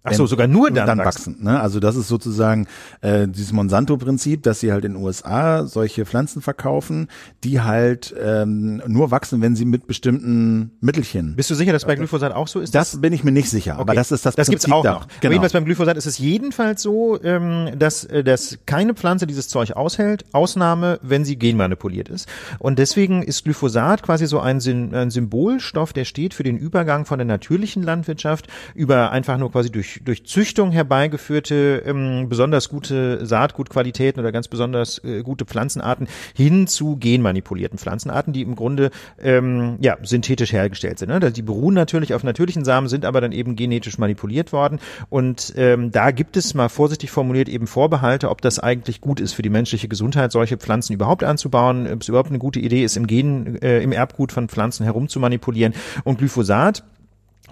Ach 0.06 0.14
so, 0.14 0.26
sogar 0.26 0.46
nur 0.46 0.70
dann, 0.70 0.86
dann 0.86 0.98
wachsen. 0.98 1.34
wachsen 1.34 1.44
ne? 1.44 1.60
Also 1.60 1.80
das 1.80 1.96
ist 1.96 2.08
sozusagen 2.08 2.66
äh, 3.00 3.26
dieses 3.26 3.52
Monsanto-Prinzip, 3.52 4.42
dass 4.42 4.60
sie 4.60 4.72
halt 4.72 4.84
in 4.84 4.94
den 4.94 5.02
USA 5.02 5.66
solche 5.66 6.06
Pflanzen 6.06 6.42
verkaufen, 6.42 7.08
die 7.44 7.60
halt 7.60 8.14
ähm, 8.20 8.82
nur 8.86 9.10
wachsen, 9.10 9.42
wenn 9.42 9.56
sie 9.56 9.64
mit 9.64 9.86
bestimmten 9.86 10.72
Mittelchen. 10.80 11.34
Bist 11.36 11.50
du 11.50 11.54
sicher, 11.54 11.72
dass 11.72 11.84
bei 11.84 11.96
Glyphosat 11.96 12.32
auch 12.32 12.48
so 12.48 12.60
ist? 12.60 12.74
Das 12.74 13.00
bin 13.00 13.12
ich 13.12 13.24
mir 13.24 13.32
nicht 13.32 13.50
sicher, 13.50 13.72
okay. 13.72 13.80
aber 13.80 13.94
das 13.94 14.12
ist 14.12 14.24
das 14.24 14.36
Das 14.36 14.46
Prinzip 14.46 14.66
gibt's 14.66 14.72
auch 14.72 14.82
da. 14.82 14.92
noch. 14.92 15.08
Genau. 15.08 15.18
Aber 15.22 15.32
jedenfalls 15.32 15.52
beim 15.52 15.64
Glyphosat 15.64 15.96
ist 15.96 16.06
es 16.06 16.18
jedenfalls 16.18 16.82
so, 16.82 17.20
ähm, 17.22 17.70
dass, 17.78 18.04
äh, 18.04 18.22
dass 18.22 18.58
keine 18.66 18.94
Pflanze 18.94 19.26
dieses 19.26 19.48
Zeug 19.48 19.72
aushält, 19.72 20.24
Ausnahme, 20.32 20.98
wenn 21.02 21.24
sie 21.24 21.36
genmanipuliert 21.36 22.08
ist. 22.08 22.28
Und 22.58 22.78
deswegen 22.78 23.22
ist 23.22 23.44
Glyphosat 23.44 24.02
quasi 24.02 24.26
so 24.26 24.40
ein, 24.40 24.60
ein 24.94 25.10
Symbolstoff, 25.10 25.92
der 25.92 26.04
steht 26.04 26.34
für 26.34 26.42
den 26.42 26.56
Übergang 26.56 27.04
von 27.04 27.18
der 27.18 27.26
natürlichen 27.26 27.82
Landwirtschaft 27.82 28.46
über 28.74 29.10
einfach 29.10 29.38
nur 29.38 29.50
quasi 29.50 29.70
durch 29.70 29.95
durch, 30.04 30.26
Züchtung 30.26 30.72
herbeigeführte 30.72 31.82
ähm, 31.86 32.28
besonders 32.28 32.68
gute 32.68 33.24
Saatgutqualitäten 33.24 34.20
oder 34.20 34.32
ganz 34.32 34.48
besonders 34.48 35.02
äh, 35.04 35.22
gute 35.22 35.44
Pflanzenarten 35.44 36.08
hin 36.34 36.66
zu 36.66 36.96
genmanipulierten 36.96 37.78
Pflanzenarten, 37.78 38.32
die 38.32 38.42
im 38.42 38.56
Grunde 38.56 38.90
ähm, 39.22 39.76
ja 39.80 39.96
synthetisch 40.02 40.52
hergestellt 40.52 40.98
sind. 40.98 41.08
Ne? 41.08 41.32
Die 41.32 41.42
beruhen 41.42 41.74
natürlich 41.74 42.14
auf 42.14 42.24
natürlichen 42.24 42.64
Samen, 42.64 42.88
sind 42.88 43.04
aber 43.04 43.20
dann 43.20 43.32
eben 43.32 43.56
genetisch 43.56 43.98
manipuliert 43.98 44.52
worden. 44.52 44.80
Und 45.08 45.54
ähm, 45.56 45.90
da 45.90 46.10
gibt 46.10 46.36
es 46.36 46.54
mal 46.54 46.68
vorsichtig 46.68 47.10
formuliert 47.10 47.48
eben 47.48 47.66
Vorbehalte, 47.66 48.30
ob 48.30 48.40
das 48.42 48.58
eigentlich 48.58 49.00
gut 49.00 49.20
ist 49.20 49.32
für 49.32 49.42
die 49.42 49.50
menschliche 49.50 49.88
Gesundheit, 49.88 50.32
solche 50.32 50.56
Pflanzen 50.56 50.92
überhaupt 50.92 51.24
anzubauen, 51.24 51.90
ob 51.92 52.02
es 52.02 52.08
überhaupt 52.08 52.30
eine 52.30 52.38
gute 52.38 52.60
Idee 52.60 52.84
ist, 52.84 52.96
im 52.96 53.06
Gen, 53.06 53.60
äh, 53.62 53.80
im 53.82 53.92
Erbgut 53.92 54.32
von 54.32 54.48
Pflanzen 54.48 54.84
herumzumanipulieren. 54.84 55.74
Und 56.04 56.18
Glyphosat 56.18 56.82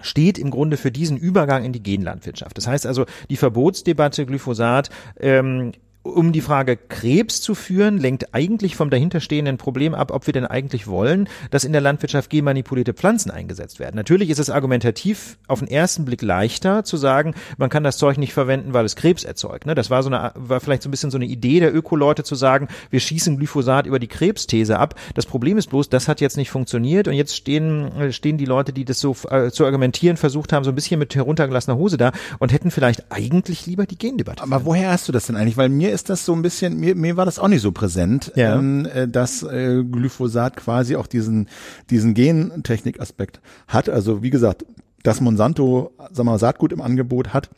steht 0.01 0.37
im 0.37 0.51
Grunde 0.51 0.77
für 0.77 0.91
diesen 0.91 1.17
Übergang 1.17 1.63
in 1.63 1.73
die 1.73 1.83
Genlandwirtschaft. 1.83 2.57
Das 2.57 2.67
heißt 2.67 2.85
also, 2.85 3.05
die 3.29 3.37
Verbotsdebatte 3.37 4.25
Glyphosat 4.25 4.89
ähm, 5.19 5.71
um 6.05 6.31
die 6.31 6.41
Frage 6.41 6.77
Krebs 6.77 7.41
zu 7.41 7.55
führen, 7.55 7.97
lenkt 7.97 8.35
eigentlich 8.35 8.75
vom 8.75 8.91
dahinterstehenden 8.91 9.57
Problem 9.57 9.95
ab, 9.95 10.11
ob 10.11 10.27
wir 10.27 10.33
denn 10.33 10.45
eigentlich 10.45 10.85
wollen, 10.85 11.27
dass 11.49 11.63
in 11.63 11.71
der 11.71 11.81
Landwirtschaft 11.81 12.29
genmanipulierte 12.29 12.93
Pflanzen 12.93 13.31
eingesetzt 13.31 13.79
werden. 13.79 13.95
Natürlich 13.95 14.29
ist 14.29 14.37
es 14.37 14.51
argumentativ 14.51 15.39
auf 15.47 15.59
den 15.59 15.67
ersten 15.67 16.05
Blick 16.05 16.21
leichter 16.21 16.83
zu 16.83 16.97
sagen, 16.97 17.33
man 17.57 17.71
kann 17.71 17.83
das 17.83 17.97
Zeug 17.97 18.19
nicht 18.19 18.33
verwenden, 18.33 18.73
weil 18.73 18.85
es 18.85 18.95
Krebs 18.95 19.23
erzeugt. 19.23 19.65
Ne? 19.65 19.73
Das 19.73 19.89
war 19.89 20.03
so 20.03 20.09
eine, 20.09 20.31
war 20.35 20.59
vielleicht 20.59 20.83
so 20.83 20.89
ein 20.89 20.91
bisschen 20.91 21.09
so 21.09 21.17
eine 21.17 21.25
Idee 21.25 21.59
der 21.59 21.73
Ökoleute 21.73 22.23
zu 22.23 22.35
sagen, 22.35 22.67
wir 22.91 22.99
schießen 22.99 23.37
Glyphosat 23.37 23.87
über 23.87 23.97
die 23.97 24.07
Krebsthese 24.07 24.77
ab. 24.77 24.93
Das 25.15 25.25
Problem 25.25 25.57
ist 25.57 25.71
bloß, 25.71 25.89
das 25.89 26.07
hat 26.07 26.21
jetzt 26.21 26.37
nicht 26.37 26.51
funktioniert 26.51 27.07
und 27.07 27.15
jetzt 27.15 27.35
stehen, 27.35 28.13
stehen 28.13 28.37
die 28.37 28.45
Leute, 28.45 28.73
die 28.73 28.85
das 28.85 28.99
so 28.99 29.15
äh, 29.31 29.49
zu 29.49 29.65
argumentieren 29.65 30.17
versucht 30.17 30.53
haben, 30.53 30.63
so 30.63 30.71
ein 30.71 30.75
bisschen 30.75 30.99
mit 30.99 31.15
heruntergelassener 31.15 31.77
Hose 31.77 31.97
da 31.97 32.11
und 32.37 32.53
hätten 32.53 32.69
vielleicht 32.69 33.11
eigentlich 33.11 33.65
lieber 33.65 33.87
die 33.87 33.97
Gendebatte. 33.97 34.43
Aber 34.43 34.65
woher 34.65 34.91
hast 34.91 35.07
du 35.07 35.11
das 35.11 35.25
denn 35.25 35.35
eigentlich? 35.35 35.57
Weil 35.57 35.69
mir 35.69 35.94
ist 35.95 36.09
das 36.09 36.25
so 36.25 36.33
ein 36.33 36.43
bisschen, 36.43 36.79
mir, 36.79 36.95
mir 36.95 37.17
war 37.17 37.25
das 37.25 37.39
auch 37.39 37.47
nicht 37.47 37.61
so 37.61 37.71
präsent, 37.71 38.31
ja. 38.35 38.55
ähm, 38.55 38.85
äh, 38.85 39.07
dass 39.07 39.41
äh, 39.41 39.83
Glyphosat 39.83 40.57
quasi 40.57 40.95
auch 40.95 41.07
diesen, 41.07 41.49
diesen 41.89 42.13
Gentechnik-Aspekt 42.13 43.41
hat. 43.67 43.89
Also 43.89 44.21
wie 44.21 44.29
gesagt, 44.29 44.65
dass 45.01 45.21
Monsanto, 45.21 45.91
sag 46.11 46.25
mal, 46.25 46.37
Saatgut 46.37 46.71
im 46.71 46.81
Angebot 46.81 47.33
hat, 47.33 47.49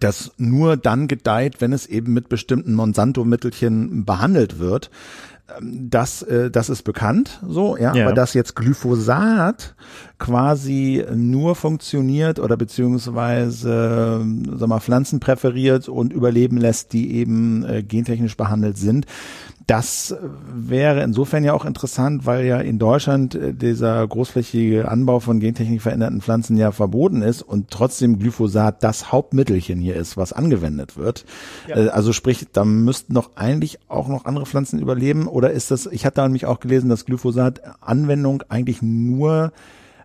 das 0.00 0.32
nur 0.36 0.76
dann 0.76 1.08
gedeiht, 1.08 1.60
wenn 1.60 1.72
es 1.72 1.86
eben 1.86 2.12
mit 2.12 2.28
bestimmten 2.28 2.74
Monsanto-Mittelchen 2.74 4.04
behandelt 4.04 4.58
wird. 4.58 4.90
Ähm, 5.54 5.88
das, 5.90 6.22
äh, 6.22 6.50
das 6.50 6.68
ist 6.68 6.82
bekannt, 6.82 7.40
so, 7.46 7.76
ja, 7.76 7.94
ja, 7.94 8.04
aber 8.04 8.14
dass 8.14 8.34
jetzt 8.34 8.56
Glyphosat 8.56 9.74
quasi 10.18 11.04
nur 11.14 11.54
funktioniert 11.54 12.38
oder 12.40 12.56
beziehungsweise, 12.56 14.26
sag 14.56 14.68
mal, 14.68 14.80
Pflanzen 14.80 15.20
präferiert 15.20 15.88
und 15.88 16.12
überleben 16.12 16.56
lässt, 16.56 16.92
die 16.92 17.14
eben 17.14 17.64
äh, 17.64 17.82
gentechnisch 17.82 18.36
behandelt 18.36 18.76
sind, 18.76 19.06
das 19.66 20.14
wäre 20.22 21.02
insofern 21.02 21.42
ja 21.42 21.52
auch 21.52 21.64
interessant, 21.64 22.24
weil 22.24 22.46
ja 22.46 22.58
in 22.60 22.78
Deutschland 22.78 23.34
äh, 23.34 23.52
dieser 23.52 24.06
großflächige 24.06 24.88
Anbau 24.88 25.18
von 25.18 25.40
gentechnisch 25.40 25.82
veränderten 25.82 26.20
Pflanzen 26.20 26.56
ja 26.56 26.70
verboten 26.70 27.20
ist 27.22 27.42
und 27.42 27.70
trotzdem 27.70 28.20
Glyphosat 28.20 28.84
das 28.84 29.10
Hauptmittelchen 29.10 29.80
hier 29.80 29.96
ist, 29.96 30.16
was 30.16 30.32
angewendet 30.32 30.96
wird. 30.96 31.24
Ja. 31.66 31.76
Äh, 31.76 31.88
also 31.88 32.12
sprich, 32.12 32.46
da 32.52 32.64
müssten 32.64 33.14
doch 33.14 33.30
eigentlich 33.34 33.80
auch 33.88 34.06
noch 34.06 34.24
andere 34.24 34.46
Pflanzen 34.46 34.78
überleben 34.78 35.26
oder 35.26 35.50
ist 35.50 35.72
das, 35.72 35.86
ich 35.86 36.06
hatte 36.06 36.22
nämlich 36.22 36.46
auch 36.46 36.60
gelesen, 36.60 36.88
dass 36.88 37.04
Glyphosat 37.04 37.60
Anwendung 37.80 38.44
eigentlich 38.48 38.82
nur 38.82 39.52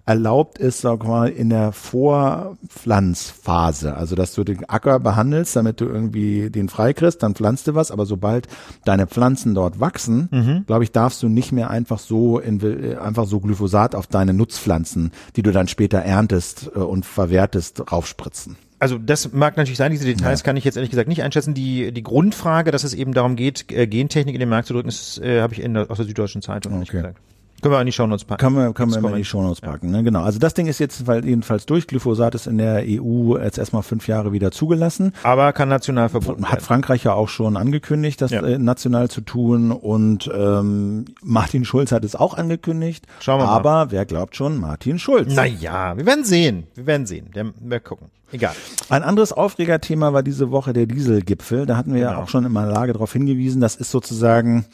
erlaubt 0.05 0.57
ist, 0.57 0.81
sag 0.81 1.05
mal, 1.05 1.29
in 1.29 1.49
der 1.49 1.71
Vorpflanzphase. 1.71 3.95
Also, 3.95 4.15
dass 4.15 4.33
du 4.33 4.43
den 4.43 4.67
Acker 4.67 4.99
behandelst, 4.99 5.55
damit 5.55 5.79
du 5.81 5.85
irgendwie 5.85 6.49
den 6.49 6.67
freikriegst, 6.69 7.23
dann 7.23 7.35
pflanzt 7.35 7.67
du 7.67 7.75
was, 7.75 7.91
aber 7.91 8.05
sobald 8.05 8.47
deine 8.85 9.07
Pflanzen 9.07 9.53
dort 9.53 9.79
wachsen, 9.79 10.29
mhm. 10.31 10.63
glaube 10.65 10.83
ich, 10.83 10.91
darfst 10.91 11.21
du 11.23 11.29
nicht 11.29 11.51
mehr 11.51 11.69
einfach 11.69 11.99
so 11.99 12.39
in, 12.39 12.97
einfach 12.97 13.27
so 13.27 13.39
Glyphosat 13.39 13.93
auf 13.95 14.07
deine 14.07 14.33
Nutzpflanzen, 14.33 15.11
die 15.35 15.43
du 15.43 15.51
dann 15.51 15.67
später 15.67 15.99
erntest 15.99 16.71
äh, 16.75 16.79
und 16.79 17.05
verwertest, 17.05 17.91
raufspritzen 17.91 18.57
also 18.81 18.97
das 18.97 19.31
mag 19.31 19.57
natürlich 19.57 19.77
sein, 19.77 19.91
diese 19.91 20.05
Details 20.05 20.39
ja. 20.39 20.43
kann 20.43 20.57
ich 20.57 20.63
jetzt 20.63 20.75
ehrlich 20.75 20.89
gesagt 20.89 21.07
nicht 21.07 21.21
einschätzen. 21.21 21.53
Die, 21.53 21.91
die 21.91 22.01
Grundfrage, 22.01 22.71
dass 22.71 22.83
es 22.83 22.95
eben 22.95 23.13
darum 23.13 23.35
geht, 23.35 23.67
Gentechnik 23.67 24.33
in 24.33 24.39
den 24.39 24.49
Markt 24.49 24.67
zu 24.67 24.73
drücken, 24.73 24.89
ist, 24.89 25.19
äh, 25.19 25.41
habe 25.41 25.53
ich 25.53 25.61
in 25.61 25.75
der, 25.75 25.91
aus 25.91 25.97
der 25.97 26.07
Süddeutschen 26.07 26.41
Zeitung 26.41 26.73
okay. 26.73 26.79
nicht 26.79 26.91
gesagt. 26.91 27.21
Können 27.61 27.73
wir 27.73 27.79
in 27.79 27.85
die 27.85 27.91
Shownotes 27.91 28.25
packen. 28.25 28.39
Können 28.39 28.55
wir, 28.55 28.73
können 28.73 28.91
wir 28.91 29.09
in 29.09 29.15
die 29.15 29.25
Shownotes 29.25 29.61
packen, 29.61 29.91
ne? 29.91 30.03
genau. 30.03 30.23
Also 30.23 30.39
das 30.39 30.53
Ding 30.53 30.67
ist 30.67 30.79
jetzt 30.79 31.03
jedenfalls 31.07 31.65
durch. 31.65 31.87
Glyphosat 31.87 32.35
ist 32.35 32.47
in 32.47 32.57
der 32.57 32.83
EU 32.85 33.37
jetzt 33.37 33.57
erstmal 33.57 33.83
fünf 33.83 34.07
Jahre 34.07 34.31
wieder 34.31 34.51
zugelassen. 34.51 35.13
Aber 35.23 35.53
kann 35.53 35.69
national 35.69 36.09
verboten 36.09 36.45
Hat 36.45 36.61
Frankreich 36.61 37.03
ja 37.03 37.13
auch 37.13 37.29
schon 37.29 37.57
angekündigt, 37.57 38.21
das 38.21 38.31
ja. 38.31 38.41
Äh, 38.41 38.57
national 38.57 39.09
zu 39.09 39.21
tun 39.21 39.71
und 39.71 40.29
ähm, 40.33 41.05
Martin 41.21 41.65
Schulz 41.65 41.91
hat 41.91 42.03
es 42.03 42.15
auch 42.15 42.35
angekündigt. 42.35 43.05
Schauen 43.19 43.39
wir 43.39 43.45
mal. 43.45 43.51
Aber 43.51 43.91
wer 43.91 44.05
glaubt 44.05 44.35
schon 44.35 44.57
Martin 44.57 44.99
Schulz? 44.99 45.33
Naja, 45.33 45.95
wir 45.97 46.05
werden 46.05 46.25
sehen. 46.25 46.67
Wir 46.75 46.87
werden 46.87 47.05
sehen. 47.05 47.29
Wir 47.59 47.79
gucken. 47.79 48.09
Egal. 48.31 48.53
Ein 48.87 49.03
anderes 49.03 49.33
Aufregerthema 49.33 50.13
war 50.13 50.23
diese 50.23 50.51
Woche 50.51 50.71
der 50.71 50.85
Dieselgipfel. 50.85 51.65
Da 51.65 51.75
hatten 51.75 51.93
wir 51.93 52.01
genau. 52.01 52.11
ja 52.13 52.17
auch 52.17 52.29
schon 52.29 52.45
in 52.45 52.51
meiner 52.51 52.71
Lage 52.71 52.93
darauf 52.93 53.11
hingewiesen. 53.11 53.59
Das 53.59 53.75
ist 53.75 53.91
sozusagen, 53.91 54.65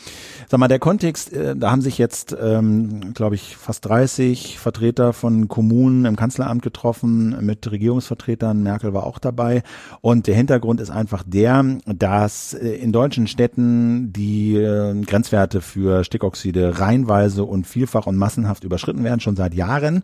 sag 0.47 0.59
mal, 0.59 0.67
der 0.67 0.77
Kontext, 0.77 1.33
äh, 1.33 1.55
da 1.55 1.71
haben 1.71 1.81
sich 1.81 1.97
jetzt, 1.97 2.37
ähm, 2.39 3.13
glaube 3.15 3.35
ich, 3.35 3.57
fast 3.57 3.85
30 3.85 4.59
Vertreter 4.59 5.11
von 5.11 5.47
Kommunen 5.47 6.05
im 6.05 6.15
Kanzleramt 6.15 6.61
getroffen 6.61 7.35
mit 7.43 7.69
Regierungsvertretern. 7.69 8.61
Merkel 8.61 8.93
war 8.93 9.05
auch 9.05 9.17
dabei. 9.17 9.63
Und 10.01 10.27
der 10.27 10.35
Hintergrund 10.35 10.79
ist 10.79 10.91
einfach 10.91 11.23
der, 11.25 11.65
dass 11.85 12.53
äh, 12.53 12.69
in 12.69 12.91
deutschen 12.91 13.25
Städten 13.25 14.13
die 14.13 14.55
äh, 14.55 15.01
Grenzwerte 15.01 15.61
für 15.61 16.03
Stickoxide 16.03 16.79
reihenweise 16.79 17.43
und 17.43 17.65
vielfach 17.65 18.05
und 18.05 18.17
massenhaft 18.17 18.63
überschritten 18.63 19.03
werden, 19.03 19.19
schon 19.19 19.35
seit 19.35 19.55
Jahren. 19.55 20.03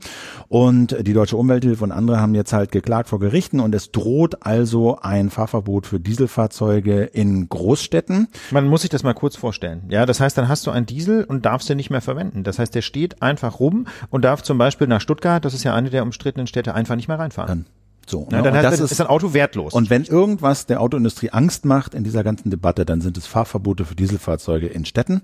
Und 0.49 0.97
die 1.05 1.13
Deutsche 1.13 1.37
Umwelthilfe 1.37 1.83
und 1.83 1.91
andere 1.91 2.19
haben 2.19 2.33
jetzt 2.33 2.53
halt 2.53 2.71
geklagt 2.71 3.09
vor 3.09 3.19
Gericht 3.19 3.42
verpflichten 3.43 3.59
und 3.59 3.75
es 3.75 3.91
droht 3.91 4.45
also 4.45 4.99
ein 5.01 5.29
Fahrverbot 5.29 5.87
für 5.87 5.99
Dieselfahrzeuge 5.99 7.03
in 7.03 7.49
Großstädten. 7.49 8.27
Man 8.51 8.67
muss 8.67 8.81
sich 8.81 8.89
das 8.89 9.03
mal 9.03 9.13
kurz 9.13 9.35
vorstellen. 9.35 9.83
Ja, 9.89 10.05
das 10.05 10.19
heißt, 10.19 10.37
dann 10.37 10.47
hast 10.47 10.65
du 10.67 10.71
einen 10.71 10.85
Diesel 10.85 11.23
und 11.23 11.45
darfst 11.45 11.69
den 11.69 11.77
nicht 11.77 11.89
mehr 11.89 12.01
verwenden. 12.01 12.43
Das 12.43 12.59
heißt, 12.59 12.73
der 12.73 12.81
steht 12.81 13.21
einfach 13.21 13.59
rum 13.59 13.87
und 14.09 14.23
darf 14.23 14.43
zum 14.43 14.57
Beispiel 14.57 14.87
nach 14.87 15.01
Stuttgart, 15.01 15.43
das 15.43 15.53
ist 15.53 15.63
ja 15.63 15.75
eine 15.75 15.89
der 15.89 16.03
umstrittenen 16.03 16.47
Städte, 16.47 16.73
einfach 16.73 16.95
nicht 16.95 17.07
mehr 17.07 17.19
reinfahren. 17.19 17.47
Dann 17.47 17.65
so, 18.05 18.27
Na, 18.29 18.37
ne? 18.37 18.43
dann 18.43 18.53
heißt, 18.53 18.65
das 18.65 18.77
dann 18.77 18.85
ist 18.85 19.01
ein 19.01 19.07
Auto 19.07 19.33
wertlos. 19.33 19.73
Und 19.73 19.89
wenn 19.89 20.03
irgendwas 20.03 20.65
der 20.65 20.81
Autoindustrie 20.81 21.29
Angst 21.29 21.65
macht 21.65 21.93
in 21.93 22.03
dieser 22.03 22.23
ganzen 22.23 22.49
Debatte, 22.49 22.85
dann 22.85 23.01
sind 23.01 23.17
es 23.17 23.25
Fahrverbote 23.27 23.85
für 23.85 23.95
Dieselfahrzeuge 23.95 24.67
in 24.67 24.85
Städten, 24.85 25.21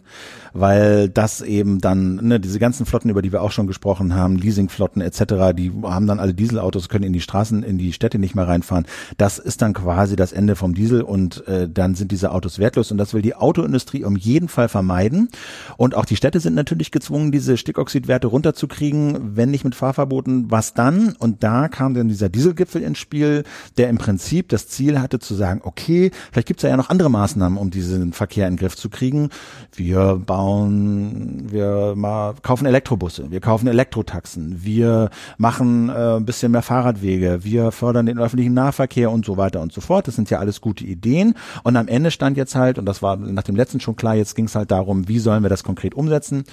weil 0.54 1.10
das 1.10 1.42
eben 1.42 1.82
dann, 1.82 2.16
ne, 2.16 2.40
diese 2.40 2.58
ganzen 2.60 2.86
Flotten, 2.86 3.10
über 3.10 3.22
die 3.22 3.32
wir 3.32 3.42
auch 3.42 3.52
schon 3.52 3.68
gesprochen 3.68 4.16
haben, 4.16 4.38
Leasingflotten 4.38 5.02
etc., 5.02 5.54
die 5.54 5.72
haben 5.84 6.08
dann 6.08 6.20
alle 6.20 6.34
Dieselautos, 6.34 6.88
können 6.88 7.04
in 7.04 7.14
die 7.14 7.22
Straßen, 7.22 7.64
in 7.64 7.78
die 7.78 7.92
Städte 7.92 8.18
nicht 8.18 8.36
mehr 8.36 8.48
reinfahren. 8.48 8.86
Das 9.18 9.40
ist 9.40 9.62
dann 9.62 9.74
quasi 9.74 10.16
das 10.16 10.32
Ende 10.32 10.56
vom 10.56 10.74
Diesel 10.74 11.02
und 11.02 11.46
äh, 11.48 11.68
dann 11.70 11.96
sind 11.96 12.12
diese 12.12 12.32
Autos 12.32 12.60
wertlos 12.60 12.92
und 12.92 12.98
das 12.98 13.14
will 13.14 13.22
die 13.22 13.36
Autoindustrie 13.36 14.06
um 14.06 14.16
jeden 14.16 14.48
Fall 14.48 14.70
vermeiden. 14.70 15.30
Und 15.76 15.96
auch 15.96 16.06
die 16.06 16.16
Städte 16.16 16.40
sind 16.40 16.56
natürlich 16.56 16.92
gezwungen, 16.92 17.32
diese 17.32 17.58
Stickoxidwerte 17.58 18.28
runterzukriegen, 18.28 19.36
wenn 19.36 19.52
nicht 19.52 19.66
mit 19.66 19.76
Fahrverboten. 19.76 20.50
Was 20.50 20.74
dann? 20.74 21.16
Und 21.20 21.44
da 21.44 21.68
kam 21.68 21.94
dann 21.94 22.08
dieser 22.08 22.30
Dieselgipfel 22.30 22.69
G7-Gipfel 22.70 22.82
ins 22.84 22.98
Spiel, 22.98 23.44
der 23.78 23.90
im 23.90 23.98
Prinzip 23.98 24.50
das 24.50 24.68
Ziel 24.68 25.00
hatte 25.00 25.20
zu 25.20 25.36
sagen, 25.36 25.62
okay, 25.64 26.12
vielleicht 26.32 26.48
gibt 26.48 26.60
es 26.60 26.64
ja, 26.64 26.70
ja 26.70 26.78
noch 26.78 26.90
andere 26.90 27.10
Maßnahmen, 27.10 27.58
um 27.58 27.72
diesen 27.72 28.14
Verkehr 28.14 28.48
in 28.48 28.54
den 28.54 28.60
Griff 28.60 28.76
zu 28.76 28.90
kriegen. 28.90 29.30
Wir 29.76 30.16
bauen, 30.16 31.52
wir 31.52 31.94
mal 31.96 32.36
kaufen 32.42 32.66
Elektrobusse, 32.66 33.32
wir 33.32 33.42
kaufen 33.42 33.68
Elektrotaxen, 33.68 34.64
wir 34.64 35.10
machen 35.38 35.90
äh, 35.90 36.18
ein 36.18 36.26
bisschen 36.26 36.52
mehr 36.52 36.62
Fahrradwege, 36.62 37.44
wir 37.44 37.72
fördern 37.72 38.06
den 38.06 38.20
öffentlichen 38.20 38.54
Nahverkehr 38.54 39.12
und 39.12 39.26
so 39.26 39.38
weiter 39.38 39.62
und 39.62 39.74
so 39.74 39.82
fort. 39.82 40.08
Das 40.08 40.16
sind 40.16 40.30
ja 40.30 40.40
alles 40.40 40.62
gute 40.62 40.86
Ideen. 40.86 41.34
Und 41.64 41.76
am 41.76 41.88
Ende 41.88 42.12
stand 42.12 42.38
jetzt 42.38 42.56
halt, 42.56 42.78
und 42.78 42.86
das 42.86 43.02
war 43.02 43.18
nach 43.18 43.44
dem 43.44 43.56
letzten 43.56 43.80
schon 43.80 43.96
klar, 43.96 44.16
jetzt 44.16 44.36
ging 44.36 44.46
es 44.46 44.56
halt 44.56 44.72
darum, 44.72 45.08
wie 45.08 45.20
sollen 45.20 45.44
wir 45.44 45.50
das 45.50 45.64
konkret 45.64 45.96
umsetzen? 45.96 46.44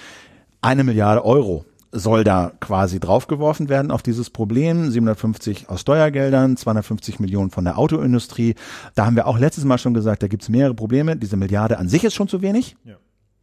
Eine 0.62 0.84
Milliarde 0.84 1.24
Euro 1.24 1.64
soll 1.98 2.24
da 2.24 2.52
quasi 2.60 3.00
draufgeworfen 3.00 3.68
werden 3.68 3.90
auf 3.90 4.02
dieses 4.02 4.30
Problem. 4.30 4.90
750 4.90 5.68
aus 5.68 5.80
Steuergeldern, 5.80 6.56
250 6.56 7.20
Millionen 7.20 7.50
von 7.50 7.64
der 7.64 7.78
Autoindustrie. 7.78 8.54
Da 8.94 9.06
haben 9.06 9.16
wir 9.16 9.26
auch 9.26 9.38
letztes 9.38 9.64
Mal 9.64 9.78
schon 9.78 9.94
gesagt, 9.94 10.22
da 10.22 10.28
gibt 10.28 10.42
es 10.42 10.48
mehrere 10.48 10.74
Probleme. 10.74 11.16
Diese 11.16 11.36
Milliarde 11.36 11.78
an 11.78 11.88
sich 11.88 12.04
ist 12.04 12.14
schon 12.14 12.28
zu 12.28 12.42
wenig. 12.42 12.76
Ja, 12.84 12.96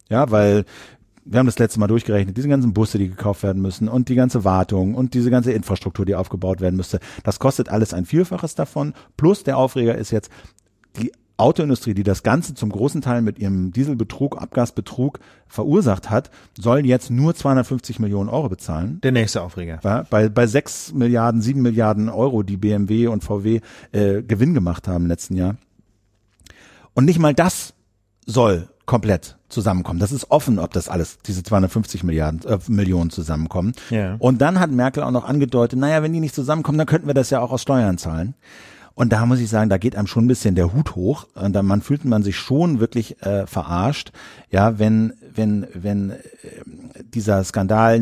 ja 0.09 0.31
weil 0.31 0.65
wir 1.25 1.39
haben 1.39 1.45
das 1.45 1.59
letzte 1.59 1.79
Mal 1.79 1.87
durchgerechnet, 1.87 2.35
diese 2.35 2.49
ganzen 2.49 2.73
Busse, 2.73 2.97
die 2.97 3.09
gekauft 3.09 3.43
werden 3.43 3.61
müssen 3.61 3.87
und 3.87 4.09
die 4.09 4.15
ganze 4.15 4.43
Wartung 4.43 4.95
und 4.95 5.13
diese 5.13 5.29
ganze 5.29 5.53
Infrastruktur, 5.53 6.05
die 6.05 6.15
aufgebaut 6.15 6.59
werden 6.59 6.75
müsste, 6.75 6.99
das 7.23 7.39
kostet 7.39 7.69
alles 7.69 7.93
ein 7.93 8.05
Vielfaches 8.05 8.55
davon. 8.55 8.93
Plus 9.15 9.43
der 9.43 9.57
Aufreger 9.57 9.95
ist 9.95 10.11
jetzt, 10.11 10.29
die 10.97 11.11
Autoindustrie, 11.37 11.93
die 11.93 12.03
das 12.03 12.23
Ganze 12.23 12.53
zum 12.53 12.69
großen 12.69 13.01
Teil 13.01 13.21
mit 13.21 13.39
ihrem 13.39 13.71
Dieselbetrug, 13.71 14.41
Abgasbetrug 14.41 15.19
verursacht 15.47 16.09
hat, 16.09 16.29
soll 16.57 16.85
jetzt 16.85 17.09
nur 17.09 17.33
250 17.33 17.99
Millionen 17.99 18.29
Euro 18.29 18.49
bezahlen. 18.49 18.99
Der 19.01 19.11
nächste 19.11 19.41
Aufreger. 19.41 19.79
Ja, 19.83 20.05
bei, 20.09 20.29
bei 20.29 20.45
6 20.45 20.93
Milliarden, 20.93 21.41
7 21.41 21.61
Milliarden 21.61 22.09
Euro, 22.09 22.43
die 22.43 22.57
BMW 22.57 23.07
und 23.07 23.23
VW 23.23 23.61
äh, 23.91 24.21
Gewinn 24.21 24.53
gemacht 24.53 24.87
haben 24.87 25.05
im 25.05 25.09
letzten 25.09 25.35
Jahr. 25.35 25.55
Und 26.93 27.05
nicht 27.05 27.19
mal 27.19 27.33
das 27.33 27.73
soll 28.25 28.69
komplett 28.85 29.37
zusammenkommen. 29.49 29.99
Das 29.99 30.11
ist 30.11 30.29
offen, 30.29 30.59
ob 30.59 30.73
das 30.73 30.89
alles, 30.89 31.19
diese 31.25 31.43
250 31.43 32.03
Milliarden, 32.03 32.41
äh, 32.45 32.59
Millionen 32.67 33.09
zusammenkommen. 33.09 33.73
Ja. 33.89 34.15
Und 34.19 34.41
dann 34.41 34.59
hat 34.59 34.71
Merkel 34.71 35.03
auch 35.03 35.11
noch 35.11 35.25
angedeutet, 35.25 35.79
naja, 35.79 36.03
wenn 36.03 36.13
die 36.13 36.19
nicht 36.19 36.35
zusammenkommen, 36.35 36.77
dann 36.77 36.87
könnten 36.87 37.07
wir 37.07 37.13
das 37.13 37.29
ja 37.29 37.39
auch 37.39 37.51
aus 37.51 37.61
Steuern 37.61 37.97
zahlen. 37.97 38.35
Und 38.95 39.11
da 39.11 39.25
muss 39.25 39.39
ich 39.39 39.49
sagen, 39.49 39.69
da 39.69 39.77
geht 39.77 39.95
einem 39.95 40.07
schon 40.07 40.25
ein 40.25 40.27
bisschen 40.27 40.55
der 40.55 40.73
Hut 40.73 40.95
hoch. 40.95 41.27
Und 41.33 41.53
da 41.53 41.63
man 41.63 41.81
fühlt 41.81 42.05
man 42.05 42.21
sich 42.21 42.37
schon 42.37 42.79
wirklich 42.79 43.21
äh, 43.23 43.47
verarscht, 43.47 44.11
ja, 44.51 44.77
wenn 44.77 45.13
wenn 45.33 45.67
wenn 45.73 46.11
äh, 46.11 46.17
dieser 47.03 47.43
Skandal 47.43 47.99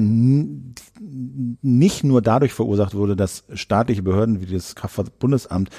nicht 1.62 2.04
nur 2.04 2.22
dadurch 2.22 2.54
verursacht 2.54 2.94
wurde, 2.94 3.16
dass 3.16 3.46
staatliche 3.54 4.04
Behörden 4.04 4.42
wie 4.42 4.54
das 4.54 4.76
Kraftfahrtbundesamt 4.76 5.70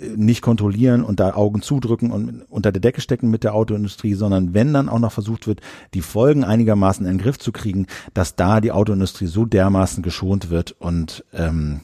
äh, 0.00 0.08
nicht 0.16 0.42
kontrollieren 0.42 1.04
und 1.04 1.20
da 1.20 1.34
Augen 1.34 1.62
zudrücken 1.62 2.10
und 2.10 2.42
unter 2.48 2.72
der 2.72 2.80
Decke 2.80 3.00
stecken 3.00 3.30
mit 3.30 3.44
der 3.44 3.54
Autoindustrie, 3.54 4.14
sondern 4.14 4.52
wenn 4.52 4.72
dann 4.72 4.88
auch 4.88 4.98
noch 4.98 5.12
versucht 5.12 5.46
wird, 5.46 5.60
die 5.94 6.02
Folgen 6.02 6.42
einigermaßen 6.42 7.06
in 7.06 7.18
den 7.18 7.22
Griff 7.22 7.38
zu 7.38 7.52
kriegen, 7.52 7.86
dass 8.14 8.34
da 8.34 8.60
die 8.60 8.72
Autoindustrie 8.72 9.26
so 9.26 9.44
dermaßen 9.44 10.02
geschont 10.02 10.50
wird 10.50 10.72
und 10.72 11.24
ähm, 11.32 11.82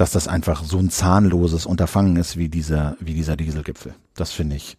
dass 0.00 0.12
das 0.12 0.28
einfach 0.28 0.64
so 0.64 0.78
ein 0.78 0.88
zahnloses 0.88 1.66
Unterfangen 1.66 2.16
ist 2.16 2.38
wie 2.38 2.48
dieser, 2.48 2.96
wie 3.00 3.12
dieser 3.12 3.36
Dieselgipfel. 3.36 3.94
Das 4.14 4.32
finde 4.32 4.56
ich, 4.56 4.78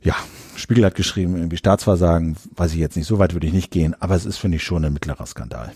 ja, 0.00 0.16
Spiegel 0.56 0.86
hat 0.86 0.94
geschrieben, 0.94 1.36
irgendwie 1.36 1.58
Staatsversagen, 1.58 2.36
weiß 2.56 2.72
ich 2.72 2.78
jetzt 2.78 2.96
nicht, 2.96 3.06
so 3.06 3.18
weit 3.18 3.34
würde 3.34 3.46
ich 3.46 3.52
nicht 3.52 3.70
gehen, 3.70 3.94
aber 4.00 4.14
es 4.14 4.24
ist, 4.24 4.38
finde 4.38 4.56
ich, 4.56 4.62
schon 4.62 4.82
ein 4.82 4.94
mittlerer 4.94 5.26
Skandal. 5.26 5.72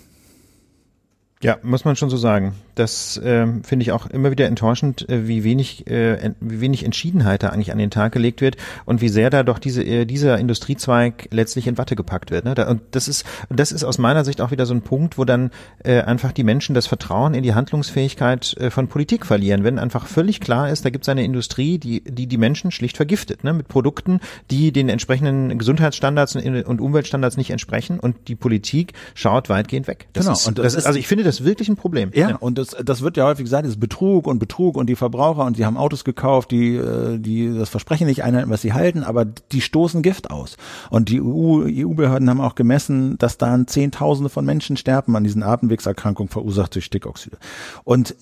Ja, 1.43 1.59
muss 1.63 1.85
man 1.85 1.97
schon 1.97 2.09
so 2.09 2.17
sagen. 2.17 2.55
Das 2.77 3.21
ähm, 3.23 3.65
finde 3.65 3.83
ich 3.83 3.93
auch 3.93 4.07
immer 4.07 4.31
wieder 4.31 4.47
enttäuschend, 4.47 5.09
äh, 5.09 5.27
wie 5.27 5.43
wenig, 5.43 5.89
äh, 5.89 6.33
wie 6.41 6.61
wenig 6.61 6.85
Entschiedenheit 6.85 7.43
da 7.43 7.49
eigentlich 7.49 7.73
an 7.73 7.79
den 7.79 7.91
Tag 7.91 8.13
gelegt 8.13 8.41
wird 8.41 8.57
und 8.85 9.01
wie 9.01 9.09
sehr 9.09 9.29
da 9.29 9.43
doch 9.43 9.59
diese 9.59 9.83
äh, 9.83 10.07
dieser 10.07 10.39
Industriezweig 10.39 11.29
letztlich 11.33 11.67
in 11.67 11.77
Watte 11.79 11.97
gepackt 11.97 12.31
wird. 12.31 12.45
Ne? 12.45 12.55
Da, 12.55 12.69
und 12.69 12.81
das 12.93 13.09
ist 13.09 13.27
das 13.51 13.73
ist 13.73 13.83
aus 13.83 13.99
meiner 13.99 14.25
Sicht 14.25 14.41
auch 14.41 14.53
wieder 14.53 14.67
so 14.67 14.75
ein 14.75 14.83
Punkt, 14.83 15.19
wo 15.19 15.25
dann 15.25 15.51
äh, 15.83 16.01
einfach 16.03 16.31
die 16.31 16.45
Menschen 16.45 16.75
das 16.75 16.87
Vertrauen 16.87 17.35
in 17.35 17.43
die 17.43 17.55
Handlungsfähigkeit 17.55 18.57
äh, 18.59 18.71
von 18.71 18.87
Politik 18.87 19.27
verlieren, 19.27 19.65
wenn 19.65 19.81
einfach 19.81 20.07
völlig 20.07 20.41
klar 20.41 20.71
ist, 20.71 20.85
da 20.85 20.91
gibt 20.91 21.05
es 21.05 21.09
eine 21.09 21.25
Industrie, 21.25 21.79
die 21.79 22.03
die 22.03 22.29
die 22.29 22.39
Menschen 22.39 22.71
schlicht 22.71 22.97
vergiftet, 22.97 23.43
ne? 23.43 23.53
mit 23.53 23.67
Produkten, 23.67 24.21
die 24.51 24.71
den 24.71 24.89
entsprechenden 24.89 25.59
Gesundheitsstandards 25.59 26.37
und, 26.37 26.63
und 26.65 26.81
Umweltstandards 26.81 27.37
nicht 27.37 27.51
entsprechen 27.51 27.99
und 27.99 28.29
die 28.29 28.37
Politik 28.37 28.93
schaut 29.15 29.49
weitgehend 29.49 29.89
weg. 29.89 30.07
Das 30.13 30.27
genau. 30.27 30.37
Ist, 30.37 30.47
und 30.47 30.59
das, 30.59 30.65
das 30.65 30.75
ist, 30.77 30.87
also 30.87 30.99
ich 30.99 31.09
finde 31.09 31.25
das 31.25 31.32
wirklich 31.45 31.69
ein 31.69 31.77
Problem. 31.77 32.11
Ja, 32.15 32.31
ja. 32.31 32.37
und 32.37 32.59
das, 32.59 32.77
das 32.85 33.03
wird 33.03 33.17
ja 33.17 33.27
häufig 33.27 33.45
gesagt, 33.45 33.65
es 33.65 33.73
ist 33.73 33.81
Betrug 33.81 34.27
und 34.27 34.39
Betrug 34.39 34.77
und 34.77 34.87
die 34.89 34.97
Verbraucher 34.97 35.45
und 35.45 35.57
die 35.57 35.65
haben 35.65 35.77
Autos 35.77 36.05
gekauft, 36.05 36.51
die, 36.51 36.77
äh, 36.77 37.19
die 37.19 37.53
das 37.53 37.69
Versprechen 37.69 38.07
nicht 38.07 38.23
einhalten, 38.23 38.51
was 38.51 38.63
sie 38.63 38.73
halten, 38.73 39.03
aber 39.03 39.25
die 39.25 39.61
stoßen 39.61 40.03
Gift 40.03 40.31
aus. 40.31 40.57
Und 40.91 41.09
die 41.09 41.21
EU, 41.21 41.65
EU-Behörden 41.67 42.29
haben 42.29 42.41
auch 42.41 42.55
gemessen, 42.55 43.19
dass 43.19 43.39
dann 43.39 43.67
Zehntausende 43.67 44.29
von 44.31 44.45
Menschen 44.45 44.77
sterben 44.77 45.17
an 45.17 45.25
diesen 45.25 45.43
Atemwegserkrankungen 45.43 46.29
verursacht 46.29 46.75
durch 46.75 46.85
Stickoxide. 46.85 47.39
Und 47.85 48.15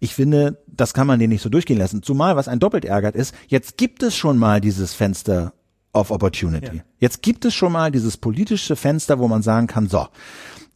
ich 0.00 0.14
finde, 0.14 0.62
das 0.66 0.94
kann 0.94 1.06
man 1.06 1.18
denen 1.18 1.32
nicht 1.32 1.42
so 1.42 1.48
durchgehen 1.48 1.78
lassen. 1.78 2.02
Zumal, 2.02 2.36
was 2.36 2.48
ein 2.48 2.60
doppelt 2.60 2.84
ärgert 2.84 3.16
ist, 3.16 3.34
jetzt 3.48 3.76
gibt 3.76 4.02
es 4.02 4.16
schon 4.16 4.38
mal 4.38 4.60
dieses 4.60 4.94
Fenster 4.94 5.52
of 5.94 6.10
Opportunity. 6.10 6.76
Ja. 6.78 6.82
Jetzt 6.98 7.22
gibt 7.22 7.44
es 7.44 7.54
schon 7.54 7.72
mal 7.72 7.90
dieses 7.90 8.16
politische 8.16 8.76
Fenster, 8.76 9.18
wo 9.18 9.28
man 9.28 9.42
sagen 9.42 9.66
kann, 9.66 9.88
so, 9.88 10.08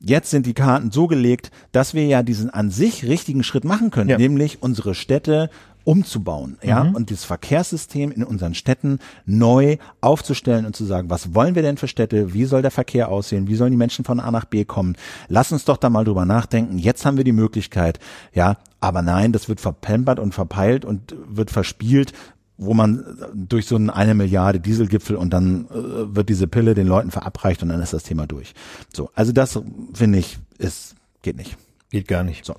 jetzt 0.00 0.30
sind 0.30 0.46
die 0.46 0.54
Karten 0.54 0.90
so 0.90 1.06
gelegt, 1.06 1.50
dass 1.72 1.94
wir 1.94 2.06
ja 2.06 2.22
diesen 2.22 2.50
an 2.50 2.70
sich 2.70 3.04
richtigen 3.04 3.42
Schritt 3.42 3.64
machen 3.64 3.90
können, 3.90 4.10
ja. 4.10 4.18
nämlich 4.18 4.62
unsere 4.62 4.94
Städte 4.94 5.50
umzubauen, 5.88 6.58
ja, 6.62 6.84
mhm. 6.84 6.94
und 6.94 7.10
das 7.10 7.24
Verkehrssystem 7.24 8.12
in 8.12 8.22
unseren 8.22 8.52
Städten 8.52 8.98
neu 9.24 9.78
aufzustellen 10.02 10.66
und 10.66 10.76
zu 10.76 10.84
sagen, 10.84 11.08
was 11.08 11.34
wollen 11.34 11.54
wir 11.54 11.62
denn 11.62 11.78
für 11.78 11.88
Städte? 11.88 12.34
Wie 12.34 12.44
soll 12.44 12.60
der 12.60 12.70
Verkehr 12.70 13.08
aussehen? 13.08 13.48
Wie 13.48 13.54
sollen 13.54 13.70
die 13.70 13.78
Menschen 13.78 14.04
von 14.04 14.20
A 14.20 14.30
nach 14.30 14.44
B 14.44 14.66
kommen? 14.66 14.96
Lass 15.28 15.50
uns 15.50 15.64
doch 15.64 15.78
da 15.78 15.88
mal 15.88 16.04
drüber 16.04 16.26
nachdenken. 16.26 16.76
Jetzt 16.76 17.06
haben 17.06 17.16
wir 17.16 17.24
die 17.24 17.32
Möglichkeit, 17.32 18.00
ja, 18.34 18.58
aber 18.80 19.00
nein, 19.00 19.32
das 19.32 19.48
wird 19.48 19.60
verpempert 19.60 20.20
und 20.20 20.34
verpeilt 20.34 20.84
und 20.84 21.16
wird 21.26 21.50
verspielt, 21.50 22.12
wo 22.58 22.74
man 22.74 23.04
durch 23.34 23.66
so 23.66 23.76
einen 23.76 23.88
eine 23.88 24.14
Milliarde 24.14 24.60
Dieselgipfel 24.60 25.16
und 25.16 25.30
dann 25.32 25.66
äh, 25.66 26.14
wird 26.14 26.28
diese 26.28 26.48
Pille 26.48 26.74
den 26.74 26.88
Leuten 26.88 27.10
verabreicht 27.10 27.62
und 27.62 27.70
dann 27.70 27.80
ist 27.80 27.92
das 27.92 28.02
Thema 28.02 28.26
durch. 28.26 28.52
So, 28.92 29.10
also 29.14 29.32
das 29.32 29.58
finde 29.94 30.18
ich 30.18 30.38
ist 30.58 30.96
geht 31.22 31.36
nicht. 31.36 31.56
Geht 31.90 32.08
gar 32.08 32.22
nicht. 32.22 32.44
So. 32.44 32.56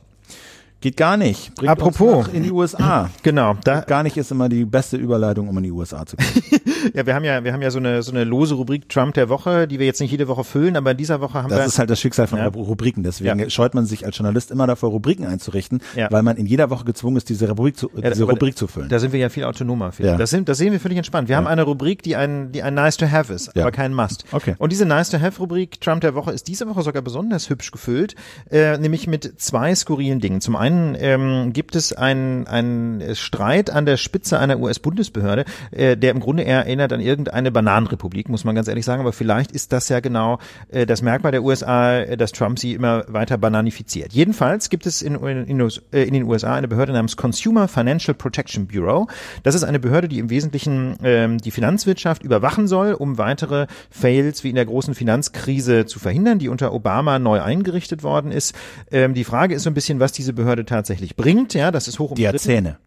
Geht 0.81 0.95
gar 0.95 1.17
nicht. 1.17 1.55
Bringt 1.55 1.71
Apropos 1.71 2.27
in 2.29 2.43
die 2.43 2.51
USA. 2.51 3.09
Genau, 3.21 3.55
da 3.63 3.81
gar 3.81 4.03
nicht 4.03 4.17
ist 4.17 4.31
immer 4.31 4.49
die 4.49 4.65
beste 4.65 4.95
Überleitung, 4.97 5.49
um 5.49 5.57
in 5.57 5.63
die 5.63 5.71
USA 5.71 6.05
zu 6.05 6.15
kommen. 6.15 6.29
ja, 6.93 7.05
wir 7.05 7.13
haben 7.13 7.25
ja, 7.25 7.43
wir 7.43 7.53
haben 7.53 7.61
ja 7.61 7.69
so 7.69 7.79
eine 7.79 8.01
so 8.01 8.11
eine 8.11 8.23
lose 8.23 8.55
Rubrik 8.55 8.87
Trump 8.87 9.13
der 9.13 9.29
Woche, 9.29 9.67
die 9.67 9.77
wir 9.77 9.85
jetzt 9.85 9.99
nicht 9.99 10.11
jede 10.11 10.27
Woche 10.27 10.43
füllen, 10.43 10.77
aber 10.77 10.91
in 10.91 10.97
dieser 10.97 11.19
Woche 11.19 11.35
haben 11.35 11.49
das 11.49 11.57
wir. 11.57 11.63
Das 11.63 11.73
ist 11.73 11.79
halt 11.79 11.89
das 11.89 11.99
Schicksal 11.99 12.27
von 12.27 12.39
ja. 12.39 12.47
Rubriken. 12.47 13.03
Deswegen 13.03 13.39
ja. 13.39 13.49
scheut 13.49 13.73
man 13.73 13.85
sich 13.85 14.05
als 14.05 14.17
Journalist 14.17 14.51
immer 14.51 14.67
davor, 14.67 14.89
Rubriken 14.91 15.25
einzurichten, 15.25 15.81
ja. 15.95 16.09
weil 16.11 16.23
man 16.23 16.37
in 16.37 16.45
jeder 16.45 16.69
Woche 16.69 16.85
gezwungen 16.85 17.17
ist, 17.17 17.29
diese 17.29 17.49
Rubrik 17.49 17.77
zu, 17.77 17.89
diese 17.89 18.23
Rubrik 18.23 18.57
zu 18.57 18.67
füllen. 18.67 18.89
Da 18.89 18.99
sind 18.99 19.11
wir 19.11 19.19
ja 19.19 19.29
viel 19.29 19.43
autonomer. 19.43 19.91
Viel. 19.91 20.05
Ja. 20.05 20.17
Das, 20.17 20.29
sind, 20.29 20.47
das 20.47 20.57
sehen 20.57 20.71
wir 20.71 20.79
völlig 20.79 20.97
entspannt. 20.97 21.27
Wir 21.27 21.35
haben 21.35 21.47
eine 21.47 21.63
Rubrik, 21.63 22.03
die 22.03 22.15
ein, 22.15 22.51
die 22.51 22.63
ein 22.63 22.73
Nice 22.73 22.97
to 22.97 23.09
Have 23.09 23.33
ist, 23.33 23.55
aber 23.57 23.71
kein 23.71 23.93
Must. 23.93 24.25
Okay. 24.31 24.55
Und 24.57 24.71
diese 24.71 24.85
Nice 24.85 25.09
to 25.09 25.19
Have 25.19 25.39
Rubrik 25.39 25.81
Trump 25.81 26.01
der 26.01 26.15
Woche 26.15 26.31
ist 26.31 26.47
diese 26.47 26.67
Woche 26.67 26.83
sogar 26.83 27.01
besonders 27.01 27.49
hübsch 27.49 27.71
gefüllt, 27.71 28.15
äh, 28.49 28.77
nämlich 28.77 29.07
mit 29.07 29.39
zwei 29.41 29.75
skurrilen 29.75 30.19
Dingen. 30.19 30.41
Zum 30.41 30.55
einen 30.55 30.68
ähm, 30.99 31.53
gibt 31.53 31.75
es 31.75 31.93
einen, 31.93 32.47
einen 32.47 33.15
Streit 33.15 33.69
an 33.69 33.85
der 33.85 33.97
Spitze 33.97 34.39
einer 34.39 34.59
US-Bundesbehörde, 34.59 35.45
äh, 35.71 35.97
der 35.97 36.11
im 36.11 36.19
Grunde 36.19 36.43
eher 36.43 36.65
erinnert 36.65 36.93
an 36.93 36.99
irgendeine 36.99 37.51
Bananenrepublik, 37.51 38.29
muss 38.29 38.43
man 38.43 38.55
ganz 38.55 38.67
ehrlich 38.67 38.85
sagen. 38.85 39.01
Aber 39.01 39.13
vielleicht 39.13 39.51
ist 39.51 39.71
das 39.73 39.89
ja 39.89 39.99
genau 39.99 40.39
äh, 40.69 40.85
das 40.85 41.01
Merkmal 41.01 41.31
der 41.31 41.43
USA, 41.43 41.99
äh, 41.99 42.17
dass 42.17 42.31
Trump 42.31 42.59
sie 42.59 42.73
immer 42.73 43.03
weiter 43.07 43.37
bananifiziert. 43.37 44.13
Jedenfalls 44.13 44.69
gibt 44.69 44.85
es 44.85 45.01
in, 45.01 45.15
in, 45.15 45.59
äh, 45.59 46.03
in 46.03 46.13
den 46.13 46.23
USA 46.23 46.55
eine 46.55 46.67
Behörde 46.67 46.93
namens 46.93 47.17
Consumer 47.17 47.67
Financial 47.67 48.13
Protection 48.13 48.67
Bureau. 48.67 49.07
Das 49.43 49.55
ist 49.55 49.63
eine 49.63 49.79
Behörde, 49.79 50.07
die 50.07 50.19
im 50.19 50.29
Wesentlichen 50.29 50.97
ähm, 51.03 51.37
die 51.37 51.51
Finanzwirtschaft 51.51 52.23
überwachen 52.23 52.67
soll, 52.67 52.93
um 52.93 53.17
weitere 53.17 53.67
Fails 53.89 54.43
wie 54.43 54.49
in 54.49 54.55
der 54.55 54.65
großen 54.65 54.95
Finanzkrise 54.95 55.85
zu 55.85 55.99
verhindern, 55.99 56.39
die 56.39 56.49
unter 56.49 56.73
Obama 56.73 57.19
neu 57.19 57.41
eingerichtet 57.41 58.03
worden 58.03 58.31
ist. 58.31 58.55
Ähm, 58.91 59.13
die 59.13 59.23
Frage 59.23 59.55
ist 59.55 59.63
so 59.63 59.69
ein 59.69 59.73
bisschen, 59.73 59.99
was 59.99 60.11
diese 60.11 60.33
Behörde 60.33 60.58
Behörde 60.59 60.65
tatsächlich 60.65 61.15
bringt. 61.15 61.53
Ja, 61.53 61.71
das 61.71 61.87
ist 61.87 61.99
hoch 61.99 62.11
umstritten. 62.11 62.21
Die 62.21 62.27
hat 62.27 62.41
Zähne. 62.41 62.77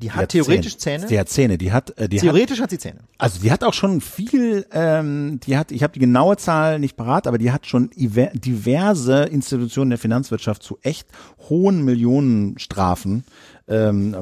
Die 0.00 0.12
hat, 0.12 0.16
die 0.16 0.22
hat 0.22 0.28
theoretisch 0.46 0.78
Zähne. 0.78 0.98
Zähne. 0.98 1.08
Die 1.08 1.18
hat 1.18 1.28
Zähne. 1.28 1.58
Die 1.58 1.72
hat, 1.72 1.98
äh, 1.98 2.08
die 2.08 2.18
theoretisch 2.18 2.58
hat, 2.58 2.64
hat, 2.64 2.70
sie 2.70 2.78
Zähne. 2.78 3.00
Also 3.18 3.40
die 3.40 3.50
hat 3.50 3.64
auch 3.64 3.74
schon 3.74 4.00
viel. 4.00 4.64
Ähm, 4.72 5.40
die 5.40 5.56
hat, 5.56 5.72
ich 5.72 5.82
habe 5.82 5.92
die 5.92 5.98
genaue 5.98 6.36
Zahl 6.36 6.78
nicht 6.78 6.96
parat, 6.96 7.26
aber 7.26 7.38
die 7.38 7.50
hat 7.50 7.66
schon 7.66 7.90
diverse 7.96 9.24
Institutionen 9.24 9.90
der 9.90 9.98
Finanzwirtschaft 9.98 10.62
zu 10.62 10.78
echt 10.82 11.08
hohen 11.48 11.84
Millionenstrafen 11.84 13.24
ähm, 13.66 14.16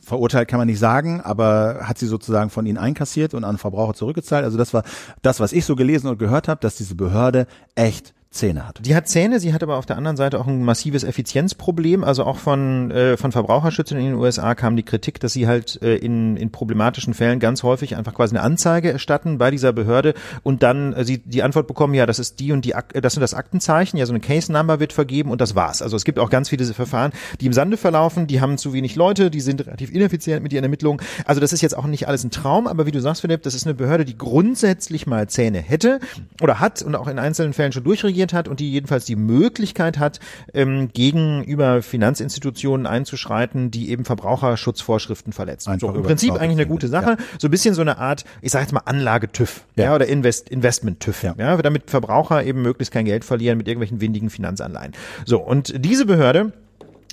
verurteilt 0.00 0.48
kann 0.48 0.58
man 0.58 0.68
nicht 0.68 0.78
sagen, 0.78 1.20
aber 1.20 1.80
hat 1.82 1.98
sie 1.98 2.06
sozusagen 2.06 2.50
von 2.50 2.66
ihnen 2.66 2.78
einkassiert 2.78 3.34
und 3.34 3.42
an 3.42 3.58
Verbraucher 3.58 3.94
zurückgezahlt. 3.94 4.44
Also 4.44 4.58
das 4.58 4.72
war 4.72 4.84
das, 5.22 5.40
was 5.40 5.52
ich 5.52 5.64
so 5.64 5.74
gelesen 5.74 6.06
und 6.06 6.18
gehört 6.18 6.46
habe, 6.46 6.60
dass 6.60 6.76
diese 6.76 6.94
Behörde 6.94 7.46
echt 7.74 8.14
Zähne 8.32 8.66
hat. 8.66 8.80
Die 8.84 8.96
hat 8.96 9.08
Zähne, 9.08 9.40
sie 9.40 9.52
hat 9.52 9.62
aber 9.62 9.76
auf 9.76 9.84
der 9.84 9.98
anderen 9.98 10.16
Seite 10.16 10.40
auch 10.40 10.46
ein 10.46 10.64
massives 10.64 11.04
Effizienzproblem. 11.04 12.02
Also 12.02 12.24
auch 12.24 12.38
von, 12.38 12.90
äh, 12.90 13.18
von 13.18 13.30
Verbraucherschützern 13.30 13.98
in 13.98 14.06
den 14.06 14.14
USA 14.14 14.54
kam 14.54 14.74
die 14.74 14.82
Kritik, 14.82 15.20
dass 15.20 15.34
sie 15.34 15.46
halt 15.46 15.80
äh, 15.82 15.96
in, 15.96 16.38
in 16.38 16.50
problematischen 16.50 17.12
Fällen 17.12 17.40
ganz 17.40 17.62
häufig 17.62 17.94
einfach 17.96 18.14
quasi 18.14 18.34
eine 18.34 18.42
Anzeige 18.42 18.90
erstatten 18.90 19.36
bei 19.36 19.50
dieser 19.50 19.74
Behörde 19.74 20.14
und 20.42 20.62
dann 20.62 20.94
äh, 20.94 21.04
sie 21.04 21.18
die 21.18 21.42
Antwort 21.42 21.66
bekommen, 21.66 21.92
ja, 21.92 22.06
das 22.06 22.18
ist 22.18 22.40
die 22.40 22.52
und 22.52 22.64
die, 22.64 22.74
das 23.00 23.12
sind 23.12 23.20
das 23.20 23.34
Aktenzeichen, 23.34 23.98
ja, 23.98 24.06
so 24.06 24.12
eine 24.12 24.20
Case 24.20 24.50
Number 24.50 24.80
wird 24.80 24.94
vergeben 24.94 25.30
und 25.30 25.42
das 25.42 25.54
war's. 25.54 25.82
Also 25.82 25.96
es 25.96 26.04
gibt 26.04 26.18
auch 26.18 26.30
ganz 26.30 26.48
viele 26.48 26.64
Verfahren, 26.64 27.12
die 27.40 27.46
im 27.46 27.52
Sande 27.52 27.76
verlaufen, 27.76 28.26
die 28.26 28.40
haben 28.40 28.56
zu 28.56 28.72
wenig 28.72 28.96
Leute, 28.96 29.30
die 29.30 29.40
sind 29.40 29.66
relativ 29.66 29.92
ineffizient 29.92 30.42
mit 30.42 30.54
ihren 30.54 30.64
Ermittlungen. 30.64 31.02
Also 31.26 31.40
das 31.42 31.52
ist 31.52 31.60
jetzt 31.60 31.76
auch 31.76 31.86
nicht 31.86 32.08
alles 32.08 32.24
ein 32.24 32.30
Traum, 32.30 32.66
aber 32.66 32.86
wie 32.86 32.92
du 32.92 33.00
sagst, 33.00 33.20
Philipp, 33.20 33.42
das 33.42 33.54
ist 33.54 33.66
eine 33.66 33.74
Behörde, 33.74 34.06
die 34.06 34.16
grundsätzlich 34.16 35.06
mal 35.06 35.28
Zähne 35.28 35.58
hätte 35.58 36.00
oder 36.40 36.60
hat 36.60 36.80
und 36.80 36.94
auch 36.94 37.08
in 37.08 37.18
einzelnen 37.18 37.52
Fällen 37.52 37.72
schon 37.72 37.84
durchregiert 37.84 38.21
reagiert 38.22 38.32
hat 38.32 38.48
und 38.48 38.60
die 38.60 38.70
jedenfalls 38.70 39.04
die 39.04 39.16
Möglichkeit 39.16 39.98
hat, 39.98 40.20
ähm, 40.54 40.90
gegenüber 40.92 41.82
Finanzinstitutionen 41.82 42.86
einzuschreiten, 42.86 43.70
die 43.70 43.90
eben 43.90 44.04
Verbraucherschutzvorschriften 44.04 45.32
verletzen. 45.32 45.78
so, 45.78 45.90
Im 45.90 46.02
Prinzip 46.02 46.34
eigentlich 46.34 46.58
eine 46.58 46.66
gute 46.66 46.88
Sache. 46.88 47.10
Ja. 47.10 47.16
So 47.38 47.48
ein 47.48 47.50
bisschen 47.50 47.74
so 47.74 47.82
eine 47.82 47.98
Art, 47.98 48.24
ich 48.40 48.52
sage 48.52 48.64
jetzt 48.64 48.72
mal 48.72 48.82
Anlage-TÜV 48.84 49.64
ja. 49.76 49.84
ja. 49.84 49.94
oder 49.94 50.06
Invest 50.06 50.48
Investment-TÜV, 50.48 51.22
ja. 51.22 51.34
ja, 51.38 51.56
damit 51.56 51.90
Verbraucher 51.90 52.44
eben 52.44 52.62
möglichst 52.62 52.92
kein 52.92 53.04
Geld 53.04 53.24
verlieren 53.24 53.58
mit 53.58 53.68
irgendwelchen 53.68 54.00
windigen 54.00 54.30
Finanzanleihen. 54.30 54.92
So, 55.24 55.40
und 55.40 55.84
diese 55.84 56.06
Behörde 56.06 56.52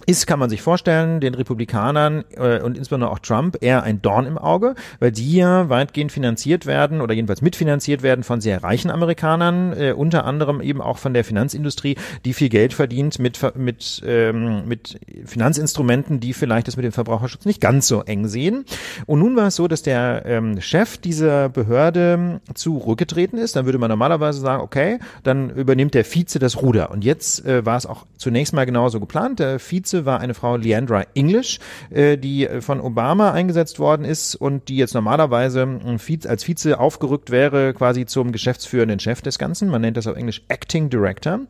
ist, 0.09 0.25
kann 0.25 0.39
man 0.39 0.49
sich 0.49 0.63
vorstellen, 0.63 1.19
den 1.19 1.35
Republikanern 1.35 2.23
äh, 2.35 2.59
und 2.61 2.77
insbesondere 2.77 3.11
auch 3.11 3.19
Trump 3.19 3.57
eher 3.61 3.83
ein 3.83 4.01
Dorn 4.01 4.25
im 4.25 4.39
Auge, 4.39 4.73
weil 4.99 5.11
die 5.11 5.35
ja 5.35 5.69
weitgehend 5.69 6.11
finanziert 6.11 6.65
werden 6.65 6.99
oder 6.99 7.13
jedenfalls 7.13 7.43
mitfinanziert 7.43 8.01
werden 8.01 8.23
von 8.23 8.41
sehr 8.41 8.63
reichen 8.63 8.89
Amerikanern, 8.89 9.73
äh, 9.73 9.91
unter 9.91 10.25
anderem 10.25 10.61
eben 10.61 10.81
auch 10.81 10.97
von 10.97 11.13
der 11.13 11.23
Finanzindustrie, 11.23 11.95
die 12.25 12.33
viel 12.33 12.49
Geld 12.49 12.73
verdient 12.73 13.19
mit, 13.19 13.39
mit, 13.55 14.01
ähm, 14.03 14.67
mit 14.67 14.99
Finanzinstrumenten, 15.25 16.19
die 16.19 16.33
vielleicht 16.33 16.67
das 16.67 16.75
mit 16.75 16.85
dem 16.85 16.91
Verbraucherschutz 16.91 17.45
nicht 17.45 17.61
ganz 17.61 17.87
so 17.87 18.01
eng 18.01 18.27
sehen. 18.27 18.65
Und 19.05 19.19
nun 19.19 19.35
war 19.35 19.47
es 19.47 19.57
so, 19.57 19.67
dass 19.67 19.83
der 19.83 20.23
ähm, 20.25 20.59
Chef 20.59 20.97
dieser 20.97 21.49
Behörde 21.49 22.41
zurückgetreten 22.55 23.37
ist. 23.37 23.55
Dann 23.55 23.65
würde 23.65 23.77
man 23.77 23.89
normalerweise 23.89 24.39
sagen, 24.39 24.63
okay, 24.63 24.97
dann 25.21 25.51
übernimmt 25.51 25.93
der 25.93 26.03
Vize 26.03 26.39
das 26.39 26.63
Ruder. 26.63 26.89
Und 26.89 27.03
jetzt 27.03 27.45
äh, 27.45 27.63
war 27.63 27.77
es 27.77 27.85
auch 27.85 28.07
zunächst 28.17 28.53
mal 28.53 28.65
genauso 28.65 28.99
geplant. 28.99 29.37
Der 29.37 29.59
Vize 29.59 29.98
war 30.05 30.19
eine 30.19 30.33
Frau 30.33 30.55
Leandra 30.55 31.03
English, 31.13 31.59
äh, 31.89 32.17
die 32.17 32.47
von 32.61 32.81
Obama 32.81 33.31
eingesetzt 33.31 33.79
worden 33.79 34.05
ist 34.05 34.35
und 34.35 34.69
die 34.69 34.77
jetzt 34.77 34.93
normalerweise 34.93 35.79
als 36.27 36.43
Vize 36.43 36.79
aufgerückt 36.79 37.31
wäre, 37.31 37.73
quasi 37.73 38.05
zum 38.05 38.31
geschäftsführenden 38.31 38.99
Chef 38.99 39.21
des 39.21 39.37
Ganzen. 39.37 39.69
Man 39.69 39.81
nennt 39.81 39.97
das 39.97 40.07
auf 40.07 40.15
Englisch 40.15 40.41
Acting 40.47 40.89
Director. 40.89 41.41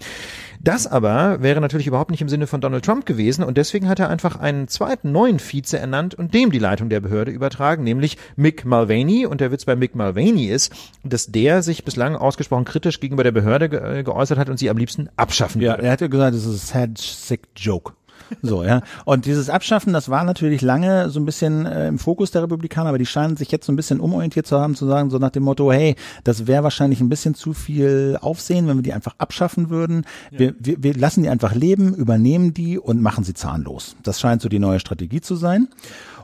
Das 0.62 0.88
aber 0.88 1.42
wäre 1.42 1.62
natürlich 1.62 1.88
überhaupt 1.88 2.12
nicht 2.12 2.22
im 2.22 2.28
Sinne 2.28 2.46
von 2.46 2.60
Donald 2.60 2.84
Trump 2.84 3.06
gewesen 3.06 3.44
und 3.44 3.58
deswegen 3.58 3.88
hat 3.88 4.00
er 4.00 4.10
einfach 4.10 4.38
einen 4.38 4.68
zweiten 4.68 5.12
neuen 5.12 5.40
Vize 5.40 5.80
ernannt 5.80 6.16
und 6.16 6.34
dem 6.34 6.52
die 6.52 6.60
Leitung 6.60 6.90
der 6.90 7.00
Behörde 7.00 7.32
übertragen, 7.32 7.84
nämlich 7.84 8.18
Mick 8.36 8.66
Mulvaney. 8.66 9.26
Und 9.26 9.40
der 9.40 9.52
Witz 9.52 9.66
bei 9.66 9.78
Mick 9.78 9.96
Mulvaney 9.96 10.48
ist, 10.48 10.74
dass 11.04 11.28
der 11.28 11.62
sich 11.62 11.86
bislang 11.86 12.16
ausgesprochen 12.16 12.66
kritisch 12.66 13.00
gegenüber 13.00 13.24
der 13.24 13.32
Behörde 13.32 13.70
ge 13.70 14.04
geäußert 14.04 14.38
hat 14.38 14.50
und 14.50 14.58
sie 14.58 14.70
am 14.70 14.78
liebsten 14.78 15.10
abschaffen 15.16 15.62
ja, 15.62 15.72
würde. 15.72 15.84
Er 15.84 15.92
hat 15.94 16.02
ja 16.02 16.08
gesagt, 16.08 16.36
das 16.36 16.46
ist 16.46 16.74
a 16.74 16.80
sad, 16.80 16.98
sick 16.98 17.48
joke. 17.56 17.94
So, 18.42 18.64
ja. 18.64 18.82
Und 19.06 19.26
dieses 19.26 19.50
Abschaffen, 19.50 19.94
das 19.94 20.10
war 20.10 20.24
natürlich 20.24 20.62
lange 20.62 21.10
so 21.10 21.20
ein 21.20 21.26
bisschen 21.26 21.66
äh, 21.66 21.88
im 21.88 22.00
Fokus 22.00 22.32
der 22.32 22.44
Republikaner, 22.44 22.90
aber 22.90 22.98
die 22.98 23.06
scheinen 23.06 23.38
sich 23.38 23.52
jetzt 23.52 23.66
so 23.66 23.72
ein 23.72 23.76
bisschen 23.76 24.00
umorientiert 24.00 24.48
zu 24.48 24.60
haben, 24.60 24.76
zu 24.76 24.86
sagen, 24.86 25.10
so 25.10 25.18
nach 25.18 25.32
dem 25.32 25.44
Motto, 25.44 25.72
hey, 25.72 25.96
das 26.24 26.48
wäre 26.48 26.64
wahrscheinlich 26.64 27.02
ein 27.02 27.10
bisschen 27.10 27.36
zu 27.36 27.54
viel 27.54 28.18
Aufsehen, 28.22 28.68
wenn 28.68 28.78
wir 28.78 28.84
die 28.84 28.94
einfach 28.94 29.16
abschaffen 29.18 29.70
würden. 29.70 30.06
Ja. 30.32 30.40
Wir, 30.40 30.56
wir, 30.60 30.84
wir 30.84 30.94
lassen 30.96 31.24
die 31.24 31.30
einfach 31.30 31.54
leben, 31.56 31.94
übernehmen 31.94 32.54
die 32.54 32.78
und 32.78 33.02
machen 33.02 33.24
sie 33.24 33.34
zahnlos. 33.34 33.96
Das 34.04 34.20
scheint 34.20 34.42
so 34.42 34.50
die 34.50 34.60
neue 34.60 34.80
Strategie 34.80 35.22
zu 35.22 35.36
sein. 35.36 35.68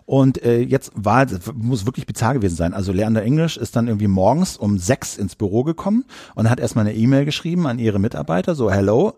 Und 0.06 0.44
äh, 0.44 0.60
jetzt 0.60 0.92
war, 0.96 1.26
muss 1.56 1.86
wirklich 1.86 2.06
bizarr 2.06 2.36
gewesen 2.36 2.56
sein. 2.56 2.74
Also 2.74 2.92
Leander 2.92 3.24
English 3.24 3.58
ist 3.58 3.76
dann 3.76 3.88
irgendwie 3.88 4.08
morgens 4.08 4.56
um 4.56 4.78
sechs 4.78 5.18
ins 5.18 5.36
Büro 5.36 5.64
gekommen 5.64 6.06
und 6.36 6.50
hat 6.50 6.60
erstmal 6.60 6.86
eine 6.86 6.96
E-Mail 6.96 7.26
geschrieben 7.26 7.66
an 7.66 7.80
ihre 7.80 7.98
Mitarbeiter, 7.98 8.54
so 8.54 8.70
hello, 8.70 9.14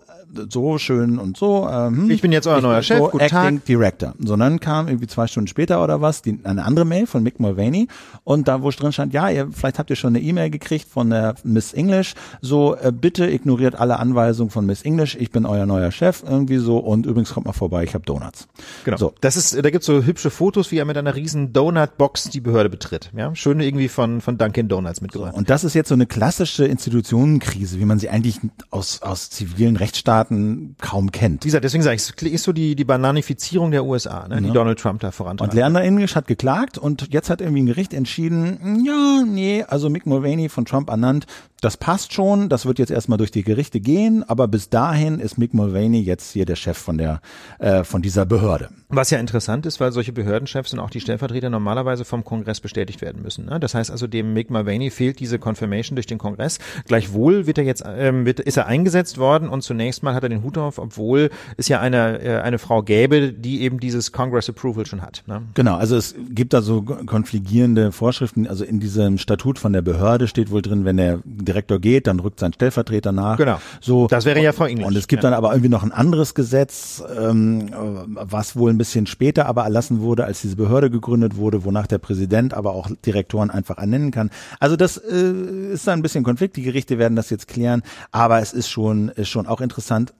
so 0.50 0.78
schön 0.78 1.20
und 1.20 1.38
so. 1.38 1.68
Ähm, 1.70 2.10
ich 2.10 2.22
bin 2.22 2.32
jetzt 2.32 2.48
euer 2.48 2.62
neuer 2.62 2.82
Chef, 2.82 3.00
so, 3.00 3.10
guten 3.10 3.24
Acting 3.24 3.58
Tag. 3.58 3.66
Director. 3.66 4.14
So, 4.20 4.36
dann 4.38 4.60
kam 4.60 4.88
irgendwie 4.88 5.08
zwei 5.08 5.28
Stunden 5.28 5.48
später 5.48 5.84
oder 5.84 6.02
was 6.02 6.22
die, 6.22 6.40
eine 6.44 6.64
andere 6.64 6.86
Mail 6.86 7.06
von 7.06 7.22
Mick 7.24 7.40
Mulvaney 7.40 7.88
und 8.24 8.48
da 8.48 8.62
wo 8.62 8.70
drin 8.70 8.94
stand, 8.94 9.14
ja, 9.14 9.30
ihr, 9.30 9.50
vielleicht 9.52 9.80
habt 9.80 9.90
ihr 9.90 9.96
schon 9.96 10.16
eine 10.16 10.24
E-Mail 10.24 10.50
gekriegt 10.50 10.88
von 10.88 11.10
der 11.10 11.36
Miss 11.44 11.74
English, 11.74 12.14
so 12.42 12.76
äh, 12.76 12.94
bitte 12.94 13.30
ignoriert 13.30 13.76
alle 13.76 14.00
Anweisungen 14.00 14.52
von 14.52 14.66
Miss 14.66 14.84
English, 14.84 15.18
ich 15.20 15.32
bin 15.32 15.46
euer 15.46 15.66
neuer 15.66 15.92
Chef, 15.92 16.24
irgendwie 16.26 16.58
so 16.58 16.78
und 16.78 17.06
übrigens 17.06 17.34
kommt 17.34 17.46
mal 17.46 17.54
vorbei, 17.54 17.84
ich 17.84 17.94
habe 17.94 18.06
Donuts. 18.06 18.48
Genau. 18.86 18.98
So. 18.98 19.14
Das 19.20 19.36
ist, 19.36 19.64
da 19.64 19.70
gibt's 19.70 19.86
so 19.86 20.04
hübsche 20.04 20.30
Fotos, 20.30 20.72
wie 20.72 20.77
er 20.78 20.86
mit 20.86 20.98
einer 20.98 21.16
riesen 21.16 21.54
Donut-Box 21.54 22.30
die 22.30 22.42
Behörde 22.42 22.70
betritt. 22.70 23.12
Ja, 23.16 23.34
schön 23.36 23.60
irgendwie 23.60 23.88
von, 23.88 24.22
von 24.22 24.38
Dunkin' 24.38 24.68
Donuts 24.68 25.02
mitgebracht. 25.02 25.34
So, 25.34 25.38
und 25.38 25.50
das 25.50 25.64
ist 25.64 25.74
jetzt 25.74 25.90
so 25.90 25.96
eine 25.96 26.06
klassische 26.06 26.66
Institutionenkrise, 26.66 27.80
wie 27.80 27.86
man 27.86 28.00
sie 28.00 28.10
eigentlich 28.10 28.40
aus, 28.70 29.02
aus 29.02 29.30
zivilen 29.30 29.76
Rechtsstaaten 29.76 30.76
kaum 30.80 31.12
kennt. 31.12 31.44
Wie 31.44 31.48
gesagt, 31.48 31.64
deswegen 31.64 31.84
sage 31.84 31.96
ich, 31.96 32.02
es 32.02 32.22
ist 32.22 32.44
so 32.44 32.54
die, 32.54 32.76
die 32.76 32.86
Bananifizierung 32.86 33.72
der 33.72 33.86
USA, 33.86 34.28
ne, 34.28 34.42
die 34.42 34.48
ja. 34.48 34.54
Donald 34.54 34.80
Trump 34.80 35.02
da 35.02 35.12
vorantreibt. 35.12 35.52
Und 35.52 35.56
Leander 35.56 35.82
English 35.82 36.16
hat 36.16 36.28
geklagt 36.28 36.78
und 36.78 37.14
jetzt 37.14 37.30
hat 37.30 37.42
irgendwie 37.42 37.64
ein 37.64 37.68
Gericht 37.68 37.94
entschieden, 37.94 38.84
ja, 38.86 39.24
nee, 39.26 39.64
also 39.68 39.90
Mick 39.90 40.06
Mulvaney 40.06 40.50
von 40.50 40.66
Trump 40.66 40.90
ernannt, 40.90 41.26
das 41.62 41.76
passt 41.78 42.14
schon, 42.14 42.50
das 42.50 42.66
wird 42.66 42.78
jetzt 42.78 42.92
erstmal 42.92 43.18
durch 43.18 43.32
die 43.32 43.44
Gerichte 43.44 43.80
gehen, 43.80 44.24
aber 44.28 44.48
bis 44.48 44.70
dahin 44.70 45.20
ist 45.20 45.38
Mick 45.38 45.54
Mulvaney 45.54 46.02
jetzt 46.02 46.34
hier 46.34 46.46
der 46.46 46.56
Chef 46.56 46.78
von 46.78 46.98
der 46.98 47.20
äh, 47.60 47.84
von 47.84 48.02
dieser 48.02 48.26
Behörde. 48.26 48.70
Was 48.90 49.10
ja 49.10 49.20
interessant 49.20 49.66
ist, 49.66 49.80
weil 49.80 49.92
solche 49.92 50.14
Behördenchefs 50.14 50.74
und 50.74 50.80
auch 50.80 50.90
die 50.90 51.02
Stellvertreter 51.02 51.50
normalerweise 51.50 52.06
vom 52.06 52.24
Kongress 52.24 52.62
bestätigt 52.62 53.02
werden 53.02 53.22
müssen. 53.22 53.46
Ne? 53.46 53.60
Das 53.60 53.74
heißt 53.74 53.92
also, 53.92 54.08
dem 54.08 54.34
Mick 54.34 54.50
Mulvaney 54.50 54.92
fehlt 54.92 55.20
diese 55.20 55.40
Confirmation 55.40 55.96
durch 55.96 56.06
den 56.06 56.20
Kongress. 56.20 56.60
Gleichwohl 56.86 57.48
wird 57.48 57.58
er 57.58 57.64
jetzt 57.64 57.84
ähm, 57.86 58.26
wird, 58.26 58.40
ist 58.40 58.58
er 58.58 58.68
eingesetzt 58.68 59.18
worden 59.18 59.50
und 59.50 59.64
zunächst 59.64 60.04
mal 60.04 60.14
hat 60.14 60.24
er 60.24 60.30
den 60.30 60.44
Hut 60.44 60.58
auf, 60.58 60.78
obwohl 60.78 61.32
es 61.58 61.68
ja 61.68 61.80
eine 61.82 62.22
äh, 62.22 62.40
eine 62.42 62.60
Frau 62.60 62.84
gäbe, 62.84 63.34
die 63.34 63.62
eben 63.62 63.80
dieses 63.80 64.12
Congress 64.12 64.48
Approval 64.48 64.86
schon 64.86 65.02
hat. 65.02 65.24
Ne? 65.26 65.42
Genau, 65.56 65.76
also 65.76 65.98
es 65.98 66.14
gibt 66.30 66.54
da 66.54 66.62
so 66.62 66.84
konfligierende 66.84 67.92
Vorschriften. 67.92 68.48
Also 68.48 68.64
in 68.64 68.80
diesem 68.80 69.18
Statut 69.18 69.58
von 69.58 69.74
der 69.74 69.82
Behörde 69.82 70.28
steht 70.28 70.52
wohl 70.52 70.62
drin, 70.62 70.86
wenn 70.86 70.98
der 70.98 71.20
Direktor 71.48 71.80
geht, 71.80 72.08
dann 72.08 72.20
rückt 72.20 72.40
sein 72.40 72.54
Stellvertreter 72.54 73.12
nach. 73.12 73.38
Genau. 73.38 73.60
So. 73.82 74.08
Das 74.08 74.26
wäre 74.26 74.42
ja 74.42 74.52
Frau 74.52 74.66
English. 74.66 74.86
Und 74.88 74.96
es 74.96 75.08
gibt 75.08 75.24
ja. 75.24 75.30
dann 75.30 75.38
aber 75.38 75.52
irgendwie 75.52 75.70
noch 75.70 75.84
ein 75.84 75.92
anderes 75.92 76.36
Gesetz, 76.36 77.04
ähm, 77.18 77.70
was 77.74 78.56
wohl 78.56 78.72
ein 78.72 78.78
bisschen 78.78 79.08
später 79.08 79.46
aber 79.46 79.64
erlassen 79.64 80.02
wurde, 80.02 80.26
als 80.26 80.42
diese 80.42 80.56
Behörde 80.56 80.90
gegründet 80.90 81.38
wurde, 81.38 81.64
wonach 81.64 81.88
der 81.88 81.98
Präsident 81.98 82.54
aber 82.54 82.74
auch 82.74 82.90
Direktoren 83.06 83.50
einfach 83.50 83.78
ernennen 83.78 84.12
kann. 84.12 84.30
Also 84.60 84.76
das 84.76 84.98
äh, 84.98 85.74
ist 85.74 85.88
da 85.88 85.94
ein 85.94 86.02
bisschen 86.02 86.24
Konflikt. 86.24 86.58
Die 86.58 86.64
Gerichte 86.64 86.98
werden 86.98 87.16
das 87.16 87.30
jetzt 87.30 87.48
klären, 87.48 87.82
aber 88.12 88.40
es 88.40 88.54
ist 88.54 88.70
schon, 88.70 89.10
ist 89.10 89.30
schon 89.30 89.48
auch 89.48 89.62
interessant, 89.62 90.14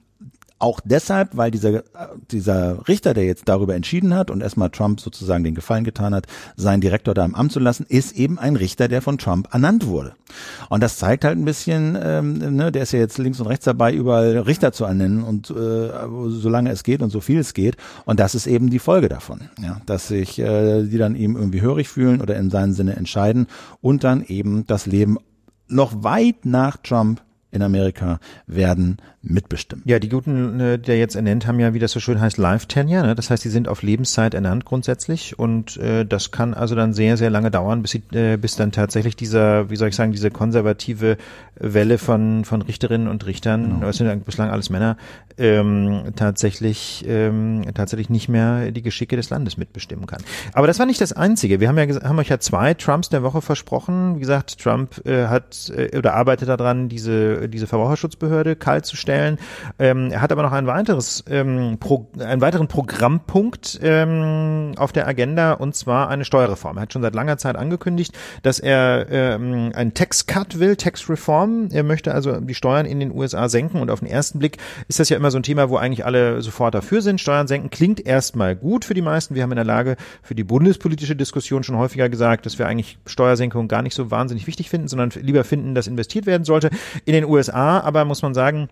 auch 0.58 0.80
deshalb, 0.84 1.36
weil 1.36 1.50
dieser, 1.50 1.82
dieser 2.30 2.86
Richter, 2.88 3.14
der 3.14 3.24
jetzt 3.24 3.48
darüber 3.48 3.74
entschieden 3.74 4.14
hat 4.14 4.30
und 4.30 4.42
erstmal 4.42 4.70
Trump 4.70 5.00
sozusagen 5.00 5.44
den 5.44 5.54
Gefallen 5.54 5.84
getan 5.84 6.14
hat, 6.14 6.26
seinen 6.56 6.80
Direktor 6.80 7.14
da 7.14 7.24
im 7.24 7.34
Amt 7.34 7.52
zu 7.52 7.60
lassen, 7.60 7.86
ist 7.88 8.16
eben 8.16 8.38
ein 8.38 8.56
Richter, 8.56 8.88
der 8.88 9.02
von 9.02 9.18
Trump 9.18 9.48
ernannt 9.52 9.86
wurde. 9.86 10.14
Und 10.68 10.82
das 10.82 10.98
zeigt 10.98 11.24
halt 11.24 11.38
ein 11.38 11.44
bisschen, 11.44 11.96
ähm, 12.00 12.56
ne, 12.56 12.72
der 12.72 12.82
ist 12.82 12.92
ja 12.92 12.98
jetzt 12.98 13.18
links 13.18 13.40
und 13.40 13.46
rechts 13.46 13.64
dabei, 13.64 13.92
überall 13.92 14.38
Richter 14.38 14.72
zu 14.72 14.84
ernennen 14.84 15.22
und 15.22 15.50
äh, 15.50 15.90
solange 16.28 16.70
es 16.70 16.82
geht 16.82 17.02
und 17.02 17.10
so 17.10 17.20
viel 17.20 17.38
es 17.38 17.54
geht. 17.54 17.76
Und 18.04 18.20
das 18.20 18.34
ist 18.34 18.46
eben 18.46 18.70
die 18.70 18.78
Folge 18.78 19.08
davon, 19.08 19.48
ja, 19.62 19.80
dass 19.86 20.08
sich 20.08 20.38
äh, 20.38 20.84
die 20.84 20.98
dann 20.98 21.14
eben 21.14 21.36
irgendwie 21.36 21.60
hörig 21.60 21.88
fühlen 21.88 22.20
oder 22.20 22.36
in 22.36 22.50
seinem 22.50 22.72
Sinne 22.72 22.96
entscheiden 22.96 23.46
und 23.80 24.04
dann 24.04 24.24
eben 24.24 24.66
das 24.66 24.86
Leben 24.86 25.18
noch 25.68 26.02
weit 26.02 26.44
nach 26.44 26.78
Trump 26.78 27.22
in 27.50 27.62
Amerika 27.62 28.20
werden 28.46 28.98
mitbestimmen. 29.22 29.82
Ja, 29.86 29.98
die 29.98 30.08
Guten, 30.08 30.60
äh, 30.60 30.78
die 30.78 30.90
er 30.90 30.98
jetzt 30.98 31.16
ernennt, 31.16 31.46
haben 31.46 31.58
ja, 31.58 31.74
wie 31.74 31.78
das 31.78 31.92
so 31.92 32.00
schön 32.00 32.20
heißt, 32.20 32.38
Life-Tenure. 32.38 33.06
Ne? 33.06 33.14
Das 33.14 33.30
heißt, 33.30 33.44
die 33.44 33.48
sind 33.48 33.68
auf 33.68 33.82
Lebenszeit 33.82 34.34
ernannt 34.34 34.64
grundsätzlich 34.64 35.38
und 35.38 35.76
äh, 35.78 36.04
das 36.04 36.30
kann 36.30 36.54
also 36.54 36.74
dann 36.74 36.92
sehr, 36.92 37.16
sehr 37.16 37.30
lange 37.30 37.50
dauern, 37.50 37.82
bis, 37.82 37.92
sie, 37.92 38.02
äh, 38.12 38.36
bis 38.36 38.56
dann 38.56 38.72
tatsächlich 38.72 39.16
dieser, 39.16 39.70
wie 39.70 39.76
soll 39.76 39.88
ich 39.88 39.96
sagen, 39.96 40.12
diese 40.12 40.30
konservative 40.30 41.16
Welle 41.56 41.98
von, 41.98 42.44
von 42.44 42.62
Richterinnen 42.62 43.08
und 43.08 43.26
Richtern, 43.26 43.64
genau. 43.64 43.86
das 43.86 43.96
sind 43.96 44.06
ja 44.06 44.14
bislang 44.14 44.50
alles 44.50 44.70
Männer, 44.70 44.96
ähm, 45.36 46.12
tatsächlich, 46.16 47.04
ähm, 47.08 47.62
tatsächlich 47.74 48.10
nicht 48.10 48.28
mehr 48.28 48.70
die 48.70 48.82
Geschicke 48.82 49.16
des 49.16 49.30
Landes 49.30 49.56
mitbestimmen 49.56 50.06
kann. 50.06 50.22
Aber 50.52 50.66
das 50.66 50.78
war 50.78 50.86
nicht 50.86 51.00
das 51.00 51.12
Einzige. 51.12 51.60
Wir 51.60 51.68
haben 51.68 51.78
ja 51.78 51.88
haben 52.02 52.18
euch 52.18 52.28
ja 52.28 52.38
zwei 52.38 52.74
Trumps 52.74 53.08
der 53.08 53.22
Woche 53.22 53.40
versprochen. 53.40 54.16
Wie 54.16 54.20
gesagt, 54.20 54.58
Trump 54.58 55.04
äh, 55.06 55.26
hat 55.26 55.72
äh, 55.74 55.96
oder 55.96 56.14
arbeitet 56.14 56.48
daran, 56.48 56.88
diese, 56.88 57.37
diese 57.46 57.66
Verbraucherschutzbehörde 57.66 58.56
kalt 58.56 58.86
zu 58.86 58.96
stellen. 58.96 59.38
Ähm, 59.78 60.10
er 60.10 60.20
hat 60.20 60.32
aber 60.32 60.42
noch 60.42 60.52
ein 60.52 60.66
weiteres, 60.66 61.24
ähm, 61.28 61.78
Pro, 61.78 62.08
einen 62.18 62.40
weiteren 62.40 62.68
Programmpunkt 62.68 63.78
ähm, 63.82 64.72
auf 64.76 64.92
der 64.92 65.06
Agenda 65.06 65.52
und 65.52 65.74
zwar 65.74 66.08
eine 66.08 66.24
Steuerreform. 66.24 66.76
Er 66.76 66.82
hat 66.82 66.92
schon 66.92 67.02
seit 67.02 67.14
langer 67.14 67.38
Zeit 67.38 67.56
angekündigt, 67.56 68.16
dass 68.42 68.58
er 68.58 69.06
ähm, 69.10 69.72
einen 69.74 69.94
Tax 69.94 70.26
Cut 70.26 70.58
will, 70.58 70.76
Tax 70.76 71.08
Reform. 71.08 71.68
Er 71.70 71.82
möchte 71.82 72.14
also 72.14 72.40
die 72.40 72.54
Steuern 72.54 72.86
in 72.86 73.00
den 73.00 73.12
USA 73.12 73.48
senken 73.48 73.80
und 73.80 73.90
auf 73.90 74.00
den 74.00 74.08
ersten 74.08 74.38
Blick 74.38 74.56
ist 74.88 75.00
das 75.00 75.08
ja 75.08 75.16
immer 75.16 75.30
so 75.30 75.38
ein 75.38 75.42
Thema, 75.42 75.68
wo 75.70 75.76
eigentlich 75.76 76.04
alle 76.04 76.40
sofort 76.42 76.74
dafür 76.74 77.02
sind. 77.02 77.20
Steuern 77.20 77.46
senken 77.46 77.70
klingt 77.70 78.04
erstmal 78.04 78.56
gut 78.56 78.84
für 78.84 78.94
die 78.94 79.02
meisten. 79.02 79.34
Wir 79.34 79.42
haben 79.42 79.52
in 79.52 79.56
der 79.56 79.64
Lage 79.64 79.96
für 80.22 80.34
die 80.34 80.44
bundespolitische 80.44 81.16
Diskussion 81.16 81.62
schon 81.62 81.76
häufiger 81.76 82.08
gesagt, 82.08 82.46
dass 82.46 82.58
wir 82.58 82.66
eigentlich 82.66 82.98
Steuersenkungen 83.06 83.68
gar 83.68 83.82
nicht 83.82 83.94
so 83.94 84.10
wahnsinnig 84.10 84.46
wichtig 84.46 84.70
finden, 84.70 84.88
sondern 84.88 85.10
lieber 85.20 85.44
finden, 85.44 85.74
dass 85.74 85.86
investiert 85.86 86.26
werden 86.26 86.44
sollte. 86.44 86.70
In 87.04 87.12
den 87.12 87.24
USA 87.28 87.80
aber 87.80 88.04
muss 88.04 88.22
man 88.22 88.34
sagen, 88.34 88.68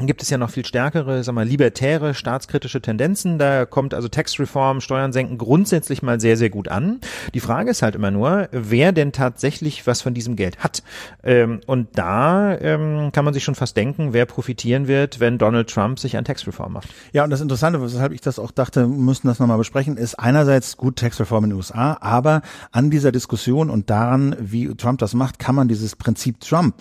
gibt 0.00 0.22
es 0.22 0.30
ja 0.30 0.38
noch 0.38 0.50
viel 0.50 0.64
stärkere, 0.64 1.22
sag 1.22 1.34
mal, 1.34 1.46
libertäre, 1.46 2.14
staatskritische 2.14 2.82
Tendenzen. 2.82 3.38
Da 3.38 3.64
kommt 3.64 3.94
also 3.94 4.08
Textreform, 4.08 4.80
Steuern 4.80 5.12
senken 5.12 5.38
grundsätzlich 5.38 6.02
mal 6.02 6.20
sehr, 6.20 6.36
sehr 6.36 6.50
gut 6.50 6.68
an. 6.68 7.00
Die 7.32 7.40
Frage 7.40 7.70
ist 7.70 7.82
halt 7.82 7.94
immer 7.94 8.10
nur, 8.10 8.48
wer 8.50 8.90
denn 8.90 9.12
tatsächlich 9.12 9.86
was 9.86 10.02
von 10.02 10.12
diesem 10.12 10.34
Geld 10.34 10.58
hat. 10.58 10.82
Ähm, 11.22 11.60
und 11.66 11.96
da 11.96 12.58
ähm, 12.58 13.12
kann 13.12 13.24
man 13.24 13.34
sich 13.34 13.44
schon 13.44 13.54
fast 13.54 13.76
denken, 13.76 14.12
wer 14.12 14.26
profitieren 14.26 14.88
wird, 14.88 15.20
wenn 15.20 15.38
Donald 15.38 15.70
Trump 15.70 16.00
sich 16.00 16.16
an 16.16 16.24
Textreform 16.24 16.72
macht. 16.72 16.88
Ja, 17.12 17.22
und 17.22 17.30
das 17.30 17.40
Interessante, 17.40 17.80
weshalb 17.80 18.12
ich 18.12 18.20
das 18.20 18.40
auch 18.40 18.50
dachte, 18.50 18.88
müssen 18.88 19.28
das 19.28 19.38
nochmal 19.38 19.58
besprechen, 19.58 19.96
ist 19.96 20.18
einerseits 20.18 20.76
gut 20.76 20.96
Textreform 20.96 21.44
in 21.44 21.50
den 21.50 21.56
USA, 21.56 21.98
aber 22.00 22.42
an 22.72 22.90
dieser 22.90 23.12
Diskussion 23.12 23.70
und 23.70 23.90
daran, 23.90 24.34
wie 24.40 24.74
Trump 24.74 24.98
das 24.98 25.14
macht, 25.14 25.38
kann 25.38 25.54
man 25.54 25.68
dieses 25.68 25.94
Prinzip 25.94 26.40
Trump 26.40 26.74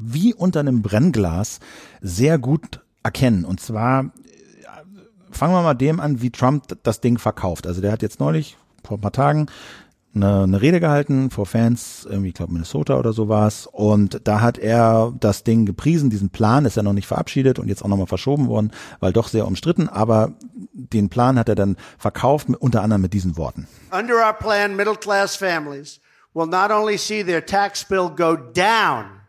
wie 0.00 0.34
unter 0.34 0.60
einem 0.60 0.82
Brennglas 0.82 1.60
sehr 2.00 2.38
gut 2.38 2.80
erkennen. 3.02 3.44
Und 3.44 3.60
zwar 3.60 4.04
äh, 4.04 4.08
fangen 5.30 5.54
wir 5.54 5.62
mal 5.62 5.74
dem 5.74 6.00
an, 6.00 6.22
wie 6.22 6.30
Trump 6.30 6.64
das 6.82 7.00
Ding 7.00 7.18
verkauft. 7.18 7.66
Also 7.66 7.80
der 7.80 7.92
hat 7.92 8.02
jetzt 8.02 8.20
neulich, 8.20 8.56
vor 8.84 8.98
ein 8.98 9.00
paar 9.00 9.12
Tagen, 9.12 9.46
eine, 10.14 10.42
eine 10.42 10.60
Rede 10.60 10.80
gehalten 10.80 11.30
vor 11.30 11.46
Fans, 11.46 12.06
irgendwie, 12.08 12.28
ich 12.28 12.34
glaube 12.34 12.52
Minnesota 12.52 12.98
oder 12.98 13.12
so 13.12 13.28
war's. 13.28 13.68
Und 13.70 14.22
da 14.24 14.40
hat 14.40 14.58
er 14.58 15.12
das 15.18 15.44
Ding 15.44 15.66
gepriesen, 15.66 16.10
diesen 16.10 16.30
Plan 16.30 16.64
ist 16.64 16.76
ja 16.76 16.82
noch 16.82 16.92
nicht 16.92 17.06
verabschiedet 17.06 17.58
und 17.58 17.68
jetzt 17.68 17.84
auch 17.84 17.88
nochmal 17.88 18.06
verschoben 18.06 18.48
worden, 18.48 18.72
weil 18.98 19.12
doch 19.12 19.28
sehr 19.28 19.46
umstritten. 19.46 19.88
Aber 19.88 20.32
den 20.72 21.08
Plan 21.08 21.38
hat 21.38 21.48
er 21.48 21.54
dann 21.54 21.76
verkauft, 21.98 22.48
unter 22.58 22.82
anderem 22.82 23.02
mit 23.02 23.12
diesen 23.12 23.36
Worten. 23.36 23.68
Under 23.92 24.14
our 24.14 24.32
plan, 24.32 24.74
middle 24.74 24.96
class 24.96 25.36
families 25.36 26.00
will 26.34 26.46
not 26.46 26.70
only 26.70 26.96
see 26.96 27.24
their 27.24 27.44
tax 27.44 27.84
bill 27.84 28.08
go 28.08 28.36
down, 28.36 29.19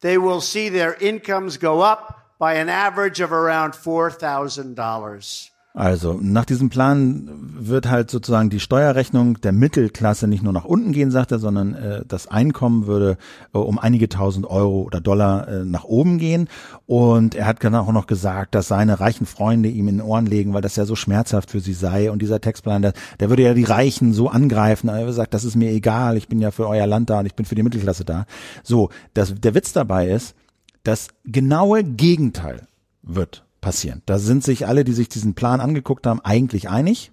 they 0.00 0.18
will 0.18 0.40
see 0.40 0.68
their 0.68 0.94
incomes 0.94 1.56
go 1.56 1.80
up 1.80 2.36
by 2.38 2.54
an 2.54 2.68
average 2.68 3.20
of 3.20 3.32
around 3.32 3.72
$4,000. 3.72 5.50
Also 5.74 6.18
nach 6.20 6.44
diesem 6.44 6.70
Plan 6.70 7.28
wird 7.30 7.88
halt 7.88 8.10
sozusagen 8.10 8.50
die 8.50 8.58
Steuerrechnung 8.58 9.40
der 9.40 9.52
Mittelklasse 9.52 10.26
nicht 10.26 10.42
nur 10.42 10.52
nach 10.52 10.64
unten 10.64 10.92
gehen, 10.92 11.10
sagt 11.10 11.30
er, 11.30 11.38
sondern 11.38 11.74
äh, 11.74 12.04
das 12.08 12.26
Einkommen 12.26 12.86
würde 12.86 13.16
äh, 13.54 13.58
um 13.58 13.78
einige 13.78 14.08
tausend 14.08 14.46
Euro 14.46 14.82
oder 14.82 15.00
Dollar 15.00 15.46
äh, 15.46 15.64
nach 15.64 15.84
oben 15.84 16.18
gehen. 16.18 16.48
Und 16.86 17.34
er 17.34 17.46
hat 17.46 17.62
dann 17.62 17.74
auch 17.74 17.92
noch 17.92 18.06
gesagt, 18.06 18.54
dass 18.54 18.68
seine 18.68 18.98
reichen 18.98 19.26
Freunde 19.26 19.68
ihm 19.68 19.88
in 19.88 19.98
den 19.98 20.06
Ohren 20.06 20.26
legen, 20.26 20.54
weil 20.54 20.62
das 20.62 20.74
ja 20.74 20.84
so 20.84 20.96
schmerzhaft 20.96 21.50
für 21.50 21.60
sie 21.60 21.74
sei. 21.74 22.10
Und 22.10 22.22
dieser 22.22 22.40
Textplan, 22.40 22.82
der, 22.82 22.92
der 23.20 23.28
würde 23.28 23.42
ja 23.42 23.54
die 23.54 23.64
Reichen 23.64 24.12
so 24.12 24.28
angreifen. 24.28 24.88
Er 24.88 25.12
sagt, 25.12 25.34
das 25.34 25.44
ist 25.44 25.54
mir 25.54 25.70
egal, 25.70 26.16
ich 26.16 26.28
bin 26.28 26.40
ja 26.40 26.50
für 26.50 26.66
euer 26.66 26.86
Land 26.86 27.10
da 27.10 27.20
und 27.20 27.26
ich 27.26 27.36
bin 27.36 27.46
für 27.46 27.54
die 27.54 27.62
Mittelklasse 27.62 28.04
da. 28.04 28.24
So, 28.64 28.88
das, 29.14 29.34
der 29.34 29.54
Witz 29.54 29.74
dabei 29.74 30.08
ist, 30.08 30.34
das 30.82 31.08
genaue 31.24 31.84
Gegenteil 31.84 32.66
wird 33.02 33.44
passieren. 33.60 34.02
Da 34.06 34.18
sind 34.18 34.44
sich 34.44 34.66
alle, 34.66 34.84
die 34.84 34.92
sich 34.92 35.08
diesen 35.08 35.34
Plan 35.34 35.60
angeguckt 35.60 36.06
haben, 36.06 36.20
eigentlich 36.20 36.68
einig. 36.68 37.12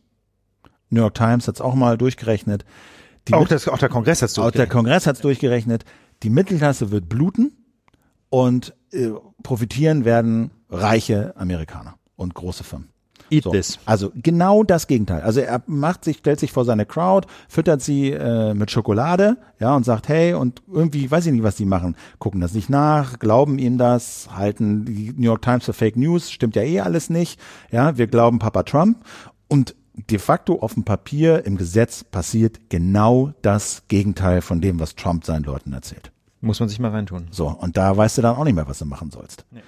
New 0.89 1.01
York 1.01 1.15
Times 1.15 1.47
hat 1.47 1.55
es 1.55 1.61
auch 1.61 1.75
mal 1.75 1.97
durchgerechnet. 1.97 2.65
auch, 3.31 3.47
das, 3.47 3.67
auch 3.67 3.77
der 3.77 3.89
Kongress 3.89 4.21
hat 4.21 4.29
es 4.29 4.35
durchgerechnet. 4.35 4.53
Auch 4.53 4.57
der 4.57 4.67
Kongress 4.67 5.07
hat 5.07 5.15
es 5.15 5.21
durchgerechnet. 5.21 5.85
Die 6.23 6.29
Mittelklasse 6.29 6.91
wird 6.91 7.09
bluten 7.09 7.51
und 8.29 8.75
äh, 8.91 9.09
profitieren 9.43 10.05
werden 10.05 10.51
reiche 10.69 11.35
Amerikaner 11.37 11.95
und 12.15 12.33
große 12.33 12.63
Firmen. 12.63 12.89
Eat 13.29 13.43
so. 13.43 13.51
this. 13.51 13.79
Also 13.85 14.11
genau 14.15 14.63
das 14.63 14.87
Gegenteil. 14.87 15.21
Also 15.21 15.39
er 15.39 15.61
macht 15.67 16.03
sich, 16.03 16.17
stellt 16.17 16.39
sich 16.39 16.51
vor 16.51 16.65
seine 16.65 16.85
Crowd, 16.85 17.27
füttert 17.47 17.81
sie 17.81 18.11
äh, 18.11 18.53
mit 18.53 18.71
Schokolade, 18.71 19.37
ja, 19.59 19.75
und 19.75 19.83
sagt, 19.83 20.09
hey, 20.09 20.33
und 20.33 20.61
irgendwie, 20.71 21.09
weiß 21.09 21.25
ich 21.25 21.31
nicht, 21.31 21.43
was 21.43 21.55
die 21.55 21.65
machen, 21.65 21.95
gucken 22.19 22.41
das 22.41 22.53
nicht 22.53 22.69
nach, 22.69 23.19
glauben 23.19 23.57
ihnen 23.57 23.77
das, 23.77 24.29
halten 24.35 24.85
die 24.85 25.13
New 25.15 25.25
York 25.25 25.41
Times 25.41 25.65
für 25.65 25.73
Fake 25.73 25.97
News, 25.97 26.31
stimmt 26.31 26.55
ja 26.55 26.63
eh 26.63 26.81
alles 26.81 27.09
nicht, 27.09 27.39
ja, 27.71 27.97
wir 27.97 28.07
glauben 28.07 28.39
Papa 28.39 28.63
Trump 28.63 29.03
und 29.47 29.75
de 30.09 30.19
facto 30.19 30.59
auf 30.59 30.73
dem 30.73 30.83
Papier 30.83 31.45
im 31.45 31.57
Gesetz 31.57 32.03
passiert 32.03 32.69
genau 32.69 33.33
das 33.41 33.83
Gegenteil 33.87 34.41
von 34.41 34.61
dem, 34.61 34.79
was 34.79 34.95
Trump 34.95 35.25
seinen 35.25 35.43
Leuten 35.43 35.73
erzählt. 35.73 36.11
Muss 36.41 36.59
man 36.59 36.69
sich 36.69 36.79
mal 36.79 36.91
reintun. 36.91 37.27
So, 37.31 37.47
und 37.47 37.77
da 37.77 37.95
weißt 37.95 38.17
du 38.17 38.21
dann 38.21 38.35
auch 38.35 38.43
nicht 38.43 38.55
mehr, 38.55 38.67
was 38.67 38.79
du 38.79 38.85
machen 38.85 39.09
sollst. 39.09 39.45
Nee. 39.51 39.61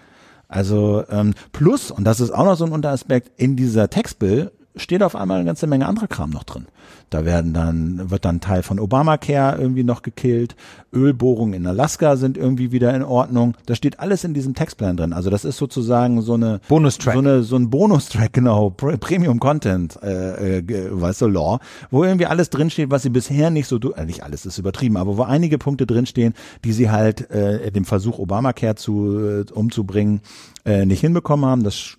Also 0.47 1.03
ähm, 1.09 1.33
plus, 1.51 1.91
und 1.91 2.03
das 2.03 2.19
ist 2.19 2.31
auch 2.31 2.45
noch 2.45 2.55
so 2.55 2.65
ein 2.65 2.71
Unteraspekt, 2.71 3.31
in 3.37 3.55
dieser 3.55 3.89
Textbill 3.89 4.51
steht 4.77 5.03
auf 5.03 5.15
einmal 5.15 5.37
eine 5.37 5.45
ganze 5.45 5.67
Menge 5.67 5.87
anderer 5.87 6.07
Kram 6.07 6.29
noch 6.29 6.43
drin. 6.43 6.67
Da 7.09 7.23
werden 7.23 7.53
dann, 7.53 8.09
wird 8.09 8.25
dann 8.25 8.41
Teil 8.41 8.63
von 8.63 8.79
Obamacare 8.79 9.59
irgendwie 9.61 9.83
noch 9.83 10.01
gekillt. 10.01 10.55
Ölbohrungen 10.93 11.53
in 11.53 11.65
Alaska 11.65 12.17
sind 12.17 12.37
irgendwie 12.37 12.71
wieder 12.71 12.93
in 12.93 13.03
Ordnung. 13.03 13.55
Das 13.65 13.77
steht 13.77 13.99
alles 13.99 14.23
in 14.23 14.33
diesem 14.33 14.55
Textplan 14.55 14.97
drin. 14.97 15.13
Also 15.13 15.29
das 15.29 15.45
ist 15.45 15.57
sozusagen 15.57 16.21
so 16.21 16.33
eine 16.33 16.59
Bonustrack. 16.67 17.13
So 17.13 17.19
eine, 17.19 17.43
so 17.43 17.55
ein 17.55 17.69
Bonustrack, 17.69 18.33
genau. 18.33 18.71
Premium 18.71 19.39
Content, 19.39 19.97
äh, 20.03 20.59
äh, 20.59 20.89
weißt 20.91 21.21
du, 21.21 21.27
Law, 21.27 21.59
wo 21.91 22.03
irgendwie 22.03 22.25
alles 22.25 22.49
drinsteht, 22.49 22.91
was 22.91 23.03
sie 23.03 23.09
bisher 23.09 23.49
nicht 23.51 23.67
so, 23.67 23.77
äh, 23.77 24.05
nicht 24.05 24.23
alles 24.23 24.45
ist 24.45 24.57
übertrieben, 24.57 24.97
aber 24.97 25.17
wo 25.17 25.23
einige 25.23 25.57
Punkte 25.57 25.85
drinstehen, 25.85 26.33
die 26.65 26.73
sie 26.73 26.89
halt, 26.89 27.29
äh, 27.31 27.71
dem 27.71 27.85
Versuch 27.85 28.19
Obamacare 28.19 28.75
zu, 28.75 29.17
äh, 29.17 29.51
umzubringen, 29.51 30.21
äh, 30.65 30.85
nicht 30.85 30.99
hinbekommen 31.01 31.45
haben. 31.45 31.63
Das 31.63 31.97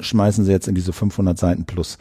schmeißen 0.00 0.44
sie 0.44 0.52
jetzt 0.52 0.68
in 0.68 0.74
diese 0.74 0.92
500 0.92 1.38
Seiten 1.38 1.64
plus 1.64 1.98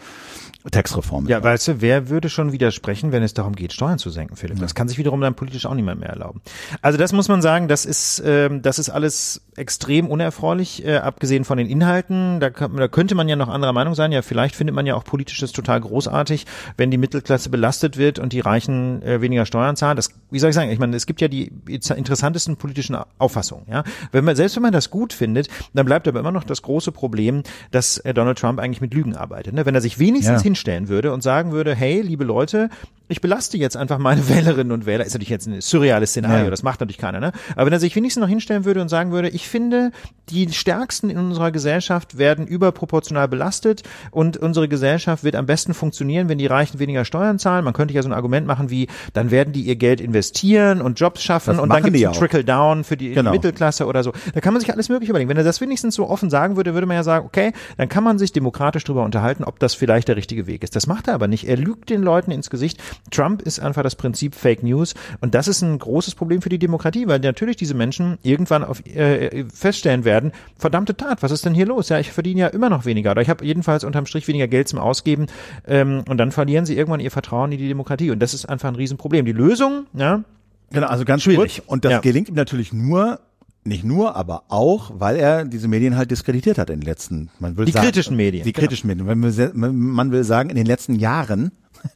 Textreform. 0.69 1.25
Ja, 1.27 1.41
weißt 1.41 1.69
du, 1.69 1.81
wer 1.81 2.09
würde 2.09 2.27
schon 2.27 2.51
widersprechen, 2.51 3.13
wenn 3.13 3.23
es 3.23 3.33
darum 3.33 3.55
geht, 3.55 3.71
Steuern 3.71 3.97
zu 3.97 4.09
senken, 4.09 4.35
Philipp? 4.35 4.57
Ja. 4.57 4.63
Das 4.63 4.75
kann 4.75 4.89
sich 4.89 4.97
wiederum 4.97 5.21
dann 5.21 5.33
politisch 5.33 5.65
auch 5.65 5.73
niemand 5.73 6.01
mehr 6.01 6.09
erlauben. 6.09 6.41
Also 6.81 6.97
das 6.97 7.13
muss 7.13 7.29
man 7.29 7.41
sagen, 7.41 7.69
das 7.69 7.85
ist, 7.85 8.21
ähm, 8.25 8.61
das 8.61 8.77
ist 8.77 8.89
alles 8.89 9.41
extrem 9.55 10.07
unerfreulich, 10.07 10.85
äh, 10.85 10.97
abgesehen 10.97 11.45
von 11.45 11.57
den 11.57 11.67
Inhalten. 11.67 12.41
Da, 12.41 12.49
da 12.49 12.87
könnte 12.89 13.15
man 13.15 13.29
ja 13.29 13.37
noch 13.37 13.47
anderer 13.47 13.71
Meinung 13.71 13.95
sein. 13.95 14.11
Ja, 14.11 14.21
vielleicht 14.21 14.53
findet 14.53 14.75
man 14.75 14.85
ja 14.85 14.95
auch 14.95 15.05
politisches 15.05 15.53
total 15.53 15.79
großartig, 15.79 16.45
wenn 16.75 16.91
die 16.91 16.97
Mittelklasse 16.97 17.49
belastet 17.49 17.95
wird 17.95 18.19
und 18.19 18.33
die 18.33 18.41
Reichen 18.41 19.01
äh, 19.01 19.21
weniger 19.21 19.45
Steuern 19.45 19.77
zahlen. 19.77 19.95
Das, 19.95 20.09
wie 20.29 20.39
soll 20.39 20.49
ich 20.49 20.55
sagen? 20.55 20.71
Ich 20.71 20.79
meine, 20.79 20.93
es 20.97 21.05
gibt 21.05 21.21
ja 21.21 21.29
die 21.29 21.53
interessantesten 21.67 22.57
politischen 22.57 22.97
Auffassungen. 23.17 23.65
Ja, 23.69 23.85
wenn 24.11 24.25
man 24.25 24.35
selbst 24.35 24.57
wenn 24.57 24.63
man 24.63 24.73
das 24.73 24.89
gut 24.89 25.13
findet, 25.13 25.47
dann 25.73 25.85
bleibt 25.85 26.05
aber 26.05 26.19
immer 26.19 26.33
noch 26.33 26.43
das 26.43 26.61
große 26.63 26.91
Problem, 26.91 27.43
dass 27.71 27.97
äh, 27.99 28.13
Donald 28.13 28.37
Trump 28.37 28.59
eigentlich 28.59 28.81
mit 28.81 28.93
Lügen 28.93 29.15
arbeitet. 29.15 29.53
Ne? 29.53 29.65
Wenn 29.65 29.75
er 29.75 29.81
sich 29.81 29.99
wenigstens 29.99 30.43
ja 30.43 30.48
hinstellen 30.49 30.89
würde 30.89 31.13
und 31.13 31.21
sagen 31.21 31.51
würde, 31.51 31.75
hey, 31.75 32.01
liebe 32.01 32.23
Leute, 32.23 32.69
ich 33.09 33.21
belaste 33.21 33.57
jetzt 33.57 33.75
einfach 33.75 33.97
meine 33.97 34.27
Wählerinnen 34.29 34.71
und 34.71 34.85
Wähler, 34.85 35.05
ist 35.05 35.13
natürlich 35.13 35.29
jetzt 35.29 35.47
ein 35.47 35.59
surreales 35.61 36.11
Szenario, 36.11 36.45
ja. 36.45 36.49
das 36.49 36.63
macht 36.63 36.79
natürlich 36.79 36.97
keiner, 36.97 37.19
ne? 37.19 37.31
Aber 37.55 37.65
wenn 37.65 37.73
er 37.73 37.79
sich 37.79 37.95
wenigstens 37.95 38.21
noch 38.21 38.29
hinstellen 38.29 38.65
würde 38.65 38.81
und 38.81 38.89
sagen 38.89 39.11
würde, 39.11 39.29
ich 39.29 39.47
finde, 39.47 39.91
die 40.29 40.51
Stärksten 40.51 41.09
in 41.09 41.17
unserer 41.17 41.51
Gesellschaft 41.51 42.17
werden 42.17 42.45
überproportional 42.47 43.27
belastet 43.27 43.83
und 44.11 44.37
unsere 44.37 44.67
Gesellschaft 44.67 45.23
wird 45.23 45.35
am 45.35 45.47
besten 45.47 45.73
funktionieren, 45.73 46.29
wenn 46.29 46.37
die 46.37 46.45
Reichen 46.45 46.79
weniger 46.79 47.03
Steuern 47.03 47.39
zahlen. 47.39 47.65
Man 47.65 47.73
könnte 47.73 47.93
ja 47.93 48.03
so 48.03 48.09
ein 48.09 48.13
Argument 48.13 48.45
machen 48.45 48.69
wie, 48.69 48.87
dann 49.13 49.31
werden 49.31 49.53
die 49.53 49.61
ihr 49.61 49.75
Geld 49.75 50.01
investieren 50.01 50.81
und 50.81 50.99
Jobs 50.99 51.23
schaffen 51.23 51.55
das 51.55 51.59
und 51.59 51.69
dann 51.69 51.83
gibt 51.83 51.97
es 51.97 52.17
Trickle-Down 52.17 52.83
für 52.83 52.95
die, 52.95 53.13
genau. 53.13 53.31
Mittelklasse 53.31 53.87
oder 53.87 54.03
so. 54.03 54.13
Da 54.33 54.39
kann 54.41 54.53
man 54.53 54.61
sich 54.61 54.71
alles 54.71 54.89
mögliche 54.89 55.11
überlegen. 55.11 55.29
Wenn 55.29 55.37
er 55.37 55.43
das 55.43 55.61
wenigstens 55.61 55.95
so 55.95 56.07
offen 56.07 56.29
sagen 56.29 56.55
würde, 56.55 56.73
würde 56.75 56.85
man 56.85 56.95
ja 56.95 57.03
sagen, 57.03 57.25
okay, 57.25 57.53
dann 57.77 57.89
kann 57.89 58.03
man 58.03 58.19
sich 58.19 58.31
demokratisch 58.31 58.83
darüber 58.83 59.03
unterhalten, 59.03 59.43
ob 59.43 59.59
das 59.59 59.73
vielleicht 59.73 60.07
der 60.07 60.15
richtige 60.15 60.45
Weg 60.45 60.63
ist. 60.63 60.75
Das 60.75 60.85
macht 60.85 61.07
er 61.07 61.15
aber 61.15 61.27
nicht. 61.27 61.47
Er 61.47 61.57
lügt 61.57 61.89
den 61.89 62.03
Leuten 62.03 62.31
ins 62.31 62.49
Gesicht. 62.49 62.79
Trump 63.11 63.41
ist 63.41 63.59
einfach 63.59 63.83
das 63.83 63.95
Prinzip 63.95 64.35
Fake 64.35 64.63
News 64.63 64.93
und 65.21 65.35
das 65.35 65.47
ist 65.47 65.61
ein 65.61 65.77
großes 65.79 66.15
Problem 66.15 66.41
für 66.41 66.49
die 66.49 66.59
Demokratie, 66.59 67.07
weil 67.07 67.19
natürlich 67.19 67.55
diese 67.55 67.73
Menschen 67.73 68.17
irgendwann 68.23 68.63
auf, 68.63 68.85
äh, 68.85 69.45
feststellen 69.53 70.05
werden, 70.05 70.31
verdammte 70.57 70.95
Tat, 70.95 71.23
was 71.23 71.31
ist 71.31 71.45
denn 71.45 71.53
hier 71.53 71.65
los? 71.65 71.89
Ja, 71.89 71.99
ich 71.99 72.11
verdiene 72.11 72.41
ja 72.41 72.47
immer 72.47 72.69
noch 72.69 72.85
weniger 72.85 73.11
oder 73.11 73.21
ich 73.21 73.29
habe 73.29 73.45
jedenfalls 73.45 73.83
unterm 73.83 74.05
Strich 74.05 74.27
weniger 74.27 74.47
Geld 74.47 74.67
zum 74.67 74.79
Ausgeben 74.79 75.27
ähm, 75.67 76.03
und 76.07 76.17
dann 76.17 76.31
verlieren 76.31 76.65
sie 76.65 76.77
irgendwann 76.77 76.99
ihr 76.99 77.11
Vertrauen 77.11 77.51
in 77.51 77.57
die 77.57 77.67
Demokratie 77.67 78.11
und 78.11 78.19
das 78.19 78.33
ist 78.33 78.47
einfach 78.47 78.69
ein 78.69 78.75
Riesenproblem. 78.75 79.25
Die 79.25 79.31
Lösung, 79.31 79.85
ja, 79.93 80.23
Genau, 80.71 80.87
also 80.87 81.05
ganz 81.05 81.23
schwierig. 81.23 81.63
Und 81.67 81.85
das 81.85 81.91
ja. 81.91 81.99
gelingt 81.99 82.29
ihm 82.29 82.35
natürlich 82.35 82.73
nur, 82.73 83.19
nicht 83.63 83.83
nur, 83.83 84.15
aber 84.15 84.43
auch, 84.49 84.91
weil 84.95 85.17
er 85.17 85.45
diese 85.45 85.67
Medien 85.67 85.97
halt 85.97 86.11
diskreditiert 86.11 86.57
hat 86.57 86.69
in 86.69 86.79
den 86.79 86.85
letzten, 86.85 87.29
man 87.39 87.57
will 87.57 87.65
die 87.65 87.71
sagen, 87.71 87.85
kritischen 87.85 88.15
Medien. 88.15 88.43
Die 88.43 88.53
kritischen 88.53 88.89
genau. 88.89 89.03
Medien. 89.15 89.77
Man 89.77 90.11
will 90.11 90.23
sagen, 90.23 90.49
in 90.49 90.55
den 90.55 90.65
letzten 90.65 90.95
Jahren 90.95 91.51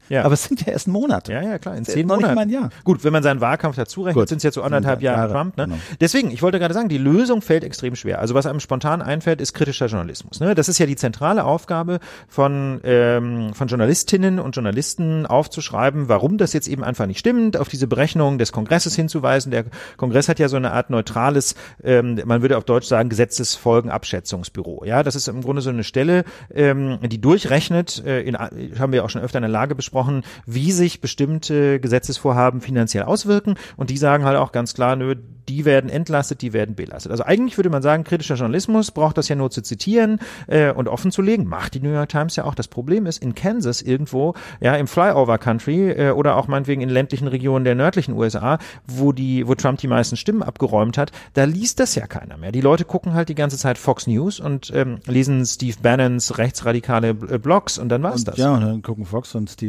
ja. 0.09 0.23
Aber 0.23 0.33
es 0.33 0.43
sind 0.43 0.65
ja 0.65 0.73
erst 0.73 0.87
Monate. 0.87 1.33
Ja, 1.33 1.41
ja, 1.41 1.57
klar. 1.57 1.75
In 1.75 1.85
zehn 1.85 2.07
Monaten. 2.07 2.37
Ein 2.37 2.49
Jahr. 2.49 2.69
Gut, 2.83 3.03
wenn 3.03 3.13
man 3.13 3.23
seinen 3.23 3.41
Wahlkampf 3.41 3.75
dazu 3.75 4.03
rechnet, 4.03 4.29
sind 4.29 4.37
es 4.37 4.43
jetzt 4.43 4.55
so 4.55 4.61
anderthalb 4.61 5.01
Jahre, 5.01 5.21
Jahre 5.21 5.33
Trump. 5.33 5.57
Ne? 5.57 5.65
Genau. 5.65 5.77
Deswegen, 5.99 6.31
ich 6.31 6.41
wollte 6.41 6.59
gerade 6.59 6.73
sagen, 6.73 6.89
die 6.89 6.97
Lösung 6.97 7.41
fällt 7.41 7.63
extrem 7.63 7.95
schwer. 7.95 8.19
Also 8.19 8.33
was 8.33 8.45
einem 8.45 8.59
spontan 8.59 9.01
einfällt, 9.01 9.41
ist 9.41 9.53
kritischer 9.53 9.87
Journalismus. 9.87 10.39
Ne? 10.39 10.55
Das 10.55 10.69
ist 10.69 10.77
ja 10.79 10.85
die 10.85 10.95
zentrale 10.95 11.43
Aufgabe 11.43 11.99
von, 12.27 12.79
ähm, 12.83 13.53
von 13.53 13.67
Journalistinnen 13.67 14.39
und 14.39 14.55
Journalisten 14.55 15.25
aufzuschreiben, 15.25 16.09
warum 16.09 16.37
das 16.37 16.53
jetzt 16.53 16.67
eben 16.67 16.83
einfach 16.83 17.05
nicht 17.05 17.19
stimmt, 17.19 17.57
auf 17.57 17.69
diese 17.69 17.87
Berechnung 17.87 18.37
des 18.37 18.51
Kongresses 18.51 18.95
hinzuweisen. 18.95 19.51
Der 19.51 19.65
Kongress 19.97 20.29
hat 20.29 20.39
ja 20.39 20.49
so 20.49 20.57
eine 20.57 20.71
Art 20.71 20.89
neutrales, 20.89 21.55
ähm, 21.83 22.19
man 22.25 22.41
würde 22.41 22.57
auf 22.57 22.65
Deutsch 22.65 22.87
sagen, 22.87 23.09
Gesetzesfolgenabschätzungsbüro. 23.09 24.83
Ja, 24.85 25.03
das 25.03 25.15
ist 25.15 25.27
im 25.27 25.41
Grunde 25.41 25.61
so 25.61 25.69
eine 25.69 25.83
Stelle, 25.83 26.23
ähm, 26.53 26.99
die 27.03 27.19
durchrechnet, 27.19 28.03
äh, 28.05 28.21
in, 28.21 28.37
haben 28.37 28.91
wir 28.91 29.03
auch 29.03 29.09
schon 29.09 29.21
öfter 29.21 29.39
in 29.39 29.43
der 29.43 29.51
Lage 29.51 29.72
besprochen, 29.75 30.23
wie 30.45 30.71
sich 30.71 31.01
bestimmte 31.01 31.79
Gesetzesvorhaben 31.79 32.61
finanziell 32.61 33.03
auswirken. 33.03 33.55
Und 33.77 33.89
die 33.89 33.97
sagen 33.97 34.25
halt 34.25 34.37
auch 34.37 34.51
ganz 34.51 34.73
klar, 34.73 34.95
nö, 34.95 35.15
die 35.49 35.65
werden 35.65 35.89
entlastet, 35.89 36.41
die 36.41 36.53
werden 36.53 36.75
belastet. 36.75 37.11
Also 37.11 37.23
eigentlich 37.23 37.57
würde 37.57 37.69
man 37.69 37.81
sagen, 37.81 38.03
kritischer 38.03 38.35
Journalismus 38.35 38.91
braucht 38.91 39.17
das 39.17 39.27
ja 39.29 39.35
nur 39.35 39.51
zu 39.51 39.61
zitieren 39.61 40.19
äh, 40.47 40.71
und 40.71 40.87
offen 40.87 41.11
zu 41.11 41.21
legen. 41.21 41.45
Macht 41.45 41.73
die 41.73 41.81
New 41.81 41.91
York 41.91 42.09
Times 42.09 42.35
ja 42.35 42.45
auch. 42.45 42.55
Das 42.55 42.67
Problem 42.67 43.05
ist, 43.05 43.21
in 43.21 43.35
Kansas 43.35 43.81
irgendwo, 43.81 44.33
ja, 44.61 44.75
im 44.75 44.87
Flyover 44.87 45.37
Country 45.37 45.91
äh, 45.91 46.11
oder 46.11 46.37
auch 46.37 46.47
meinetwegen 46.47 46.81
in 46.81 46.89
ländlichen 46.89 47.27
Regionen 47.27 47.65
der 47.65 47.75
nördlichen 47.75 48.13
USA, 48.13 48.59
wo 48.85 49.11
die, 49.11 49.47
wo 49.47 49.55
Trump 49.55 49.79
die 49.79 49.87
meisten 49.87 50.17
Stimmen 50.17 50.43
abgeräumt 50.43 50.97
hat, 50.97 51.11
da 51.33 51.43
liest 51.43 51.79
das 51.79 51.95
ja 51.95 52.07
keiner 52.07 52.37
mehr. 52.37 52.51
Die 52.51 52.61
Leute 52.61 52.85
gucken 52.85 53.13
halt 53.13 53.29
die 53.29 53.35
ganze 53.35 53.57
Zeit 53.57 53.77
Fox 53.77 54.07
News 54.07 54.39
und 54.39 54.71
ähm, 54.73 54.99
lesen 55.05 55.45
Steve 55.45 55.77
Bannons 55.81 56.37
rechtsradikale 56.37 57.09
äh, 57.09 57.37
Blogs 57.37 57.77
und 57.77 57.89
dann 57.89 58.03
war's 58.03 58.23
das. 58.23 58.37
Ja, 58.37 58.53
und 58.53 58.61
dann 58.61 58.81
gucken 58.81 59.05
Fox 59.05 59.35
und 59.35 59.49
Steve 59.49 59.62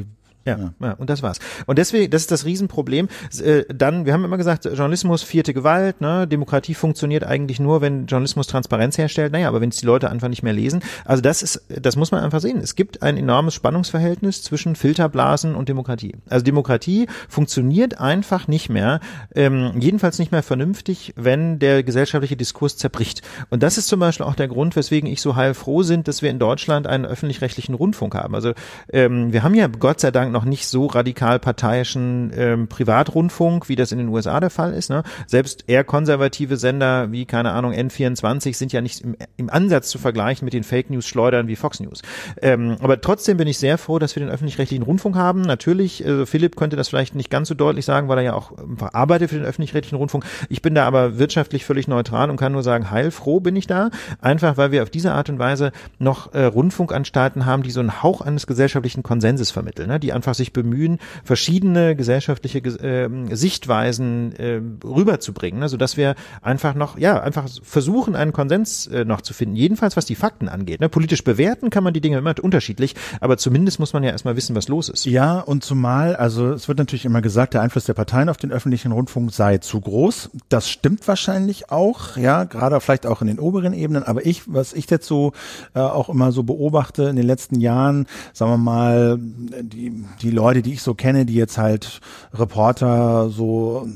ja, 0.44 0.58
ja, 0.58 0.74
ja, 0.80 0.92
und 0.92 1.08
das 1.08 1.22
war's. 1.22 1.38
Und 1.66 1.78
deswegen, 1.78 2.10
das 2.10 2.22
ist 2.22 2.30
das 2.30 2.44
Riesenproblem. 2.44 3.08
Äh, 3.42 3.64
dann, 3.74 4.04
wir 4.04 4.12
haben 4.12 4.24
immer 4.24 4.36
gesagt, 4.36 4.64
Journalismus, 4.66 5.22
vierte 5.22 5.54
Gewalt, 5.54 6.00
ne? 6.00 6.26
Demokratie 6.26 6.74
funktioniert 6.74 7.24
eigentlich 7.24 7.60
nur, 7.60 7.80
wenn 7.80 8.06
Journalismus 8.06 8.46
Transparenz 8.46 8.98
herstellt. 8.98 9.32
Naja, 9.32 9.48
aber 9.48 9.60
wenn 9.60 9.70
es 9.70 9.76
die 9.76 9.86
Leute 9.86 10.10
einfach 10.10 10.28
nicht 10.28 10.42
mehr 10.42 10.52
lesen. 10.52 10.82
Also 11.04 11.22
das 11.22 11.42
ist, 11.42 11.64
das 11.68 11.96
muss 11.96 12.12
man 12.12 12.22
einfach 12.22 12.40
sehen. 12.40 12.58
Es 12.58 12.74
gibt 12.74 13.02
ein 13.02 13.16
enormes 13.16 13.54
Spannungsverhältnis 13.54 14.42
zwischen 14.42 14.76
Filterblasen 14.76 15.54
und 15.54 15.68
Demokratie. 15.68 16.14
Also 16.28 16.44
Demokratie 16.44 17.06
funktioniert 17.28 17.98
einfach 17.98 18.46
nicht 18.46 18.68
mehr, 18.68 19.00
ähm, 19.34 19.72
jedenfalls 19.78 20.18
nicht 20.18 20.30
mehr 20.30 20.42
vernünftig, 20.42 21.14
wenn 21.16 21.58
der 21.58 21.82
gesellschaftliche 21.82 22.36
Diskurs 22.36 22.76
zerbricht. 22.76 23.22
Und 23.48 23.62
das 23.62 23.78
ist 23.78 23.88
zum 23.88 24.00
Beispiel 24.00 24.26
auch 24.26 24.34
der 24.34 24.48
Grund, 24.48 24.76
weswegen 24.76 25.08
ich 25.08 25.22
so 25.22 25.36
heilfroh 25.36 25.82
sind, 25.82 26.06
dass 26.06 26.20
wir 26.20 26.30
in 26.30 26.38
Deutschland 26.38 26.86
einen 26.86 27.06
öffentlich-rechtlichen 27.06 27.74
Rundfunk 27.74 28.14
haben. 28.14 28.34
Also 28.34 28.52
ähm, 28.92 29.32
wir 29.32 29.42
haben 29.42 29.54
ja 29.54 29.68
Gott 29.68 30.00
sei 30.00 30.10
Dank 30.10 30.33
noch 30.34 30.44
nicht 30.44 30.66
so 30.66 30.86
radikal 30.86 31.38
parteiischen 31.38 32.30
ähm, 32.36 32.68
Privatrundfunk, 32.68 33.70
wie 33.70 33.76
das 33.76 33.92
in 33.92 33.98
den 33.98 34.08
USA 34.08 34.38
der 34.40 34.50
Fall 34.50 34.74
ist. 34.74 34.90
Ne? 34.90 35.02
Selbst 35.26 35.64
eher 35.66 35.84
konservative 35.84 36.58
Sender 36.58 37.10
wie, 37.10 37.24
keine 37.24 37.52
Ahnung, 37.52 37.72
N24 37.72 38.54
sind 38.54 38.72
ja 38.72 38.82
nicht 38.82 39.00
im, 39.00 39.16
im 39.38 39.48
Ansatz 39.48 39.88
zu 39.88 39.98
vergleichen 39.98 40.44
mit 40.44 40.52
den 40.52 40.64
Fake 40.64 40.90
News-Schleudern 40.90 41.48
wie 41.48 41.56
Fox 41.56 41.80
News. 41.80 42.02
Ähm, 42.42 42.76
aber 42.80 43.00
trotzdem 43.00 43.38
bin 43.38 43.48
ich 43.48 43.58
sehr 43.58 43.78
froh, 43.78 43.98
dass 43.98 44.14
wir 44.14 44.20
den 44.20 44.30
öffentlich-rechtlichen 44.30 44.82
Rundfunk 44.82 45.16
haben. 45.16 45.42
Natürlich, 45.42 46.04
also 46.04 46.26
Philipp 46.26 46.56
könnte 46.56 46.76
das 46.76 46.88
vielleicht 46.88 47.14
nicht 47.14 47.30
ganz 47.30 47.48
so 47.48 47.54
deutlich 47.54 47.84
sagen, 47.84 48.08
weil 48.08 48.18
er 48.18 48.24
ja 48.24 48.34
auch 48.34 48.52
arbeitet 48.92 49.30
für 49.30 49.36
den 49.36 49.44
öffentlich-rechtlichen 49.44 49.96
Rundfunk. 49.96 50.24
Ich 50.48 50.60
bin 50.60 50.74
da 50.74 50.84
aber 50.84 51.18
wirtschaftlich 51.18 51.64
völlig 51.64 51.88
neutral 51.88 52.30
und 52.30 52.36
kann 52.36 52.52
nur 52.52 52.62
sagen, 52.62 52.90
heilfroh 52.90 53.40
bin 53.40 53.56
ich 53.56 53.66
da. 53.66 53.90
Einfach, 54.20 54.56
weil 54.56 54.72
wir 54.72 54.82
auf 54.82 54.90
diese 54.90 55.12
Art 55.12 55.30
und 55.30 55.38
Weise 55.38 55.72
noch 55.98 56.34
äh, 56.34 56.44
Rundfunkanstalten 56.44 57.46
haben, 57.46 57.62
die 57.62 57.70
so 57.70 57.80
einen 57.80 58.02
Hauch 58.02 58.20
eines 58.20 58.46
gesellschaftlichen 58.46 59.02
Konsenses 59.02 59.50
vermitteln, 59.50 59.88
ne? 59.88 60.00
die 60.00 60.12
einfach 60.12 60.23
einfach 60.24 60.34
sich 60.34 60.54
bemühen, 60.54 60.98
verschiedene 61.22 61.94
gesellschaftliche 61.94 62.58
äh, 62.58 63.34
Sichtweisen 63.34 64.34
äh, 64.36 64.60
rüberzubringen, 64.82 65.60
ne, 65.60 65.68
sodass 65.68 65.98
wir 65.98 66.14
einfach 66.40 66.74
noch, 66.74 66.98
ja, 66.98 67.20
einfach 67.20 67.46
versuchen, 67.62 68.16
einen 68.16 68.32
Konsens 68.32 68.86
äh, 68.86 69.04
noch 69.04 69.20
zu 69.20 69.34
finden. 69.34 69.54
Jedenfalls, 69.54 69.98
was 69.98 70.06
die 70.06 70.14
Fakten 70.14 70.48
angeht. 70.48 70.80
Ne? 70.80 70.88
Politisch 70.88 71.24
bewerten 71.24 71.68
kann 71.68 71.84
man 71.84 71.92
die 71.92 72.00
Dinge 72.00 72.16
immer 72.16 72.34
unterschiedlich, 72.40 72.94
aber 73.20 73.36
zumindest 73.36 73.78
muss 73.78 73.92
man 73.92 74.02
ja 74.02 74.10
erstmal 74.10 74.34
wissen, 74.34 74.56
was 74.56 74.68
los 74.68 74.88
ist. 74.88 75.04
Ja, 75.04 75.40
und 75.40 75.62
zumal, 75.62 76.16
also 76.16 76.52
es 76.52 76.68
wird 76.68 76.78
natürlich 76.78 77.04
immer 77.04 77.20
gesagt, 77.20 77.52
der 77.52 77.60
Einfluss 77.60 77.84
der 77.84 77.94
Parteien 77.94 78.30
auf 78.30 78.38
den 78.38 78.50
öffentlichen 78.50 78.92
Rundfunk 78.92 79.30
sei 79.32 79.58
zu 79.58 79.78
groß. 79.80 80.30
Das 80.48 80.70
stimmt 80.70 81.06
wahrscheinlich 81.06 81.70
auch, 81.70 82.16
ja, 82.16 82.44
gerade 82.44 82.80
vielleicht 82.80 83.06
auch 83.06 83.20
in 83.20 83.26
den 83.26 83.38
oberen 83.38 83.74
Ebenen. 83.74 84.02
Aber 84.02 84.24
ich, 84.24 84.42
was 84.46 84.72
ich 84.72 84.86
so 85.00 85.32
äh, 85.74 85.80
auch 85.80 86.08
immer 86.08 86.32
so 86.32 86.44
beobachte 86.44 87.04
in 87.04 87.16
den 87.16 87.26
letzten 87.26 87.60
Jahren, 87.60 88.06
sagen 88.32 88.52
wir 88.52 88.58
mal, 88.58 89.18
die 89.20 90.04
die 90.22 90.30
Leute, 90.30 90.62
die 90.62 90.74
ich 90.74 90.82
so 90.82 90.94
kenne, 90.94 91.26
die 91.26 91.34
jetzt 91.34 91.58
halt 91.58 92.00
Reporter 92.32 93.30
so 93.30 93.88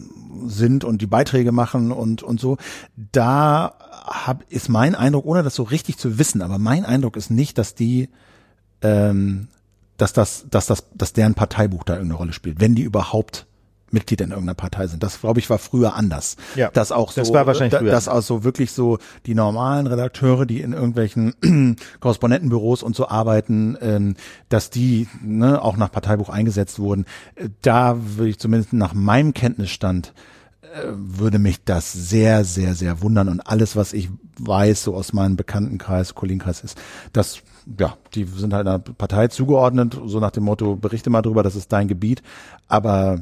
sind 0.47 0.85
und 0.85 1.03
die 1.03 1.07
Beiträge 1.07 1.53
machen 1.53 1.93
und 1.93 2.23
und 2.23 2.40
so, 2.40 2.57
da 3.12 3.74
hab, 4.07 4.45
ist 4.51 4.69
mein 4.69 4.95
Eindruck, 4.95 5.27
ohne 5.27 5.43
das 5.43 5.55
so 5.55 5.62
richtig 5.62 5.99
zu 5.99 6.19
wissen, 6.19 6.43
aber 6.43 6.59
mein 6.59 6.85
Eindruck 6.85 7.16
ist 7.16 7.31
nicht, 7.31 7.59
dass 7.59 7.74
die 7.74 8.09
ähm, 8.82 9.49
dass 9.99 10.12
das, 10.12 10.47
dass 10.49 10.66
das, 10.66 10.85
dass 10.95 11.12
deren 11.12 11.35
Parteibuch 11.35 11.85
da 11.85 11.95
irgendeine 11.95 12.19
Rolle 12.19 12.32
spielt, 12.32 12.61
wenn 12.61 12.74
die 12.74 12.82
überhaupt 12.82 13.47
Mitglied 13.93 14.20
in 14.20 14.31
irgendeiner 14.31 14.55
Partei 14.55 14.86
sind. 14.86 15.02
Das 15.02 15.20
glaube 15.20 15.40
ich 15.40 15.51
war 15.51 15.59
früher 15.59 15.94
anders. 15.94 16.36
Ja, 16.55 16.70
das 16.70 16.93
auch 16.93 17.12
so, 17.12 17.20
das 17.20 17.32
war 17.32 17.47
wahrscheinlich 17.47 17.78
früher. 17.78 17.90
Das 17.90 18.09
auch 18.09 18.23
so 18.23 18.44
wirklich 18.44 18.73
so 18.73 18.98
die 19.27 19.35
normalen 19.35 19.86
Redakteure, 19.86 20.47
die 20.47 20.60
in 20.60 20.73
irgendwelchen 20.73 21.77
Korrespondentenbüros 22.01 22.82
und 22.82 22.97
so 22.97 23.09
arbeiten, 23.09 23.77
ähm, 23.81 24.16
dass 24.48 24.70
die 24.70 25.09
ne, 25.23 25.62
auch 25.62 25.77
nach 25.77 25.90
Parteibuch 25.90 26.28
eingesetzt 26.28 26.78
wurden. 26.78 27.06
Da 27.62 27.97
würde 27.98 28.31
ich 28.31 28.39
zumindest 28.39 28.73
nach 28.73 28.94
meinem 28.94 29.35
Kenntnisstand 29.35 30.12
äh, 30.62 30.89
würde 30.93 31.39
mich 31.39 31.65
das 31.65 31.93
sehr, 31.93 32.44
sehr, 32.44 32.74
sehr 32.74 33.01
wundern. 33.01 33.28
Und 33.28 33.40
alles, 33.40 33.77
was 33.77 33.93
ich 33.93 34.10
weiß, 34.39 34.85
so 34.85 34.94
aus 34.94 35.12
meinem 35.12 35.36
Bekanntenkreis, 35.36 36.15
Kollegenkreis 36.15 36.62
ist, 36.62 36.78
dass 37.12 37.43
ja, 37.78 37.97
die 38.15 38.24
sind 38.24 38.55
halt 38.55 38.66
einer 38.66 38.78
Partei 38.78 39.28
zugeordnet, 39.28 39.98
so 40.06 40.20
nach 40.20 40.31
dem 40.31 40.44
Motto, 40.44 40.77
berichte 40.77 41.10
mal 41.10 41.23
drüber, 41.23 41.43
das 41.43 41.56
ist 41.56 41.73
dein 41.73 41.89
Gebiet. 41.89 42.23
Aber 42.66 43.20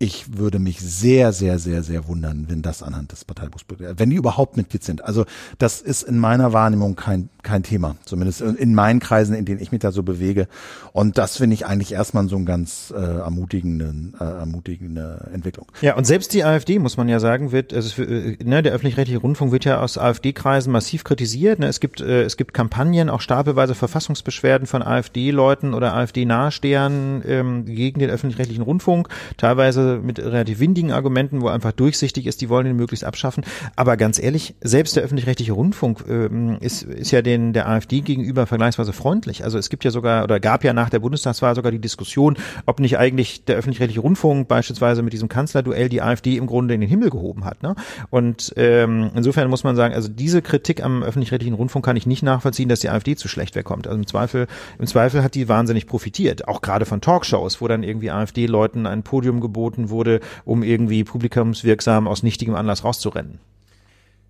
ich 0.00 0.38
würde 0.38 0.60
mich 0.60 0.80
sehr, 0.80 1.32
sehr, 1.32 1.58
sehr, 1.58 1.82
sehr 1.82 2.06
wundern, 2.06 2.46
wenn 2.48 2.62
das 2.62 2.84
anhand 2.84 3.10
des 3.10 3.24
Parteibuchs, 3.24 3.64
wenn 3.68 4.10
die 4.10 4.16
überhaupt 4.16 4.56
Mitglied 4.56 4.84
sind. 4.84 5.04
Also 5.04 5.24
das 5.58 5.80
ist 5.80 6.02
in 6.02 6.18
meiner 6.18 6.52
Wahrnehmung 6.52 6.94
kein, 6.94 7.30
kein 7.42 7.64
Thema, 7.64 7.96
zumindest 8.04 8.40
in 8.40 8.74
meinen 8.74 9.00
Kreisen, 9.00 9.34
in 9.34 9.44
denen 9.44 9.60
ich 9.60 9.72
mich 9.72 9.80
da 9.80 9.90
so 9.90 10.04
bewege. 10.04 10.46
Und 10.92 11.18
das 11.18 11.38
finde 11.38 11.54
ich 11.54 11.66
eigentlich 11.66 11.92
erstmal 11.92 12.28
so 12.28 12.36
ein 12.36 12.46
ganz 12.46 12.94
äh, 12.96 13.00
ermutigenden, 13.00 14.14
äh, 14.20 14.24
ermutigende 14.24 15.30
Entwicklung. 15.32 15.66
Ja, 15.80 15.96
und 15.96 16.06
selbst 16.06 16.32
die 16.32 16.44
AfD, 16.44 16.78
muss 16.78 16.96
man 16.96 17.08
ja 17.08 17.18
sagen, 17.18 17.50
wird, 17.50 17.74
also 17.74 17.90
für, 17.90 18.04
äh, 18.04 18.36
ne, 18.44 18.62
der 18.62 18.72
öffentlich-rechtliche 18.74 19.20
Rundfunk 19.20 19.50
wird 19.50 19.64
ja 19.64 19.80
aus 19.80 19.98
AfD-Kreisen 19.98 20.70
massiv 20.70 21.02
kritisiert. 21.02 21.58
Ne? 21.58 21.66
Es 21.66 21.80
gibt, 21.80 22.00
äh, 22.00 22.22
es 22.22 22.36
gibt 22.36 22.54
Kampagnen, 22.54 23.10
auch 23.10 23.20
stapelweise 23.20 23.74
Verfassungsbeschwerden 23.74 24.68
von 24.68 24.82
AfD-Leuten 24.82 25.74
oder 25.74 25.94
AfD-Nahestehern 25.94 27.22
ähm, 27.26 27.64
gegen 27.64 27.98
den 27.98 28.10
öffentlich-rechtlichen 28.10 28.62
Rundfunk, 28.62 29.08
teilweise 29.36 29.87
mit 29.96 30.18
relativ 30.18 30.60
windigen 30.60 30.92
Argumenten, 30.92 31.40
wo 31.40 31.48
einfach 31.48 31.72
durchsichtig 31.72 32.26
ist, 32.26 32.40
die 32.40 32.48
wollen 32.48 32.66
ihn 32.66 32.76
möglichst 32.76 33.04
abschaffen. 33.04 33.44
Aber 33.76 33.96
ganz 33.96 34.22
ehrlich, 34.22 34.54
selbst 34.60 34.96
der 34.96 35.02
öffentlich-rechtliche 35.02 35.52
Rundfunk 35.52 36.04
ähm, 36.08 36.58
ist, 36.60 36.82
ist 36.82 37.10
ja 37.10 37.22
den 37.22 37.52
der 37.52 37.68
AfD 37.68 38.00
gegenüber 38.00 38.46
vergleichsweise 38.46 38.92
freundlich. 38.92 39.44
Also 39.44 39.58
es 39.58 39.70
gibt 39.70 39.84
ja 39.84 39.90
sogar 39.90 40.24
oder 40.24 40.40
gab 40.40 40.64
ja 40.64 40.72
nach 40.72 40.90
der 40.90 40.98
Bundestagswahl 40.98 41.54
sogar 41.54 41.72
die 41.72 41.78
Diskussion, 41.78 42.36
ob 42.66 42.80
nicht 42.80 42.98
eigentlich 42.98 43.44
der 43.44 43.56
öffentlich-rechtliche 43.56 44.00
Rundfunk 44.00 44.48
beispielsweise 44.48 45.02
mit 45.02 45.12
diesem 45.12 45.28
Kanzlerduell 45.28 45.88
die 45.88 46.02
AfD 46.02 46.36
im 46.36 46.46
Grunde 46.46 46.74
in 46.74 46.80
den 46.80 46.90
Himmel 46.90 47.10
gehoben 47.10 47.44
hat. 47.44 47.62
Ne? 47.62 47.74
Und 48.10 48.52
ähm, 48.56 49.10
insofern 49.14 49.48
muss 49.48 49.64
man 49.64 49.76
sagen, 49.76 49.94
also 49.94 50.08
diese 50.08 50.42
Kritik 50.42 50.82
am 50.82 51.02
öffentlich-rechtlichen 51.02 51.54
Rundfunk 51.54 51.84
kann 51.84 51.96
ich 51.96 52.06
nicht 52.06 52.22
nachvollziehen, 52.22 52.68
dass 52.68 52.80
die 52.80 52.90
AfD 52.90 53.16
zu 53.16 53.28
schlecht 53.28 53.54
wegkommt. 53.54 53.86
Also 53.86 53.98
im 53.98 54.06
Zweifel, 54.06 54.46
im 54.78 54.86
Zweifel 54.86 55.22
hat 55.22 55.34
die 55.34 55.48
wahnsinnig 55.48 55.86
profitiert, 55.86 56.48
auch 56.48 56.60
gerade 56.60 56.84
von 56.84 57.00
Talkshows, 57.00 57.60
wo 57.60 57.68
dann 57.68 57.82
irgendwie 57.82 58.10
AfD-Leuten 58.10 58.86
ein 58.86 59.02
Podium 59.02 59.40
geboten 59.40 59.77
angeboten 59.78 59.90
wurde, 59.90 60.20
um 60.44 60.62
irgendwie 60.62 61.04
publikumswirksam 61.04 62.08
aus 62.08 62.22
nichtigem 62.22 62.54
Anlass 62.54 62.84
rauszurennen. 62.84 63.38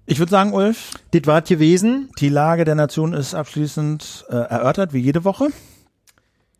Ich 0.07 0.19
würde 0.19 0.31
sagen, 0.31 0.53
Ulf, 0.55 0.95
das 1.13 1.27
war 1.27 1.43
gewesen. 1.43 2.09
Die 2.19 2.31
Lage 2.31 2.65
der 2.65 2.75
Nation 2.75 3.13
ist 3.13 3.35
abschließend 3.35 4.27
äh, 4.31 4.37
erörtert, 4.37 4.95
wie 4.95 5.01
jede 5.01 5.25
Woche. 5.25 5.49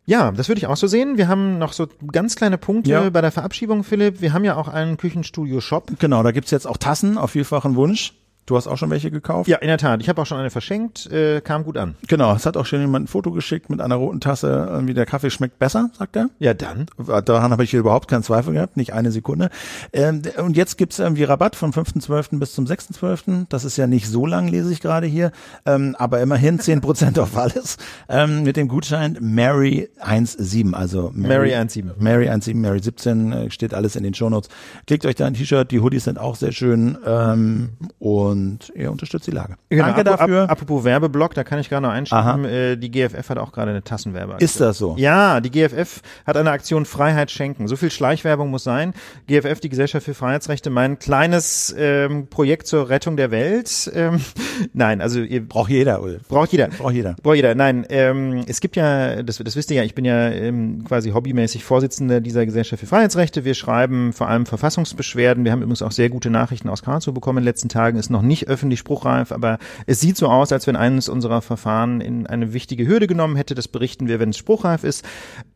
Ja, 0.05 0.31
das 0.31 0.47
würde 0.49 0.59
ich 0.59 0.67
auch 0.67 0.77
so 0.77 0.87
sehen. 0.87 1.17
Wir 1.17 1.27
haben 1.27 1.57
noch 1.57 1.73
so 1.73 1.87
ganz 2.11 2.35
kleine 2.35 2.57
Punkte 2.57 2.91
ja. 2.91 3.09
bei 3.09 3.21
der 3.21 3.31
Verabschiedung, 3.31 3.83
Philipp. 3.83 4.21
Wir 4.21 4.33
haben 4.33 4.43
ja 4.43 4.55
auch 4.55 4.67
einen 4.67 4.97
Küchenstudio-Shop. 4.97 5.91
Genau, 5.99 6.23
da 6.23 6.31
gibt's 6.31 6.51
jetzt 6.51 6.67
auch 6.67 6.77
Tassen 6.77 7.17
auf 7.17 7.31
vielfachen 7.31 7.75
Wunsch. 7.75 8.13
Du 8.49 8.57
hast 8.57 8.65
auch 8.65 8.77
schon 8.79 8.89
welche 8.89 9.11
gekauft? 9.11 9.47
Ja, 9.47 9.57
in 9.57 9.67
der 9.67 9.77
Tat. 9.77 10.01
Ich 10.01 10.09
habe 10.09 10.19
auch 10.19 10.25
schon 10.25 10.39
eine 10.39 10.49
verschenkt, 10.49 11.05
äh, 11.11 11.39
kam 11.39 11.63
gut 11.63 11.77
an. 11.77 11.93
Genau, 12.07 12.33
es 12.33 12.47
hat 12.47 12.57
auch 12.57 12.65
schon 12.65 12.81
jemand 12.81 13.05
ein 13.05 13.07
Foto 13.07 13.29
geschickt 13.29 13.69
mit 13.69 13.79
einer 13.79 13.93
roten 13.93 14.21
Tasse, 14.21 14.67
irgendwie 14.71 14.95
der 14.95 15.05
Kaffee 15.05 15.29
schmeckt 15.29 15.59
besser, 15.59 15.91
sagt 15.95 16.15
er. 16.15 16.31
Ja, 16.39 16.55
dann. 16.55 16.87
Daran 17.25 17.51
habe 17.51 17.63
ich 17.63 17.75
überhaupt 17.75 18.07
keinen 18.07 18.23
Zweifel 18.23 18.53
gehabt, 18.53 18.75
nicht 18.75 18.91
eine 18.91 19.11
Sekunde. 19.11 19.51
Ähm, 19.93 20.23
und 20.37 20.57
jetzt 20.57 20.79
gibt's 20.79 20.97
irgendwie 20.97 21.25
Rabatt 21.25 21.55
vom 21.55 21.69
5.12. 21.69 22.39
bis 22.39 22.53
zum 22.53 22.65
6.12. 22.65 23.45
Das 23.49 23.65
ist 23.65 23.77
ja 23.77 23.85
nicht 23.85 24.07
so 24.07 24.25
lang, 24.25 24.47
lese 24.47 24.73
ich 24.73 24.81
gerade 24.81 25.05
hier, 25.05 25.31
ähm, 25.67 25.95
aber 25.99 26.19
immerhin 26.19 26.59
10% 26.59 27.19
auf 27.19 27.37
alles 27.37 27.77
ähm, 28.07 28.41
mit 28.41 28.57
dem 28.57 28.67
Gutschein 28.67 29.15
Mary 29.21 29.89
17, 30.03 30.73
also 30.73 31.11
Mary, 31.13 31.51
Mary 31.51 31.67
17. 31.69 31.91
Mary 31.99 32.25
17, 32.25 32.59
Mary 32.59 32.79
17, 32.81 33.31
äh, 33.31 33.51
steht 33.51 33.75
alles 33.75 33.95
in 33.95 34.01
den 34.01 34.15
Shownotes. 34.15 34.49
Klickt 34.87 35.05
euch 35.05 35.13
da 35.13 35.27
ein 35.27 35.35
T-Shirt, 35.35 35.69
die 35.69 35.81
Hoodies 35.81 36.05
sind 36.05 36.17
auch 36.17 36.35
sehr 36.35 36.51
schön 36.51 36.97
ähm, 37.05 37.77
und 37.99 38.38
und 38.39 38.71
ihr 38.75 38.91
unterstützt 38.91 39.27
die 39.27 39.31
Lage. 39.31 39.55
Genau, 39.69 39.85
Danke 39.85 40.03
dafür. 40.03 40.43
Ap 40.43 40.51
apropos 40.51 40.83
Werbeblock, 40.83 41.33
da 41.33 41.43
kann 41.43 41.59
ich 41.59 41.69
gerade 41.69 41.83
noch 41.83 41.91
einschieben. 41.91 42.45
Äh, 42.45 42.77
die 42.77 42.91
GFF 42.91 43.29
hat 43.29 43.37
auch 43.37 43.51
gerade 43.51 43.71
eine 43.71 43.83
Tassenwerbeaktion. 43.83 44.45
Ist 44.45 44.59
das 44.59 44.77
so? 44.77 44.95
Ja, 44.97 45.41
die 45.41 45.51
GFF 45.51 46.01
hat 46.25 46.37
eine 46.37 46.51
Aktion 46.51 46.85
Freiheit 46.85 47.31
schenken. 47.31 47.67
So 47.67 47.75
viel 47.75 47.91
Schleichwerbung 47.91 48.49
muss 48.49 48.63
sein. 48.63 48.93
GFF, 49.27 49.59
die 49.59 49.69
Gesellschaft 49.69 50.05
für 50.05 50.13
Freiheitsrechte, 50.13 50.69
mein 50.69 50.99
kleines 50.99 51.73
ähm, 51.77 52.27
Projekt 52.27 52.67
zur 52.67 52.89
Rettung 52.89 53.17
der 53.17 53.31
Welt. 53.31 53.91
Ähm, 53.93 54.19
nein, 54.73 55.01
also 55.01 55.19
ihr 55.19 55.47
braucht 55.47 55.69
jeder, 55.69 56.01
Ulf. 56.01 56.27
Braucht 56.27 56.51
jeder. 56.51 56.67
Braucht 56.67 56.93
jeder. 56.93 57.15
Braucht 57.21 57.35
jeder. 57.35 57.55
Nein, 57.55 57.85
ähm, 57.89 58.43
es 58.47 58.61
gibt 58.61 58.75
ja, 58.75 59.21
das, 59.23 59.37
das 59.37 59.55
wisst 59.55 59.71
ihr 59.71 59.77
ja, 59.77 59.83
ich 59.83 59.95
bin 59.95 60.05
ja 60.05 60.29
ähm, 60.29 60.83
quasi 60.85 61.11
hobbymäßig 61.11 61.63
Vorsitzender 61.63 62.21
dieser 62.21 62.45
Gesellschaft 62.45 62.79
für 62.79 62.87
Freiheitsrechte. 62.87 63.45
Wir 63.45 63.53
schreiben 63.53 64.13
vor 64.13 64.27
allem 64.27 64.45
Verfassungsbeschwerden. 64.45 65.43
Wir 65.43 65.51
haben 65.51 65.61
übrigens 65.61 65.81
auch 65.81 65.91
sehr 65.91 66.09
gute 66.09 66.29
Nachrichten 66.29 66.69
aus 66.69 66.81
Karlsruhe 66.81 67.13
bekommen 67.13 67.39
in 67.39 67.43
den 67.43 67.49
letzten 67.49 67.69
Tagen. 67.69 67.97
Ist 67.97 68.09
noch 68.09 68.21
nicht 68.29 68.47
öffentlich 68.47 68.79
spruchreif 68.79 69.33
aber 69.39 69.57
es 69.85 69.99
sieht 69.99 70.17
so 70.17 70.27
aus, 70.27 70.51
als 70.51 70.67
wenn 70.67 70.75
eines 70.75 71.09
unserer 71.09 71.41
Verfahren 71.41 72.01
in 72.01 72.27
eine 72.27 72.53
wichtige 72.53 72.87
Hürde 72.87 73.07
genommen 73.07 73.35
hätte. 73.35 73.55
Das 73.55 73.67
berichten 73.67 74.07
wir, 74.07 74.19
wenn 74.19 74.29
es 74.29 74.37
spruchreif 74.37 74.83
ist. 74.83 75.05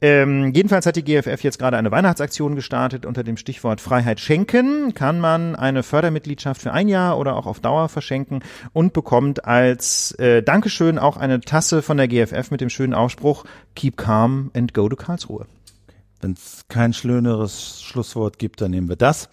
Ähm, 0.01 0.51
jedenfalls 0.53 0.85
hat 0.85 0.95
die 0.95 1.03
GFF 1.03 1.43
jetzt 1.43 1.59
gerade 1.59 1.77
eine 1.77 1.91
Weihnachtsaktion 1.91 2.55
gestartet 2.55 3.05
unter 3.05 3.23
dem 3.23 3.37
Stichwort 3.37 3.81
Freiheit 3.81 4.19
schenken. 4.19 4.93
Kann 4.93 5.19
man 5.19 5.55
eine 5.55 5.83
Fördermitgliedschaft 5.83 6.61
für 6.61 6.71
ein 6.71 6.87
Jahr 6.87 7.17
oder 7.17 7.35
auch 7.35 7.45
auf 7.45 7.59
Dauer 7.59 7.89
verschenken 7.89 8.43
und 8.71 8.93
bekommt 8.93 9.45
als 9.45 10.11
äh, 10.13 10.41
Dankeschön 10.41 10.97
auch 10.97 11.17
eine 11.17 11.41
Tasse 11.41 11.81
von 11.81 11.97
der 11.97 12.07
GFF 12.07 12.51
mit 12.51 12.61
dem 12.61 12.69
schönen 12.69 12.93
Ausspruch 12.93 13.45
Keep 13.75 13.97
calm 13.97 14.51
and 14.53 14.73
go 14.73 14.87
to 14.89 14.95
Karlsruhe. 14.95 15.45
Wenn 16.21 16.31
es 16.31 16.63
kein 16.69 16.93
schöneres 16.93 17.81
Schlusswort 17.81 18.39
gibt, 18.39 18.61
dann 18.61 18.71
nehmen 18.71 18.87
wir 18.87 18.95
das. 18.95 19.27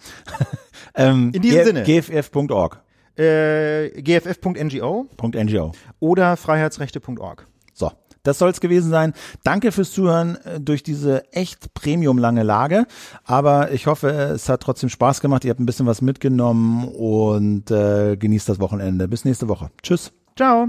ähm, 0.95 1.31
In 1.33 1.41
diesem 1.41 1.63
Sinne. 1.63 1.83
gff.org 1.83 2.81
äh, 3.17 3.89
gff.ngo 4.01 5.07
.ngo. 5.21 5.71
oder 5.99 6.37
freiheitsrechte.org. 6.37 7.47
So, 7.73 7.91
das 8.23 8.37
soll 8.37 8.49
es 8.49 8.61
gewesen 8.61 8.89
sein. 8.89 9.13
Danke 9.43 9.71
fürs 9.71 9.91
Zuhören 9.91 10.37
äh, 10.45 10.59
durch 10.59 10.83
diese 10.83 11.31
echt 11.33 11.73
premium 11.73 12.17
lange 12.17 12.43
Lage. 12.43 12.85
Aber 13.23 13.71
ich 13.71 13.87
hoffe, 13.87 14.09
es 14.09 14.49
hat 14.49 14.61
trotzdem 14.61 14.89
Spaß 14.89 15.21
gemacht. 15.21 15.43
Ihr 15.45 15.51
habt 15.51 15.59
ein 15.59 15.65
bisschen 15.65 15.87
was 15.87 16.01
mitgenommen 16.01 16.87
und 16.87 17.71
äh, 17.71 18.17
genießt 18.17 18.47
das 18.49 18.59
Wochenende. 18.59 19.07
Bis 19.07 19.25
nächste 19.25 19.47
Woche. 19.47 19.71
Tschüss. 19.81 20.11
Ciao. 20.35 20.67